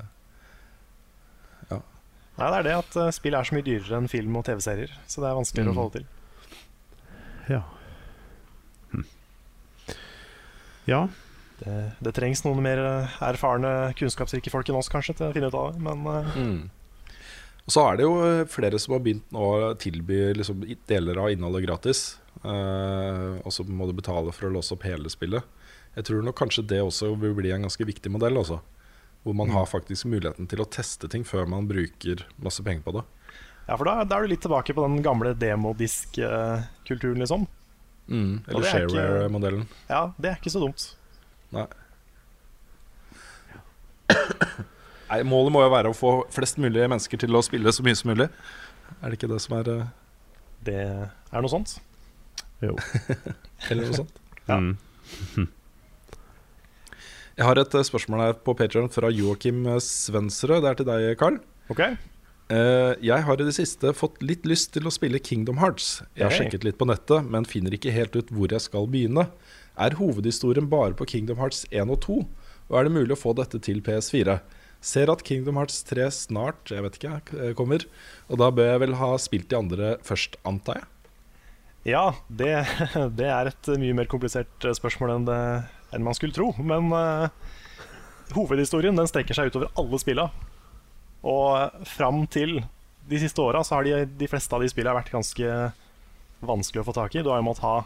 Nei, 2.38 2.46
det 2.52 2.58
er 2.60 2.66
det 2.68 2.74
at 2.78 2.96
eh, 3.02 3.08
spill 3.10 3.34
er 3.34 3.46
så 3.48 3.54
mye 3.56 3.64
dyrere 3.66 3.96
enn 3.98 4.04
film 4.06 4.36
og 4.38 4.44
TV-serier. 4.46 4.92
Så 5.10 5.18
det 5.18 5.26
er 5.26 5.34
vanskeligere 5.34 5.72
Mm. 5.72 5.74
å 5.74 5.80
få 5.80 5.86
det 5.90 5.98
til. 5.98 6.04
Ja. 7.50 7.62
Hm. 8.92 9.06
Ja. 10.86 11.00
Det, 11.58 11.74
det 11.98 12.12
trengs 12.14 12.44
noen 12.46 12.62
mer 12.62 12.78
eh, 12.78 13.16
erfarne, 13.26 13.72
kunnskapsrike 13.98 14.52
folk 14.54 14.70
enn 14.70 14.78
oss 14.78 14.86
kanskje 14.92 15.16
til 15.18 15.26
å 15.26 15.34
finne 15.34 15.50
ut 15.50 15.58
av 15.58 15.72
det. 15.74 15.82
Men 15.82 16.06
uh. 16.06 16.38
Mm. 16.38 16.70
Og 17.66 17.74
så 17.74 17.88
er 17.88 17.98
det 17.98 18.06
jo 18.06 18.14
flere 18.54 18.78
som 18.78 18.94
har 18.94 19.02
begynt 19.02 19.34
nå 19.34 19.42
å 19.58 19.74
tilby 19.82 20.20
liksom, 20.38 20.62
deler 20.86 21.18
av 21.18 21.34
innholdet 21.34 21.66
gratis. 21.66 22.04
Uh, 22.44 23.42
og 23.42 23.50
så 23.50 23.66
må 23.66 23.90
du 23.90 23.96
betale 23.98 24.30
for 24.30 24.46
å 24.46 24.54
låse 24.54 24.78
opp 24.78 24.86
hele 24.86 25.10
spillet. 25.10 25.42
Jeg 25.98 26.06
tror 26.06 26.22
nok 26.22 26.36
kanskje 26.38 26.62
det 26.70 26.78
også 26.78 27.10
vil 27.18 27.32
bli 27.34 27.50
en 27.50 27.64
ganske 27.66 27.82
viktig 27.82 28.10
modell. 28.14 28.38
Også, 28.38 28.60
hvor 29.26 29.34
man 29.34 29.50
har 29.50 29.66
faktisk 29.66 30.06
muligheten 30.06 30.46
til 30.46 30.62
å 30.62 30.68
teste 30.70 31.10
ting 31.10 31.24
før 31.26 31.48
man 31.50 31.66
bruker 31.66 32.22
masse 32.38 32.62
penger 32.62 32.84
på 32.86 32.94
det. 33.00 33.02
ja, 33.66 33.74
for 33.74 33.88
da, 33.88 34.04
da 34.06 34.18
er 34.18 34.28
du 34.28 34.30
litt 34.30 34.44
tilbake 34.46 34.76
på 34.76 34.84
den 34.86 35.02
gamle 35.02 35.34
demodisk-kulturen, 35.34 37.18
liksom. 37.24 37.48
Mm. 38.06 38.38
Eller 38.46 38.62
er 38.62 38.70
shareware-modellen. 38.70 39.66
Ja, 39.90 40.04
det 40.22 40.30
er 40.30 40.38
ikke 40.38 40.54
så 40.54 40.62
dumt. 40.62 40.86
Nei. 41.52 41.66
Nei, 45.08 45.20
Målet 45.26 45.52
må 45.52 45.66
jo 45.66 45.74
være 45.74 45.90
å 45.90 45.96
få 45.96 46.14
flest 46.32 46.62
mulig 46.62 46.86
mennesker 46.86 47.20
til 47.20 47.34
å 47.34 47.42
spille 47.44 47.74
så 47.74 47.82
mye 47.84 47.98
som 47.98 48.12
mulig. 48.12 48.30
Er 49.02 49.10
det 49.10 49.18
ikke 49.18 49.34
det 49.34 49.42
som 49.42 49.58
er 49.58 49.74
uh... 49.74 49.84
Det 50.62 50.78
er 50.78 51.42
noe 51.42 51.50
sånt. 51.50 51.78
Jo. 52.62 52.78
Eller 53.70 53.88
noe 53.88 54.04
sånt? 54.04 54.26
Ja. 54.46 54.62
Mm. 54.62 55.48
Jeg 57.38 57.46
har 57.46 57.58
et 57.60 57.74
eh, 57.78 57.86
spørsmål 57.86 58.22
her 58.24 58.38
på 58.42 58.54
Patreon 58.58 58.88
fra 58.90 59.10
Joakim 59.14 59.60
eh, 59.70 59.78
Svensrød. 59.84 60.64
Det 60.64 60.70
er 60.72 60.78
til 60.80 60.88
deg, 60.88 61.04
Carl. 61.20 61.36
Ok? 61.70 61.82
Eh, 61.84 62.92
jeg 63.04 63.26
har 63.28 63.38
i 63.38 63.46
det 63.46 63.54
siste 63.54 63.92
fått 63.94 64.18
litt 64.26 64.46
lyst 64.48 64.72
til 64.74 64.88
å 64.88 64.92
spille 64.94 65.20
Kingdom 65.22 65.60
Hearts. 65.62 66.00
Jeg 66.16 66.26
har 66.26 66.34
Hey. 66.34 66.40
sjekket 66.48 66.66
litt 66.66 66.78
på 66.80 66.88
nettet, 66.90 67.28
men 67.30 67.46
finner 67.46 67.76
ikke 67.76 67.94
helt 67.94 68.16
ut 68.18 68.32
hvor 68.34 68.50
jeg 68.50 68.64
skal 68.64 68.88
begynne. 68.90 69.28
Er 69.78 69.94
hovedhistorien 70.00 70.66
bare 70.72 70.96
på 70.98 71.06
Kingdom 71.06 71.38
Hearts 71.38 71.62
1 71.70 71.92
og 71.94 72.00
2, 72.02 72.18
og 72.72 72.78
er 72.80 72.88
det 72.88 72.96
mulig 72.96 73.14
å 73.14 73.20
få 73.22 73.36
dette 73.38 73.60
til 73.62 73.78
PS4? 73.86 74.40
Ser 74.82 75.10
at 75.10 75.22
Kingdom 75.26 75.58
Hearts 75.58 75.84
3 75.86 76.10
snart 76.14 76.70
jeg 76.74 76.82
vet 76.82 76.98
ikke, 76.98 77.54
kommer, 77.58 77.84
og 78.30 78.38
da 78.42 78.50
bør 78.50 78.72
jeg 78.72 78.82
vel 78.82 78.94
ha 78.98 79.12
spilt 79.18 79.48
de 79.50 79.58
andre 79.58 79.94
først, 80.06 80.34
antar 80.46 80.80
jeg? 80.82 80.88
Ja, 81.86 82.14
det, 82.28 82.52
det 83.18 83.28
er 83.30 83.50
et 83.50 83.70
mye 83.80 83.96
mer 83.96 84.10
komplisert 84.10 84.66
eh, 84.66 84.76
spørsmål 84.76 85.14
enn, 85.14 85.28
det, 85.28 85.40
enn 85.94 86.06
man 86.06 86.16
skulle 86.16 86.34
tro. 86.36 86.50
Men 86.58 86.90
uh, 86.92 87.28
hovedhistorien 88.34 88.98
den 88.98 89.10
strekker 89.10 89.36
seg 89.36 89.52
utover 89.52 89.70
alle 89.78 90.00
spilla. 90.02 90.28
Og 91.26 91.86
fram 91.88 92.24
til 92.30 92.60
de 93.08 93.20
siste 93.20 93.42
åra 93.42 93.62
så 93.64 93.78
har 93.78 93.86
de, 93.86 94.02
de 94.20 94.28
fleste 94.30 94.54
av 94.54 94.62
de 94.62 94.70
spilla 94.70 94.96
vært 94.96 95.12
ganske 95.14 95.54
vanskelig 96.44 96.82
å 96.82 96.88
få 96.90 96.94
tak 96.96 97.16
i. 97.16 97.24
Du 97.24 97.32
har 97.32 97.40
jo 97.40 97.48
måttet 97.48 97.66
ha 97.66 97.78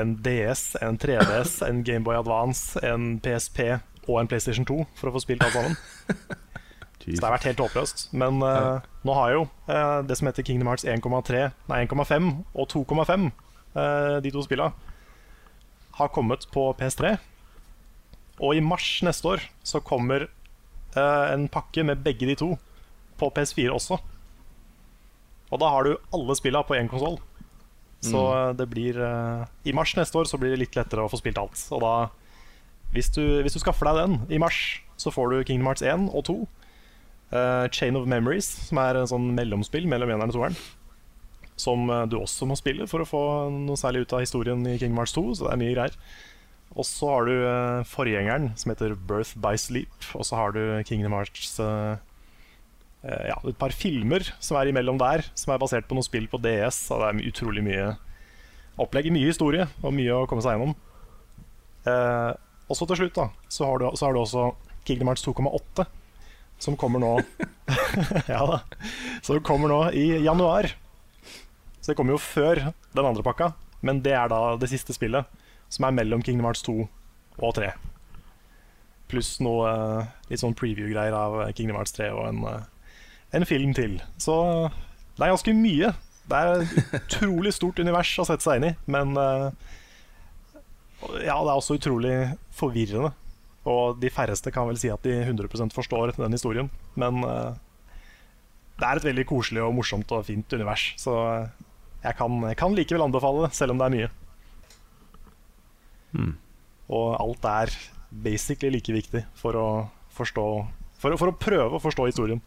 en 0.00 0.14
DS, 0.22 0.76
en 0.80 0.98
3DS, 0.98 1.60
en 1.66 1.82
Gameboy 1.86 2.18
Advance, 2.18 2.78
en 2.86 3.18
PSP 3.22 3.60
og 4.08 4.20
en 4.20 4.30
PlayStation 4.30 4.66
2 4.66 4.84
for 4.98 5.10
å 5.10 5.14
få 5.14 5.22
spilt 5.26 5.44
alt 5.44 5.56
sammen. 5.56 5.76
Så 7.00 7.16
det 7.16 7.24
har 7.24 7.34
vært 7.34 7.48
helt 7.48 7.62
håpløst. 7.64 8.08
Men 8.12 8.42
eh, 8.44 8.86
nå 9.08 9.16
har 9.16 9.32
jo 9.32 9.46
uh, 9.70 10.00
det 10.04 10.18
som 10.20 10.28
heter 10.28 10.44
Kingdom 10.44 10.68
Hearts 10.68 10.84
1,3, 10.84 11.46
nei 11.70 11.80
1,5 11.86 12.30
og 12.52 12.68
2,5, 12.74 13.30
uh, 13.74 14.18
de 14.20 14.32
to 14.34 14.44
spilla, 14.44 14.70
har 15.96 16.12
kommet 16.12 16.44
på 16.52 16.66
PS3. 16.76 17.16
Og 18.40 18.56
i 18.56 18.64
mars 18.64 18.86
neste 19.04 19.34
år 19.34 19.42
så 19.66 19.82
kommer 19.84 20.24
eh, 20.24 21.26
en 21.34 21.48
pakke 21.52 21.84
med 21.84 22.04
begge 22.04 22.28
de 22.28 22.36
to 22.40 22.54
på 23.20 23.28
PS4 23.36 23.72
også. 23.74 23.98
Og 25.50 25.60
da 25.60 25.72
har 25.74 25.84
du 25.84 25.98
alle 26.14 26.36
spilla 26.38 26.62
på 26.64 26.78
én 26.78 26.88
konsoll. 26.88 27.18
Så 28.00 28.16
mm. 28.16 28.56
det 28.56 28.66
blir 28.72 28.96
eh, 29.04 29.42
I 29.68 29.76
mars 29.76 29.92
neste 29.98 30.16
år 30.16 30.30
så 30.30 30.40
blir 30.40 30.54
det 30.54 30.62
litt 30.62 30.78
lettere 30.78 31.04
å 31.04 31.12
få 31.12 31.20
spilt 31.20 31.40
alt. 31.40 31.60
Og 31.74 31.84
da, 31.84 31.94
hvis 32.94 33.12
du, 33.12 33.42
hvis 33.44 33.58
du 33.58 33.60
skaffer 33.60 33.90
deg 33.90 34.00
den 34.00 34.32
i 34.32 34.40
mars, 34.40 34.80
så 34.96 35.12
får 35.12 35.34
du 35.34 35.44
Kingdom 35.44 35.68
Hearts 35.68 35.84
1 35.84 36.08
og 36.08 36.24
2. 36.30 36.38
Eh, 37.30 37.68
Chain 37.70 37.94
of 37.94 38.08
Memories, 38.10 38.48
som 38.66 38.80
er 38.82 38.98
en 38.98 39.10
sånn 39.10 39.28
mellomspill 39.36 39.86
mellom 39.90 40.10
eneren 40.10 40.32
og 40.32 40.36
toeren. 40.36 40.58
Som 41.60 41.86
eh, 41.86 42.06
du 42.10 42.18
også 42.18 42.48
må 42.50 42.56
spille 42.58 42.88
for 42.90 43.04
å 43.04 43.08
få 43.08 43.22
noe 43.54 43.78
særlig 43.78 44.04
ut 44.04 44.16
av 44.16 44.24
historien 44.24 44.64
i 44.66 44.76
Kingdom 44.80 44.98
Hearts 45.02 45.14
2. 45.14 45.24
Så 45.38 45.46
det 45.46 45.54
er 45.54 45.62
mye 45.62 45.76
greier. 45.76 45.98
Og 46.78 46.86
så 46.86 47.08
har 47.10 47.26
du 47.26 47.32
uh, 47.34 47.80
forgjengeren, 47.82 48.52
som 48.54 48.70
heter 48.70 48.92
Birth 48.94 49.34
by 49.42 49.56
Sleep. 49.58 50.04
Og 50.14 50.22
så 50.22 50.36
har 50.38 50.54
du 50.54 50.60
Kingdom 50.86 51.16
Hearts 51.16 51.56
uh, 51.58 51.98
uh, 53.02 53.24
Ja, 53.26 53.40
et 53.42 53.58
par 53.58 53.74
filmer 53.74 54.22
som 54.38 54.54
er 54.54 54.70
imellom 54.70 55.00
der, 55.02 55.24
som 55.34 55.50
er 55.50 55.58
basert 55.58 55.88
på 55.90 55.98
noe 55.98 56.06
spill 56.06 56.28
på 56.30 56.38
DS. 56.38 56.78
Så 56.86 57.00
det 57.02 57.08
er 57.08 57.32
utrolig 57.32 57.64
mye 57.66 57.88
opplegg, 58.78 59.10
mye 59.10 59.32
historie 59.32 59.66
og 59.82 59.96
mye 59.98 60.14
å 60.14 60.28
komme 60.30 60.46
seg 60.46 60.54
gjennom. 60.54 60.76
Og 62.70 62.78
så 62.78 62.86
til 62.86 63.00
slutt, 63.02 63.18
da, 63.18 63.26
så 63.50 63.66
har, 63.66 63.82
du, 63.82 63.90
så 63.98 64.06
har 64.06 64.14
du 64.14 64.20
også 64.22 64.46
Kingdom 64.86 65.10
Hearts 65.10 65.26
2,8, 65.26 65.90
som 66.60 66.76
kommer 66.76 67.02
nå 67.02 67.14
Ja 68.28 68.44
da. 68.46 68.60
Som 69.22 69.40
kommer 69.46 69.70
nå 69.70 69.80
i 69.96 70.20
januar. 70.24 70.70
Så 71.80 71.92
det 71.92 71.96
kommer 71.98 72.14
jo 72.16 72.22
før 72.22 72.60
den 72.92 73.06
andre 73.06 73.24
pakka, 73.24 73.52
men 73.80 74.02
det 74.04 74.12
er 74.16 74.28
da 74.28 74.56
det 74.60 74.68
siste 74.72 74.94
spillet, 74.96 75.24
som 75.72 75.86
er 75.86 75.94
mellom 75.96 76.22
Kingdom 76.24 76.48
Hearts 76.48 76.64
2 76.66 76.74
og 77.40 77.54
3. 77.56 77.70
Pluss 79.10 79.38
noe 79.42 79.70
eh, 79.70 80.10
litt 80.30 80.42
sånn 80.42 80.56
preview-greier 80.58 81.16
av 81.16 81.40
Kingdom 81.56 81.78
Hearts 81.80 81.96
3 81.96 82.10
og 82.12 82.26
en, 82.28 82.44
eh, 82.50 82.92
en 83.38 83.48
film 83.48 83.72
til. 83.76 83.96
Så 84.20 84.36
det 85.16 85.24
er 85.24 85.32
ganske 85.32 85.56
mye. 85.56 85.94
Det 86.30 86.38
er 86.40 86.52
et 86.60 86.94
utrolig 87.00 87.54
stort 87.56 87.80
univers 87.80 88.12
å 88.20 88.28
sette 88.28 88.44
seg 88.44 88.60
inn 88.60 88.68
i, 88.70 88.74
men 88.92 89.16
eh, 89.18 89.48
ja, 91.24 91.38
det 91.40 91.48
er 91.48 91.56
også 91.56 91.78
utrolig 91.80 92.14
forvirrende. 92.54 93.14
Og 93.68 93.98
de 94.00 94.10
færreste 94.12 94.52
kan 94.54 94.68
vel 94.70 94.78
si 94.80 94.88
at 94.92 95.02
de 95.04 95.18
100 95.20 95.74
forstår 95.74 96.14
den 96.16 96.32
historien. 96.32 96.70
Men 96.96 97.24
eh, 97.24 97.58
det 98.80 98.86
er 98.88 99.00
et 99.00 99.08
veldig 99.10 99.26
koselig 99.28 99.62
og 99.64 99.74
morsomt 99.76 100.12
og 100.16 100.24
fint 100.28 100.52
univers. 100.56 100.94
Så 101.00 101.16
eh, 101.34 101.48
jeg 102.06 102.16
kan, 102.16 102.40
kan 102.56 102.76
likevel 102.76 103.04
anbefale 103.04 103.46
det, 103.46 103.54
selv 103.56 103.74
om 103.74 103.80
det 103.82 103.88
er 103.88 103.96
mye. 103.96 104.10
Og 106.90 107.08
alt 107.20 107.44
er 107.46 107.74
basically 108.10 108.72
like 108.74 108.92
viktig 108.92 109.24
for 109.38 109.54
å 109.54 109.66
forstå 110.16 110.46
For, 111.00 111.14
for 111.16 111.30
å 111.30 111.36
prøve 111.38 111.78
å 111.78 111.80
forstå 111.80 112.10
historien. 112.10 112.40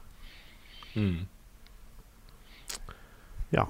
Ja. 3.54 3.64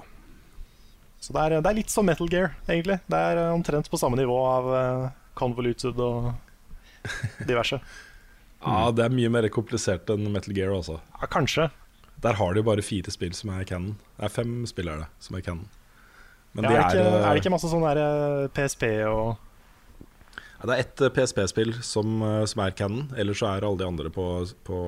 Så 1.24 1.32
det 1.32 1.40
er, 1.40 1.54
det 1.64 1.70
er 1.70 1.78
litt 1.78 1.92
som 1.92 2.04
Metal 2.04 2.28
Gear, 2.28 2.52
egentlig. 2.68 2.98
Det 3.08 3.20
er 3.30 3.40
eh, 3.40 3.52
omtrent 3.54 3.88
på 3.88 4.00
samme 4.00 4.18
nivå 4.20 4.36
av 4.44 4.68
uh, 4.68 5.06
convoluted 5.38 5.96
og 6.04 6.34
diverse. 7.50 7.80
Ja, 8.64 8.90
Det 8.96 9.04
er 9.04 9.12
mye 9.12 9.30
mer 9.32 9.48
komplisert 9.52 10.08
enn 10.14 10.30
Metal 10.32 10.54
Gear. 10.56 10.72
Også. 10.72 10.98
Ja, 11.20 11.28
kanskje. 11.30 11.70
Der 12.24 12.38
har 12.38 12.54
de 12.54 12.62
jo 12.62 12.66
bare 12.70 12.84
fire 12.84 13.12
spill 13.12 13.34
som 13.36 13.50
er 13.52 13.64
canon. 13.68 13.96
Det 14.16 14.28
er 14.28 14.32
fem 14.32 14.52
spill 14.70 14.88
er 14.88 15.02
det 15.04 15.08
som 15.24 15.36
er 15.36 15.44
canon. 15.44 15.66
Men 16.54 16.64
Ja, 16.64 16.70
de 16.70 16.76
er, 16.76 16.80
det 16.80 16.94
ikke, 16.94 17.08
eh, 17.10 17.24
er 17.26 17.34
det 17.34 17.42
ikke 17.42 17.52
masse 17.56 17.68
sånn 17.72 17.82
der 17.84 18.00
eh, 18.00 18.46
PSP 18.54 18.84
og 19.10 19.34
Ja, 19.34 20.68
det 20.70 20.76
er 20.76 20.82
ett 20.84 21.02
PSP-spill 21.16 21.74
som, 21.84 22.22
eh, 22.22 22.44
som 22.48 22.62
er 22.64 22.70
canon. 22.78 23.10
Ellers 23.20 23.42
så 23.42 23.50
er 23.50 23.66
alle 23.66 23.82
de 23.82 23.88
andre 23.88 24.08
på, 24.14 24.24
på 24.64 24.78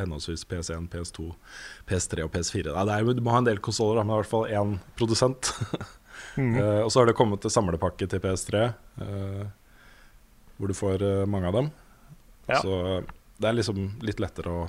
henholdsvis 0.00 0.42
PS1, 0.50 0.88
PS2, 0.90 1.28
PS3 1.86 2.24
og 2.24 2.32
PS4. 2.34 2.72
Ja, 2.72 2.86
det 2.88 2.96
er, 2.96 3.12
du 3.14 3.22
må 3.22 3.36
ha 3.36 3.44
en 3.44 3.46
del 3.46 3.60
konsoller, 3.62 4.02
men 4.02 4.16
i 4.16 4.22
hvert 4.22 4.32
fall 4.32 4.50
én 4.50 4.78
produsent. 4.98 5.52
Eh, 6.38 6.80
og 6.84 6.90
så 6.92 7.00
har 7.00 7.08
det 7.08 7.16
kommet 7.18 7.42
samlepakke 7.50 8.06
til 8.08 8.20
PS3, 8.22 8.60
eh, 9.02 9.40
hvor 10.60 10.68
du 10.68 10.76
får 10.76 11.02
eh, 11.02 11.26
mange 11.30 11.48
av 11.48 11.56
dem. 11.56 11.70
Ja. 12.50 12.60
Så 12.60 13.02
det 13.40 13.48
er 13.48 13.56
liksom 13.56 13.86
litt 14.04 14.20
lettere 14.20 14.52
å 14.52 14.66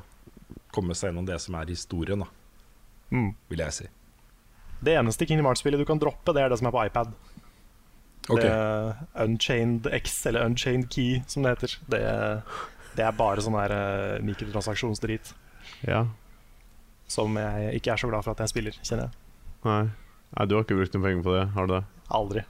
komme 0.71 0.95
seg 0.95 1.11
gjennom 1.11 1.27
det 1.27 1.39
som 1.43 1.57
er 1.59 1.71
historien, 1.71 2.23
da, 2.23 2.29
mm. 3.11 3.33
vil 3.51 3.63
jeg 3.65 3.75
si. 3.75 3.89
Det 4.81 4.95
eneste 4.97 5.27
Kingdom 5.27 5.49
Hearts-spillet 5.49 5.81
du 5.81 5.85
kan 5.85 5.99
droppe, 6.01 6.33
det 6.33 6.45
er 6.45 6.53
det 6.53 6.57
som 6.61 6.69
er 6.69 6.73
på 6.73 6.85
iPad. 6.87 7.11
Okay. 8.29 8.47
Det 8.47 9.23
Unchained 9.25 9.89
X, 9.91 10.25
eller 10.29 10.45
Unchained 10.45 10.89
Key, 10.93 11.21
som 11.27 11.43
det 11.43 11.55
heter. 11.55 11.75
Det, 11.91 12.01
det 12.95 13.05
er 13.05 13.17
bare 13.17 13.43
sånn 13.43 13.57
her 13.59 13.75
uh, 13.75 14.23
mikrotransaksjonsdrit. 14.25 15.35
ja. 15.89 16.05
Som 17.11 17.35
jeg 17.35 17.75
ikke 17.75 17.91
er 17.91 17.99
så 17.99 18.07
glad 18.07 18.23
for 18.23 18.31
at 18.31 18.39
jeg 18.39 18.53
spiller, 18.53 18.75
kjenner 18.87 19.09
jeg. 19.09 19.17
Nei. 19.67 19.81
Nei, 20.31 20.45
du 20.47 20.53
har 20.55 20.63
ikke 20.63 20.77
brukt 20.79 20.93
noen 20.95 21.03
penger 21.03 21.25
på 21.25 21.33
det, 21.35 21.41
har 21.57 21.67
du 21.67 21.73
det? 21.73 21.81
Aldri. 22.15 22.43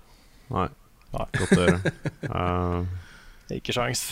Nei. 0.54 0.68
Nei. 1.16 1.26
Godt 1.40 1.56
å 1.56 1.64
høre. 1.64 1.94
Eh, 2.32 3.00
Ikke 3.58 3.76
sjans. 3.76 4.08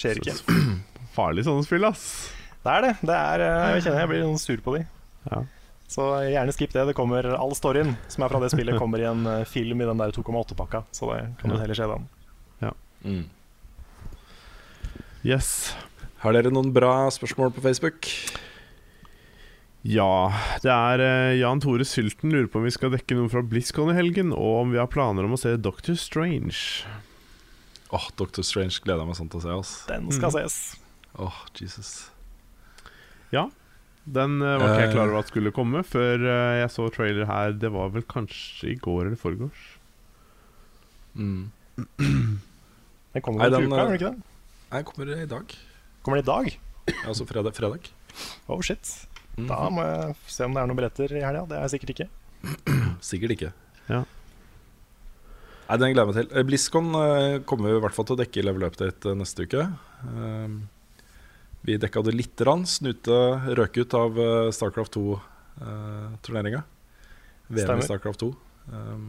Skjer 0.00 0.20
ikke. 0.20 0.36
farlig 1.16 1.46
sånne 1.48 1.66
spill, 1.66 1.84
ass. 1.88 2.06
Det 2.62 2.70
er 2.72 2.86
det. 2.86 2.94
det 3.02 3.18
er, 3.18 3.44
eh, 3.48 3.66
jeg 3.76 3.88
kjenner 3.88 4.04
jeg 4.04 4.12
blir 4.12 4.24
sånn 4.26 4.42
sur 4.42 4.64
på 4.64 4.76
de. 4.78 4.86
Ja. 5.30 5.42
Så 5.92 6.08
gjerne 6.24 6.54
skip 6.56 6.72
det. 6.72 6.86
Det 6.88 6.96
kommer 6.96 7.26
All 7.36 7.52
storyen 7.58 7.96
som 8.12 8.24
er 8.24 8.32
fra 8.32 8.40
det 8.40 8.52
spillet, 8.54 8.78
kommer 8.80 9.02
i 9.02 9.08
en 9.10 9.26
eh, 9.28 9.44
film 9.48 9.82
i 9.82 9.88
den 9.88 10.00
der 10.00 10.14
2,8-pakka. 10.14 10.86
Så 10.94 11.10
det 11.12 11.22
kan 11.40 11.52
du 11.52 11.58
heller 11.60 11.78
se 11.78 11.88
den. 11.90 12.10
Mm. 13.02 13.24
Yes. 15.26 15.74
Har 16.22 16.34
dere 16.36 16.52
noen 16.54 16.70
bra 16.74 17.10
spørsmål 17.10 17.52
på 17.54 17.62
Facebook? 17.64 18.08
Ja, 19.82 20.30
det 20.62 20.70
er 20.70 21.02
eh, 21.02 21.36
Jan 21.40 21.62
Tore 21.62 21.86
Sylten 21.86 22.30
lurer 22.30 22.46
på 22.50 22.60
om 22.60 22.66
vi 22.68 22.74
skal 22.74 22.92
dekke 22.94 23.16
noe 23.18 23.30
fra 23.30 23.42
BlizzCon 23.42 23.90
i 23.90 23.96
helgen, 23.98 24.30
og 24.30 24.60
om 24.60 24.74
vi 24.74 24.78
har 24.78 24.90
planer 24.90 25.26
om 25.26 25.34
å 25.34 25.40
se 25.40 25.56
Doctor 25.58 25.98
Strange. 25.98 26.86
Åh, 27.92 28.06
Doctor 28.16 28.42
Strange 28.46 28.78
gleder 28.80 29.02
jeg 29.04 29.10
meg 29.10 29.16
sånn 29.18 29.30
til 29.30 29.40
å 29.40 29.42
se. 29.42 29.56
ass 29.58 29.72
Den 29.86 30.10
skal 30.12 30.30
Mm. 30.30 30.38
ses. 30.38 30.76
Åh, 31.18 31.34
Jesus 31.60 32.10
Ja, 33.32 33.50
den 34.08 34.40
uh, 34.42 34.58
var 34.58 34.68
ikke 34.72 34.80
jeg 34.80 34.88
Eh. 34.88 34.94
klar 34.94 35.08
over 35.08 35.18
at 35.18 35.28
skulle 35.28 35.52
komme 35.52 35.82
før 35.84 36.16
uh, 36.24 36.60
jeg 36.62 36.70
så 36.72 36.88
trailer 36.92 37.26
her. 37.26 37.52
Det 37.52 37.70
var 37.72 37.88
vel 37.90 38.02
kanskje 38.02 38.72
i 38.72 38.74
går 38.76 39.06
eller 39.06 39.16
forgårs. 39.20 39.62
mm. 41.16 41.50
Den 43.12 43.20
kommer 43.22 43.44
vel 43.44 43.52
til 43.52 43.68
den, 43.68 43.72
uka, 43.72 43.76
eh, 43.76 43.84
gjør 43.84 43.88
den 43.88 43.98
ikke 43.98 44.10
det? 44.10 44.22
Nei, 44.72 44.82
kommer 44.88 45.12
i 45.22 45.26
dag. 45.28 45.54
Kommer 46.02 46.16
den 46.16 46.24
i 46.24 46.30
dag? 46.32 46.58
Altså 47.06 47.26
fredag. 47.28 47.52
fredag. 47.54 47.90
Oh 48.48 48.60
shit. 48.64 49.06
Mhm. 49.36 49.46
Da 49.48 49.68
må 49.70 49.82
jeg 49.84 50.16
se 50.26 50.44
om 50.44 50.54
det 50.54 50.62
er 50.62 50.66
noen 50.66 50.76
billetter 50.80 51.12
i 51.12 51.20
helga. 51.24 51.44
Det 51.48 51.56
er 51.58 51.68
jeg 51.68 51.72
sikkert 51.76 51.92
ikke. 51.94 52.08
Sikkert 53.12 53.30
ikke. 53.36 53.52
Ja. 53.88 54.04
Nei, 55.68 55.78
Den 55.78 55.94
gleder 55.94 56.04
jeg 56.04 56.10
meg 56.10 56.18
til. 56.18 56.30
Eh, 56.36 56.46
BlizzCon 56.48 56.94
eh, 56.98 57.40
kommer 57.48 57.70
vi 57.70 57.78
i 57.78 57.82
hvert 57.84 57.96
fall 57.96 58.08
til 58.08 58.16
å 58.16 58.20
dekke 58.22 58.40
i 58.40 58.44
Level 58.46 58.66
Update 58.66 59.10
eh, 59.10 59.18
neste 59.18 59.46
uke. 59.46 59.66
Um, 60.04 60.56
vi 61.62 61.78
dekka 61.80 62.02
det 62.06 62.14
lite 62.16 62.44
grann. 62.44 62.64
Snute 62.66 63.18
røk 63.58 63.78
ut 63.78 63.94
av 63.94 64.16
Starcraft 64.54 64.96
2-turneringa. 64.98 66.64
VM 67.52 67.78
i 67.78 67.86
Starcraft 67.86 68.24
2. 68.24 68.32
Um, 68.72 69.06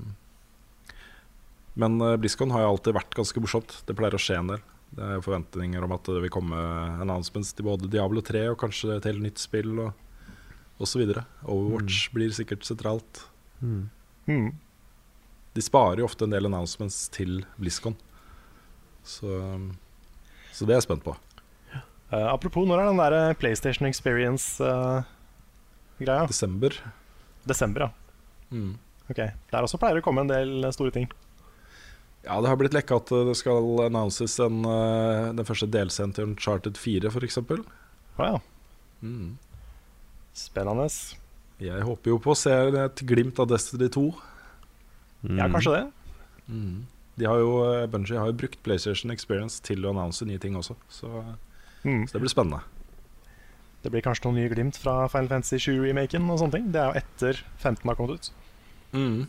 men 1.81 1.97
BlizzCon 2.21 2.53
har 2.53 2.67
jo 2.67 2.75
alltid 2.75 2.93
vært 2.99 3.17
ganske 3.17 3.41
morsomt. 3.41 3.79
Det 3.87 3.97
pleier 3.97 4.13
å 4.13 4.21
skje 4.21 4.37
en 4.37 4.53
del. 4.53 4.61
Det 4.93 5.01
er 5.01 5.17
jo 5.17 5.23
forventninger 5.25 5.87
om 5.87 5.95
at 5.95 6.05
det 6.05 6.21
vil 6.21 6.33
komme 6.35 6.59
announcements 7.01 7.55
til 7.57 7.65
både 7.65 7.89
Diablo 7.89 8.21
3 8.21 8.45
og 8.51 8.59
kanskje 8.61 8.99
et 8.99 9.07
helt 9.09 9.23
nytt 9.25 9.41
spill 9.41 9.73
og 9.87 10.83
osv. 10.83 11.01
Overwatch 11.41 12.11
blir 12.13 12.33
sikkert 12.37 12.67
sentralt. 12.67 13.23
Mm. 13.63 13.87
Mm. 14.29 14.51
De 15.53 15.61
sparer 15.61 16.01
jo 16.01 16.07
ofte 16.09 16.25
en 16.25 16.33
del 16.33 16.49
announcements 16.49 17.05
til 17.13 17.45
BlizzCon. 17.61 17.93
Så, 19.03 19.27
så 20.53 20.65
det 20.65 20.73
er 20.73 20.79
jeg 20.79 20.87
spent 20.87 21.05
på. 21.05 21.13
Uh, 22.13 22.27
apropos, 22.29 22.67
når 22.69 22.79
er 22.79 22.85
den 22.91 23.01
der 23.01 23.13
eh, 23.17 23.35
PlayStation 23.37 23.87
Experience-greia? 23.89 26.25
Desember. 26.29 26.71
Desember, 27.49 27.81
ja. 27.87 27.91
Mm. 28.53 28.73
Ok, 29.09 29.19
Der 29.51 29.65
også 29.65 29.77
pleier 29.81 29.95
det 29.97 30.03
å 30.03 30.05
komme 30.05 30.21
en 30.23 30.31
del 30.31 30.63
eh, 30.63 30.73
store 30.75 30.93
ting. 30.95 31.07
Ja, 32.23 32.37
det 32.39 32.47
har 32.47 32.55
blitt 32.59 32.75
lekka 32.75 33.01
at 33.01 33.09
det 33.27 33.35
skal 33.35 33.81
annonses 33.83 34.37
en, 34.45 34.57
eh, 34.63 35.33
den 35.35 35.47
første 35.47 35.67
delscenen 35.67 36.13
til 36.15 36.29
Uncharted 36.29 36.75
4, 36.79 37.11
f.eks. 37.11 37.37
Å 37.43 38.29
ja. 38.29 38.37
Mm. 39.03 39.35
Spennende. 40.37 40.87
Jeg 41.61 41.85
håper 41.85 42.09
jo 42.13 42.17
på 42.23 42.31
å 42.33 42.37
se 42.37 42.53
et 42.85 43.03
glimt 43.09 43.39
av 43.41 43.47
Destiny 43.51 43.89
2. 43.91 44.05
Ja, 45.23 45.47
kanskje 45.47 45.71
det. 45.77 45.91
Mm. 46.49 46.85
De 47.15 47.25
har 47.29 47.37
jo, 47.39 47.51
eh, 47.71 47.85
Bungie 47.87 48.17
har 48.19 48.27
jo 48.27 48.33
brukt 48.33 48.61
PlayStation 48.63 49.11
Experience 49.11 49.61
til 49.63 49.85
å 49.85 49.91
annonse 49.93 50.25
nye 50.25 50.39
ting 50.39 50.55
også, 50.55 50.75
så, 50.89 51.23
Mm. 51.85 52.05
så 52.07 52.13
det 52.13 52.21
blir 52.21 52.29
spennende. 52.33 52.61
Det 53.83 53.91
blir 53.91 54.01
kanskje 54.01 54.25
noen 54.25 54.35
nye 54.35 54.49
glimt 54.49 54.77
fra 54.79 55.07
Final 55.11 55.27
Fantasy 55.27 55.57
7-remaken 55.59 56.29
og 56.31 56.39
sånne 56.39 56.51
ting. 56.51 56.71
Det 56.71 56.79
er 56.81 56.93
jo 56.93 56.99
etter 57.01 57.43
15 57.59 57.83
har 57.89 57.95
kommet 57.95 58.15
ut. 58.15 58.29
Mm. 58.93 59.27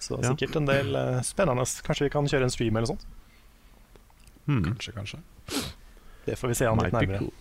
Så 0.00 0.22
Ja. 0.22 0.30
sikkert 0.34 0.56
en 0.56 0.66
del 0.66 0.94
uh, 0.94 1.20
spennende. 1.22 1.64
Kanskje 1.82 2.04
vi 2.04 2.10
kan 2.10 2.26
kjøre 2.26 2.42
en 2.44 2.50
stream 2.50 2.76
eller 2.76 2.86
sånt. 2.86 3.04
Mm. 4.46 4.62
Kanskje, 4.64 4.92
kanskje. 4.94 5.18
Det 6.26 6.36
får 6.38 6.48
vi 6.48 6.54
se 6.54 6.66
an 6.66 6.78
litt 6.78 6.92
nærmere. 6.92 7.18
cool. 7.18 7.32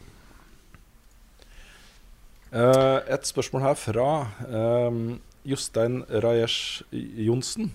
Uh, 2.53 3.01
et 3.11 3.25
spørsmål 3.27 3.61
her 3.65 3.73
fra 3.75 4.27
ehm, 4.47 5.19
Jostein 5.45 6.01
Rajesh 6.09 6.81
Johnsen. 6.91 7.71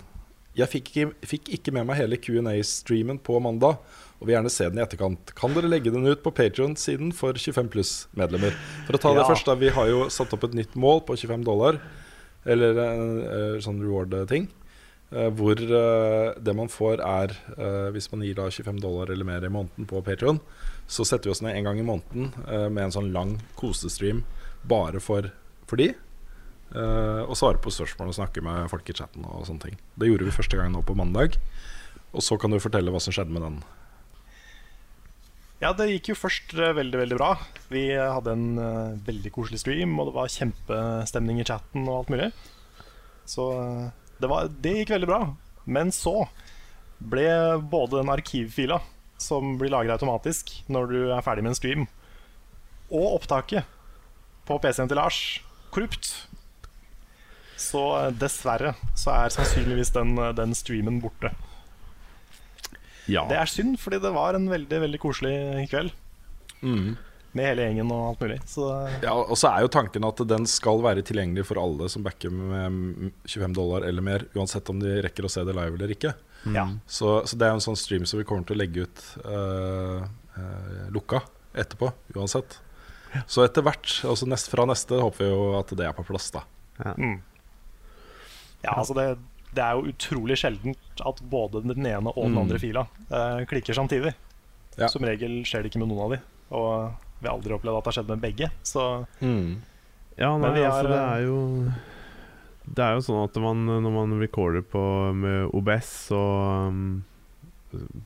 Jeg 0.57 0.67
fikk 0.67 0.89
ikke, 0.91 1.11
fikk 1.23 1.49
ikke 1.55 1.71
med 1.71 1.87
meg 1.87 1.95
hele 2.01 2.17
Q&A-streamen 2.19 3.21
på 3.23 3.37
mandag, 3.43 3.77
og 4.19 4.27
vil 4.27 4.35
gjerne 4.35 4.51
se 4.51 4.67
den 4.69 4.81
i 4.81 4.83
etterkant. 4.83 5.31
Kan 5.37 5.53
dere 5.55 5.69
legge 5.71 5.93
den 5.95 6.03
ut 6.05 6.21
på 6.25 6.33
Patreon-siden 6.35 7.13
for 7.15 7.33
25 7.39 7.69
pluss-medlemmer? 7.71 8.53
For 8.85 8.97
å 8.97 9.01
ta 9.01 9.13
det 9.15 9.23
Ja. 9.23 9.29
først, 9.31 9.45
da, 9.47 9.55
Vi 9.55 9.69
har 9.69 9.87
jo 9.87 10.09
satt 10.09 10.33
opp 10.35 10.43
et 10.43 10.53
nytt 10.53 10.75
mål 10.75 11.01
på 11.07 11.15
25 11.17 11.43
dollar, 11.47 11.79
eller 12.45 12.77
en 12.77 13.61
sånn 13.61 13.79
reward-ting. 13.81 14.49
eh, 15.13 15.29
hvor 15.29 15.59
eh, 15.59 16.33
det 16.39 16.53
man 16.55 16.67
får 16.71 17.01
er 17.03 17.31
eh, 17.57 17.91
Hvis 17.91 18.09
man 18.13 18.21
gir 18.21 18.33
da 18.35 18.45
25 18.49 18.79
dollar 18.79 19.09
eller 19.11 19.25
mer 19.25 19.43
i 19.43 19.49
måneden 19.49 19.85
på 19.85 20.01
Patreon, 20.03 20.39
så 20.87 21.03
setter 21.05 21.25
vi 21.27 21.31
oss 21.31 21.41
ned 21.41 21.55
en 21.57 21.63
gang 21.65 21.79
i 21.79 21.83
måneden 21.83 22.31
eh, 22.47 22.69
med 22.69 22.83
en 22.85 22.91
sånn 22.91 23.11
lang 23.11 23.41
kosestream 23.57 24.23
bare 24.63 24.99
for, 25.01 25.31
for 25.67 25.75
de. 25.77 25.93
Eh, 26.75 27.21
og 27.25 27.37
svare 27.39 27.61
på 27.61 27.73
spørsmål 27.73 28.11
og 28.11 28.17
snakke 28.17 28.43
med 28.45 28.69
folk 28.71 28.87
i 28.89 28.95
chatten 28.97 29.25
og 29.27 29.45
sånne 29.47 29.67
ting. 29.67 29.77
Det 29.99 30.09
gjorde 30.09 30.27
vi 30.27 30.35
første 30.35 30.59
gang 30.59 30.73
nå 30.73 30.83
på 30.85 30.97
mandag. 30.97 31.37
Og 32.11 32.23
så 32.25 32.35
kan 32.39 32.51
du 32.51 32.59
fortelle 32.59 32.91
hva 32.91 32.99
som 33.03 33.15
skjedde 33.15 33.31
med 33.31 33.45
den. 33.45 33.61
Ja, 35.61 35.75
det 35.77 35.91
gikk 35.91 36.11
jo 36.11 36.17
først 36.17 36.55
eh, 36.57 36.73
veldig, 36.73 37.03
veldig 37.03 37.17
bra. 37.19 37.35
Vi 37.69 37.85
eh, 37.93 38.01
hadde 38.01 38.33
en 38.33 38.47
uh, 38.57 38.97
veldig 39.05 39.31
koselig 39.35 39.61
stream, 39.61 39.93
og 40.01 40.09
det 40.09 40.15
var 40.15 40.33
kjempestemning 40.33 41.41
i 41.41 41.45
chatten 41.45 41.85
og 41.85 41.99
alt 41.99 42.13
mulig. 42.15 42.31
Så 43.29 43.45
det, 44.17 44.27
var, 44.27 44.49
det 44.49 44.79
gikk 44.79 44.95
veldig 44.95 45.09
bra. 45.11 45.21
Men 45.69 45.93
så 45.93 46.25
ble 46.97 47.27
både 47.69 47.99
den 47.99 48.09
arkivfila, 48.09 48.81
som 49.21 49.55
blir 49.61 49.69
lagret 49.69 49.99
automatisk 49.99 50.49
når 50.65 50.89
du 50.89 50.99
er 51.13 51.21
ferdig 51.25 51.45
med 51.45 51.53
en 51.53 51.59
stream, 51.59 51.85
og 52.89 53.21
opptaket 53.21 53.69
på 54.49 54.57
PC-en 54.61 54.89
til 54.89 54.97
Lars 54.97 55.21
korrupt. 55.71 56.09
Så 57.61 57.83
eh, 57.99 58.09
dessverre 58.17 58.73
så 58.97 59.13
er 59.13 59.33
sannsynligvis 59.35 59.93
den, 59.95 60.15
eh, 60.17 60.33
den 60.37 60.55
streamen 60.57 60.99
borte. 61.03 61.33
Ja. 63.09 63.25
Det 63.29 63.37
er 63.37 63.49
synd, 63.49 63.77
fordi 63.81 64.01
det 64.01 64.11
var 64.15 64.37
en 64.37 64.49
veldig 64.49 64.83
veldig 64.85 64.99
koselig 65.01 65.33
kveld. 65.71 65.93
Med 67.31 67.47
hele 67.47 67.63
gjengen 67.65 67.91
og 67.95 68.01
alt 68.09 68.23
mulig. 68.25 68.39
Så 68.49 68.65
Ja, 69.01 69.13
Og 69.15 69.37
så 69.39 69.49
er 69.49 69.63
jo 69.63 69.71
tanken 69.71 70.05
at 70.05 70.19
den 70.27 70.45
skal 70.49 70.83
være 70.83 71.03
tilgjengelig 71.07 71.45
for 71.47 71.61
alle 71.61 71.87
som 71.89 72.03
backer 72.05 72.33
med 72.33 73.13
25 73.25 73.55
dollar 73.55 73.87
eller 73.87 74.05
mer, 74.05 74.25
uansett 74.35 74.69
om 74.69 74.81
de 74.81 74.99
rekker 75.05 75.25
å 75.25 75.31
se 75.31 75.45
det 75.47 75.55
live 75.55 75.79
eller 75.79 75.95
ikke. 75.95 76.13
Mm. 76.45 76.79
Så, 76.87 77.21
så 77.25 77.37
det 77.37 77.47
er 77.47 77.55
en 77.55 77.63
sånn 77.63 77.79
stream 77.79 78.05
som 78.09 78.19
vi 78.19 78.27
kommer 78.27 78.47
til 78.47 78.57
å 78.57 78.61
legge 78.61 78.85
ut 78.85 79.03
uh, 79.25 80.03
uh, 80.37 80.85
lukka 80.93 81.21
etterpå, 81.53 81.91
uansett. 82.17 82.59
Så 83.27 83.43
etter 83.45 83.65
hvert, 83.65 83.89
altså 84.07 84.27
nest, 84.29 84.49
fra 84.51 84.65
neste, 84.69 84.99
håper 85.01 85.25
vi 85.25 85.31
jo 85.31 85.51
at 85.59 85.73
det 85.77 85.87
er 85.87 85.95
på 85.95 86.05
plass, 86.07 86.29
da. 86.35 86.45
ja, 86.79 86.95
altså 88.63 88.93
det, 88.93 89.05
det 89.55 89.63
er 89.65 89.73
jo 89.79 89.89
utrolig 89.91 90.37
sjeldent 90.37 91.01
at 91.05 91.21
både 91.31 91.63
den 91.65 91.85
ene 91.85 92.11
og 92.13 92.23
den 92.27 92.35
Mm. 92.37 92.41
andre 92.43 92.59
fila 92.61 92.85
eh, 93.09 93.45
klikker 93.49 93.73
samtidig. 93.73 94.13
Ja. 94.77 94.87
Som 94.87 95.03
regel 95.03 95.41
skjer 95.43 95.63
det 95.63 95.71
ikke 95.73 95.79
med 95.81 95.89
noen 95.91 96.05
av 96.05 96.11
de. 96.13 96.19
Og 96.55 96.93
vi 97.21 97.27
har 97.27 97.35
aldri 97.35 97.53
opplevd 97.57 97.77
at 97.77 97.83
det 97.83 97.89
har 97.91 97.97
skjedd 97.99 98.11
med 98.13 98.21
begge. 98.21 98.51
Så 98.63 98.85
Ja, 100.17 100.37
nei, 100.37 100.51
er, 100.59 100.67
altså 100.69 100.85
er, 100.85 100.91
det 100.91 100.99
er 101.01 101.21
jo 101.25 101.37
Det 102.75 102.83
er 102.85 102.93
jo 102.97 103.01
sånn 103.07 103.23
at 103.25 103.37
man, 103.41 103.65
når 103.65 103.91
man 103.95 104.19
recorder 104.21 104.61
på, 104.61 104.81
med 105.17 105.49
OBS, 105.57 105.89
så 106.11 106.19
um, 106.69 107.03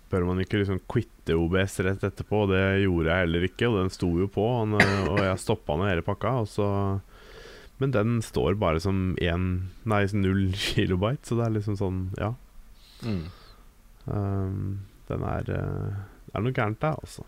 bør 0.10 0.26
man 0.30 0.40
ikke 0.42 0.62
liksom 0.62 0.80
quitte 0.90 1.36
OBS 1.38 1.80
rett 1.86 2.04
etterpå. 2.06 2.46
Det 2.50 2.62
gjorde 2.86 3.10
jeg 3.12 3.26
heller 3.26 3.46
ikke, 3.50 3.68
og 3.70 3.80
den 3.82 3.90
sto 3.94 4.10
jo 4.22 4.28
på. 4.32 4.46
Og, 4.64 4.76
og 5.12 5.20
jeg 5.26 5.42
stoppa 5.44 5.76
ned 5.82 5.92
hele 5.92 6.06
pakka. 6.06 6.36
Og 6.46 6.50
så, 6.50 6.68
men 7.80 7.92
den 7.92 8.22
står 8.24 8.56
bare 8.62 8.80
som 8.80 9.16
én 9.22 9.48
Nei, 9.86 10.06
null 10.14 10.54
kilobyte, 10.68 11.26
så 11.28 11.36
det 11.40 11.46
er 11.50 11.56
liksom 11.60 11.76
sånn 11.80 12.04
Ja. 12.20 12.34
Mm. 13.04 13.26
Um, 14.06 14.80
den 15.10 15.24
er 15.26 15.50
uh, 15.50 15.96
Det 16.30 16.38
er 16.38 16.44
noe 16.46 16.54
gærent 16.56 16.80
der, 16.84 16.96
altså. 17.02 17.26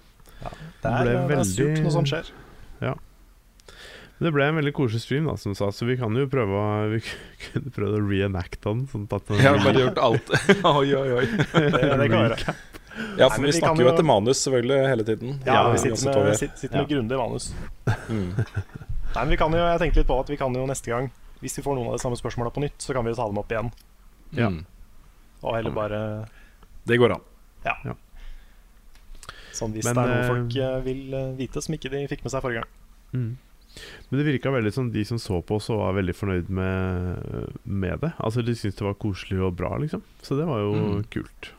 det 0.83 0.91
er, 0.91 1.09
det 1.27 1.37
er 1.39 1.43
surt 1.43 1.65
veldig- 1.73 1.83
når 1.87 1.95
sånt 1.97 2.11
skjer. 2.13 2.33
Men 4.17 4.25
det 4.25 4.33
ble 4.33 4.45
en 4.49 4.55
veldig 4.57 4.71
koselig 4.73 5.03
stream, 5.03 5.27
da, 5.29 5.35
som 5.37 5.53
sa, 5.53 5.67
så 5.69 5.85
vi 5.85 5.93
kan 5.99 6.15
jo 6.17 6.23
prøve 6.31 6.57
å 6.57 6.69
Vi 6.95 7.01
kunne 7.43 7.69
prøvd 7.75 7.97
å 7.99 8.01
reenacte 8.07 8.63
den. 8.65 8.79
Sånn 8.89 9.03
at 9.13 9.27
den 9.29 9.43
har 9.45 9.59
bare 9.61 9.83
gjort 9.83 9.99
alt. 10.01 10.31
oi, 10.71 10.87
oi, 10.97 11.09
oi. 11.19 11.25
Det, 11.53 11.67
det 12.01 12.07
kan 12.09 12.23
være. 12.23 12.55
Ja, 13.19 13.27
for 13.29 13.43
Nei, 13.43 13.43
vi 13.43 13.51
vi 13.51 13.59
snakker 13.59 13.83
jo 13.83 13.85
jo- 13.85 13.91
etter 13.93 14.07
manus 14.09 14.41
selvfølgelig 14.41 14.79
hele 14.89 15.05
tiden. 15.05 15.35
Ja, 15.45 15.59
Ja, 15.59 15.67
vi 15.75 15.83
sitter 15.83 16.17
med, 16.25 16.33
sitter, 16.39 16.57
sitter 16.63 16.79
med 16.79 16.87
Ja. 16.87 16.89
grundig 16.95 17.19
manus. 17.21 17.51
Mm. 18.09 18.31
Nei, 19.15 19.23
men 19.23 19.29
vi 19.33 19.37
kan 19.39 19.53
jo, 19.55 19.59
jeg 19.63 19.79
tenkte 19.81 20.01
litt 20.01 20.09
på 20.09 20.17
at 20.19 20.29
vi 20.29 20.37
kan 20.39 20.53
jo 20.55 20.65
neste 20.69 20.91
gang, 20.91 21.07
hvis 21.41 21.57
vi 21.57 21.63
får 21.65 21.77
noen 21.77 21.87
av 21.91 21.97
de 21.97 22.01
samme 22.03 22.17
spørsmåla 22.19 22.51
på 22.53 22.61
nytt, 22.63 22.77
så 22.83 22.93
kan 22.97 23.05
vi 23.05 23.13
jo 23.13 23.17
ta 23.19 23.27
dem 23.29 23.39
opp 23.41 23.51
igjen. 23.53 23.71
Ja. 24.37 24.49
Mm. 24.51 24.63
Og 25.45 25.53
heller 25.55 25.71
bare 25.75 25.99
Det 26.87 26.97
går 26.99 27.13
an. 27.15 27.21
Ja. 27.65 27.75
Ja. 27.85 27.93
Sånn 29.57 29.73
hvis 29.73 29.85
Men, 29.87 29.97
det 29.97 30.03
er 30.03 30.09
noe 30.11 30.21
eh, 30.23 30.29
folk 30.31 30.55
eh, 30.61 30.77
vil 30.85 31.13
eh, 31.17 31.29
vite 31.37 31.61
som 31.63 31.75
ikke 31.77 31.91
de 31.93 32.03
fikk 32.11 32.23
med 32.25 32.33
seg 32.33 32.43
forrige 32.45 32.63
gang. 32.63 32.71
Mm. 33.13 33.29
Men 34.09 34.19
det 34.19 34.25
virka 34.25 34.51
veldig 34.53 34.71
som 34.73 34.89
de 34.93 35.03
som 35.05 35.19
så 35.21 35.39
på 35.45 35.57
oss, 35.59 35.69
og 35.73 35.81
var 35.83 35.95
veldig 35.99 36.15
fornøyd 36.17 36.49
med, 36.49 37.53
med 37.63 38.01
det. 38.01 38.11
Altså 38.17 38.41
De 38.45 38.55
syntes 38.57 38.79
det 38.79 38.85
var 38.87 38.97
koselig 39.01 39.39
og 39.45 39.55
bra, 39.59 39.75
liksom. 39.81 40.01
Så 40.25 40.37
det 40.39 40.47
var 40.49 40.63
jo 40.63 40.73
Mm. 40.77 41.03
kult. 41.13 41.51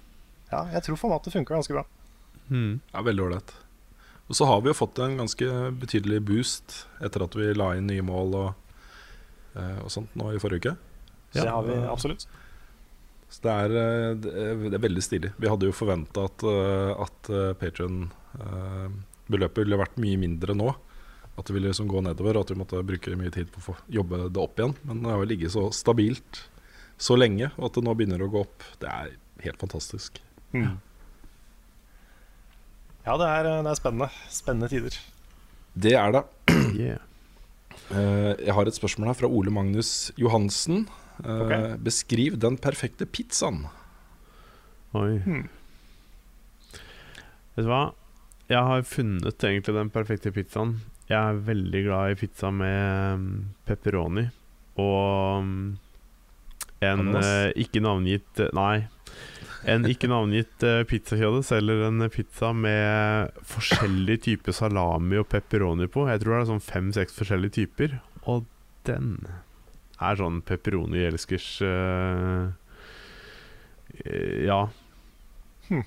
Ja, 0.50 0.64
jeg 0.72 0.82
tror 0.82 0.96
formatet 0.98 1.32
funker 1.34 1.54
ganske 1.58 1.74
bra. 1.76 1.84
Mm. 2.50 2.80
Ja, 2.94 3.02
Veldig 3.02 3.24
ålreit. 3.26 3.52
Og 4.28 4.36
så 4.36 4.44
har 4.48 4.58
vi 4.60 4.68
jo 4.70 4.76
fått 4.76 4.98
en 5.00 5.16
ganske 5.22 5.46
betydelig 5.80 6.20
boost 6.28 6.66
etter 7.04 7.20
at 7.24 7.34
vi 7.38 7.46
la 7.56 7.68
inn 7.78 7.88
nye 7.88 8.04
mål 8.04 8.28
og, 8.36 8.48
eh, 9.56 9.78
og 9.84 9.90
sånt 9.92 10.12
nå 10.18 10.24
i 10.34 10.42
forrige 10.42 10.60
uke. 10.60 10.74
Ja. 11.36 11.42
det 11.44 11.52
har 11.52 11.62
vi 11.64 11.74
absolutt. 11.88 12.22
Så 13.28 13.38
det 13.44 13.52
er, 13.52 13.70
eh, 13.76 14.14
det 14.20 14.74
er, 14.74 14.84
veldig 14.84 15.04
stilig. 15.04 15.30
Vi 15.36 15.48
hadde 15.48 15.66
jo 15.68 15.72
forventa 15.76 16.24
at, 16.28 16.38
uh, 16.44 16.92
at 17.04 17.20
Patrion-beløpet 17.60 19.58
ville 19.64 19.80
vært 19.80 20.00
mye 20.00 20.18
mindre 20.20 20.52
nå. 20.56 20.68
At 21.38 21.44
det 21.46 21.54
ville 21.54 21.70
liksom 21.70 21.88
gå 21.88 22.00
nedover, 22.02 22.36
og 22.36 22.42
at 22.46 22.52
vi 22.52 22.58
måtte 22.58 22.84
bruke 22.84 23.16
mye 23.16 23.30
tid 23.32 23.48
på 23.52 23.58
å 23.60 23.66
få 23.68 23.74
jobbe 24.00 24.14
det 24.26 24.40
opp 24.42 24.58
igjen. 24.58 24.74
Men 24.88 24.96
det 25.04 25.10
har 25.12 25.20
jo 25.22 25.30
ligget 25.30 25.54
så 25.54 25.62
stabilt 25.76 26.32
så 26.98 27.14
lenge, 27.16 27.46
og 27.56 27.64
at 27.68 27.74
det 27.78 27.84
nå 27.86 27.92
begynner 27.94 28.22
å 28.24 28.32
gå 28.32 28.40
opp, 28.42 28.62
det 28.82 28.88
er 28.90 29.06
helt 29.44 29.60
fantastisk. 29.60 30.18
Mm. 30.50 30.80
Ja, 33.08 33.14
det 33.16 33.24
er, 33.24 33.46
det 33.64 33.70
er 33.72 33.78
spennende. 33.78 34.10
Spennende 34.28 34.68
tider. 34.68 34.96
Det 35.78 35.94
er 35.96 36.12
det. 36.12 36.24
Yeah. 36.76 36.98
Eh, 37.88 38.34
jeg 38.44 38.52
har 38.52 38.68
et 38.68 38.76
spørsmål 38.76 39.08
her 39.08 39.16
fra 39.16 39.30
Ole 39.32 39.52
Magnus 39.54 40.10
Johansen. 40.20 40.82
Eh, 41.24 41.40
Ok. 41.40 41.54
Beskriv 41.86 42.36
den 42.36 42.58
perfekte 42.60 43.06
pizzaen. 43.08 43.62
Oi. 44.92 45.16
Hmm. 45.24 45.48
Vet 47.56 47.64
du 47.64 47.70
hva? 47.72 47.80
Jeg 48.48 48.60
har 48.64 48.84
funnet 48.88 49.44
egentlig 49.44 49.74
den 49.76 49.90
perfekte 49.92 50.32
pizzaen. 50.32 50.76
Jeg 51.08 51.16
er 51.16 51.40
veldig 51.48 51.82
glad 51.86 52.12
i 52.12 52.18
pizza 52.20 52.50
med 52.52 53.18
mm, 53.24 53.32
pepperoni 53.64 54.26
og 54.78 55.42
mm, 55.44 55.78
en 56.84 57.14
eh, 57.18 57.48
ikke 57.64 57.80
navngitt 57.82 58.42
Nei. 58.54 58.84
En 59.66 59.86
ikke 59.90 60.10
navngitt 60.10 60.62
uh, 60.62 60.84
pizzakjede 60.86 61.42
selger 61.46 61.88
en 61.88 62.06
pizza 62.14 62.52
med 62.54 63.34
forskjellig 63.48 64.20
type 64.28 64.54
salami 64.54 65.18
og 65.18 65.26
pepperoni 65.32 65.88
på. 65.90 66.06
Jeg 66.10 66.22
tror 66.22 66.36
det 66.36 66.40
er 66.40 66.50
sånn 66.52 66.64
fem-seks 66.64 67.16
forskjellige 67.18 67.56
typer. 67.58 67.98
Og 68.30 68.46
den 68.86 69.16
er 69.98 70.18
sånn 70.20 70.40
pepperoni-elskers 70.46 71.48
uh, 71.66 72.50
eh, 74.04 74.44
Ja. 74.46 74.60
Hm. 75.68 75.86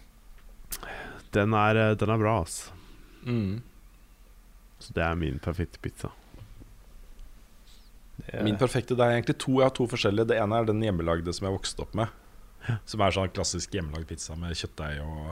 Den 1.31 1.55
er, 1.55 1.79
eh, 1.79 1.93
den 1.95 2.11
er 2.11 2.19
bra, 2.19 2.41
altså. 2.43 2.75
Mm. 3.23 3.61
Så 4.81 4.95
det 4.97 5.05
er 5.05 5.15
min 5.15 5.39
perfekte 5.39 5.79
pizza. 5.79 6.11
Min 8.43 8.57
perfekte, 8.59 8.95
det 8.97 9.05
er 9.05 9.15
egentlig 9.15 9.37
to, 9.41 9.55
Jeg 9.59 9.69
har 9.69 9.73
to 9.75 9.87
forskjellige. 9.89 10.27
Det 10.29 10.37
ene 10.37 10.59
er 10.59 10.67
den 10.67 10.83
hjemmelagde 10.83 11.33
som 11.33 11.47
jeg 11.47 11.55
vokste 11.55 11.85
opp 11.85 11.95
med. 11.97 12.11
Som 12.85 13.01
er 13.01 13.15
sånn 13.15 13.31
klassisk 13.33 13.73
hjemmelagd 13.73 14.07
pizza 14.11 14.35
med 14.37 14.53
kjøttdeig 14.57 14.99
og 15.01 15.31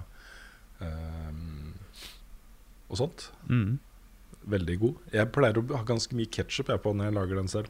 um, 0.82 1.74
Og 2.90 2.98
sånt. 2.98 3.28
Mm. 3.50 3.78
Veldig 4.50 4.78
god. 4.82 4.96
Jeg 5.14 5.30
pleier 5.36 5.60
å 5.62 5.66
ha 5.78 5.84
ganske 5.86 6.16
mye 6.18 6.30
ketsjup 6.34 6.72
på 6.82 6.94
når 6.96 7.10
jeg 7.10 7.18
lager 7.20 7.42
den 7.42 7.52
selv. 7.52 7.68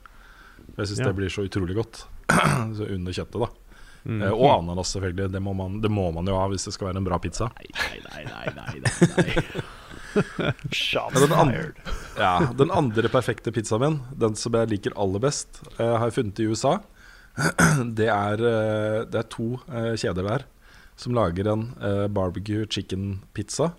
For 0.75 0.83
Jeg 0.83 0.91
syns 0.93 0.99
Ja. 1.03 1.07
det 1.09 1.15
blir 1.17 1.29
så 1.33 1.43
utrolig 1.47 1.75
godt. 1.75 2.05
så 2.77 2.87
under 2.87 3.11
kjøttet, 3.15 3.41
da. 3.41 3.49
Mm. 4.05 4.21
Eh, 4.23 4.31
og 4.31 4.45
ananas, 4.61 4.93
selvfølgelig. 4.95 5.31
Det 5.33 5.41
må, 5.43 5.53
man, 5.59 5.81
det 5.83 5.91
må 5.91 6.05
man 6.15 6.25
jo 6.29 6.37
ha 6.39 6.45
hvis 6.47 6.63
det 6.69 6.73
skal 6.77 6.87
være 6.91 7.01
en 7.01 7.07
bra 7.09 7.19
pizza. 7.19 7.49
Nei, 7.57 7.67
nei, 7.75 7.99
nei, 8.07 8.45
nei, 8.55 8.79
nei, 8.85 9.01
nei. 9.17 9.63
Shots 10.71 11.19
den 11.21 11.33
andre- 11.35 11.57
fired. 11.57 11.75
Ja, 12.17 12.31
Den 12.57 12.71
andre 12.71 13.09
perfekte 13.11 13.51
pizzaen 13.55 13.81
min, 13.83 13.99
den 14.19 14.35
som 14.39 14.55
jeg 14.57 14.69
liker 14.71 14.95
aller 14.99 15.19
best, 15.19 15.61
eh, 15.77 15.83
har 15.97 16.07
jeg 16.09 16.15
funnet 16.21 16.39
i 16.39 16.47
USA. 16.49 16.77
Det 17.99 18.07
er, 18.11 18.41
eh, 18.43 19.03
det 19.09 19.19
er 19.21 19.29
to 19.31 19.53
eh, 19.67 19.93
kjeder 19.99 20.25
der 20.27 20.47
som 20.99 21.15
lager 21.15 21.47
en 21.47 21.69
eh, 21.79 22.07
barbecue 22.11 22.65
chicken 22.67 23.21
pizza. 23.33 23.71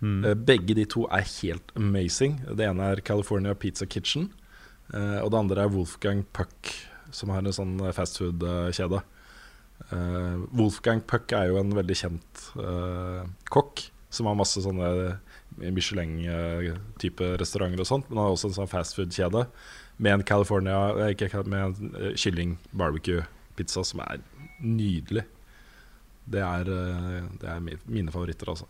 Mm. 0.00 0.44
Begge 0.46 0.76
de 0.78 0.86
to 0.88 1.04
er 1.12 1.26
helt 1.42 1.72
amazing. 1.76 2.38
Det 2.46 2.64
ene 2.64 2.92
er 2.92 3.02
California 3.04 3.54
Pizza 3.54 3.84
Kitchen. 3.86 4.30
og 4.90 5.30
det 5.30 5.38
andre 5.38 5.62
er 5.62 5.70
Wolfgang 5.70 6.24
Puck, 6.32 6.70
som 7.12 7.30
har 7.30 7.44
en 7.44 7.52
sånn 7.54 7.76
fastfood-kjede. 7.94 9.02
Uh, 9.92 10.40
Wolfgang 10.56 10.98
Puck 11.06 11.30
er 11.36 11.50
jo 11.50 11.60
en 11.60 11.70
veldig 11.76 11.94
kjent 11.94 12.42
kokk 13.54 13.84
som 14.10 14.26
har 14.26 14.38
masse 14.38 14.58
sånne 14.64 14.88
Michelin-type 15.60 17.28
restauranter 17.38 17.84
og 17.84 17.90
sånt. 17.92 18.08
Men 18.08 18.18
han 18.18 18.30
har 18.30 18.34
også 18.34 18.50
en 18.50 18.58
sånn 18.62 18.72
fastfood-kjede 18.72 19.44
med 20.00 20.14
en 20.14 20.24
California 20.24 20.78
eh, 20.96 21.12
ikke, 21.14 21.42
Med 21.44 21.64
en 21.64 21.94
eh, 21.94 22.16
kylling 22.16 22.56
barbecue-pizza 22.72 23.84
som 23.84 24.02
er 24.06 24.22
nydelig. 24.60 25.24
Det 26.30 26.40
er, 26.40 26.70
eh, 26.70 27.26
det 27.40 27.48
er 27.48 27.60
mine 27.60 28.12
favoritter, 28.12 28.48
altså. 28.48 28.68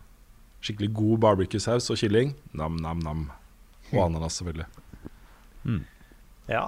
Skikkelig 0.61 0.91
god 0.95 1.19
barbecue-saus 1.25 1.91
og 1.91 2.01
kylling. 2.01 2.35
Nam-nam-nam. 2.53 3.31
Og 3.93 4.05
ananas, 4.05 4.39
selvfølgelig. 4.39 4.67
Ja. 6.49 6.67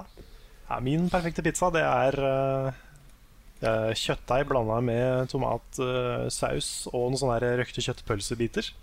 ja. 0.69 0.79
Min 0.81 1.09
perfekte 1.09 1.43
pizza, 1.45 1.69
det 1.71 1.83
er 1.85 2.17
uh, 2.19 3.91
kjøttdeig 3.95 4.47
blanda 4.49 4.79
med 4.83 5.29
tomatsaus 5.31 6.71
og 6.89 7.13
noen 7.13 7.19
sånne 7.21 7.53
røkte 7.61 7.85
kjøttpølsebiter. 7.85 8.73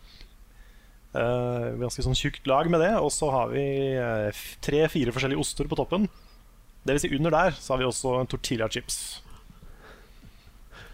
Eh, 1.11 1.69
ganske 1.81 2.05
sånn 2.07 2.15
tjukt 2.15 2.47
lag 2.47 2.69
med 2.71 2.81
det. 2.85 2.93
Og 3.03 3.11
så 3.15 3.31
har 3.35 3.49
vi 3.51 3.65
eh, 3.97 4.29
f- 4.31 4.57
tre-fire 4.63 5.11
forskjellige 5.15 5.41
oster 5.43 5.67
på 5.71 5.79
toppen. 5.81 6.09
Det 6.87 6.95
vil 6.97 7.03
si 7.03 7.11
under 7.17 7.35
der 7.35 7.57
så 7.59 7.75
har 7.75 7.83
vi 7.83 7.89
også 7.89 8.13
tortilla 8.31 8.69
chips. 8.73 9.21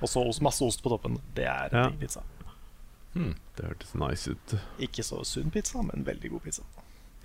Og 0.02 0.08
så 0.12 0.24
masse 0.44 0.64
ost 0.66 0.82
på 0.84 0.90
toppen. 0.92 1.18
Det 1.36 1.44
er 1.48 1.68
Ja. 1.72 1.88
digg 1.90 2.00
pizza. 2.00 2.22
Det 3.16 3.64
hørtes 3.64 3.94
nice 3.96 4.28
ut. 4.34 4.56
Ikke 4.84 5.00
så 5.04 5.22
sunn 5.24 5.50
pizza, 5.50 5.80
men 5.82 6.04
veldig 6.04 6.30
god 6.34 6.42
pizza. 6.44 6.62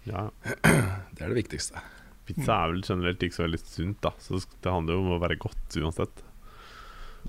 Ja. 0.08 0.30
Det 1.12 1.20
er 1.26 1.28
det 1.34 1.36
viktigste. 1.44 1.82
Pizza 2.26 2.54
er 2.64 2.72
vel 2.72 2.82
generelt 2.86 3.20
ikke 3.26 3.36
så 3.36 3.44
veldig 3.44 3.60
sunt, 3.60 3.98
da. 4.02 4.12
Så 4.24 4.39
det 4.64 4.72
handler 4.72 4.94
jo 4.96 5.02
om 5.04 5.10
å 5.18 5.20
være 5.20 5.36
godt 5.42 5.76
uansett. 5.82 6.22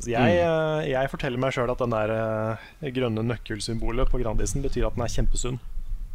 Så 0.00 0.08
jeg, 0.08 0.38
eh, 0.40 0.86
jeg 0.88 1.10
forteller 1.12 1.40
meg 1.42 1.52
sjøl 1.52 1.70
at 1.72 1.82
den 1.82 1.92
der 1.92 2.12
eh, 2.14 2.88
grønne 2.96 3.24
nøkkelsymbolet 3.28 4.08
på 4.08 4.22
Grandisen 4.22 4.64
betyr 4.64 4.88
at 4.88 4.96
den 4.96 5.04
er 5.04 5.12
kjempesunn. 5.12 5.60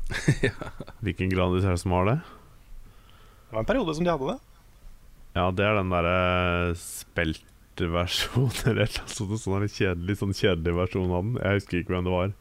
Hvilken 1.05 1.29
Grandis 1.29 1.67
er 1.67 1.75
det 1.75 1.83
som 1.83 1.93
har 1.93 2.09
det? 2.09 2.17
Det 3.47 3.53
var 3.55 3.61
en 3.63 3.69
periode 3.69 3.93
som 3.95 4.07
de 4.07 4.11
hadde 4.11 4.31
det. 4.33 4.39
Ja, 5.37 5.45
det 5.53 5.67
er 5.67 5.77
den 5.77 5.93
derre 5.93 6.73
speltversjonen 6.81 8.57
eller 8.71 8.81
noe 8.81 8.89
eller 8.89 9.13
sånt. 9.13 9.37
Sånn 9.43 9.59
der 9.61 9.69
kjedelig, 9.69 10.17
sånn 10.23 10.33
kjedelig 10.35 10.73
versjon 10.81 11.13
av 11.13 11.21
den. 11.21 11.37
Jeg 11.43 11.61
husker 11.61 11.81
ikke 11.83 11.93
hvem 11.93 12.09
det 12.09 12.15
var. 12.15 12.33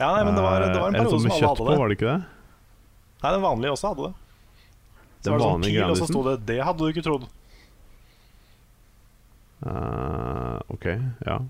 Ja, 0.00 0.12
nei, 0.14 0.22
men 0.24 0.38
det 0.38 0.44
var, 0.46 0.62
det 0.64 0.78
var 0.78 0.88
en 0.88 0.94
Eh, 0.96 1.02
periode 1.02 1.12
sånn 1.12 1.26
som 1.26 1.34
alle 1.34 1.50
hadde 1.50 1.66
på, 1.66 1.80
var 1.82 1.90
det 1.90 1.98
ikke 1.98 2.12
det? 2.14 2.20
Nei, 3.20 3.32
den 3.34 3.44
vanlige 3.44 3.74
også 3.74 3.90
hadde 3.90 4.06
det. 4.06 4.14
Så 5.20 5.26
Den 5.26 5.34
var 5.34 5.40
det 5.42 5.48
sånn 5.50 5.66
pil, 5.66 5.82
og 5.84 5.98
så 5.98 6.06
sto 6.08 6.22
det 6.24 6.34
'Det 6.48 6.60
hadde 6.64 6.78
du 6.80 6.88
ikke 6.88 7.04
trodd'. 7.04 7.26
Eh, 9.60 10.29
ok, 10.72 10.86
ja. 11.26 11.40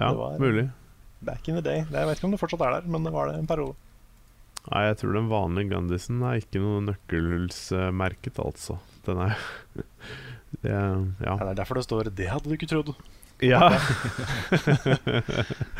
Ja, 0.00 0.12
var- 0.14 0.38
mulig. 0.38 0.68
Back 1.22 1.48
in 1.48 1.54
the 1.58 1.62
day. 1.62 1.82
Jeg 1.84 2.06
vet 2.08 2.16
ikke 2.18 2.24
om 2.28 2.32
det 2.34 2.40
fortsatt 2.40 2.62
er 2.64 2.78
der, 2.80 2.88
men 2.88 3.04
det 3.04 3.12
var 3.12 3.28
det 3.28 3.36
en 3.38 3.46
periode. 3.50 3.74
Nei, 4.70 4.82
jeg 4.88 4.96
tror 5.00 5.12
den 5.16 5.28
vanlige 5.30 5.70
Gandhisen 5.72 6.20
er 6.24 6.36
ikke 6.40 6.60
noe 6.60 6.80
nøkkelhullsmerket, 6.84 8.38
altså. 8.44 8.76
Den 9.06 9.18
er 9.26 9.36
det, 9.74 9.84
Ja. 10.66 11.36
Det 11.40 11.48
er 11.48 11.54
derfor 11.60 11.74
det 11.78 11.84
står 11.86 12.10
'Det 12.10 12.28
hadde 12.28 12.44
du 12.48 12.52
ikke 12.56 12.66
trodd'. 12.68 12.94
ja. 13.40 13.60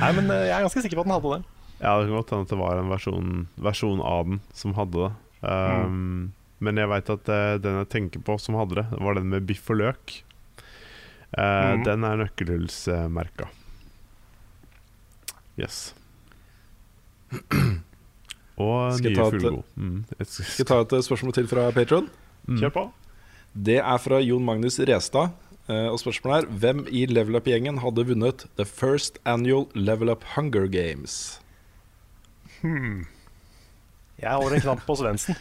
Nei, 0.01 0.10
men 0.16 0.30
eh, 0.30 0.47
jeg 0.48 0.55
er 0.56 0.64
ganske 0.64 0.82
sikker 0.84 0.97
på 1.01 1.05
at 1.05 1.09
den 1.10 1.16
hadde 1.16 1.32
det. 1.34 1.40
Ja, 1.80 1.94
det 1.98 2.06
kan 2.09 2.16
godt 2.16 2.30
hende 2.34 2.44
at 2.47 2.52
det 2.52 2.60
var 2.60 2.78
en 2.80 2.90
versjon, 2.92 3.30
versjon 3.56 4.02
av 4.05 4.28
den 4.28 4.40
som 4.56 4.74
hadde 4.76 5.06
det. 5.06 5.12
Um, 5.42 6.32
Men 6.60 6.76
jeg 6.76 6.90
veit 6.92 7.09
at 7.09 7.28
eh, 7.32 7.55
den 7.64 7.78
jeg 7.80 7.88
tenker 7.88 8.20
på 8.20 8.34
som 8.40 8.59
hadde 8.60 8.76
det, 8.82 8.86
det 8.92 9.01
var 9.01 9.16
den 9.16 9.30
med 9.32 9.47
biff 9.48 9.70
og 9.72 9.78
løk. 9.80 10.18
Eh, 11.39 11.74
Mhm. 11.77 11.85
Den 11.85 12.05
er 12.05 12.16
nøkkelhullsmerka. 12.24 13.47
Yes. 15.59 15.94
Og 18.61 18.93
Skal 18.98 19.11
nye 19.12 19.16
ta 19.16 19.28
fullgod. 19.31 19.62
Mm. 19.77 20.05
Skal 20.27 20.59
jeg 20.65 20.66
ta 20.66 20.81
et 20.85 20.93
eh, 20.93 21.02
spørsmål 21.07 21.32
til 21.36 21.47
fra 21.48 21.70
Patron? 21.70 22.09
mm. 22.48 22.59
Kjør 22.61 22.73
på. 22.74 22.93
Det 23.55 23.78
er 23.78 23.98
fra 23.98 24.19
Jon 24.23 24.44
Magnus 24.44 24.78
Restad. 24.81 25.31
Eh, 25.70 25.86
og 25.89 25.98
spørsmålet 26.02 26.44
er 26.44 26.51
hvem 26.59 26.86
i 26.90 27.07
Level 27.07 27.36
Up-gjengen 27.39 27.78
hadde 27.81 28.05
vunnet 28.09 28.44
The 28.57 28.65
First 28.66 29.19
Annual 29.24 29.66
Level 29.74 30.11
Up 30.11 30.24
Hunger 30.35 30.66
Games? 30.66 31.40
Jeg 32.62 34.32
holder 34.35 34.57
en 34.59 34.61
knapp 34.66 34.82
på 34.86 34.97
Svendsen. 35.01 35.36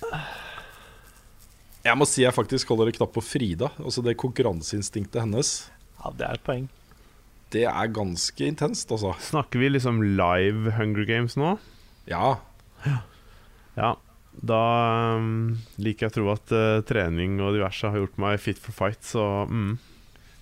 Jeg 1.80 1.96
må 1.96 2.04
si 2.08 2.24
jeg 2.26 2.36
faktisk 2.36 2.68
holder 2.72 2.90
en 2.90 2.98
knapp 2.98 3.14
på 3.14 3.22
Frida. 3.24 3.70
Altså 3.80 4.04
det 4.04 4.18
konkurranseinstinktet 4.20 5.22
hennes. 5.24 5.54
Ja, 6.00 6.12
det 6.16 6.26
er 6.26 6.36
et 6.36 6.44
poeng. 6.44 6.68
Det 7.50 7.64
er 7.66 7.94
ganske 7.94 8.46
intenst, 8.46 8.92
altså. 8.94 9.14
Snakker 9.30 9.62
vi 9.62 9.72
liksom 9.72 10.02
live 10.14 10.76
Hunger 10.76 11.08
Games 11.08 11.34
nå? 11.40 11.56
Ja. 12.10 12.36
Ja. 13.74 13.94
Da 14.40 14.60
um, 15.18 15.56
liker 15.80 16.06
jeg 16.06 16.12
å 16.12 16.16
tro 16.18 16.28
at 16.32 16.52
uh, 16.54 16.82
trening 16.86 17.40
og 17.42 17.56
diverse 17.56 17.90
har 17.90 17.98
gjort 17.98 18.20
meg 18.22 18.38
fit 18.40 18.60
for 18.62 18.76
fight, 18.76 19.00
så 19.04 19.24
mm. 19.50 19.72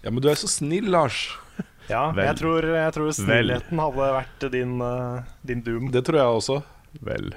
ja, 0.04 0.12
men 0.12 0.20
du 0.22 0.28
er 0.28 0.36
så 0.38 0.50
snill, 0.50 0.90
Lars. 0.94 1.26
Ja, 1.88 2.10
Vel. 2.12 2.26
jeg 2.26 2.36
tror, 2.36 2.66
jeg 2.68 2.92
tror 2.92 3.14
snillheten 3.16 3.78
hadde 3.80 4.08
vært 4.12 4.42
din, 4.52 4.74
uh, 4.84 5.24
din 5.48 5.62
doom. 5.64 5.86
Det 5.88 6.02
tror 6.04 6.18
jeg 6.20 6.40
også. 6.42 6.56
Vel 7.00 7.30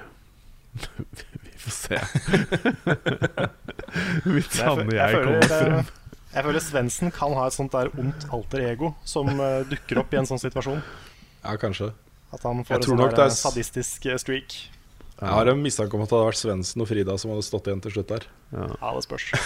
Vi 1.62 1.70
får 1.70 1.74
se. 1.78 1.98
Hvis 4.24 4.60
han 4.60 4.82
og 4.82 4.94
jeg, 4.96 5.14
kommer 5.14 5.46
frem. 5.46 5.90
jeg 6.32 6.46
føler 6.46 6.64
Svendsen 6.64 7.12
kan 7.14 7.34
ha 7.38 7.46
et 7.46 7.54
sånt 7.54 7.74
der 7.74 7.90
ondt 7.94 8.26
alter 8.34 8.64
ego 8.66 8.94
som 9.06 9.28
uh, 9.38 9.62
dukker 9.68 10.02
opp 10.02 10.14
i 10.14 10.18
en 10.22 10.26
sånn 10.28 10.42
situasjon. 10.42 10.80
Ja, 11.42 11.54
kanskje. 11.60 11.92
At 12.32 12.46
han 12.48 12.64
får 12.64 12.80
en 12.80 12.88
sånn 12.88 13.04
er 13.04 13.20
eh, 13.26 13.34
sadistisk 13.36 14.08
eh, 14.08 14.18
streak. 14.18 14.56
Jeg 15.22 15.30
har 15.36 15.52
en 15.52 15.60
mistanke 15.62 15.94
om 15.94 16.02
at 16.02 16.10
det 16.10 16.16
hadde 16.18 16.30
vært 16.32 16.40
Svendsen 16.40 16.82
og 16.82 16.88
Frida 16.90 17.14
som 17.20 17.30
hadde 17.34 17.46
stått 17.46 17.68
igjen 17.70 17.84
til 17.84 17.94
slutt 17.94 18.10
der. 18.10 18.26
Ja, 18.56 18.90
det 18.96 19.04
spørs. 19.06 19.28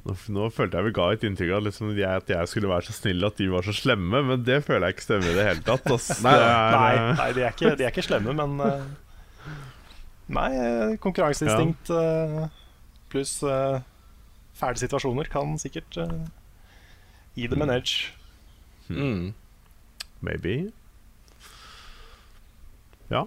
Nå, 0.00 0.14
nå 0.32 0.46
følte 0.54 0.78
jeg 0.78 0.88
vi 0.88 0.92
ga 0.96 1.06
et 1.12 1.24
inntrykk 1.28 1.50
av 1.58 1.64
liksom, 1.66 1.90
jeg, 1.92 2.22
at 2.22 2.30
jeg 2.32 2.48
skulle 2.48 2.70
være 2.70 2.86
så 2.88 2.94
snill 2.96 3.26
at 3.26 3.36
de 3.36 3.50
var 3.52 3.66
så 3.66 3.74
slemme, 3.76 4.22
men 4.30 4.44
det 4.46 4.62
føler 4.64 4.88
jeg 4.88 4.96
ikke 4.96 5.04
stemmer 5.04 5.28
i 5.28 5.36
det 5.36 5.44
hele 5.44 5.64
tatt. 5.66 5.90
Nei, 6.24 6.32
det 6.40 6.46
er, 6.46 6.72
Nei, 6.72 6.94
nei 7.18 7.28
de, 7.36 7.44
er 7.44 7.52
ikke, 7.52 7.72
de 7.76 7.84
er 7.84 7.92
ikke 7.92 8.06
slemme, 8.06 8.32
men 8.38 8.64
eh, 8.64 8.86
Nei, 10.30 10.50
eh, 10.54 10.96
konkurranseinstinkt 11.02 11.90
ja. 11.90 12.48
pluss 13.10 13.40
uh, 13.42 13.80
fæle 14.60 14.80
situasjoner 14.80 15.30
kan 15.32 15.58
sikkert 15.60 15.98
eh, 16.00 16.16
gi 17.38 17.48
dem 17.50 17.64
en 17.64 17.74
edge. 17.74 18.12
Mm. 18.88 19.32
Maybe. 20.20 20.72
Ja. 23.10 23.24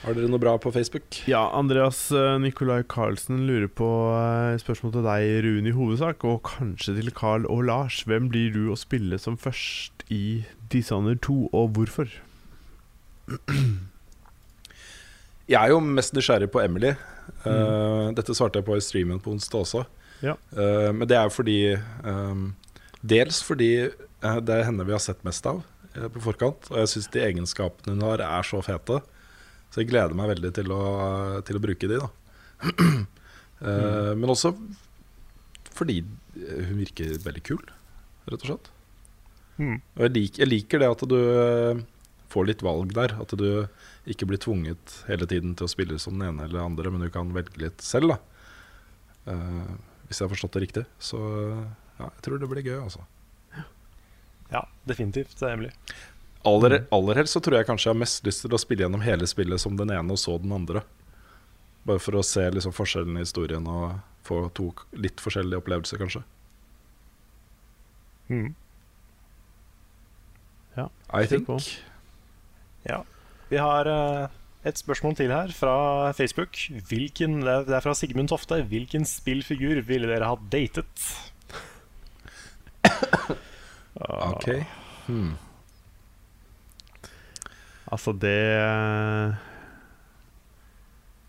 Har 0.00 0.16
dere 0.16 0.30
noe 0.32 0.40
bra 0.40 0.54
på 0.56 0.72
Facebook? 0.72 1.18
Ja, 1.28 1.42
Andreas 1.52 2.06
Nicolai 2.10 2.38
Nikolai 2.40 2.78
Karlsen 2.88 3.42
lurer 3.46 3.68
på 3.68 3.90
eh, 4.16 4.56
spørsmål 4.62 4.94
til 4.94 5.04
deg, 5.04 5.26
Rune, 5.44 5.68
i 5.68 5.76
hovedsak, 5.76 6.24
og 6.24 6.40
kanskje 6.48 6.96
til 6.96 7.12
Carl 7.12 7.44
og 7.52 7.66
Lars. 7.68 8.02
Hvem 8.08 8.30
blir 8.32 8.54
du 8.56 8.70
å 8.72 8.78
spille 8.80 9.20
som 9.20 9.36
først 9.36 10.06
i 10.08 10.46
Dishonored 10.72 11.20
2, 11.28 11.50
og 11.52 11.76
hvorfor? 11.76 12.16
Jeg 15.50 15.58
er 15.58 15.72
jo 15.72 15.80
mest 15.82 16.14
nysgjerrig 16.14 16.46
på 16.54 16.60
Emily. 16.62 16.92
Eh, 17.42 18.06
dette 18.14 18.34
svarte 18.38 18.60
jeg 18.60 18.66
på 18.68 18.76
i 18.78 18.84
streamen 18.84 19.18
på 19.22 19.32
onsdag 19.34 19.64
også. 19.64 19.82
Ja. 20.22 20.36
Eh, 20.54 20.90
men 20.94 21.08
det 21.10 21.16
er 21.18 21.26
jo 21.26 21.34
fordi 21.34 21.58
eh, 21.74 22.42
Dels 23.00 23.38
fordi 23.40 23.70
det 24.44 24.52
er 24.52 24.66
henne 24.66 24.84
vi 24.84 24.92
har 24.92 25.00
sett 25.00 25.22
mest 25.24 25.46
av 25.48 25.62
på 25.90 26.20
forkant. 26.22 26.68
Og 26.68 26.82
jeg 26.82 26.90
syns 26.92 27.08
de 27.14 27.22
egenskapene 27.24 27.94
hun 27.96 28.04
har, 28.04 28.20
er 28.20 28.44
så 28.46 28.60
fete. 28.62 28.98
Så 29.72 29.80
jeg 29.80 29.88
gleder 29.88 30.12
meg 30.18 30.28
veldig 30.34 30.50
til 30.58 30.74
å, 30.74 30.82
til 31.48 31.56
å 31.56 31.62
bruke 31.64 31.90
de, 31.90 32.02
da. 32.02 32.10
Mm. 33.60 34.16
Men 34.16 34.30
også 34.32 34.54
fordi 35.76 35.98
hun 36.00 36.78
virker 36.78 37.10
veldig 37.20 37.42
kul, 37.44 37.60
rett 38.24 38.38
og 38.38 38.46
slett. 38.46 38.70
Mm. 39.60 39.74
Og 39.76 40.04
jeg, 40.06 40.12
lik, 40.14 40.38
jeg 40.40 40.48
liker 40.48 40.80
det 40.80 40.88
at 40.88 41.04
du 41.10 41.18
får 42.30 42.48
litt 42.48 42.64
valg 42.64 42.94
der. 42.96 43.16
At 43.20 43.34
du 43.38 43.66
ikke 44.10 44.28
blir 44.30 44.40
tvunget 44.42 45.00
hele 45.08 45.28
tiden 45.30 45.56
til 45.58 45.66
å 45.66 45.72
spille 45.72 45.98
som 46.02 46.18
den 46.18 46.30
ene 46.30 46.46
eller 46.46 46.60
den 46.60 46.72
andre, 46.72 46.92
men 46.92 47.04
du 47.04 47.10
kan 47.12 47.32
velge 47.36 47.62
litt 47.62 47.84
selv. 47.84 48.14
da 48.14 48.20
Uh, 49.28 49.76
Hvis 50.08 50.18
jeg 50.18 50.24
har 50.24 50.30
forstått 50.32 50.54
det 50.56 50.60
riktig. 50.64 50.82
Så 50.98 51.18
ja, 51.20 52.06
jeg 52.06 52.22
tror 52.24 52.38
det 52.40 52.48
blir 52.48 52.64
gøy, 52.64 52.78
altså. 52.80 53.04
Ja, 54.50 54.64
definitivt. 54.88 55.42
Emily. 55.46 55.68
Aller, 56.48 56.86
aller 56.90 57.20
helst 57.20 57.36
så 57.36 57.42
tror 57.44 57.58
jeg 57.58 57.68
kanskje 57.68 57.90
jeg 57.90 57.94
har 57.94 58.00
mest 58.00 58.24
lyst 58.26 58.42
til 58.46 58.56
å 58.56 58.58
spille 58.58 58.86
gjennom 58.86 59.04
hele 59.04 59.28
spillet 59.28 59.60
som 59.60 59.76
den 59.76 59.92
ene 59.92 60.16
og 60.16 60.18
så 60.18 60.38
den 60.40 60.54
andre. 60.56 60.82
Bare 61.84 62.00
for 62.02 62.16
å 62.16 62.24
se 62.26 62.46
liksom 62.50 62.74
forskjellen 62.74 63.20
i 63.20 63.26
historien 63.26 63.68
og 63.68 64.00
få 64.26 64.42
to 64.56 64.70
litt 64.96 65.20
forskjellige 65.22 65.60
opplevelser, 65.60 66.00
kanskje. 66.00 66.24
Mm. 68.32 68.50
Ja, 70.78 70.88
I 71.12 71.26
think. 71.26 71.46
på. 71.46 71.60
Ja. 72.88 73.02
Vi 73.50 73.58
har 73.60 73.88
eh, 73.90 74.28
et 74.70 74.78
spørsmål 74.78 75.16
til 75.18 75.32
her 75.34 75.50
fra 75.56 76.12
Facebook. 76.16 76.56
Hvilken, 76.88 77.40
det 77.44 77.68
er- 77.74 77.80
fra 77.84 77.94
Sigmund 77.98 78.28
Tofte. 78.32 78.62
Hvilken 78.70 79.04
spillfigur 79.08 79.82
ville 79.86 80.06
dere 80.10 80.28
ha 80.30 80.36
datet? 80.52 81.06
Ok. 84.00 84.46
Hmm. 85.06 85.32
Altså, 87.90 88.12
det 88.14 88.36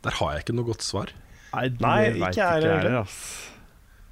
Der 0.05 0.15
har 0.19 0.31
jeg 0.35 0.43
ikke 0.45 0.55
noe 0.55 0.67
godt 0.69 0.85
svar. 0.85 1.11
Nei, 1.51 1.65
Nei, 1.81 1.95
ikke 2.15 2.37
jeg 2.37 2.61
heller. 2.63 2.99
Altså. 3.01 3.49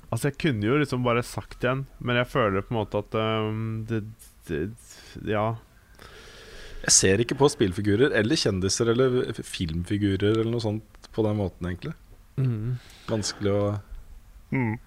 Altså, 0.10 0.28
jeg 0.32 0.38
kunne 0.41 0.66
jo 0.66 0.80
liksom 0.82 1.03
bare 1.06 1.22
sagt 1.24 1.64
igjen, 1.64 1.86
men 2.02 2.18
jeg 2.20 2.28
føler 2.28 2.66
på 2.66 2.74
en 2.74 2.80
måte 2.82 2.99
at 3.03 3.16
um, 3.22 3.86
det, 3.90 4.02
det 4.49 4.64
Ja. 5.30 5.45
Jeg 6.80 6.95
ser 6.95 7.22
ikke 7.23 7.35
på 7.39 7.49
spillfigurer 7.51 8.14
eller 8.15 8.39
kjendiser 8.39 8.93
eller 8.93 9.34
filmfigurer 9.35 10.38
eller 10.39 10.51
noe 10.53 10.64
sånt 10.64 11.10
på 11.14 11.26
den 11.26 11.39
måten, 11.39 11.68
egentlig. 11.68 11.95
Vanskelig 13.10 13.51
å 13.51 13.64
Mm. 14.49 14.80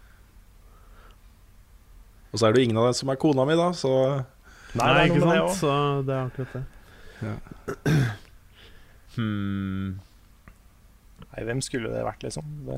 Og 2.32 2.38
så 2.38 2.46
er 2.46 2.52
det 2.52 2.62
jo 2.62 2.64
ingen 2.64 2.78
av 2.80 2.88
dem 2.88 2.96
som 2.98 3.10
er 3.12 3.18
kona 3.20 3.44
mi, 3.46 3.54
da, 3.54 3.68
så 3.76 3.90
Nei, 4.72 4.86
er 4.88 5.04
ikke 5.04 5.20
det 5.20 5.28
sant? 5.28 5.58
Så 5.60 5.74
det 6.08 6.14
er 6.16 6.30
akkurat 6.30 6.56
det. 6.56 6.64
Ja. 7.22 7.36
Hmm. 9.12 9.98
Nei, 11.20 11.42
hvem 11.44 11.58
skulle 11.60 11.90
det 11.92 12.00
vært, 12.00 12.22
liksom? 12.24 12.46
Det... 12.64 12.76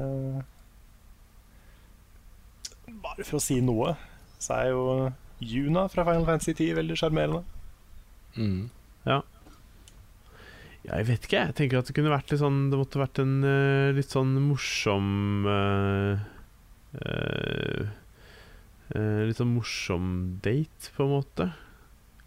Bare 3.05 3.23
for 3.23 3.39
å 3.39 3.43
si 3.45 3.61
noe, 3.63 3.93
så 4.43 4.57
er 4.57 4.73
jo 4.73 4.81
Juna 5.39 5.85
fra 5.93 6.03
Final 6.09 6.27
Fantasy 6.27 6.57
10 6.57 6.75
veldig 6.81 6.97
sjarmerende. 6.99 7.45
mm. 8.35 8.65
Ja, 9.05 9.23
jeg 10.85 11.07
vet 11.09 11.27
ikke. 11.27 11.43
Jeg 11.49 11.57
tenker 11.57 11.81
at 11.81 11.89
det 11.89 11.97
kunne 11.97 12.13
vært 12.13 12.33
litt 12.33 12.43
sånn 12.43 12.67
Det 12.69 12.77
måtte 12.77 13.01
vært 13.01 13.21
en 13.23 13.39
uh, 13.41 13.93
litt 13.97 14.13
sånn 14.13 14.35
morsom 14.45 15.47
uh, 15.49 16.21
uh, 17.01 17.93
Litt 19.25 19.41
sånn 19.41 19.55
morsom 19.55 20.09
date, 20.45 20.93
på 20.95 21.07
en 21.07 21.15
måte. 21.15 21.47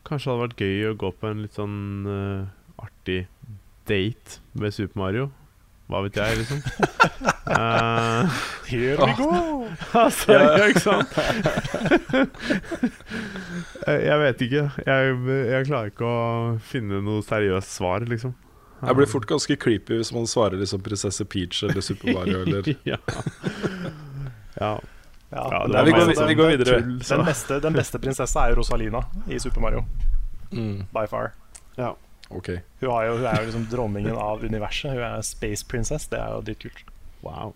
Kanskje 0.08 0.26
det 0.26 0.34
hadde 0.34 0.46
vært 0.48 0.64
gøy 0.66 0.88
å 0.90 0.96
gå 1.04 1.12
på 1.22 1.30
en 1.30 1.44
litt 1.46 1.56
sånn 1.56 1.78
artig 2.82 3.20
date 3.88 4.42
med 4.58 4.74
Super 4.76 5.00
Mario. 5.00 5.28
Hva 5.88 6.02
vet 6.04 6.18
jeg, 6.20 6.38
liksom. 6.42 6.60
uh, 7.48 8.28
Here 8.68 8.98
we 9.00 9.14
go! 9.16 9.68
altså, 10.04 10.34
ja, 10.36 10.66
ikke 10.68 10.82
sant? 10.84 11.14
jeg, 13.88 14.02
jeg 14.10 14.18
vet 14.24 14.44
ikke. 14.48 14.64
Jeg, 14.84 15.16
jeg 15.54 15.70
klarer 15.70 15.94
ikke 15.94 16.10
å 16.10 16.18
finne 16.68 17.00
noe 17.06 17.24
seriøst 17.24 17.72
svar, 17.78 18.04
liksom. 18.10 18.36
Jeg 18.84 18.94
blir 19.00 19.08
fort 19.10 19.26
ganske 19.26 19.56
creepy 19.58 19.96
hvis 19.98 20.12
man 20.14 20.28
svarer 20.30 20.60
liksom 20.62 20.84
prinsesse 20.86 21.26
Peach 21.26 21.64
eller 21.66 21.82
Super 21.82 22.14
Mario 22.14 22.44
eller 22.44 22.68
ja. 22.86 23.00
ja. 24.60 24.76
Ja, 25.32 25.42
Ja, 25.52 25.64
men 25.64 25.72
det 25.74 25.82
vi 25.88 25.96
går- 25.96 26.28
vi 26.30 26.36
går 26.38 26.52
videre. 26.54 26.76
Den 27.02 27.24
beste, 27.26 27.58
den 27.64 27.74
beste 27.76 28.00
prinsessa 28.00 28.44
er 28.46 28.54
jo 28.54 28.60
Rosalina 28.62 29.02
i 29.28 29.40
Super 29.42 29.62
Mario. 29.66 29.82
mm. 30.52 30.84
By 30.94 31.08
far. 31.10 31.34
Ok. 32.30 32.50
Hun, 32.82 32.90
har 32.92 33.08
jo, 33.08 33.18
hun 33.22 33.28
er 33.30 33.40
jo 33.40 33.48
liksom 33.50 33.68
dronningen 33.72 34.18
av 34.20 34.44
universet. 34.44 34.92
Hun 34.94 35.04
er 35.06 35.24
Space 35.26 35.66
Princess. 35.68 36.10
Det 36.12 36.20
er 36.20 36.34
jo 36.36 36.44
dritkult. 36.48 36.84
Wow. 37.24 37.54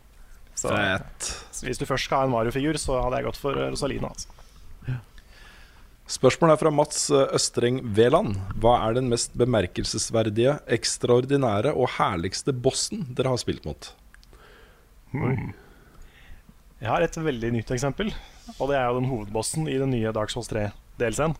Så 0.55 0.71
Fett. 0.71 1.31
så 1.51 1.65
hvis 1.65 1.79
du 1.79 1.87
først 1.87 2.07
skal 2.07 2.23
ha 2.23 2.27
en 2.27 2.33
Mario-figur, 2.33 2.77
så 2.79 2.99
hadde 3.01 3.19
jeg 3.19 3.27
gått 3.29 3.39
for 3.41 3.57
eh, 3.57 3.71
Rosalina. 3.73 4.11
Altså. 4.11 4.29
Spørsmålet 6.11 6.57
er 6.57 6.59
fra 6.59 6.73
Mats 6.75 7.05
eh, 7.13 7.35
Østreng 7.37 7.79
Veland. 7.95 8.35
Hva 8.61 8.75
er 8.85 8.97
den 8.97 9.07
mest 9.11 9.35
bemerkelsesverdige, 9.39 10.57
ekstraordinære 10.75 11.71
og 11.71 11.93
herligste 11.97 12.53
bossen 12.53 13.05
dere 13.15 13.31
har 13.31 13.39
spilt 13.41 13.67
mot? 13.67 13.93
Jeg 15.11 16.89
har 16.89 17.03
et 17.03 17.17
veldig 17.19 17.53
nytt 17.55 17.71
eksempel, 17.75 18.11
og 18.57 18.71
det 18.71 18.77
er 18.79 18.89
jo 18.89 18.99
den 18.99 19.09
hovedbossen 19.11 19.67
i 19.71 19.79
den 19.79 19.91
nye 19.95 20.11
Dark 20.15 20.33
Souls 20.33 20.51
3-delscenen. 20.51 21.37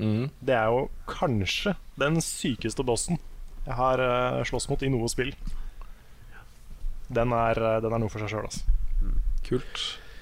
Mm. 0.00 0.30
Det 0.40 0.56
er 0.56 0.72
jo 0.72 0.86
kanskje 1.10 1.74
den 2.00 2.20
sykeste 2.24 2.84
bossen 2.86 3.20
jeg 3.66 3.76
har 3.76 4.00
uh, 4.00 4.40
slåss 4.48 4.68
mot 4.70 4.82
i 4.82 4.90
noe 4.90 5.08
spill. 5.12 5.34
Den 7.10 7.34
er, 7.34 7.58
eh, 7.58 7.80
den 7.82 7.92
er 7.92 8.00
noe 8.00 8.10
for 8.12 8.22
seg 8.22 8.30
sjøl, 8.32 8.46
altså. 8.46 8.62
Kult. 9.46 9.80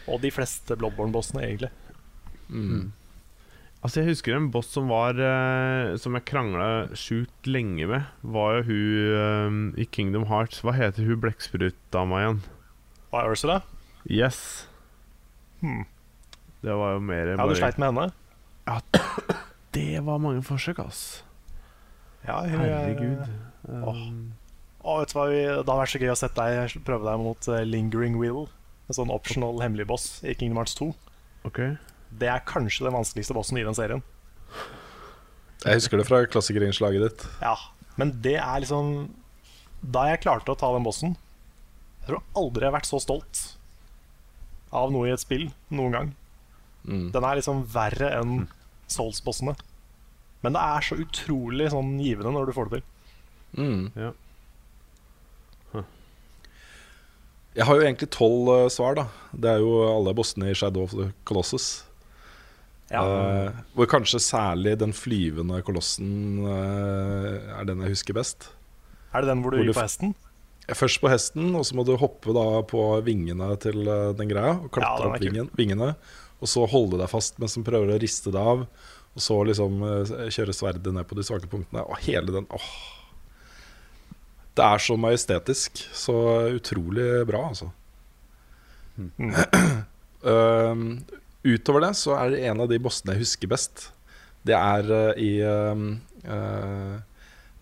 Og 0.09 0.23
de 0.23 0.31
fleste 0.33 0.77
Bloodborne-bossene, 0.81 1.43
egentlig. 1.45 1.69
Mm. 2.49 2.89
Altså 3.85 4.01
Jeg 4.01 4.09
husker 4.09 4.35
en 4.35 4.49
boss 4.51 4.71
som 4.73 4.89
var 4.89 5.19
uh, 5.21 5.93
Som 6.01 6.17
jeg 6.17 6.25
krangla 6.27 6.89
sjukt 6.99 7.47
lenge 7.47 7.87
med. 7.87 8.09
Var 8.25 8.57
jo 8.57 8.65
hun 8.71 9.75
uh, 9.77 9.81
i 9.81 9.87
Kingdom 9.87 10.27
Hearts. 10.33 10.65
Hva 10.65 10.75
heter 10.75 11.07
hun 11.07 11.21
blekksprutdama 11.23 12.23
igjen? 12.25 12.41
Hva 13.13 13.23
er 13.23 13.37
Ursula? 13.37 13.61
Yes. 14.09 14.41
Hmm. 15.61 15.85
Det 16.65 16.75
var 16.75 16.97
jo 16.97 17.05
mer 17.05 17.37
Ja, 17.37 17.47
du 17.47 17.55
sleit 17.59 17.79
med 17.79 17.93
henne? 17.93 19.45
Det 19.79 20.03
var 20.07 20.19
mange 20.23 20.43
forsøk, 20.47 20.81
ass. 20.83 21.23
Ja, 22.27 22.41
hun 22.43 22.61
er- 22.61 22.75
Herregud. 22.75 23.29
Åh. 23.69 23.89
Um, 24.09 24.35
Å, 24.85 25.01
vet 25.01 25.11
du 25.13 25.19
hva, 25.19 25.25
vi, 25.29 25.41
Det 25.43 25.57
hadde 25.59 25.77
vært 25.81 25.93
så 25.93 26.01
gøy 26.01 26.11
å 26.13 26.17
sette 26.19 26.45
deg 26.49 26.77
prøve 26.87 27.05
deg 27.09 27.21
mot 27.21 27.49
eh, 27.53 27.65
Lingering 27.67 28.17
Will. 28.21 28.47
En 28.89 28.97
sånn 28.97 29.11
optional 29.13 29.59
hemmelig 29.61 29.87
boss 29.91 30.07
i 30.25 30.35
Kingdom 30.39 30.61
Hearts 30.63 30.75
2. 30.79 30.89
Okay. 31.51 31.75
Det 32.19 32.31
er 32.31 32.45
kanskje 32.49 32.87
den 32.87 32.95
vanskeligste 32.97 33.37
bossen 33.37 33.59
i 33.61 33.65
den 33.67 33.77
serien. 33.77 34.03
Jeg 35.65 35.81
husker 35.81 35.99
det 36.01 36.07
fra 36.09 36.23
klassikerinnslaget 36.31 37.05
ditt. 37.05 37.27
Ja, 37.43 37.57
Men 37.99 38.13
det 38.23 38.37
er 38.39 38.61
liksom 38.63 39.09
Da 39.83 40.05
jeg 40.13 40.23
klarte 40.23 40.55
å 40.55 40.59
ta 40.59 40.71
den 40.73 40.85
bossen 40.87 41.17
Jeg 41.99 42.07
tror 42.13 42.23
aldri 42.39 42.63
jeg 42.63 42.71
har 42.71 42.77
vært 42.79 42.89
så 42.89 43.01
stolt 43.03 43.41
av 44.71 44.93
noe 44.93 45.09
i 45.09 45.13
et 45.15 45.21
spill 45.23 45.47
noen 45.73 45.95
gang. 45.95 46.09
Mm. 46.85 47.07
Den 47.13 47.25
er 47.25 47.39
liksom 47.41 47.63
verre 47.73 48.11
enn 48.21 48.47
Souls-bossene. 48.93 49.57
Men 50.45 50.55
det 50.55 50.63
er 50.63 50.87
så 50.87 50.99
utrolig 51.03 51.71
sånn 51.75 51.97
givende 52.01 52.33
når 52.35 52.49
du 52.49 52.57
får 52.57 52.71
det 52.71 52.79
til. 52.79 52.89
Mm. 53.59 53.85
Ja. 53.99 54.13
Jeg 57.59 57.67
har 57.67 57.75
jo 57.75 57.83
egentlig 57.89 58.07
tolv 58.15 58.49
eh, 58.55 58.69
svar, 58.71 58.95
da. 58.95 59.09
Det 59.35 59.51
er 59.51 59.65
jo 59.65 59.73
alle 59.89 60.15
bossene 60.15 60.53
i 60.53 60.57
Shadow 60.57 60.85
of 60.87 60.95
the 60.95 61.09
Colossus. 61.27 61.83
Ja. 62.89 63.03
Uh, 63.05 63.57
hvor 63.77 63.89
kanskje 63.91 64.21
særlig 64.23 64.79
den 64.81 64.95
flyvende 64.97 65.59
kolossen 65.61 66.39
uh, 66.47 67.59
er 67.59 67.67
den 67.69 67.83
jeg 67.85 67.93
husker 67.93 68.17
best. 68.17 68.47
Er 69.13 69.21
det 69.21 69.29
den 69.29 69.43
hvor 69.45 69.53
du 69.53 69.59
hvor 69.59 69.69
gir 69.69 69.77
på 69.77 69.85
hesten? 69.85 70.15
Først 70.69 71.01
på 71.03 71.11
hesten, 71.13 71.51
og 71.57 71.67
så 71.69 71.77
må 71.77 71.85
du 71.85 71.95
hoppe 72.01 72.33
da 72.37 72.63
på 72.69 72.87
vingene 73.05 73.51
til 73.61 73.83
den 74.17 74.31
greia. 74.31 74.55
Og 74.57 74.71
klatre 74.73 75.05
er 75.05 75.13
opp 75.17 75.23
vingen, 75.25 75.51
vingene. 75.57 75.91
Og 76.39 76.51
så 76.51 76.67
holde 76.71 77.01
deg 77.01 77.11
fast 77.11 77.39
mens 77.43 77.57
den 77.59 77.67
prøver 77.67 77.95
å 77.95 78.01
riste 78.01 78.33
deg 78.35 78.53
av. 78.53 78.65
Og 79.19 79.25
så 79.25 79.39
liksom 79.49 79.83
eh, 79.83 80.29
kjøre 80.35 80.55
sverdet 80.55 80.95
ned 80.95 81.09
på 81.09 81.19
de 81.19 81.27
svake 81.27 81.51
punktene. 81.51 81.83
Og 81.83 81.99
hele 82.07 82.35
den 82.35 82.47
åh. 82.55 82.71
Det 84.59 84.67
er 84.67 84.83
så 84.83 84.99
majestetisk. 84.99 85.83
Så 85.95 86.15
utrolig 86.59 87.09
bra, 87.29 87.49
altså. 87.51 87.71
Mm. 88.99 89.31
Uh, 90.27 91.07
utover 91.55 91.85
det 91.87 91.93
så 91.95 92.17
er 92.19 92.33
det 92.33 92.41
en 92.51 92.65
av 92.65 92.71
de 92.71 92.81
bossene 92.83 93.15
jeg 93.15 93.23
husker 93.23 93.51
best. 93.51 93.89
Det 94.47 94.57
er 94.59 94.91
uh, 94.91 95.19
i 95.19 95.39
uh, 95.43 96.99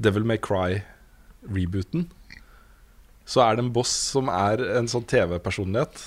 Devil 0.00 0.28
May 0.28 0.40
Cry-rebooten. 0.40 2.08
Så 3.26 3.42
er 3.42 3.56
det 3.56 3.66
en 3.66 3.74
boss 3.74 3.92
som 4.14 4.30
er 4.32 4.62
en 4.78 4.88
sånn 4.88 5.04
TV-personlighet. 5.08 5.98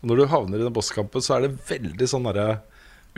Og 0.00 0.08
Når 0.10 0.16
du 0.20 0.26
havner 0.30 0.60
i 0.60 0.66
den 0.66 0.74
bosskampen, 0.76 1.20
så 1.24 1.34
er 1.36 1.40
det 1.46 1.56
veldig 1.68 2.06
sånn 2.10 2.26
derre 2.28 2.48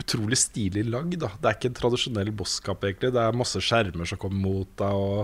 utrolig 0.01 0.37
stilig 0.41 0.85
lagd. 0.89 1.19
Det 1.21 1.45
er 1.45 1.53
ikke 1.57 1.69
en 1.69 1.77
tradisjonell 1.77 2.31
bosskamp, 2.33 2.83
egentlig. 2.87 3.11
Det 3.13 3.21
er 3.21 3.37
masse 3.37 3.59
skjermer 3.61 4.05
som 4.09 4.17
kommer 4.21 4.41
mot 4.41 4.71
deg, 4.81 4.93
og, 4.97 5.19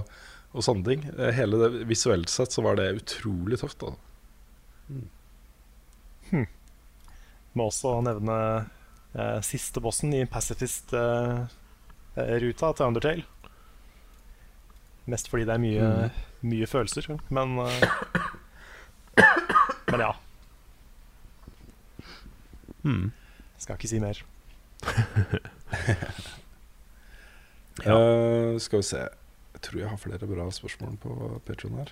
og 0.54 0.62
sånne 0.66 0.86
ting. 0.86 1.02
Eh, 1.18 1.32
Hele 1.38 1.56
det, 1.64 1.70
Visuelt 1.90 2.30
sett 2.30 2.52
så 2.54 2.62
var 2.66 2.74
det 2.78 2.92
utrolig 3.00 3.58
tøft. 3.62 3.80
da. 3.82 3.90
Må 7.58 7.62
også 7.72 7.96
nevne 8.06 8.38
eh, 9.18 9.40
siste 9.46 9.82
bossen 9.82 10.14
i 10.14 10.28
Pacifist-ruta 10.30 11.48
til 12.78 12.86
Undertale. 12.86 13.26
Mest 15.08 15.30
fordi 15.32 15.48
det 15.48 15.54
er 15.56 15.64
mye, 15.64 16.12
mye 16.46 16.68
følelser, 16.70 17.04
men 17.32 17.48
eh, 17.64 17.84
Men 19.88 20.02
ja. 20.04 20.12
Hmm. 22.88 23.10
Skal 23.60 23.76
ikke 23.76 23.90
si 23.92 24.00
mer. 24.00 24.24
Eh, 27.86 28.58
skal 28.58 28.80
vi 28.82 28.86
se 28.88 28.98
Jeg 29.04 29.62
tror 29.62 29.80
jeg 29.84 29.90
har 29.92 30.00
flere 30.02 30.28
bra 30.30 30.48
spørsmål 30.54 30.96
på 31.02 31.12
Patreon 31.46 31.76
her. 31.82 31.92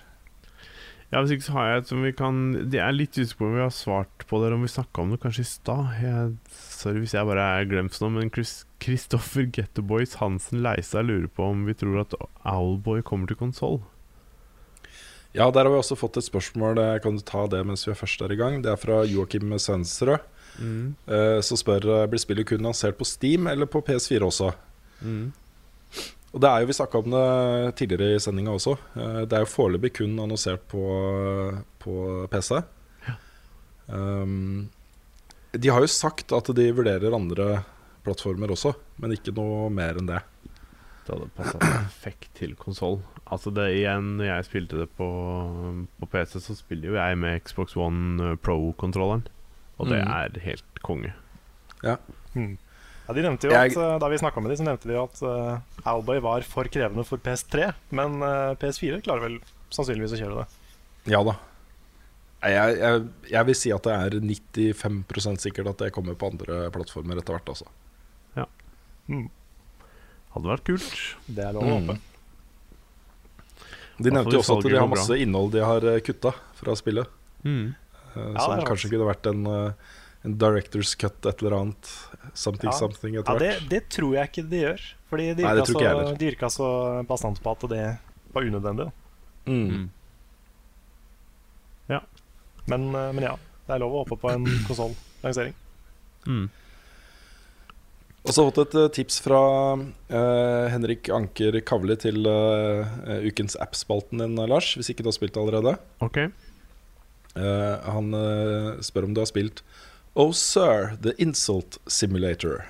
Ja, 1.12 1.20
Hvis 1.22 1.36
ikke 1.36 1.46
så 1.46 1.52
har 1.54 1.66
jeg 1.68 1.78
et 1.84 1.90
som 1.92 2.00
vi 2.02 2.10
kan 2.18 2.38
Det 2.72 2.80
er 2.82 2.90
litt 2.94 3.14
usikker 3.14 3.38
på 3.38 3.46
om 3.46 3.54
vi 3.54 3.62
har 3.62 3.70
svart 3.74 4.24
på 4.26 4.40
det, 4.40 4.48
eller 4.48 4.58
om 4.58 4.64
vi 4.66 4.72
snakka 4.72 5.02
om 5.04 5.12
det 5.14 5.20
kanskje 5.22 5.44
i 5.44 5.50
stad. 5.52 6.34
Sorry 6.50 6.98
hvis 7.04 7.14
jeg 7.14 7.28
bare 7.30 7.44
er 7.60 7.68
glemt 7.70 8.00
noe, 8.02 8.10
men 8.16 8.32
Chris- 8.34 8.64
Christopher 8.82 9.46
Getterboys 9.46 10.16
Hansen 10.18 10.62
Leisa 10.66 11.02
lurer 11.06 11.28
på 11.30 11.46
om 11.52 11.62
vi 11.70 11.74
tror 11.78 12.00
at 12.02 12.18
Owlboy 12.42 13.02
kommer 13.06 13.30
til 13.30 13.38
konsoll. 13.38 13.78
Ja, 15.36 15.50
der 15.52 15.66
har 15.66 15.70
vi 15.70 15.78
også 15.78 15.94
fått 16.00 16.16
et 16.18 16.26
spørsmål. 16.26 16.80
Jeg 16.82 17.02
kan 17.04 17.18
ta 17.22 17.46
det 17.46 17.62
mens 17.68 17.86
vi 17.86 17.92
er 17.94 17.98
først 18.02 18.18
der 18.24 18.32
i 18.34 18.38
gang. 18.40 18.62
Det 18.64 18.72
er 18.72 18.80
fra 18.80 19.04
Joakim 19.06 19.52
Sønsrød. 19.54 20.18
Mm. 20.58 20.94
eh, 21.08 21.40
Som 21.44 21.58
spør 21.60 22.06
blir 22.08 22.22
spillet 22.22 22.46
kun 22.48 22.62
lansert 22.64 22.96
på 22.98 23.04
Steam 23.08 23.46
eller 23.50 23.66
på 23.66 23.82
PS4 23.84 24.22
også. 24.26 24.52
Mm. 25.02 25.32
Og 26.32 26.40
det 26.42 26.48
er 26.50 26.60
jo 26.60 26.66
Vi 26.66 26.76
snakka 26.76 26.98
om 27.00 27.10
det 27.14 27.76
tidligere 27.76 28.16
i 28.16 28.20
sendinga 28.20 28.52
også. 28.56 28.76
Eh, 28.96 29.20
Det 29.26 29.32
er 29.38 29.44
jo 29.44 29.52
foreløpig 29.52 29.92
kun 30.00 30.18
annonsert 30.20 30.66
på, 30.68 30.82
på 31.80 32.26
PC. 32.32 32.62
Um, 33.86 34.68
de 35.52 35.68
har 35.70 35.80
jo 35.80 35.86
sagt 35.90 36.32
at 36.34 36.48
de 36.58 36.72
vurderer 36.74 37.14
andre 37.14 37.62
plattformer 38.04 38.50
også, 38.52 38.74
men 39.02 39.14
ikke 39.14 39.32
noe 39.36 39.68
mer 39.72 39.98
enn 40.00 40.08
det. 40.10 40.18
Det 41.06 41.14
hadde 41.14 41.28
passa 41.38 41.60
perfekt 41.62 42.32
til 42.34 42.56
konsoll. 42.58 42.98
Altså 43.30 43.52
det 43.54 43.68
igjen, 43.76 44.16
når 44.18 44.26
jeg 44.26 44.46
spilte 44.48 44.80
det 44.82 44.88
på, 44.98 45.06
på 46.00 46.08
PC, 46.10 46.40
så 46.42 46.56
spiller 46.58 46.90
jo 46.90 46.98
jeg 46.98 47.18
med 47.22 47.40
Xbox 47.46 47.76
One 47.78 48.32
eh, 48.32 48.36
Pro-kontrolleren. 48.42 49.24
Og 49.78 49.88
det 49.90 49.98
Mm. 50.04 50.10
er 50.10 50.40
helt 50.40 50.82
konge. 50.82 51.12
Hmm. 52.34 52.56
Ja, 53.06 53.14
de 53.14 53.22
nevnte 53.22 53.44
jo 53.46 53.50
Jeg- 53.52 53.70
at, 53.70 53.76
eh, 53.76 53.98
Da 53.98 54.08
vi 54.08 54.16
snakka 54.18 54.40
med 54.42 54.50
dem, 54.50 54.56
så 54.58 54.64
nevnte 54.66 54.88
de 54.88 54.96
at 55.02 55.22
uh, 55.22 55.60
Alboy 55.84 56.18
var 56.20 56.40
for 56.42 56.64
krevende 56.64 57.04
for 57.06 57.18
PS3. 57.18 57.72
Men 57.90 58.20
uh, 58.22 58.54
PS4 58.56 59.02
klarer 59.02 59.20
vel 59.28 59.38
sannsynligvis 59.70 60.16
å 60.16 60.20
kjøre 60.22 60.38
det. 60.40 60.46
Ja 61.12 61.22
da. 61.22 61.36
Jeg, 62.42 62.78
jeg, 62.78 63.08
jeg 63.30 63.46
vil 63.46 63.54
si 63.54 63.70
at 63.72 63.82
det 63.82 63.92
er 63.92 64.20
95% 64.20 65.40
sikkert 65.40 65.68
at 65.68 65.78
det 65.78 65.92
kommer 65.92 66.14
på 66.14 66.30
andre 66.30 66.70
plattformer 66.70 67.16
etter 67.18 67.34
hvert. 67.38 67.48
Altså. 67.48 67.66
Hmm. 69.06 69.28
Hadde 70.34 70.50
vært 70.50 70.64
kult. 70.66 71.14
Det 71.28 71.44
er 71.46 71.52
lov 71.54 71.62
å 71.62 71.66
Mm. 71.80 71.86
håpe. 71.86 72.00
De 74.02 74.10
nevnte 74.10 74.32
jo 74.34 74.40
også 74.42 74.58
at 74.58 74.64
de 74.66 74.76
har 74.76 74.88
masse 74.90 75.16
innhold 75.16 75.52
de 75.52 75.60
har 75.64 75.84
eh, 75.94 76.00
kutta 76.04 76.34
fra 76.58 76.74
spillet. 76.76 77.06
Mm. 77.44 77.74
Eh, 78.16 78.32
Ja, 78.34 78.40
som 78.40 78.56
det 78.58 78.66
kanskje 78.68 78.90
kunne 78.92 79.08
vært 79.08 79.28
en, 79.30 79.46
eh, 79.46 79.94
en 80.26 80.36
director's 80.40 80.96
cut, 80.98 81.18
et 81.26 81.42
eller 81.42 81.58
annet. 81.60 81.92
Something, 82.34 82.70
Ja. 82.72 82.78
something 82.78 83.16
etter 83.16 83.38
hvert 83.38 83.60
hvert. 83.60 83.68
det 83.70 83.88
tror 83.88 84.14
jeg 84.14 84.30
ikke 84.30 84.50
de 84.50 84.62
gjør. 84.64 84.86
Fordi 85.10 85.26
de 85.34 85.42
virka 85.42 85.54
det 85.54 85.66
tror 85.66 85.80
ikke 85.80 85.86
jeg 85.86 86.06
så, 86.06 86.18
de 86.18 86.30
virka 86.30 86.50
så 86.50 86.68
bastant 87.06 87.42
på 87.42 87.50
at 87.50 87.68
det 87.70 87.98
var 88.34 88.42
unødvendig. 88.42 88.86
da. 88.86 88.92
Mm. 89.46 89.90
Ja. 91.88 92.00
Men, 92.66 92.94
eh, 92.94 93.12
men 93.12 93.22
ja, 93.22 93.36
det 93.66 93.74
er 93.76 93.82
lov 93.82 93.92
å 93.94 94.04
håpe 94.04 94.18
på 94.20 94.32
en 94.32 94.46
konsoll-lansering. 94.68 95.54
Mm. 96.26 96.48
Og 98.26 98.34
så 98.34 98.42
har 98.42 98.48
jeg 98.48 98.54
fått 98.56 98.64
et 98.64 98.80
eh, 98.80 98.88
tips 98.96 99.20
fra 99.22 99.40
uh, 99.78 100.64
Henrik 100.72 101.06
Anker 101.14 101.60
Kavli 101.62 101.94
til 102.02 102.26
eh, 102.26 103.20
ukens 103.28 103.54
app-spalten 103.62 104.18
din, 104.18 104.34
Lars. 104.50 104.72
Hvis 104.74 104.90
ikke 104.90 105.06
du 105.06 105.12
har 105.12 105.14
spilt 105.14 105.38
allerede. 105.38 105.76
Ok. 106.02 106.18
Eh, 107.36 107.90
han 107.92 108.14
uh, 108.16 108.78
spør 108.84 109.08
om 109.08 109.12
du 109.16 109.20
har 109.20 109.28
spilt 109.28 109.60
Oh 110.16 110.32
Sir, 110.32 110.94
The 111.04 111.12
Insult 111.20 111.76
Simulator. 111.86 112.64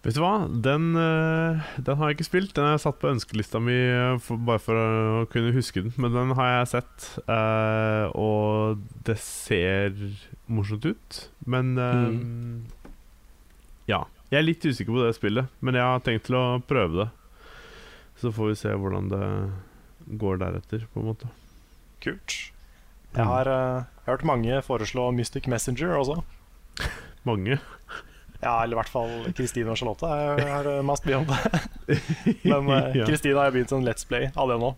Vet 0.00 0.16
du 0.16 0.22
hva? 0.22 0.46
Den, 0.64 0.94
uh, 0.96 1.60
den 1.76 1.98
har 2.00 2.08
jeg 2.08 2.16
ikke 2.16 2.28
spilt. 2.30 2.54
Den 2.56 2.64
har 2.64 2.78
jeg 2.78 2.84
satt 2.86 3.00
på 3.02 3.10
ønskelista 3.10 3.60
mi 3.60 3.76
for, 4.24 4.40
bare 4.48 4.62
for 4.64 4.80
å 4.80 5.26
kunne 5.32 5.52
huske 5.52 5.82
den. 5.84 5.92
Men 6.00 6.16
den 6.16 6.32
har 6.38 6.48
jeg 6.54 6.70
sett, 6.70 7.08
eh, 7.28 8.06
og 8.16 8.80
det 9.04 9.18
ser 9.20 9.92
morsomt 10.48 10.88
ut. 10.88 11.20
Men 11.44 11.74
mm. 11.76 12.54
Ja. 13.90 14.06
Jeg 14.30 14.38
er 14.38 14.46
litt 14.46 14.64
usikker 14.64 14.94
på 14.94 15.02
det 15.02 15.12
spillet, 15.18 15.50
men 15.60 15.76
jeg 15.76 15.84
har 15.84 16.00
tenkt 16.06 16.28
til 16.30 16.38
å 16.38 16.46
prøve 16.64 17.02
det. 17.02 17.08
Så 18.22 18.32
får 18.32 18.52
vi 18.52 18.58
se 18.62 18.72
hvordan 18.72 19.10
det 19.10 19.26
går 20.20 20.40
deretter, 20.40 20.88
på 20.94 21.02
en 21.02 21.10
måte. 21.10 21.28
Kult. 22.00 22.38
Jeg 23.16 23.26
har 23.26 23.50
uh, 23.50 23.88
hørt 24.06 24.26
mange 24.26 24.60
foreslå 24.66 25.08
Mystic 25.16 25.48
Messenger 25.50 25.96
også. 25.98 26.20
Mange. 27.26 27.58
Ja, 28.40 28.62
eller 28.62 28.76
i 28.76 28.78
hvert 28.78 28.92
fall 28.92 29.32
Kristine 29.36 29.72
og 29.72 29.80
Charlotte 29.80 30.08
er, 30.08 30.44
har 30.54 30.68
mest 30.86 31.08
mye 31.08 31.18
om 31.20 31.26
det. 31.28 31.98
Men 32.46 32.70
Kristine 33.04 33.36
uh, 33.36 33.42
har 33.44 33.56
begynt 33.56 33.74
en 33.76 33.84
Let's 33.86 34.06
Play 34.08 34.30
av 34.34 34.52
det 34.52 34.60
nå. 34.62 34.74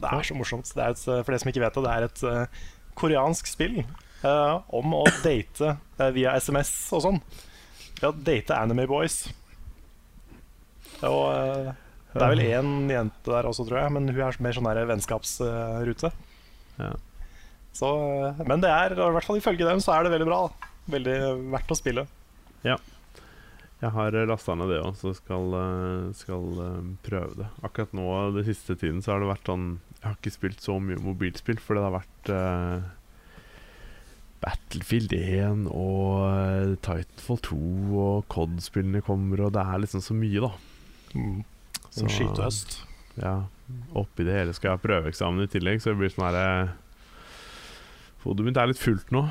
Det 0.00 0.10
er 0.10 0.26
så 0.26 0.34
morsomt. 0.34 0.72
Det 0.74 0.82
er 0.82 0.96
et, 0.96 1.04
eh, 1.06 1.20
for 1.22 1.30
de 1.30 1.38
som 1.38 1.50
ikke 1.52 1.62
vet 1.62 1.76
det, 1.76 1.82
det 1.84 1.92
er 1.92 2.06
et 2.08 2.22
uh, 2.26 2.64
koreansk 2.98 3.46
spill 3.50 3.78
eh, 4.24 4.56
om 4.78 4.96
å 4.96 5.04
date 5.24 5.76
eh, 5.98 6.10
via 6.14 6.34
SMS 6.40 6.72
og 6.94 7.04
sånn. 7.06 7.22
Ved 8.00 8.08
å 8.10 8.14
date 8.26 8.58
Anime 8.58 8.86
Boys. 8.90 9.24
Og 11.04 11.24
eh, 11.30 11.72
det 12.14 12.22
er 12.22 12.30
vel 12.30 12.44
én 12.46 12.92
jente 12.92 13.32
der 13.32 13.48
også, 13.48 13.66
tror 13.66 13.82
jeg, 13.82 13.94
men 13.96 14.06
hun 14.10 14.22
er 14.22 14.38
mer 14.44 14.54
sånn 14.56 14.70
vennskapsrute. 14.92 16.12
Ja. 16.78 16.92
Så, 17.74 17.90
eh, 18.30 18.42
men 18.46 18.62
det 18.62 18.70
er, 18.70 18.94
i 18.94 19.12
hvert 19.16 19.26
fall 19.26 19.40
ifølge 19.40 19.66
dem, 19.66 19.82
så 19.82 19.96
er 19.96 20.06
det 20.06 20.14
veldig 20.14 20.28
bra. 20.30 20.42
da. 20.46 20.72
Veldig 20.94 21.16
verdt 21.52 21.72
å 21.74 21.78
spille. 21.78 22.06
Ja. 22.64 22.78
Jeg 23.82 23.92
har 23.92 24.16
lasta 24.30 24.54
ned 24.56 24.70
det 24.72 24.80
òg, 24.80 24.94
så 24.96 25.12
skal, 25.16 25.56
eh, 25.58 26.12
skal 26.16 26.44
eh, 26.64 26.90
prøve 27.04 27.40
det. 27.42 27.48
Akkurat 27.66 27.96
nå 27.96 28.06
den 28.36 28.46
siste 28.46 28.78
tiden 28.80 29.02
så 29.04 29.14
har 29.14 29.24
det 29.24 29.32
vært 29.32 29.50
sånn 29.50 29.66
Jeg 29.98 30.06
har 30.06 30.20
ikke 30.20 30.36
spilt 30.36 30.62
så 30.62 30.76
mye 30.80 31.00
mobilspill, 31.00 31.58
for 31.60 31.76
det 31.76 31.84
har 31.86 31.94
vært 31.94 32.28
uh, 32.28 32.82
Battlefield 34.44 35.14
1 35.16 35.62
og 35.72 36.74
Titanfall 36.84 37.40
2 37.48 37.60
og 38.02 38.26
COD-spillene 38.28 39.00
kommer, 39.06 39.46
og 39.46 39.54
det 39.56 39.64
er 39.64 39.80
liksom 39.80 40.04
så 40.04 40.16
mye, 40.18 40.44
da. 40.44 40.50
Som 41.88 42.12
skithøst. 42.12 42.82
Ja. 43.16 43.46
Oppi 43.96 44.28
det 44.28 44.36
hele 44.36 44.52
skal 44.52 44.74
jeg 44.74 44.76
ha 44.76 44.84
prøveeksamen 44.84 45.46
i 45.46 45.48
tillegg, 45.48 45.80
så 45.80 45.94
det 45.94 46.02
blir 46.02 46.12
sånn 46.12 46.28
herre 46.28 46.44
Hodet 48.24 48.44
mitt 48.46 48.56
er 48.60 48.70
litt 48.70 48.80
fullt 48.80 49.10
nå. 49.12 49.22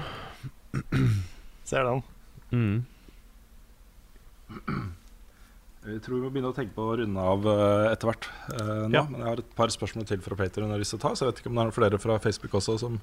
Ser 1.66 1.88
den. 1.88 2.02
Mm. 2.54 2.84
Jeg 5.84 6.00
tror 6.06 6.16
vi 6.16 6.22
må 6.24 6.30
begynne 6.32 6.52
å 6.54 6.56
tenke 6.56 6.76
på 6.78 6.84
å 6.88 6.94
runde 7.02 7.24
av 7.34 7.48
eh, 7.50 7.88
etter 7.92 8.08
hvert. 8.12 8.28
eh. 8.54 8.84
Ja. 8.94 9.02
Men 9.10 9.20
jeg 9.20 9.28
har 9.28 9.42
et 9.42 9.50
par 9.58 9.74
spørsmål 9.74 10.06
til 10.08 10.22
fra 10.24 10.38
Pater 10.40 10.64
jeg 10.64 10.72
har 10.72 10.80
lyst 10.84 10.94
til 10.96 11.02
å 11.02 11.04
ta, 11.08 11.12
så 11.18 11.26
jeg 11.26 11.34
vet 11.34 11.42
ikke 11.44 11.52
om 11.52 11.58
det 11.58 11.64
er 11.66 11.70
noen 11.72 11.76
flere 11.80 12.00
fra 12.00 12.20
Facebook 12.24 12.56
også 12.62 12.78
som 12.86 13.00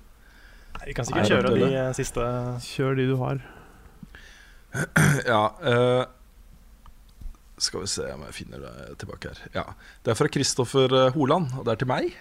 Nei, 0.79 0.87
Vi 0.87 0.95
kan 0.97 1.05
Nei, 1.05 1.11
sikkert 1.11 1.27
er 1.27 1.35
kjøre 1.35 1.53
de 1.59 1.69
eh, 1.83 1.91
siste 1.99 2.25
Kjør 2.71 2.97
de 3.01 3.07
du 3.11 3.17
har. 3.21 3.43
Ja. 5.33 5.43
eh, 5.67 6.05
skal 7.61 7.83
vi 7.85 7.91
se 7.93 8.07
om 8.15 8.23
jeg 8.25 8.33
finner 8.39 8.63
det 8.65 8.75
tilbake 9.03 9.35
her. 9.35 9.41
Ja. 9.59 9.65
Det 10.07 10.15
er 10.15 10.17
fra 10.17 10.31
Kristoffer 10.33 10.95
Holand, 11.13 11.51
og 11.59 11.67
det 11.67 11.75
er 11.75 11.81
til 11.83 11.91
meg. 11.91 12.15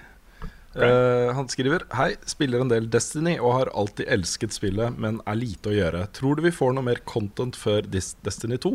Eh, 0.77 1.31
han 1.33 1.47
skriver 1.49 1.81
Hei, 1.97 2.11
spiller 2.29 2.61
en 2.61 2.69
del 2.69 2.89
Destiny 2.93 3.39
og 3.39 3.55
har 3.55 3.71
alltid 3.73 4.09
elsket 4.13 4.53
spillet, 4.53 4.97
men 5.01 5.21
er 5.25 5.39
lite 5.39 5.71
å 5.71 5.75
gjøre. 5.75 6.05
Tror 6.13 6.37
du 6.37 6.45
vi 6.45 6.53
får 6.53 6.75
noe 6.75 6.85
mer 6.85 7.01
content 7.09 7.57
før 7.57 7.87
Destiny 7.89 8.59
2? 8.61 8.73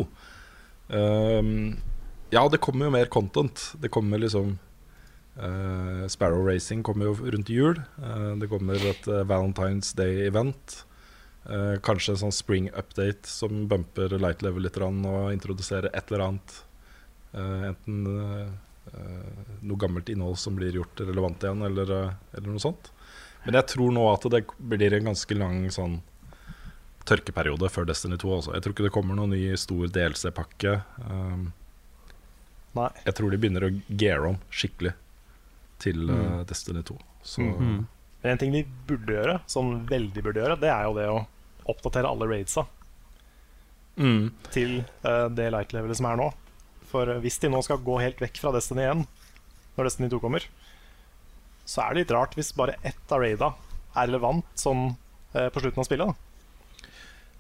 Ehm, 0.99 1.77
ja, 2.35 2.43
det 2.51 2.63
kommer 2.65 2.89
jo 2.89 2.97
mer 2.97 3.13
content. 3.13 3.69
Det 3.81 3.93
kommer 3.95 4.19
liksom 4.19 4.57
uh, 5.39 6.05
Sparrow 6.11 6.43
Racing 6.47 6.83
kommer 6.83 7.13
jo 7.13 7.31
rundt 7.31 7.53
jul. 7.53 7.79
Eh, 7.79 8.33
det 8.43 8.51
kommer 8.51 8.91
et 8.91 9.07
Valentine's 9.07 9.95
Day-event. 9.97 10.83
Kanskje 11.85 12.15
en 12.15 12.19
sånn 12.23 12.33
spring 12.33 12.71
update 12.73 13.29
som 13.29 13.67
bumper 13.69 14.15
light 14.17 14.41
level 14.41 14.65
litt 14.65 14.79
og 14.81 15.27
introduserer 15.29 15.91
et 15.93 16.09
eller 16.09 16.23
annet. 16.25 16.55
Enten 17.37 18.07
noe 19.65 19.81
gammelt 19.81 20.09
innhold 20.09 20.39
som 20.39 20.57
blir 20.57 20.73
gjort 20.77 21.01
relevant 21.01 21.43
igjen, 21.43 21.63
eller, 21.63 21.91
eh, 21.91 22.15
eller 22.37 22.49
noe 22.49 22.63
sånt. 22.63 22.91
Men 23.45 23.59
jeg 23.59 23.67
tror 23.75 23.93
nå 23.93 24.05
at 24.13 24.27
det 24.33 24.45
blir 24.59 24.95
en 24.97 25.11
ganske 25.11 25.37
lang 25.37 25.65
sånn 25.73 25.99
tørkeperiode 27.05 27.69
før 27.69 27.89
Destiny 27.89 28.17
2. 28.21 28.31
Også. 28.39 28.55
Jeg 28.55 28.65
tror 28.65 28.75
ikke 28.75 28.87
det 28.87 28.95
kommer 28.95 29.19
noen 29.19 29.35
ny 29.35 29.43
stor 29.61 29.91
DLC-pakke. 29.93 30.79
Um, 31.05 31.51
Nei. 32.75 32.89
jeg 33.05 33.17
tror 33.19 33.31
de 33.31 33.39
begynner 33.39 33.67
å 33.69 33.75
geare 33.89 34.31
om 34.33 34.39
skikkelig 34.49 34.95
til 35.85 36.09
uh, 36.09 36.41
Destiny 36.49 36.83
2. 36.83 36.97
Så 37.23 37.43
Mhm. 37.43 37.85
Men 38.25 38.33
en 38.33 38.39
ting 38.39 38.53
de 38.55 38.63
burde 38.89 39.13
gjøre, 39.13 39.41
som 39.45 39.83
veldig 39.85 40.23
burde 40.25 40.41
gjøre, 40.41 40.57
det 40.57 40.71
er 40.73 40.85
jo 40.87 40.95
det 40.97 41.09
å 41.13 41.27
oppdatere 41.69 42.09
alle 42.09 42.25
raidsa 42.25 42.63
mm. 44.01 44.31
til 44.49 44.79
uh, 45.05 45.29
det 45.29 45.51
light-levelet 45.53 45.99
som 45.99 46.09
er 46.09 46.17
nå. 46.17 46.31
For 46.95 47.11
hvis 47.25 47.41
de 47.43 47.51
nå 47.51 47.59
skal 47.67 47.83
gå 47.83 47.99
helt 47.99 48.21
vekk 48.23 48.39
fra 48.39 48.53
Destiny 48.55 48.85
1 48.87 49.03
når 49.75 49.89
Destiny 49.89 50.11
2 50.13 50.21
kommer, 50.23 50.45
så 51.67 51.83
er 51.83 51.95
det 51.95 52.05
litt 52.05 52.13
rart 52.15 52.37
hvis 52.39 52.53
bare 52.55 52.77
ett 52.87 53.11
av 53.11 53.25
raida 53.25 53.49
er 53.95 54.07
relevant 54.07 54.47
sånn 54.59 54.93
eh, 55.35 55.49
på 55.51 55.63
slutten 55.63 55.83
av 55.83 55.89
spillet. 55.89 56.13
da. 56.13 56.93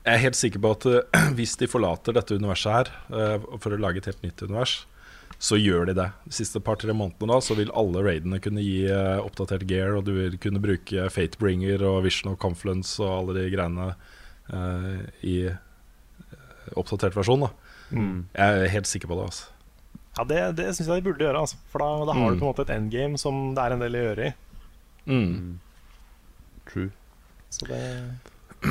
Jeg 0.04 0.16
er 0.16 0.24
helt 0.24 0.38
sikker 0.38 0.60
på 0.64 0.72
at 0.74 0.86
uh, 0.90 1.20
hvis 1.38 1.54
de 1.60 1.70
forlater 1.70 2.16
dette 2.16 2.34
universet 2.34 2.72
her 2.74 2.90
uh, 3.14 3.46
for 3.62 3.76
å 3.76 3.78
lage 3.80 4.02
et 4.02 4.10
helt 4.10 4.26
nytt 4.26 4.42
univers, 4.42 4.74
så 5.38 5.58
gjør 5.58 5.90
de 5.90 5.94
det. 6.00 6.08
De 6.26 6.34
siste 6.34 6.60
par-tre 6.62 6.94
månedene 6.96 7.34
da 7.34 7.40
Så 7.42 7.56
vil 7.58 7.72
alle 7.76 8.02
raidene 8.04 8.40
kunne 8.42 8.64
gi 8.64 8.88
uh, 8.90 9.22
oppdatert 9.22 9.66
gear, 9.70 9.94
og 9.94 10.08
du 10.08 10.16
vil 10.16 10.38
kunne 10.42 10.62
bruke 10.62 11.06
Fatebringer 11.14 11.84
og 11.86 12.02
Vision 12.08 12.32
of 12.32 12.40
Confluence 12.42 12.98
og 13.02 13.20
alle 13.20 13.38
de 13.38 13.50
greiene 13.54 13.94
i 15.24 15.38
oppdatert 16.76 17.14
versjon. 17.16 17.46
da 17.46 17.63
Jeg 17.94 18.64
er 18.64 18.68
helt 18.68 18.86
sikker 18.90 19.08
på 19.08 19.16
det. 19.18 19.24
altså 19.30 19.50
Ja, 20.18 20.24
Det, 20.24 20.56
det 20.56 20.66
syns 20.76 20.86
jeg 20.88 21.02
de 21.02 21.08
burde 21.10 21.24
gjøre, 21.24 21.40
altså. 21.40 21.56
for 21.72 21.78
da, 21.82 22.04
da 22.06 22.12
har 22.18 22.30
Mm. 22.30 22.34
du 22.34 22.40
på 22.40 22.46
en 22.46 22.52
måte 22.54 22.62
et 22.68 22.74
endgame 22.76 23.18
som 23.18 23.54
det 23.54 23.62
er 23.64 23.72
en 23.72 23.80
del 23.80 23.94
å 23.98 24.04
gjøre 24.04 24.26
i. 24.28 24.34
mm. 25.10 25.58
True. 26.70 26.90
Så 27.50 27.66
det, 27.66 27.80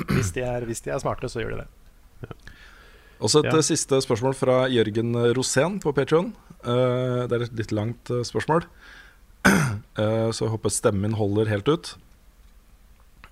hvis, 0.10 0.32
de 0.34 0.42
er, 0.42 0.66
hvis 0.66 0.82
de 0.82 0.90
er 0.92 1.00
smarte, 1.00 1.30
så 1.30 1.40
gjør 1.44 1.52
de 1.58 1.64
det. 1.64 1.68
Også 3.24 3.40
et 3.46 3.54
Ja. 3.54 3.62
siste 3.62 4.00
spørsmål 4.02 4.34
fra 4.36 4.68
Jørgen 4.68 5.14
Rosén 5.36 5.80
på 5.80 5.94
Patreon 5.96 6.34
det 6.64 7.32
er 7.36 7.44
et 7.44 7.54
litt 7.54 7.72
langt 7.72 8.10
eh, 8.10 8.24
spørsmål, 8.24 8.64
Uh, 9.46 10.32
så 10.36 10.46
jeg 10.46 10.52
håper 10.56 10.72
stemmen 10.72 11.02
min 11.02 11.14
holder 11.20 11.50
helt 11.52 11.68
ut. 11.68 11.98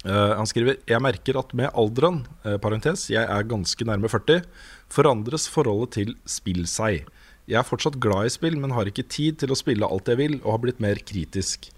Eh, 0.01 0.33
han 0.33 0.49
skriver 0.49 0.79
Jeg 0.89 1.01
merker 1.03 1.37
at 1.37 1.53
med 1.53 1.69
alderen, 1.77 2.23
eh, 2.43 2.57
parentes, 2.57 3.09
jeg 3.09 3.21
er 3.21 3.43
ganske 3.43 3.85
nærme 3.85 4.09
40, 4.09 4.41
forandres 4.89 5.47
forholdet 5.47 5.91
til 5.91 6.15
spill 6.25 6.65
seg. 6.65 7.05
Jeg 7.47 7.59
er 7.59 7.67
fortsatt 7.67 7.99
glad 7.99 8.25
i 8.25 8.33
spill, 8.33 8.57
men 8.57 8.71
har 8.71 8.85
ikke 8.85 9.07
tid 9.07 9.37
til 9.37 9.49
å 9.51 9.57
spille 9.57 9.85
alt 9.85 10.07
jeg 10.07 10.17
vil, 10.17 10.39
og 10.41 10.51
har 10.51 10.63
blitt 10.63 10.79
mer 10.79 10.95
kritisk. 10.95 11.69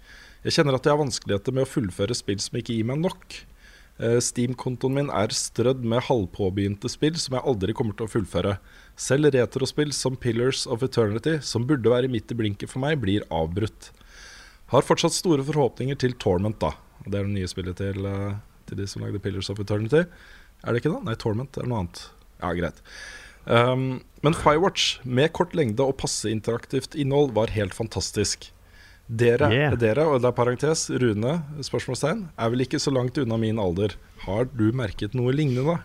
Jeg 0.44 0.54
kjenner 0.54 0.76
at 0.76 0.84
jeg 0.84 0.92
har 0.92 1.04
vanskeligheter 1.04 1.56
med 1.56 1.66
å 1.66 1.72
fullføre 1.72 2.16
spill 2.16 2.40
som 2.40 2.60
ikke 2.60 2.76
gir 2.76 2.88
meg 2.88 3.00
nok. 3.00 3.44
Eh, 4.00 4.20
Steam-kontoen 4.20 4.94
min 4.94 5.10
er 5.14 5.32
strødd 5.36 5.84
med 5.86 6.04
halvpåbegynte 6.08 6.90
spill 6.90 7.16
som 7.22 7.38
jeg 7.38 7.46
aldri 7.46 7.76
kommer 7.78 7.96
til 7.96 8.08
å 8.08 8.12
fullføre. 8.12 8.58
Selv 9.00 9.32
retrospill 9.36 9.94
som 9.94 10.16
Pillars 10.16 10.66
of 10.68 10.84
Eternity, 10.84 11.40
som 11.42 11.68
burde 11.68 11.92
være 11.92 12.12
midt 12.12 12.32
i 12.32 12.36
blinken 12.40 12.72
for 12.72 12.84
meg, 12.84 13.00
blir 13.04 13.28
avbrutt. 13.32 13.92
Har 14.74 14.82
fortsatt 14.82 15.14
store 15.14 15.46
forhåpninger 15.46 16.00
til 16.00 16.16
Torment, 16.18 16.60
da. 16.60 16.74
Det 17.06 17.18
er 17.20 17.26
det 17.28 17.34
nye 17.36 17.50
spillet 17.52 17.76
til, 17.80 18.06
eh, 18.08 18.36
til 18.70 18.80
de 18.80 18.88
som 18.88 19.04
lagde 19.04 19.20
Pillars 19.24 19.50
of 19.52 19.60
Eternity. 19.60 20.06
Er 20.64 20.72
det 20.72 20.82
ikke 20.84 20.94
det? 20.96 21.04
Nei, 21.04 21.16
Torment 21.20 21.58
er 21.60 21.68
noe 21.68 21.84
annet. 21.84 22.06
Ja, 22.42 22.54
greit. 22.56 22.80
Um, 23.46 24.02
men 24.24 24.34
Firewatch, 24.40 25.02
med 25.04 25.34
kort 25.36 25.52
lengde 25.54 25.84
og 25.84 25.98
passe 26.00 26.32
interaktivt 26.32 26.96
innhold, 26.96 27.34
var 27.36 27.52
helt 27.52 27.76
fantastisk. 27.76 28.52
Dere, 29.12 29.50
Yeah. 29.52 29.76
dere, 29.76 30.06
og 30.08 30.22
det 30.24 30.30
er 30.30 30.38
parentes, 30.38 30.86
Rune, 30.90 31.34
spørsmålstegn, 31.60 32.30
er 32.40 32.50
vel 32.54 32.64
ikke 32.64 32.80
så 32.80 32.90
langt 32.96 33.18
unna 33.20 33.36
min 33.38 33.60
alder. 33.60 33.98
Har 34.24 34.46
du 34.46 34.72
merket 34.72 35.14
noe 35.14 35.34
lignende? 35.36 35.76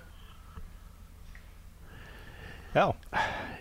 Ja. 2.76 2.92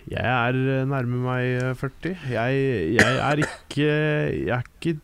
Jeg 0.07 0.23
er 0.23 0.53
eh, 0.53 0.85
nærme 0.87 1.17
meg 1.25 1.45
eh, 1.57 1.73
40. 1.75 2.13
Jeg, 2.31 2.61
jeg 2.95 3.17
er 3.17 3.41
ikke 3.43 3.87
Jeg 4.45 4.53
er 4.55 4.63
ikke 4.77 4.99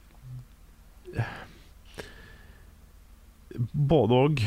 Både 3.73 4.13
og. 4.27 4.39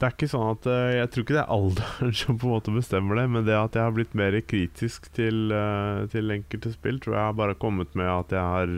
Det 0.00 0.06
er 0.08 0.14
ikke 0.14 0.28
sånn 0.32 0.46
at 0.54 0.64
eh, 0.72 0.94
Jeg 0.96 1.08
tror 1.12 1.24
ikke 1.26 1.34
det 1.36 1.42
er 1.42 1.50
alderen 1.52 2.12
som 2.22 2.38
på 2.40 2.46
en 2.48 2.54
måte 2.54 2.72
bestemmer 2.72 3.18
det, 3.20 3.26
men 3.34 3.44
det 3.44 3.56
at 3.58 3.74
jeg 3.76 3.84
har 3.84 3.92
blitt 3.92 4.14
mer 4.16 4.32
kritisk 4.48 5.10
til, 5.16 5.50
eh, 5.52 6.06
til 6.14 6.32
enkelte 6.32 6.72
spill, 6.72 7.00
tror 7.04 7.18
jeg 7.18 7.26
har 7.26 7.36
bare 7.36 7.58
kommet 7.60 7.92
med 7.98 8.08
at 8.08 8.32
jeg 8.32 8.40
har 8.54 8.72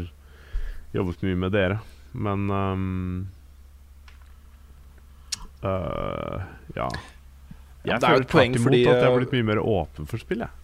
jobbet 0.96 1.22
mye 1.22 1.38
med 1.44 1.54
dere. 1.54 1.78
Men 2.12 2.50
um, 2.50 3.28
uh, 5.64 6.42
Ja. 6.76 6.88
Ja, 7.82 7.96
Jeg 7.96 8.02
er 8.02 8.02
føler 8.12 8.26
tvert 8.30 8.56
imot 8.56 8.66
fordi, 8.66 8.82
at 8.86 8.98
jeg 9.00 9.08
har 9.08 9.16
blitt 9.18 9.32
mye 9.34 9.46
mer 9.48 9.60
åpen 9.62 10.06
for 10.06 10.22
spill, 10.22 10.44
jeg. 10.44 10.58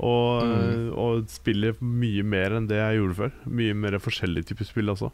Og, 0.00 0.44
Mm. 0.46 0.84
og 0.96 1.24
spiller 1.28 1.74
mye 1.82 2.22
mer 2.24 2.54
enn 2.56 2.68
det 2.70 2.78
jeg 2.78 2.98
gjorde 3.00 3.16
før. 3.18 3.32
Mye 3.46 3.74
mer 3.74 3.98
forskjellige 3.98 4.46
typer 4.52 4.64
spill 4.68 4.88
også. 4.92 5.10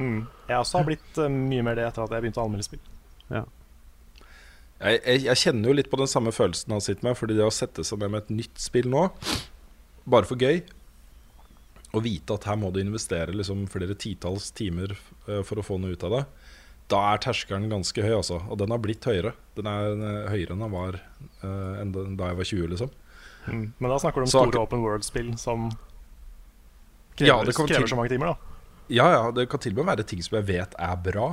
Mm. 0.00 0.20
Jeg 0.48 0.56
også 0.56 0.78
har 0.80 0.86
blitt 0.88 1.18
eh, 1.20 1.28
mye 1.34 1.62
mer 1.66 1.76
det 1.76 1.84
etter 1.90 2.06
at 2.06 2.14
jeg 2.16 2.24
begynte 2.24 2.40
å 2.40 2.46
anmelde 2.48 2.64
spill. 2.66 2.80
Jeg, 4.80 5.00
jeg, 5.04 5.22
jeg 5.26 5.36
kjenner 5.42 5.68
jo 5.68 5.76
litt 5.76 5.90
på 5.92 5.98
den 6.00 6.08
samme 6.08 6.32
følelsen 6.32 6.72
han 6.72 6.80
sitter 6.84 7.04
med, 7.10 7.16
fordi 7.20 7.34
det 7.36 7.44
å 7.44 7.52
sette 7.52 7.84
seg 7.84 8.00
ned 8.00 8.14
med 8.14 8.22
et 8.24 8.30
nytt 8.38 8.62
spill 8.62 8.88
nå, 8.88 9.02
bare 10.08 10.24
for 10.28 10.40
gøy, 10.40 10.62
og 11.92 12.04
vite 12.06 12.32
at 12.38 12.46
her 12.48 12.56
må 12.56 12.70
du 12.72 12.78
investere 12.80 13.34
liksom 13.34 13.66
flere 13.68 13.96
titalls 13.98 14.48
timer 14.56 14.94
eh, 15.28 15.42
for 15.44 15.60
å 15.60 15.66
få 15.66 15.76
noe 15.82 15.92
ut 15.98 16.06
av 16.08 16.14
det, 16.16 16.22
da 16.90 17.02
er 17.12 17.20
terskelen 17.22 17.68
ganske 17.70 18.02
høy, 18.02 18.14
altså. 18.16 18.40
Og 18.50 18.56
den 18.58 18.72
har 18.74 18.80
blitt 18.82 19.04
høyere. 19.06 19.30
Den 19.54 19.68
er 19.70 20.26
høyere 20.32 20.56
enn 20.56 20.64
den 20.64 20.72
var 20.72 20.96
eh, 20.98 21.74
enn 21.84 21.92
da 21.94 22.30
jeg 22.32 22.38
var 22.40 22.48
20, 22.48 22.70
liksom. 22.72 22.90
Mm. 23.46 23.66
Men 23.78 23.92
da 23.92 23.98
snakker 24.02 24.24
du 24.24 24.26
om 24.26 24.32
Så 24.32 24.40
store 24.42 24.62
open 24.64 24.82
world-spill 24.82 25.28
som 25.38 25.68
krever, 27.14 27.28
ja, 27.28 27.36
krever 27.44 27.76
til- 27.76 27.86
så 27.92 27.98
mange 28.00 28.10
timer, 28.10 28.32
da. 28.32 28.49
Ja, 28.90 29.06
ja, 29.14 29.24
det 29.34 29.46
kan 29.50 29.62
til 29.62 29.76
og 29.76 29.84
med 29.84 29.92
være 29.92 30.06
ting 30.10 30.22
som 30.26 30.40
jeg 30.40 30.48
vet 30.50 30.74
er 30.74 30.96
bra. 31.04 31.30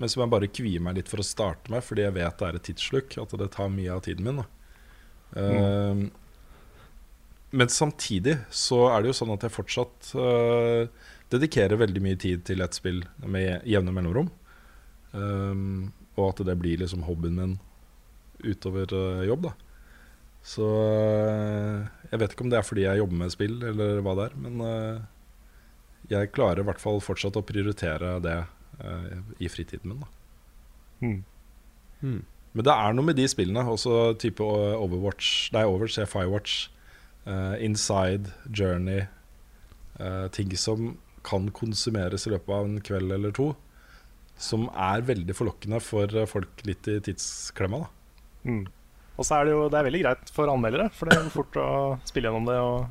men 0.00 0.08
som 0.08 0.22
jeg 0.22 0.32
bare 0.32 0.48
kvier 0.48 0.80
meg 0.80 0.96
litt 0.96 1.10
for 1.12 1.20
å 1.20 1.24
starte 1.26 1.68
med, 1.68 1.84
fordi 1.84 2.06
jeg 2.06 2.16
vet 2.16 2.38
det 2.40 2.46
er 2.46 2.56
et 2.56 2.62
tidssluk. 2.64 3.18
At 3.20 3.34
det 3.36 3.50
tar 3.52 3.68
mye 3.68 3.92
av 3.92 4.00
tiden 4.06 4.24
min. 4.24 4.40
Da. 4.40 4.46
Uh, 5.36 6.08
men 7.50 7.68
samtidig 7.68 8.38
så 8.48 8.86
er 8.94 9.02
det 9.02 9.10
jo 9.10 9.18
sånn 9.20 9.34
at 9.34 9.44
jeg 9.44 9.52
fortsatt 9.52 10.12
uh, 10.16 10.88
dedikerer 11.32 11.80
veldig 11.80 12.02
mye 12.04 12.18
tid 12.20 12.46
til 12.48 12.64
et 12.64 12.76
spill 12.76 13.02
med 13.26 13.66
jevne 13.68 13.92
mellomrom. 13.94 14.30
Um, 15.12 15.90
og 16.16 16.30
at 16.30 16.44
det 16.46 16.56
blir 16.60 16.80
liksom 16.80 17.04
hobbyen 17.06 17.36
min 17.36 17.56
utover 18.40 18.92
uh, 18.94 19.24
jobb, 19.26 19.50
da. 19.50 19.54
Så 20.46 20.64
uh, 20.64 21.86
jeg 22.08 22.22
vet 22.22 22.34
ikke 22.34 22.46
om 22.46 22.52
det 22.52 22.60
er 22.60 22.66
fordi 22.66 22.86
jeg 22.86 23.02
jobber 23.02 23.20
med 23.20 23.34
spill, 23.34 23.56
eller 23.72 24.00
hva 24.04 24.16
det 24.16 24.30
er. 24.30 24.38
Men 24.46 24.62
uh, 24.64 25.08
jeg 26.10 26.32
klarer 26.34 26.62
i 26.62 26.66
hvert 26.66 26.82
fall 26.82 27.00
fortsatt 27.04 27.38
å 27.38 27.44
prioritere 27.46 28.18
det 28.24 28.38
i 29.38 29.48
fritiden 29.52 29.92
min, 29.92 30.00
da. 30.00 30.08
Mm. 31.00 31.18
Mm. 32.00 32.20
Men 32.56 32.66
det 32.66 32.72
er 32.72 32.94
noe 32.96 33.06
med 33.10 33.18
de 33.18 33.26
spillene, 33.28 33.64
også 33.68 34.14
type 34.20 34.42
Overwatch 34.42 35.50
Nei, 35.54 35.66
Overwatch 35.68 35.98
er 36.00 36.08
Firewatch, 36.08 36.54
Inside, 37.60 38.32
Journey 38.48 39.04
Ting 40.32 40.54
som 40.56 40.94
kan 41.28 41.50
konsumeres 41.52 42.24
i 42.24 42.32
løpet 42.32 42.54
av 42.56 42.68
en 42.70 42.80
kveld 42.84 43.12
eller 43.12 43.36
to 43.36 43.50
som 44.40 44.70
er 44.72 45.04
veldig 45.04 45.34
forlokkende 45.36 45.80
for 45.84 46.14
folk 46.30 46.62
litt 46.64 46.88
i 46.88 46.96
tidsklemma. 47.04 47.82
Mm. 48.48 48.62
Og 49.20 49.26
så 49.26 49.36
er 49.36 49.44
det 49.44 49.52
jo 49.52 49.66
det 49.68 49.76
er 49.76 49.86
veldig 49.90 50.00
greit 50.06 50.32
for 50.32 50.48
anmeldere, 50.48 50.88
for 50.96 51.10
det 51.10 51.18
er 51.18 51.32
fort 51.34 51.58
å 51.60 51.70
spille 52.08 52.30
gjennom 52.30 52.48
det 52.48 52.56
og 52.64 52.86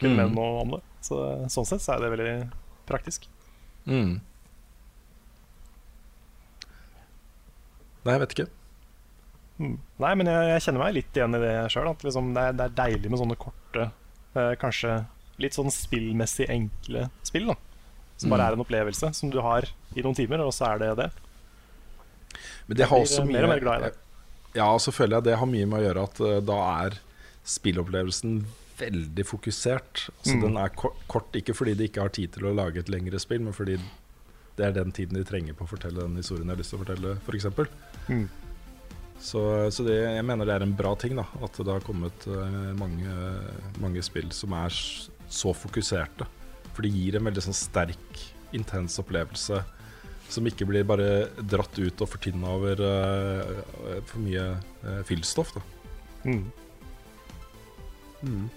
kunne 0.00 0.14
mm. 0.14 0.20
mene 0.22 0.32
noe 0.38 0.62
om 0.62 0.72
det. 0.78 0.80
Så, 1.00 1.20
sånn 1.52 1.68
sett 1.68 1.84
så 1.84 1.94
er 1.94 2.02
det 2.04 2.12
veldig 2.12 2.32
praktisk. 2.88 3.26
Mm. 3.88 4.18
Nei, 8.00 8.14
jeg 8.14 8.22
vet 8.22 8.34
ikke. 8.36 8.48
Mm. 9.60 9.76
Nei, 10.00 10.12
men 10.16 10.30
jeg, 10.30 10.44
jeg, 10.54 10.64
kjenner 10.64 10.82
meg 10.82 10.94
litt 10.96 11.16
igjen 11.16 11.36
i 11.36 11.40
det 11.42 11.54
sjøl. 11.72 11.90
Liksom 12.04 12.30
det, 12.36 12.44
det, 12.58 12.68
er 12.68 12.76
deilig 12.78 13.12
med 13.12 13.20
sånne 13.20 13.40
korte, 13.40 13.88
eh, 14.34 14.52
kanskje 14.60 15.02
litt 15.40 15.56
sånn 15.56 15.72
spillmessig 15.72 16.48
enkle 16.52 17.08
spill. 17.26 17.50
da 17.52 17.56
Som 18.20 18.32
bare 18.32 18.44
mm. 18.44 18.46
er 18.46 18.56
en 18.56 18.64
opplevelse 18.64 19.12
som 19.16 19.32
du 19.32 19.40
har 19.44 19.68
i 19.96 20.04
noen 20.04 20.16
timer, 20.16 20.44
og 20.44 20.54
så 20.56 20.72
er 20.72 20.84
det 20.84 20.94
det. 21.02 21.10
Men 22.68 22.78
det 22.78 22.88
har 22.88 23.04
også 23.04 23.26
mye 23.26 23.36
mer 23.36 23.48
og 23.48 23.54
mer 23.54 23.62
glad 23.64 23.80
i 23.80 23.88
det. 23.88 23.94
Ja, 24.56 24.66
og 24.72 24.80
så 24.82 24.92
føler 24.94 25.18
jeg 25.18 25.28
det 25.28 25.38
har 25.38 25.48
mye 25.50 25.68
med 25.68 25.78
å 25.78 25.84
gjøre 25.84 26.04
at 26.08 26.20
uh, 26.24 26.36
da 26.42 26.58
er 26.86 26.96
spillopplevelsen 27.46 28.40
veldig 28.80 29.24
fokusert. 29.28 30.06
Altså 30.18 30.36
mm. 30.36 30.44
Den 30.44 30.60
er 30.60 30.74
kort, 30.76 31.34
ikke 31.36 31.56
fordi 31.56 31.76
de 31.78 31.88
ikke 31.90 32.04
har 32.04 32.12
tid 32.16 32.34
til 32.36 32.48
å 32.50 32.54
lage 32.56 32.82
et 32.82 32.92
lengre 32.92 33.20
spill, 33.22 33.42
men 33.44 33.56
fordi 33.56 33.78
det 34.58 34.66
er 34.66 34.76
den 34.76 34.92
tiden 34.92 35.16
de 35.16 35.24
trenger 35.24 35.56
på 35.56 35.64
å 35.64 35.70
fortelle 35.70 36.02
den 36.02 36.18
historien 36.20 36.48
jeg 36.48 36.56
har 36.56 36.60
lyst 36.60 36.74
til 36.74 36.80
å 36.80 36.84
fortelle, 36.84 37.16
f.eks. 37.24 37.48
For 37.56 38.12
mm. 38.12 38.28
Så, 39.20 39.40
så 39.68 39.84
det, 39.84 39.98
jeg 40.00 40.24
mener 40.24 40.48
det 40.48 40.54
er 40.56 40.64
en 40.64 40.76
bra 40.76 40.94
ting 40.96 41.12
da 41.18 41.26
at 41.44 41.58
det 41.60 41.68
har 41.68 41.84
kommet 41.84 42.24
uh, 42.32 42.70
mange, 42.78 43.16
mange 43.82 44.00
spill 44.04 44.30
som 44.32 44.54
er 44.56 44.72
så 45.30 45.52
fokuserte. 45.52 46.24
For 46.72 46.86
det 46.86 46.94
gir 46.94 47.18
en 47.18 47.28
veldig 47.28 47.44
sånn 47.44 47.56
sterk, 47.56 48.22
intens 48.56 48.96
opplevelse 48.98 49.60
som 50.30 50.46
ikke 50.46 50.66
blir 50.68 50.86
bare 50.86 51.28
dratt 51.42 51.76
ut 51.78 52.02
og 52.02 52.10
fortynna 52.10 52.54
over 52.54 52.80
uh, 52.80 54.00
for 54.08 54.22
mye 54.22 54.46
uh, 54.84 55.00
fyllstoff. 55.06 55.52
Da. 55.56 55.62
Mm. 56.24 56.46
Mm. 58.22 58.48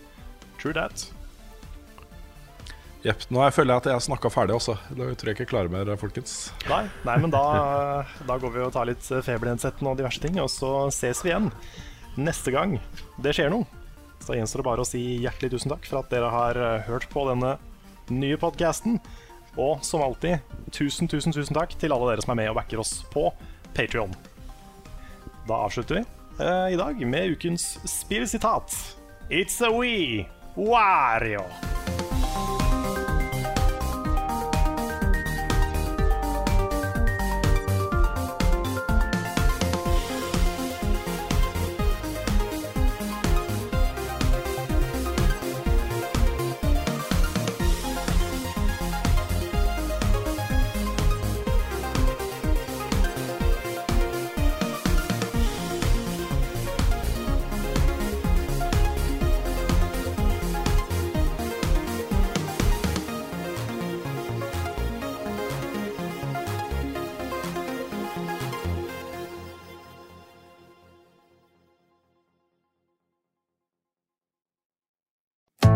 True 0.64 0.72
that. 0.78 1.10
Jepp. 3.04 3.26
Nå 3.36 3.44
føler 3.52 3.74
jeg 3.74 3.82
at 3.82 3.88
jeg 3.90 3.98
har 3.98 4.04
snakka 4.06 4.30
ferdig 4.32 4.56
også. 4.56 4.78
Da 4.96 5.10
tror 5.12 5.30
jeg 5.30 5.36
ikke 5.36 5.44
jeg 5.44 5.52
klarer 5.52 5.72
mer, 5.72 5.90
folkens. 6.00 6.54
Nei, 6.70 6.86
nei 7.04 7.18
men 7.20 7.34
da, 7.34 7.42
da, 8.24 8.38
går 8.40 8.54
vi 8.54 8.62
og 8.64 8.72
tar 8.72 8.88
litt 8.88 9.04
febernedsettende 9.04 9.92
og 9.92 10.00
diverse 10.00 10.24
ting, 10.24 10.40
og 10.40 10.48
så 10.52 10.88
ses 10.96 11.20
vi 11.26 11.34
igjen 11.34 11.50
neste 12.16 12.54
gang 12.56 12.78
det 13.20 13.36
skjer 13.36 13.52
noe. 13.52 13.68
Så 14.24 14.38
gjenstår 14.38 14.64
det 14.64 14.68
bare 14.70 14.86
å 14.86 14.88
si 14.88 15.02
hjertelig 15.26 15.52
tusen 15.52 15.74
takk 15.74 15.90
for 15.90 16.00
at 16.00 16.16
dere 16.16 16.32
har 16.32 16.62
hørt 16.88 17.10
på 17.12 17.28
denne 17.28 17.58
nye 18.14 18.40
podkasten. 18.40 19.02
Og 19.60 19.84
som 19.84 20.02
alltid, 20.06 20.40
tusen, 20.72 21.12
tusen, 21.12 21.36
tusen 21.36 21.60
takk 21.60 21.76
til 21.76 21.92
alle 21.92 22.14
dere 22.14 22.24
som 22.24 22.32
er 22.38 22.40
med 22.40 22.54
og 22.54 22.62
backer 22.62 22.80
oss 22.82 23.02
på 23.12 23.28
Patrion. 23.76 24.16
Da 25.44 25.60
avslutter 25.66 26.00
vi 26.00 26.06
eh, 26.40 26.68
i 26.72 26.80
dag 26.80 27.04
med 27.04 27.36
ukens 27.36 27.74
spillsitat. 27.84 28.72
It's 29.30 29.60
a 29.60 29.72
we, 29.76 30.24
Wario. 30.56 31.46